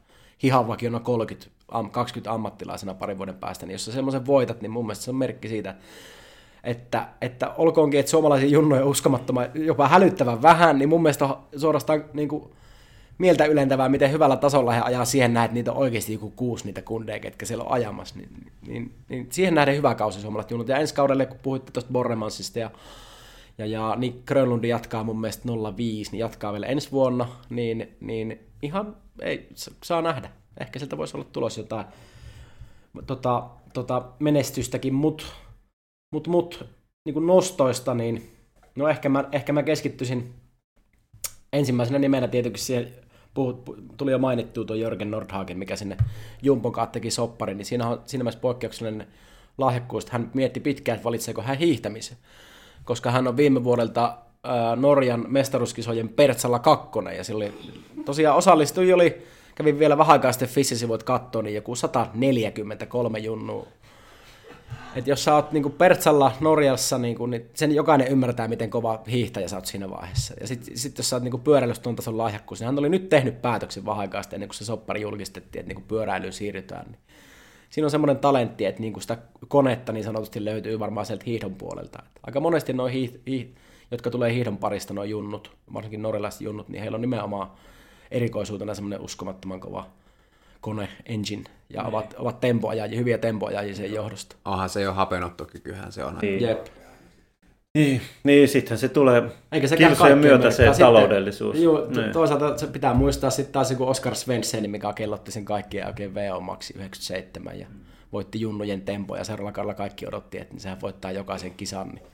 hihavakiona 0.44 1.00
30, 1.00 1.48
am, 1.72 1.92
20 1.92 2.32
ammattilaisena 2.32 2.94
parin 2.94 3.18
vuoden 3.18 3.36
päästä, 3.36 3.66
niin 3.66 3.74
jos 3.74 3.86
sä 3.86 3.92
semmoisen 3.92 4.26
voitat, 4.26 4.62
niin 4.62 4.72
mun 4.72 4.86
mielestä 4.86 5.04
se 5.04 5.12
on 5.12 5.16
merkki 5.16 5.48
siitä, 5.48 5.76
että, 6.64 7.08
että 7.22 7.50
olkoonkin, 7.58 8.00
että 8.00 8.10
suomalaisia 8.10 8.50
junnoja 8.50 8.84
on 8.84 8.88
uskomattoman, 8.88 9.50
jopa 9.54 9.88
hälyttävän 9.88 10.42
vähän, 10.42 10.80
niin 10.80 10.90
mun 10.90 11.02
mielestä 11.02 11.26
on 11.26 11.38
suorastaan 11.58 12.06
niin 12.14 12.30
kuin, 12.30 12.52
mieltä 13.22 13.46
ylentävää, 13.46 13.90
miten 13.90 14.12
hyvällä 14.12 14.38
tasolla 14.38 14.72
he 14.72 14.82
ajaa 14.82 15.06
siihen 15.06 15.34
nähden, 15.34 15.46
että 15.46 15.54
niitä 15.54 15.72
on 15.72 15.78
oikeasti 15.78 16.14
joku 16.14 16.34
kuusi 16.36 16.66
niitä 16.66 16.82
kundeja, 16.82 17.20
ketkä 17.20 17.46
siellä 17.46 17.64
on 17.64 17.72
ajamassa. 17.72 18.16
Niin, 18.16 18.30
niin, 18.68 18.94
niin 19.10 19.28
siihen 19.30 19.56
nähden 19.56 19.76
hyvä 19.76 19.96
kausi 19.96 20.22
suomalaiset 20.22 20.52
junnut. 20.52 20.68
Ja 20.68 20.78
ensi 20.78 20.96
kaudelle, 20.96 21.26
kun 21.26 21.40
puhuitte 21.44 21.72
tuosta 21.72 21.92
Borremansista 21.92 22.60
ja, 22.60 22.72
ja, 23.58 23.66
ja 23.66 23.96
Nick 23.98 24.26
Grönlund 24.26 24.64
jatkaa 24.64 25.04
mun 25.04 25.22
mielestä 25.22 25.44
05, 25.78 26.12
niin 26.12 26.20
jatkaa 26.20 26.54
vielä 26.54 26.66
ensi 26.66 26.92
vuonna, 26.92 27.28
niin, 27.50 27.96
niin 28.00 28.40
ihan 28.62 28.98
ei, 29.22 29.50
saa 29.84 30.02
nähdä. 30.02 30.32
Ehkä 30.60 30.80
sieltä 30.80 30.98
voisi 30.98 31.18
olla 31.18 31.28
tulos 31.32 31.58
jotain 31.58 31.86
tota, 33.08 33.50
tota 33.74 34.04
menestystäkin, 34.20 34.94
mutta 34.94 35.26
mut, 36.14 36.28
mut, 36.28 36.66
niin 37.06 37.14
kuin 37.14 37.28
nostoista, 37.28 37.94
niin 37.94 38.32
no 38.76 38.88
ehkä 38.88 39.10
mä, 39.10 39.24
ehkä 39.32 39.54
mä 39.54 39.64
keskittyisin 39.64 40.34
ensimmäisenä 41.54 42.00
nimenä 42.00 42.28
tietysti 42.28 42.58
siihen 42.58 42.94
puhut, 43.34 43.64
tuli 43.98 44.12
jo 44.12 44.20
mainittua 44.20 44.66
tuo 44.66 44.76
Jörgen 44.76 45.12
Nordhagen, 45.12 45.58
mikä 45.58 45.76
sinne 45.76 45.98
Jumpon 46.42 46.72
kanssa 46.72 46.92
teki 46.92 47.12
soppari, 47.12 47.56
niin 47.56 47.66
siinä 47.66 47.88
on 47.88 48.02
siinä 48.06 48.24
mielessä 48.24 48.42
poikkeuksellinen 48.42 49.08
lahjakkuus, 49.58 50.10
hän 50.10 50.32
mietti 50.34 50.60
pitkään, 50.60 50.96
että 50.96 51.06
valitseeko 51.06 51.42
hän 51.42 51.58
hiihtämisen, 51.58 52.18
koska 52.84 53.12
hän 53.12 53.28
on 53.28 53.38
viime 53.38 53.64
vuodelta 53.64 54.18
Norjan 54.76 55.26
mestaruuskisojen 55.28 56.10
Pertsalla 56.10 56.60
kakkonen, 56.60 57.18
ja 57.18 57.24
sillä 57.24 57.46
oli, 57.46 57.54
tosiaan 58.06 58.38
osallistui 58.38 58.94
oli, 58.94 59.22
kävin 59.56 59.80
vielä 59.80 59.98
vähän 59.98 60.12
aikaa 60.12 60.32
sitten 60.32 60.50
Fissisivuit 60.50 61.04
katsoa, 61.04 61.42
niin 61.42 61.56
joku 61.56 61.76
143 61.76 63.20
junnua 63.20 63.68
et 64.96 65.08
jos 65.08 65.24
sä 65.24 65.36
oot 65.36 65.52
niinku 65.52 65.70
Pertsalla 65.70 66.32
Norjassa, 66.40 66.98
niinku, 66.98 67.26
niin 67.26 67.50
sen 67.54 67.76
jokainen 67.76 68.08
ymmärtää, 68.08 68.48
miten 68.48 68.70
kova 68.70 69.04
hiihtäjä 69.12 69.48
sä 69.48 69.56
oot 69.56 69.66
siinä 69.66 69.90
vaiheessa. 69.90 70.34
Ja 70.42 70.48
sitten 70.48 70.78
sit 70.78 70.98
jos 70.98 71.10
sä 71.10 71.16
oot 71.16 71.24
niinku 71.24 71.38
pyöräilystun 71.38 71.96
tason 71.96 72.18
lahjakkuus, 72.18 72.60
niin 72.60 72.66
hän 72.66 72.80
oli 72.80 72.90
nyt 72.90 73.10
tehnyt 73.10 73.42
päätöksen 73.42 73.86
vähän 73.86 74.00
aikaa 74.00 74.22
ennen 74.34 74.50
kuin 74.50 74.58
se 74.58 74.66
soppari 74.66 75.02
julkistettiin, 75.02 75.60
että 75.60 75.68
niinku 75.68 75.88
pyöräilyyn 75.88 76.34
siirrytään. 76.34 76.86
Niin 76.86 77.00
siinä 77.70 77.86
on 77.86 77.92
semmoinen 77.92 78.18
talentti, 78.18 78.66
että 78.66 78.82
niinku 78.82 79.00
sitä 79.00 79.18
konetta 79.48 79.92
niin 79.92 80.04
sanotusti 80.04 80.46
löytyy 80.46 80.80
varmaan 80.80 81.06
sieltä 81.06 81.24
hiihdon 81.26 81.56
puolelta. 81.56 82.00
Et 82.06 82.20
aika 82.24 82.40
monesti 82.40 82.74
noin 82.74 82.94
hiih, 82.94 83.14
hiih, 83.28 83.56
jotka 83.92 84.10
tulee 84.10 84.34
hiihdon 84.34 84.58
parista, 84.58 84.94
noin 84.94 85.10
junnut, 85.10 85.52
varsinkin 85.74 86.02
norjalaiset 86.02 86.42
junnut, 86.42 86.70
niin 86.70 86.82
heillä 86.82 86.96
on 86.96 87.02
nimenomaan 87.02 87.52
erikoisuutena 88.12 88.76
semmoinen 88.76 89.02
uskomattoman 89.02 89.60
kova 89.60 89.86
kone, 90.62 90.90
engine, 91.06 91.44
ja 91.70 91.84
ovat, 91.84 92.10
niin. 92.10 92.22
ovat 92.22 92.40
tempoajajia, 92.40 93.00
hyviä 93.00 93.18
tempoajajia 93.18 93.76
sen 93.76 93.94
johdosta. 93.94 94.36
Onhan 94.46 94.70
se 94.70 94.82
jo 94.82 94.94
hapenottokykyhän 94.94 95.92
se 95.92 96.04
on. 96.04 96.18
Niin. 96.22 96.42
Jep. 96.42 96.66
Niin, 97.74 98.02
niin 98.24 98.48
sittenhän 98.48 98.78
se 98.78 98.90
tulee 98.90 99.24
Eikä 99.52 99.68
se 99.68 99.78
kilsojen 99.78 100.18
myötä 100.18 100.52
se 100.52 100.56
sitten, 100.56 100.86
taloudellisuus. 100.86 101.60
Juu, 101.60 101.86
niin. 101.86 102.12
toisaalta 102.14 102.58
se 102.58 102.68
pitää 102.68 102.94
muistaa 102.94 103.30
sitten 103.30 103.54
taas 103.54 103.72
joku 103.72 103.88
Oscar 103.88 104.16
Svensson, 104.16 104.70
mikä 104.70 104.94
kellotti 104.94 105.32
sen 105.32 105.46
kaikkien 105.46 105.88
oikein 105.88 106.16
VO 106.16 106.40
Maxi 106.40 106.74
97 106.78 107.60
ja 107.60 107.68
voitti 108.14 108.42
junnujen 108.42 108.82
tempo 108.82 109.16
ja 109.16 109.24
seuraavalla 109.24 109.52
kaudella 109.52 109.74
kaikki 109.74 110.08
odotti, 110.08 110.38
että 110.38 110.56
sehän 110.58 110.82
voittaa 110.82 111.12
jokaisen 111.12 111.54
kisan. 111.54 111.90
Niin 111.90 112.06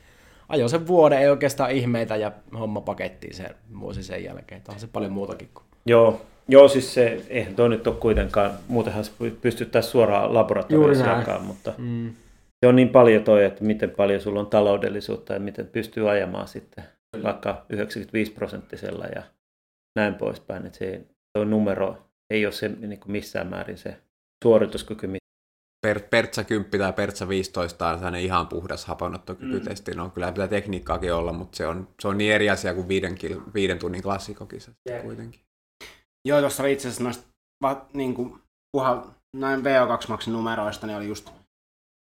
ajo 0.49 0.67
sen 0.67 0.87
vuoden, 0.87 1.19
ei 1.19 1.29
oikeastaan 1.29 1.71
ihmeitä 1.71 2.15
ja 2.15 2.31
homma 2.59 2.81
pakettiin 2.81 3.33
se 3.33 3.55
vuosi 3.79 4.03
sen 4.03 4.23
jälkeen. 4.23 4.61
Onhan 4.67 4.79
se 4.79 4.87
paljon 4.87 5.11
muutakin 5.11 5.49
kuin. 5.53 5.65
Joo, 5.85 6.21
Joo, 6.49 6.67
siis 6.67 6.93
se, 6.93 7.25
eihän 7.29 7.55
toi 7.55 7.69
nyt 7.69 7.87
ole 7.87 7.95
kuitenkaan, 7.95 8.51
muutenhan 8.67 9.03
se 9.03 9.11
pystyttäisiin 9.41 9.91
suoraan 9.91 10.33
laboratoriossa 10.33 11.05
jakaa, 11.05 11.39
mutta 11.39 11.73
mm. 11.77 12.13
se 12.59 12.67
on 12.67 12.75
niin 12.75 12.89
paljon 12.89 13.23
toi, 13.23 13.45
että 13.45 13.63
miten 13.63 13.89
paljon 13.89 14.21
sulla 14.21 14.39
on 14.39 14.47
taloudellisuutta 14.47 15.33
ja 15.33 15.39
miten 15.39 15.67
pystyy 15.67 16.09
ajamaan 16.09 16.47
sitten 16.47 16.83
vaikka 17.23 17.65
95 17.69 18.31
prosenttisella 18.31 19.05
ja 19.05 19.23
näin 19.95 20.15
poispäin. 20.15 20.65
Että 20.65 20.77
se 20.77 21.01
toi 21.33 21.45
numero 21.45 21.97
ei 22.29 22.45
ole 22.45 22.53
se 22.53 22.67
niin 22.67 22.99
kuin 22.99 23.11
missään 23.11 23.47
määrin 23.47 23.77
se 23.77 23.97
suorituskyky. 24.43 25.07
Per, 25.81 25.99
Pertsa 25.99 26.43
10 26.43 26.79
tai 26.79 26.93
Pertsa 26.93 27.27
15 27.27 27.89
on 27.89 28.15
ihan 28.15 28.47
puhdas 28.47 28.85
hapanottokykytesti. 28.85 29.91
Mm. 29.91 29.97
No 29.97 30.09
kyllä 30.09 30.31
pitää 30.31 30.47
tekniikkaakin 30.47 31.13
olla, 31.13 31.33
mutta 31.33 31.57
se 31.57 31.67
on, 31.67 31.87
se 32.01 32.07
on 32.07 32.17
niin 32.17 32.33
eri 32.33 32.49
asia 32.49 32.73
kuin 32.73 32.87
viiden, 32.87 33.17
viiden 33.53 33.79
tunnin 33.79 34.03
klassikokisa 34.03 34.71
yeah. 34.89 35.03
kuitenkin. 35.03 35.41
Joo, 36.27 36.39
tuossa 36.39 36.63
oli 36.63 36.73
itse 36.73 36.87
asiassa 36.87 37.03
noista 37.03 37.27
va, 37.63 37.85
niin 37.93 38.13
kuin, 38.13 38.39
puha, 38.71 39.07
näin 39.35 39.59
VO2-maksin 39.59 40.33
numeroista, 40.33 40.87
niin 40.87 40.97
oli 40.97 41.07
just 41.07 41.29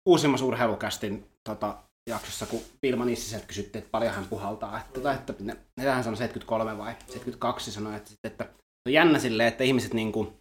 uusimmassa 0.08 0.46
urheilukästin 0.46 1.26
tota, 1.48 1.78
jaksossa, 2.10 2.46
kun 2.46 2.60
Pilma 2.80 3.04
Nissiseltä 3.04 3.46
kysyttiin, 3.46 3.78
että 3.78 3.90
paljon 3.90 4.14
hän 4.14 4.26
puhaltaa. 4.26 4.80
Että, 4.80 4.92
tota, 4.92 5.12
että 5.12 5.34
ne, 5.40 5.56
ne 5.76 5.90
hän 5.90 6.04
sanoi 6.04 6.16
73 6.16 6.78
vai 6.78 6.94
72 7.06 7.70
sanoi, 7.70 7.96
että, 7.96 8.10
että 8.24 8.48
on 8.88 8.92
jännä 8.92 9.18
silleen, 9.18 9.48
että 9.48 9.64
ihmiset 9.64 9.94
niin 9.94 10.12
kuin, 10.12 10.32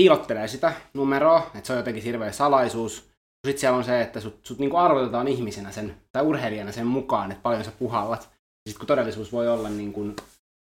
piilottelee 0.00 0.48
sitä 0.48 0.72
numeroa, 0.94 1.50
että 1.54 1.66
se 1.66 1.72
on 1.72 1.76
jotenkin 1.76 2.02
hirveä 2.02 2.32
salaisuus. 2.32 3.10
Sitten 3.46 3.60
siellä 3.60 3.78
on 3.78 3.84
se, 3.84 4.00
että 4.00 4.20
sut, 4.20 4.46
sut 4.46 4.58
niin 4.58 4.70
kuin 4.70 4.80
arvotetaan 4.80 5.28
ihmisenä 5.28 5.72
sen, 5.72 5.96
tai 6.12 6.22
urheilijana 6.22 6.72
sen 6.72 6.86
mukaan, 6.86 7.32
että 7.32 7.42
paljon 7.42 7.64
sä 7.64 7.72
puhallat. 7.78 8.22
Sitten 8.68 8.78
kun 8.78 8.86
todellisuus 8.86 9.32
voi 9.32 9.48
olla 9.48 9.68
niin 9.68 9.92
kuin, 9.92 10.10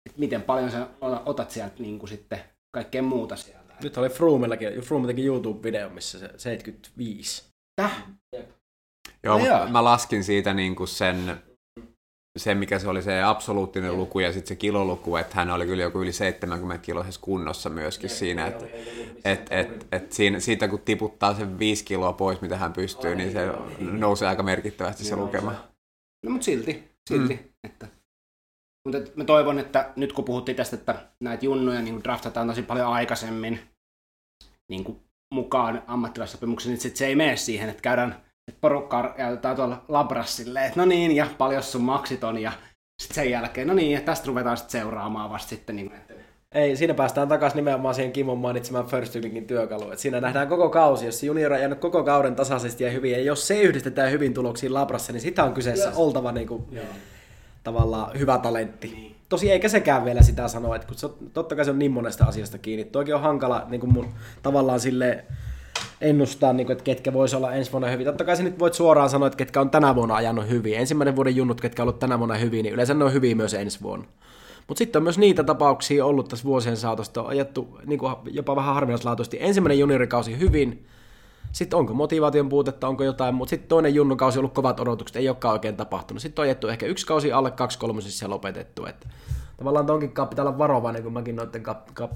että 0.05 0.20
miten 0.20 0.41
paljon 0.41 0.72
sä 0.72 0.88
otat 1.26 1.51
sieltä 1.51 1.76
niin 1.80 1.99
kuin 1.99 2.09
sitten 2.09 2.39
kaikkea 2.72 3.01
muuta 3.01 3.36
sieltä. 3.36 3.74
Nyt 3.84 3.97
oli 3.97 4.09
Froomellakin, 4.09 4.82
Froome 4.82 5.07
teki 5.07 5.28
YouTube-video, 5.28 5.89
missä 5.89 6.20
se 6.20 6.30
75. 6.38 7.43
Täh? 7.82 8.03
Joo, 9.24 9.38
no, 9.38 9.70
mä 9.70 9.84
laskin 9.84 10.24
siitä 10.24 10.53
niin 10.53 10.76
kuin 10.76 10.88
sen, 10.88 11.43
sen, 12.38 12.58
mikä 12.58 12.80
se 12.80 12.90
oli 12.90 13.02
se 13.02 13.22
absoluuttinen 13.22 13.98
luku 13.98 14.20
ja 14.20 14.34
sitten 14.34 14.48
se 14.48 14.56
kiloluku, 14.56 15.16
että 15.16 15.36
hän 15.36 15.52
oli 15.52 15.66
kyllä 15.66 15.84
joku 15.84 16.02
yli 16.02 16.12
70 16.12 16.86
kiloisessa 16.86 17.22
kunnossa 17.22 17.70
myöskin 17.70 18.10
siinä, 18.10 18.48
että 18.48 18.66
et, 19.26 19.48
et, 19.52 19.88
et 19.92 20.12
siinä, 20.12 20.40
siitä 20.40 20.68
kun 20.68 20.80
tiputtaa 20.80 21.34
sen 21.34 21.60
5 21.60 21.86
kiloa 21.86 22.14
pois, 22.14 22.42
mitä 22.42 22.58
hän 22.58 22.74
pystyy, 22.74 23.16
niin 23.16 23.32
se 23.32 23.48
nousee 23.80 24.28
aika 24.28 24.44
merkittävästi 24.44 25.04
se 25.04 25.16
lukema. 25.16 25.52
No 26.26 26.32
mutta 26.32 26.46
silti, 26.46 26.84
silti, 27.10 27.34
mm. 27.34 27.70
että. 27.70 27.88
Mutta 28.86 29.12
mä 29.16 29.24
toivon, 29.24 29.60
että 29.60 29.94
nyt 29.96 30.14
kun 30.14 30.26
puhuttiin 30.26 30.56
tästä, 30.56 30.76
että 30.76 31.10
näitä 31.24 31.46
junnuja 31.46 31.82
niin 31.82 32.04
draftataan 32.04 32.48
tosi 32.48 32.64
paljon 32.64 32.94
aikaisemmin 32.94 33.60
niin 34.70 34.84
kuin 34.84 35.00
mukaan 35.34 35.84
ammattilaissopimuksiin, 35.88 36.72
niin 36.72 36.82
sit 36.82 36.96
se 36.96 37.06
ei 37.06 37.16
mene 37.16 37.38
siihen, 37.38 37.70
että 37.70 37.82
käydään 37.82 38.26
että 38.48 38.62
porukkaa 38.62 39.14
käytetään 39.18 39.56
tuolla 39.56 39.86
labrassille, 39.88 40.66
että 40.66 40.80
no 40.80 40.86
niin, 40.86 41.16
ja 41.16 41.28
paljon 41.38 41.64
sun 41.64 41.82
maksit 41.82 42.24
on, 42.24 42.38
ja 42.38 42.52
sitten 43.02 43.16
sen 43.16 43.32
jälkeen, 43.32 43.68
no 43.68 43.74
niin, 43.74 43.91
ja 43.91 44.02
tästä 44.02 44.28
ruvetaan 44.28 44.58
sitten 44.58 44.82
seuraamaan 44.82 45.30
vasta 45.30 45.50
sitten. 45.50 45.76
Niin 45.76 45.91
ei, 46.52 46.76
siinä 46.76 46.93
päästään 46.93 47.28
takaisin 47.28 47.56
nimenomaan 47.56 47.95
siihen 47.95 48.12
Kimon 48.12 48.38
mainitsemaan 48.38 48.86
First 48.86 49.16
Wingin 49.16 49.48
työkaluun. 49.48 49.93
Et 49.93 50.00
siinä 50.00 50.22
nähdään 50.22 50.48
koko 50.48 50.70
kausi, 50.70 51.06
jos 51.06 51.24
junior 51.24 51.54
on 51.54 51.60
jäänyt 51.60 51.80
koko 51.80 52.04
kauden 52.04 52.36
tasaisesti 52.36 52.84
ja 52.84 52.91
hyvin, 52.91 53.12
ja 53.12 53.22
jos 53.22 53.48
se 53.48 53.62
yhdistetään 53.62 54.12
hyvin 54.12 54.34
tuloksiin 54.34 54.74
Labrassa, 54.74 55.14
niin 55.14 55.22
sitä 55.22 55.43
on 55.43 55.54
kyseessä 55.54 55.88
yes. 55.88 55.98
oltava 55.98 56.32
niin 56.32 56.48
kuin, 56.48 56.64
tavallaan 57.64 58.20
hyvä 58.20 58.38
talentti. 58.38 58.88
Niin. 58.88 59.16
Tosi 59.30 59.52
eikä 59.52 59.70
sekään 59.70 60.06
vielä 60.06 60.22
sitä 60.22 60.48
sanoa, 60.48 60.76
että 60.76 60.88
kun 60.88 60.98
se, 60.98 61.10
totta 61.34 61.56
kai 61.56 61.66
se 61.66 61.72
on 61.72 61.80
niin 61.80 61.91
monesta 61.91 62.26
asiasta 62.26 62.58
kiinni. 62.58 62.86
Toikin 62.86 63.16
on 63.16 63.22
hankala 63.22 63.66
niin 63.70 63.82
kuin 63.82 63.93
mun 63.93 64.14
tavallaan 64.43 64.80
sille 64.80 65.26
ennustaa, 66.02 66.54
niin 66.54 66.68
kuin, 66.68 66.72
että 66.72 66.84
ketkä 66.84 67.14
voisi 67.14 67.36
olla 67.36 67.54
ensi 67.54 67.72
vuonna 67.72 67.88
hyvin. 67.88 68.06
Totta 68.06 68.24
kai 68.24 68.38
sä 68.38 68.43
nyt 68.43 68.60
voit 68.60 68.74
suoraan 68.74 69.10
sanoa, 69.10 69.28
että 69.28 69.38
ketkä 69.38 69.62
on 69.62 69.70
tänä 69.70 69.95
vuonna 69.95 70.16
ajanut 70.16 70.50
hyvin. 70.50 70.76
Ensimmäinen 70.76 71.16
vuoden 71.16 71.36
junnut, 71.36 71.62
ketkä 71.62 71.84
on 71.84 71.88
ollut 71.88 72.00
tänä 72.00 72.20
vuonna 72.20 72.36
hyvin, 72.36 72.64
niin 72.64 72.74
yleensä 72.74 72.93
ne 72.93 73.04
on 73.04 73.14
hyviä 73.14 73.36
myös 73.36 73.54
ensi 73.54 73.82
vuonna. 73.82 74.06
Mutta 74.68 74.78
sitten 74.78 75.00
on 75.00 75.04
myös 75.04 75.18
niitä 75.18 75.43
tapauksia 75.43 76.06
ollut 76.06 76.28
tässä 76.28 76.45
vuosien 76.45 76.78
saatosta, 76.78 77.22
on 77.22 77.30
ajettu 77.30 77.80
niin 77.86 78.00
kuin 78.00 78.16
jopa 78.32 78.56
vähän 78.56 78.74
harvinaislaatuisesti. 78.74 79.38
Ensimmäinen 79.41 79.80
juniorikausi 79.80 80.39
hyvin, 80.39 80.86
sitten 81.52 81.80
onko 81.80 81.93
motivaation 81.93 82.50
puutetta, 82.50 82.88
onko 82.88 83.04
jotain, 83.04 83.36
mutta 83.36 83.50
sitten 83.50 83.70
toinen 83.70 83.95
junnukausi 83.95 84.39
on 84.39 84.41
ollut 84.41 84.54
kovat 84.54 84.80
odotukset, 84.80 85.16
ei 85.16 85.30
olekaan 85.30 85.54
oikein 85.54 85.76
tapahtunut. 85.76 86.22
Sitten 86.22 86.43
on 86.43 86.43
ajettu 86.43 86.68
ehkä 86.68 86.86
yksi 86.86 87.06
kausi 87.06 87.32
alle 87.32 87.52
kaksi 87.52 87.80
kolmosissa 87.80 88.26
ja 88.26 88.30
lopetettu. 88.30 88.86
Että 88.86 89.08
tavallaan 89.58 89.86
tonkin 89.86 90.12
pitää 90.30 90.45
olla 90.45 90.58
varovainen, 90.58 91.03
kun 91.03 91.14
mäkin 91.14 91.36
noiden 91.36 91.64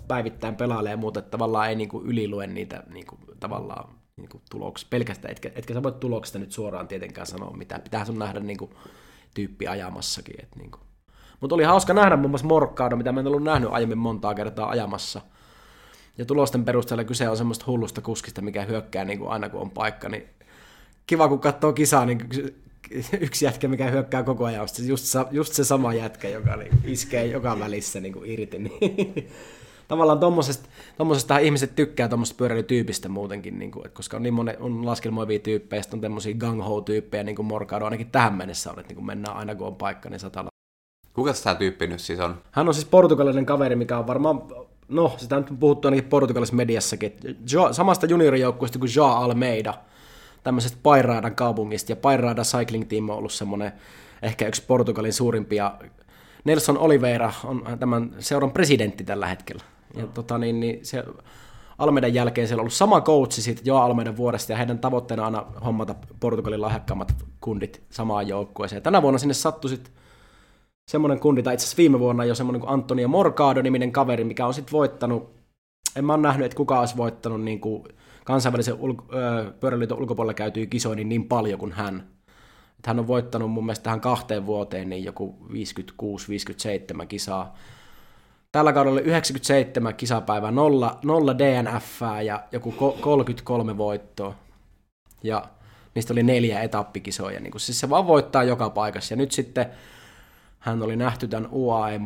päivittäin 0.08 0.56
pelailee 0.56 0.92
ja 0.92 0.98
muuta, 0.98 1.20
että 1.20 1.32
tavallaan 1.32 1.70
ei 1.70 1.76
niinku 1.76 2.02
ylilue 2.02 2.48
niitä 2.48 2.84
niinku, 2.94 3.18
tavallaan 3.40 3.90
niinku 4.18 4.42
tuloksia 4.52 4.88
pelkästään, 4.90 5.32
etkä, 5.32 5.52
etkä 5.56 5.74
sä 5.74 5.84
voi 5.84 5.92
tuloksesta 5.92 6.40
nyt 6.40 6.52
suoraan 6.52 6.88
tietenkään 6.88 7.28
sanoa 7.28 7.58
mitään. 7.58 7.82
Pitää 7.82 8.06
sun 8.06 8.20
nähdä 8.20 8.40
niinku, 8.40 8.74
tyyppi 9.34 9.68
ajamassakin. 9.68 10.36
Et, 10.44 10.56
niinku. 10.56 10.78
Mutta 11.40 11.56
oli 11.56 11.64
hauska 11.64 11.94
nähdä 11.94 12.18
muun 12.18 12.32
muassa 12.32 12.48
Morkkaado, 12.48 12.96
mitä 12.96 13.12
mä 13.12 13.20
en 13.20 13.28
ollut 13.28 13.44
nähnyt 13.44 13.70
aiemmin 13.72 13.98
montaa 13.98 14.34
kertaa 14.34 14.70
ajamassa– 14.70 15.22
ja 16.18 16.26
tulosten 16.26 16.66
perusteella 16.66 17.04
kyse 17.04 17.30
on 17.30 17.38
semmoista 17.38 17.66
hullusta 17.68 18.02
kuskista, 18.02 18.42
mikä 18.42 18.64
hyökkää 18.66 19.06
niin 19.06 19.20
kuin 19.20 19.32
aina 19.32 19.50
kun 19.50 19.62
on 19.62 19.72
paikka, 19.72 20.10
niin 20.10 20.30
kiva 21.08 21.28
kun 21.28 21.40
katsoo 21.40 21.74
kisaa, 21.74 22.06
niin 22.06 22.30
yksi 23.20 23.46
jätkä, 23.46 23.68
mikä 23.68 23.90
hyökkää 23.90 24.24
koko 24.24 24.46
ajan, 24.46 24.68
just, 24.88 25.16
just 25.32 25.54
se 25.54 25.64
sama 25.64 25.94
jätkä, 25.94 26.30
joka 26.30 26.56
niin 26.56 26.72
iskee 26.86 27.26
joka 27.26 27.60
välissä 27.60 28.00
niin 28.00 28.14
kuin 28.14 28.32
irti. 28.32 28.60
Niin 28.60 29.28
tavallaan 29.88 30.20
tuommoisesta, 30.20 31.38
ihmiset 31.38 31.76
tykkää 31.76 32.08
tuommoisesta 32.08 32.38
pyöräilytyypistä 32.38 33.10
muutenkin, 33.10 33.60
niin 33.60 33.72
kuin, 33.72 33.92
koska 33.94 34.18
on 34.18 34.24
niin 34.24 34.34
monen, 34.34 34.56
on 34.60 34.86
laskelmoivia 34.86 35.40
tyyppejä, 35.40 35.82
sitten 35.82 35.98
on 35.98 36.02
tämmöisiä 36.02 36.34
gang 36.34 36.62
tyyppejä 36.86 37.24
niin 37.24 37.36
kuin 37.36 37.46
Morgado, 37.46 37.86
ainakin 37.86 38.12
tähän 38.12 38.34
mennessä 38.34 38.72
on, 38.72 38.80
että 38.80 38.90
niin 38.90 38.96
kuin 38.96 39.06
mennään 39.06 39.38
aina 39.38 39.56
kun 39.56 39.68
on 39.68 39.76
paikka, 39.76 40.10
niin 40.10 40.20
satalla. 40.20 40.50
Kuka 41.14 41.34
tämä 41.44 41.56
tyyppi 41.56 41.88
nyt 41.88 42.00
siis 42.00 42.20
on? 42.20 42.42
Hän 42.52 42.68
on 42.68 42.74
siis 42.74 42.86
portugalilainen 42.86 43.46
kaveri, 43.46 43.76
mikä 43.76 43.98
on 43.98 44.08
varmaan 44.08 44.42
no 44.92 45.14
sitä 45.18 45.38
on 45.38 45.46
puhuttu 45.60 45.88
ainakin 45.88 46.10
portugalisessa 46.10 46.56
mediassakin, 46.56 47.14
jo, 47.52 47.74
samasta 47.74 48.06
juniorijoukkueesta 48.06 48.80
kuin 48.80 48.92
Ja 48.96 49.06
Almeida, 49.06 49.74
tämmöisestä 50.44 50.78
Pairaadan 50.84 51.36
kaupungista, 51.36 51.92
ja 51.92 51.96
Pairaada 51.96 52.42
Cycling 52.42 52.88
Team 52.88 53.10
on 53.10 53.18
ollut 53.18 53.32
semmoinen 53.32 53.72
ehkä 54.22 54.48
yksi 54.48 54.64
Portugalin 54.68 55.14
suurimpia. 55.14 55.74
Nelson 56.44 56.78
Oliveira 56.78 57.34
on 57.44 57.64
tämän 57.80 58.16
seuran 58.20 58.52
presidentti 58.52 59.04
tällä 59.04 59.28
hetkellä. 59.28 59.64
Ja 59.96 60.08
tota, 60.08 60.38
niin, 60.38 60.60
niin 60.60 60.86
se, 60.86 61.04
Almeidan 61.78 62.14
jälkeen 62.14 62.48
siellä 62.48 62.60
on 62.60 62.64
ollut 62.64 62.74
sama 62.74 63.02
coachi 63.02 63.42
siitä 63.42 63.62
jo 63.66 63.78
Almeidan 63.78 64.18
vuodesta, 64.18 64.52
ja 64.52 64.58
heidän 64.58 64.80
tavoitteena 64.80 65.28
on 65.28 65.36
aina 65.36 65.48
hommata 65.66 65.96
Portugalin 66.20 66.62
lahjakkaammat 66.62 67.16
kundit 67.42 67.84
samaan 67.90 68.28
joukkueeseen. 68.28 68.82
Tänä 68.82 69.02
vuonna 69.02 69.18
sinne 69.18 69.34
sattui 69.34 69.70
sitten 69.70 69.94
semmoinen 70.92 71.20
kundi, 71.20 71.44
tai 71.44 71.54
itse 71.54 71.64
asiassa 71.64 71.78
viime 71.78 72.00
vuonna 72.00 72.26
jo 72.26 72.36
semmoinen 72.36 72.62
kuin 72.62 72.72
Antonio 72.72 73.08
Morgado-niminen 73.08 73.92
kaveri, 73.92 74.24
mikä 74.24 74.46
on 74.46 74.54
sitten 74.54 74.72
voittanut, 74.72 75.41
en 75.96 76.06
mä 76.06 76.14
ole 76.14 76.22
nähnyt, 76.22 76.46
että 76.46 76.56
kuka 76.56 76.80
olisi 76.80 76.98
voittanut 76.98 77.42
niin 77.42 77.62
kuin 77.62 77.84
kansainvälisen 78.26 78.76
ul- 78.76 79.16
öö, 79.16 79.52
pyöräliiton 79.52 80.00
ulkopuolella 80.00 80.34
käytyy 80.34 80.66
kisoihin 80.66 80.98
niin, 80.98 81.10
niin 81.10 81.28
paljon 81.28 81.60
kuin 81.60 81.72
hän. 81.72 82.08
Että 82.78 82.90
hän 82.90 83.00
on 83.00 83.08
voittanut 83.08 83.52
mun 83.52 83.66
mielestä 83.66 83.84
tähän 83.84 84.02
kahteen 84.02 84.46
vuoteen 84.46 84.90
niin 84.90 85.04
joku 85.04 85.38
56-57 87.02 87.06
kisaa. 87.06 87.56
Tällä 88.52 88.74
kaudella 88.74 89.00
oli 89.00 89.08
97 89.08 89.96
kisapäivää, 89.96 90.52
0, 90.52 91.00
0 91.04 91.38
DNF 91.38 92.02
ja 92.24 92.44
joku 92.52 92.72
33 93.02 93.78
voittoa. 93.78 94.36
Ja 95.24 95.44
niistä 95.96 96.14
oli 96.14 96.24
neljä 96.24 96.62
etappikisoja. 96.62 97.40
Niin 97.40 97.52
kuin, 97.52 97.62
siis 97.62 97.80
se 97.80 97.90
vaan 97.90 98.08
voittaa 98.08 98.44
joka 98.44 98.70
paikassa. 98.70 99.14
Ja 99.14 99.18
nyt 99.18 99.32
sitten 99.32 99.66
hän 100.62 100.84
oli 100.84 100.96
nähty 100.96 101.28
tämän 101.28 101.50
UAE 101.52 102.00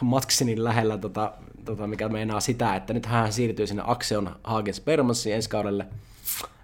Matkinin 0.00 0.64
lähellä, 0.64 0.98
tota, 0.98 1.32
tota, 1.64 1.86
mikä 1.86 2.08
meinaa 2.08 2.40
sitä, 2.40 2.76
että 2.76 2.92
nyt 2.92 3.06
hän 3.06 3.32
siirtyy 3.32 3.66
sinne 3.66 3.82
Axeon 3.86 4.36
Hagens 4.44 4.80
Permanssiin 4.80 5.34
ensi 5.34 5.48
kaudelle, 5.48 5.86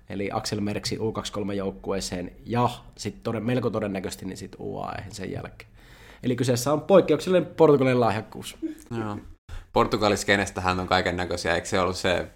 eli 0.09 0.30
Axel 0.32 0.61
Merksi 0.61 0.96
U23-joukkueeseen, 0.96 2.32
ja 2.46 2.68
sitten 2.96 3.22
toden, 3.22 3.42
melko 3.42 3.70
todennäköisesti 3.70 4.26
niin 4.26 4.36
sit 4.36 4.56
UAE 4.59 5.04
sen 5.11 5.32
jälkeen. 5.32 5.70
Eli 6.22 6.36
kyseessä 6.36 6.72
on 6.72 6.80
poikkeuksellinen 6.80 7.54
Portugalin 7.56 8.00
lahjakkuus. 8.00 8.56
Joo. 8.98 9.18
Portugaliskenestä 9.72 10.61
hän 10.61 10.80
on 10.80 10.86
kaiken 10.86 11.16
näköisiä, 11.16 11.54
eikö 11.54 11.66
se 11.66 11.80
ollut 11.80 11.96
se 11.96 12.26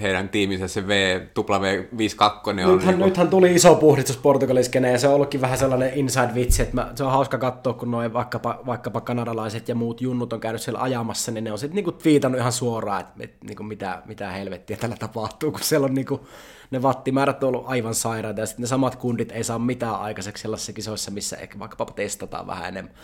heidän 0.00 0.28
tiiminsä 0.28 0.68
se 0.68 0.88
V, 0.88 1.20
W52 1.40 2.48
on... 2.48 2.56
Nythän, 2.56 2.94
niin 2.94 3.06
nythän 3.06 3.28
tuli 3.28 3.54
iso 3.54 3.74
puhdistus 3.74 4.16
Portugaliskene 4.16 4.92
ja 4.92 4.98
se 4.98 5.08
on 5.08 5.14
ollutkin 5.14 5.40
vähän 5.40 5.58
sellainen 5.58 5.92
inside-vitsi, 5.94 6.62
että 6.62 6.74
mä, 6.74 6.92
se 6.94 7.04
on 7.04 7.10
hauska 7.10 7.38
katsoa, 7.38 7.72
kun 7.72 7.90
noin 7.90 8.12
vaikkapa, 8.12 8.60
vaikkapa 8.66 9.00
kanadalaiset 9.00 9.68
ja 9.68 9.74
muut 9.74 10.00
junnut 10.00 10.32
on 10.32 10.40
käynyt 10.40 10.62
siellä 10.62 10.80
ajamassa, 10.80 11.32
niin 11.32 11.44
ne 11.44 11.52
on 11.52 11.58
sitten 11.58 11.74
niinku 11.74 11.92
twiitannut 11.92 12.40
ihan 12.40 12.52
suoraan, 12.52 13.00
että 13.00 13.12
et, 13.20 13.34
niinku 13.44 13.62
mitä, 13.62 14.02
mitä 14.06 14.30
helvettiä 14.30 14.76
tällä 14.76 14.96
tapahtuu, 14.98 15.50
kun 15.50 15.60
siellä 15.60 15.84
on 15.84 15.94
niinku, 15.94 16.26
ne 16.70 16.82
vattimäärät 16.82 17.44
on 17.44 17.48
ollut 17.48 17.64
aivan 17.66 17.94
sairaita 17.94 18.40
ja 18.40 18.46
sitten 18.46 18.62
ne 18.62 18.66
samat 18.66 18.96
kundit 18.96 19.32
ei 19.32 19.44
saa 19.44 19.58
mitään 19.58 20.00
aikaiseksi 20.00 20.42
sellaisissa 20.42 20.72
kisoissa, 20.72 21.10
missä 21.10 21.36
ehkä 21.36 21.58
vaikkapa 21.58 21.92
testataan 21.92 22.46
vähän 22.46 22.68
enemmän. 22.68 22.94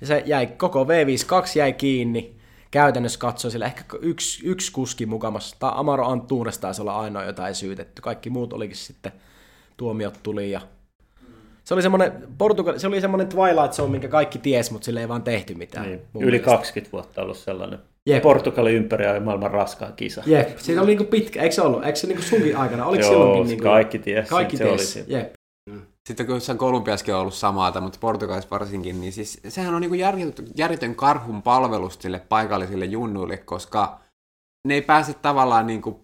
Ja 0.00 0.06
se 0.06 0.22
jäi, 0.26 0.46
koko 0.46 0.84
V52 0.84 1.58
jäi 1.58 1.72
kiinni, 1.72 2.36
käytännössä 2.74 3.18
katsoi 3.18 3.50
sillä 3.50 3.66
ehkä 3.66 3.84
yksi, 4.00 4.46
yksi 4.46 4.72
kuski 4.72 5.06
mukamassa. 5.06 5.56
Tai 5.58 5.72
Amaro 5.74 6.06
Antunes 6.06 6.58
taisi 6.58 6.82
olla 6.82 7.00
ainoa, 7.00 7.24
jota 7.24 7.48
ei 7.48 7.54
syytetty. 7.54 8.02
Kaikki 8.02 8.30
muut 8.30 8.52
olikin 8.52 8.76
sitten, 8.76 9.12
tuomiot 9.76 10.18
tuli 10.22 10.50
ja 10.50 10.60
se 11.64 11.74
oli 11.74 11.82
semmoinen, 11.82 12.12
Portugal, 12.38 12.78
se 12.78 12.86
oli 12.86 13.00
semmoinen 13.00 13.28
Twilight 13.28 13.72
Zone, 13.72 13.90
minkä 13.90 14.08
kaikki 14.08 14.38
ties, 14.38 14.70
mutta 14.70 14.84
sille 14.84 15.00
ei 15.00 15.08
vaan 15.08 15.22
tehty 15.22 15.54
mitään. 15.54 15.86
Niin. 15.86 16.00
Yli 16.14 16.24
mielestä. 16.24 16.50
20 16.50 16.92
vuotta 16.92 17.22
ollut 17.22 17.36
sellainen. 17.36 17.78
Jep. 18.06 18.22
Portugalin 18.22 18.74
ympäri 18.74 19.06
oli 19.06 19.20
maailman 19.20 19.50
raskaan 19.50 19.92
kisa. 19.92 20.22
Jep, 20.26 20.58
siinä 20.58 20.80
oli 20.82 20.90
niinku 20.90 21.04
pitkä, 21.04 21.42
eikö 21.42 21.54
se 21.54 21.62
ollut? 21.62 21.84
Eikö 21.84 21.98
se 21.98 22.06
niinku 22.06 22.22
sunkin 22.22 22.56
aikana? 22.56 22.86
Oliko 22.86 23.04
Joo, 23.04 23.12
silloinkin 23.12 23.46
niinku... 23.46 23.64
kaikki 23.64 23.98
ties. 23.98 24.28
Kaikki 24.28 24.56
se 24.56 24.64
ties, 24.64 24.96
oli 24.96 25.04
jep. 25.08 25.32
Sitten 26.08 26.26
kun 26.26 26.34
jossain 26.34 26.58
Kolumbiaskin 26.58 27.14
on 27.14 27.20
ollut 27.20 27.34
samaa, 27.34 27.80
mutta 27.80 27.98
Portugalissa 28.00 28.50
varsinkin, 28.50 29.00
niin 29.00 29.12
siis 29.12 29.40
sehän 29.48 29.74
on 29.74 29.80
niin 29.80 29.98
järjetön, 30.56 30.94
karhun 30.94 31.42
palvelus 31.42 31.98
sille 32.00 32.18
paikallisille 32.28 32.84
junnuille, 32.84 33.36
koska 33.36 34.00
ne 34.68 34.74
ei 34.74 34.82
pääse 34.82 35.14
tavallaan 35.14 35.66
niin 35.66 35.82
kuin 35.82 35.96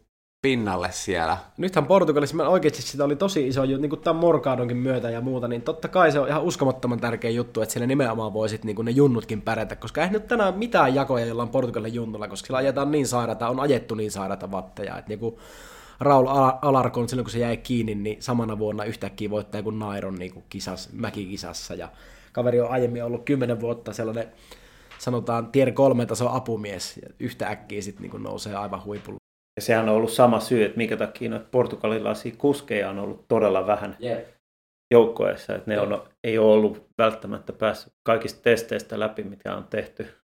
pinnalle 0.42 0.88
siellä. 0.92 1.36
Nythän 1.56 1.86
Portugalissa 1.86 2.48
oikeasti 2.48 2.82
sitä 2.82 3.04
oli 3.04 3.16
tosi 3.16 3.48
iso 3.48 3.64
juttu, 3.64 3.82
niin 3.82 3.90
kuin 3.90 4.00
tämän 4.00 4.20
Morgadonkin 4.20 4.76
myötä 4.76 5.10
ja 5.10 5.20
muuta, 5.20 5.48
niin 5.48 5.62
totta 5.62 5.88
kai 5.88 6.12
se 6.12 6.20
on 6.20 6.28
ihan 6.28 6.42
uskomattoman 6.42 7.00
tärkeä 7.00 7.30
juttu, 7.30 7.62
että 7.62 7.72
siellä 7.72 7.86
nimenomaan 7.86 8.32
voisit 8.32 8.64
niin 8.64 8.84
ne 8.84 8.90
junnutkin 8.90 9.42
pärjätä, 9.42 9.76
koska 9.76 10.02
ei 10.02 10.10
nyt 10.10 10.28
tänään 10.28 10.58
mitään 10.58 10.94
jakoja, 10.94 11.26
jolla 11.26 11.42
on 11.42 11.48
Portugalin 11.48 11.94
junnulla, 11.94 12.28
koska 12.28 12.46
siellä 12.46 12.58
ajetaan 12.58 12.90
niin 12.90 13.06
sairaata, 13.06 13.48
on 13.48 13.60
ajettu 13.60 13.94
niin 13.94 14.10
sairaata 14.10 14.50
vatteja, 14.50 14.98
että 14.98 15.08
niin 15.08 15.18
kuin 15.18 15.36
Raul 16.00 16.26
Alarkon 16.62 17.08
silloin, 17.08 17.24
kun 17.24 17.32
se 17.32 17.38
jäi 17.38 17.56
kiinni, 17.56 17.94
niin 17.94 18.22
samana 18.22 18.58
vuonna 18.58 18.84
yhtäkkiä 18.84 19.30
voittaa 19.30 19.58
joku 19.58 19.70
Nairon 19.70 20.14
niin 20.14 20.32
kuin 20.32 20.44
kisas, 20.48 20.92
mäkikisassa. 20.92 21.74
Ja 21.74 21.88
kaveri 22.32 22.60
on 22.60 22.70
aiemmin 22.70 23.04
ollut 23.04 23.24
kymmenen 23.24 23.60
vuotta 23.60 23.92
sellainen, 23.92 24.32
sanotaan, 24.98 25.46
tier 25.46 25.72
kolme 25.72 26.06
taso 26.06 26.28
apumies. 26.28 26.96
Ja 27.02 27.08
yhtäkkiä 27.20 27.82
sitten 27.82 28.10
niin 28.10 28.22
nousee 28.22 28.54
aivan 28.54 28.84
huipulle. 28.84 29.18
Ja 29.56 29.62
sehän 29.62 29.88
on 29.88 29.94
ollut 29.94 30.10
sama 30.10 30.40
syy, 30.40 30.64
että 30.64 30.76
minkä 30.76 30.96
takia 30.96 31.30
noita 31.30 31.46
portugalilaisia 31.50 32.34
kuskeja 32.38 32.90
on 32.90 32.98
ollut 32.98 33.24
todella 33.28 33.66
vähän 33.66 33.96
yeah. 34.02 34.20
joukkoessa. 34.90 35.54
Että 35.54 35.70
ne 35.70 35.80
on, 35.80 36.02
ei 36.24 36.38
ole 36.38 36.52
ollut 36.52 36.86
välttämättä 36.98 37.52
päässyt 37.52 37.92
kaikista 38.02 38.42
testeistä 38.42 39.00
läpi, 39.00 39.22
mitä 39.22 39.56
on 39.56 39.64
tehty 39.70 40.19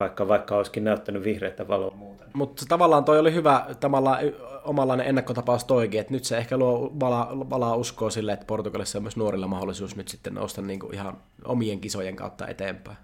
vaikka, 0.00 0.28
vaikka 0.28 0.56
olisikin 0.56 0.84
näyttänyt 0.84 1.24
vihreitä 1.24 1.68
valoa 1.68 1.96
muuten. 1.96 2.28
Mutta 2.34 2.64
tavallaan 2.68 3.04
toi 3.04 3.18
oli 3.18 3.34
hyvä 3.34 3.66
tavallaan 3.80 4.18
omanlainen 4.64 5.06
ennakkotapaus 5.06 5.64
toikin, 5.64 6.00
että 6.00 6.12
nyt 6.12 6.24
se 6.24 6.38
ehkä 6.38 6.56
luo 6.56 6.92
valaa, 7.00 7.50
valaa 7.50 7.76
uskoa 7.76 8.10
sille, 8.10 8.32
että 8.32 8.46
Portugalissa 8.46 8.98
on 8.98 9.02
myös 9.02 9.16
nuorilla 9.16 9.46
mahdollisuus 9.46 9.96
nyt 9.96 10.08
sitten 10.08 10.34
nousta 10.34 10.62
niin 10.62 10.80
kuin 10.80 10.94
ihan 10.94 11.22
omien 11.44 11.80
kisojen 11.80 12.16
kautta 12.16 12.46
eteenpäin. 12.46 12.96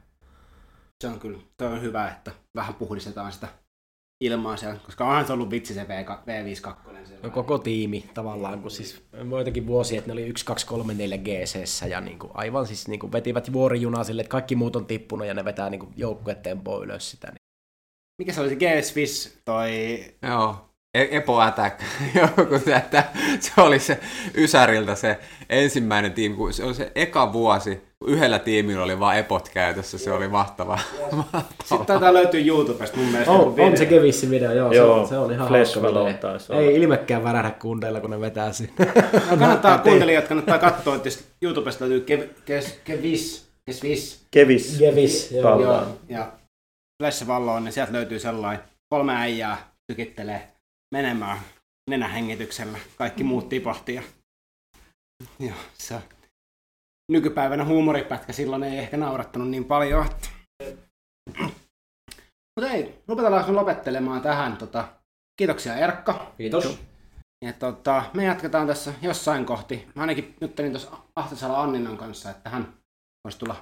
Se 1.00 1.08
on 1.08 1.20
kyllä, 1.20 1.38
toi 1.56 1.68
on 1.68 1.82
hyvä, 1.82 2.08
että 2.08 2.32
vähän 2.54 2.74
puhdistetaan 2.74 3.32
sitä 3.32 3.48
ilmaa 4.24 4.56
siellä, 4.56 4.76
koska 4.84 5.04
onhan 5.04 5.26
se 5.26 5.32
ollut 5.32 5.50
vitsi 5.50 5.74
se 5.74 5.88
v, 5.88 6.04
V52. 6.06 6.92
No 7.22 7.30
koko 7.30 7.58
tiimi 7.58 8.04
tavallaan, 8.14 8.62
kun 8.62 8.70
siis 8.70 9.02
joitakin 9.30 9.66
vuosia, 9.66 9.98
että 9.98 10.08
ne 10.08 10.12
oli 10.12 10.26
1, 10.26 10.44
2, 10.44 10.66
3, 10.66 10.94
4 10.94 11.18
GC 11.18 11.88
ja 11.88 12.00
niin 12.00 12.18
kuin, 12.18 12.30
aivan 12.34 12.66
siis 12.66 12.88
niin 12.88 13.00
kuin 13.00 13.12
vetivät 13.12 13.52
vuorijunaa 13.52 14.04
sille, 14.04 14.22
että 14.22 14.30
kaikki 14.30 14.56
muut 14.56 14.76
on 14.76 14.86
tippunut 14.86 15.26
ja 15.26 15.34
ne 15.34 15.44
vetää 15.44 15.70
niin 15.70 15.88
joukkuetempoa 15.96 16.84
ylös 16.84 17.10
sitä. 17.10 17.26
Niin. 17.26 17.42
Mikä 18.18 18.32
se 18.32 18.40
oli 18.40 18.48
se 18.48 18.56
GS 18.56 18.88
Swiss, 18.88 19.38
toi... 19.44 19.70
Joo, 20.22 20.72
E- 20.94 21.16
Epo 21.16 21.40
Attack, 21.40 21.80
joku 22.20 22.54
että 22.76 23.04
se 23.40 23.52
oli 23.60 23.78
se 23.78 24.00
Ysäriltä 24.36 24.94
se 24.94 25.18
ensimmäinen 25.48 26.12
tiimi, 26.12 26.36
kun 26.36 26.52
se 26.52 26.64
oli 26.64 26.74
se 26.74 26.92
eka 26.94 27.32
vuosi, 27.32 27.82
yhdellä 28.06 28.38
tiimillä 28.38 28.84
oli 28.84 29.00
vain 29.00 29.18
Epot 29.18 29.48
käytössä, 29.48 29.98
se 29.98 30.12
oli 30.12 30.28
mahtava. 30.28 30.78
Sitten 31.64 31.86
taitaa 31.86 32.14
löytyy 32.14 32.46
YouTubesta 32.46 32.96
mun 32.96 33.06
mielestä. 33.06 33.32
On, 33.32 33.60
on 33.60 33.76
se 33.76 33.86
kevissi 33.86 34.30
video, 34.30 34.52
joo, 34.52 34.72
joo 34.72 35.04
se, 35.04 35.08
se 35.08 35.18
on 35.18 35.32
ihan 35.32 35.48
Flash 35.48 35.80
hauska 35.80 36.56
Ei 36.56 36.74
ilmekään 36.74 37.24
värähdä 37.24 37.50
kundeilla, 37.50 38.00
kun 38.00 38.10
ne 38.10 38.20
vetää 38.20 38.52
sinne. 38.52 38.74
No 39.30 39.36
kannattaa, 39.38 39.78
kuuntelijat 39.78 40.28
kannattaa 40.28 40.58
katsoa, 40.58 40.96
että 40.96 41.08
YouTubesta 41.42 41.84
löytyy 41.84 42.00
kev, 42.00 42.20
kes, 42.44 42.80
kevis, 42.84 43.48
kevis, 43.66 44.26
kevis, 44.30 44.78
kevis, 44.78 45.32
joo. 45.32 45.60
joo. 45.60 45.86
Ja 46.08 46.32
Flash 47.02 47.26
Valloon, 47.26 47.64
niin 47.64 47.72
sieltä 47.72 47.92
löytyy 47.92 48.18
sellainen 48.18 48.64
kolme 48.88 49.14
äijää 49.16 49.72
tykittelee 49.86 50.48
menemään 50.94 51.38
nenähengityksellä. 51.90 52.78
Kaikki 52.96 53.24
muut 53.24 53.48
tipahti. 53.48 53.94
Ja... 53.94 54.02
Joo, 55.38 55.56
se 55.78 55.94
nykypäivänä 57.10 57.64
huumoripätkä 57.64 58.32
silloin 58.32 58.62
ei 58.62 58.78
ehkä 58.78 58.96
naurattanut 58.96 59.48
niin 59.50 59.64
paljon. 59.64 60.06
Että... 60.06 60.28
Mutta 62.60 62.70
ei, 62.70 63.02
lopetellaan 63.08 63.56
lopettelemaan 63.56 64.20
tähän. 64.20 64.56
Tota, 64.56 64.88
kiitoksia 65.36 65.76
Erkka. 65.76 66.32
Kiitos. 66.36 66.78
Ja 67.44 67.52
tota, 67.52 68.04
me 68.14 68.24
jatketaan 68.24 68.66
tässä 68.66 68.92
jossain 69.02 69.46
kohti. 69.46 69.88
Mä 69.94 70.02
ainakin 70.02 70.36
juttelin 70.40 70.72
tuossa 70.72 70.90
Ahtisala 71.16 71.62
Anninan 71.62 71.96
kanssa, 71.96 72.30
että 72.30 72.50
hän 72.50 72.74
voisi 73.24 73.38
tulla 73.38 73.56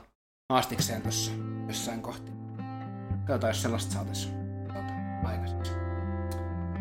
haastikseen 0.53 1.03
tuossa 1.03 1.33
jossain 1.69 2.03
kohti. 2.03 2.33
Katsotaan, 3.27 3.51
jos 3.51 3.63
sellaista 3.63 3.93
saataisiin 3.93 4.35
tota, 4.67 5.29
aikaiseksi. 5.29 5.73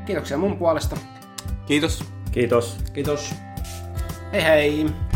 Kiitoksia 0.06 0.38
mun 0.38 0.58
puolesta. 0.58 0.98
Kiitos. 1.66 2.04
Kiitos. 2.32 2.78
Kiitos. 2.94 3.36
Hei 4.32 4.44
hei! 4.44 5.09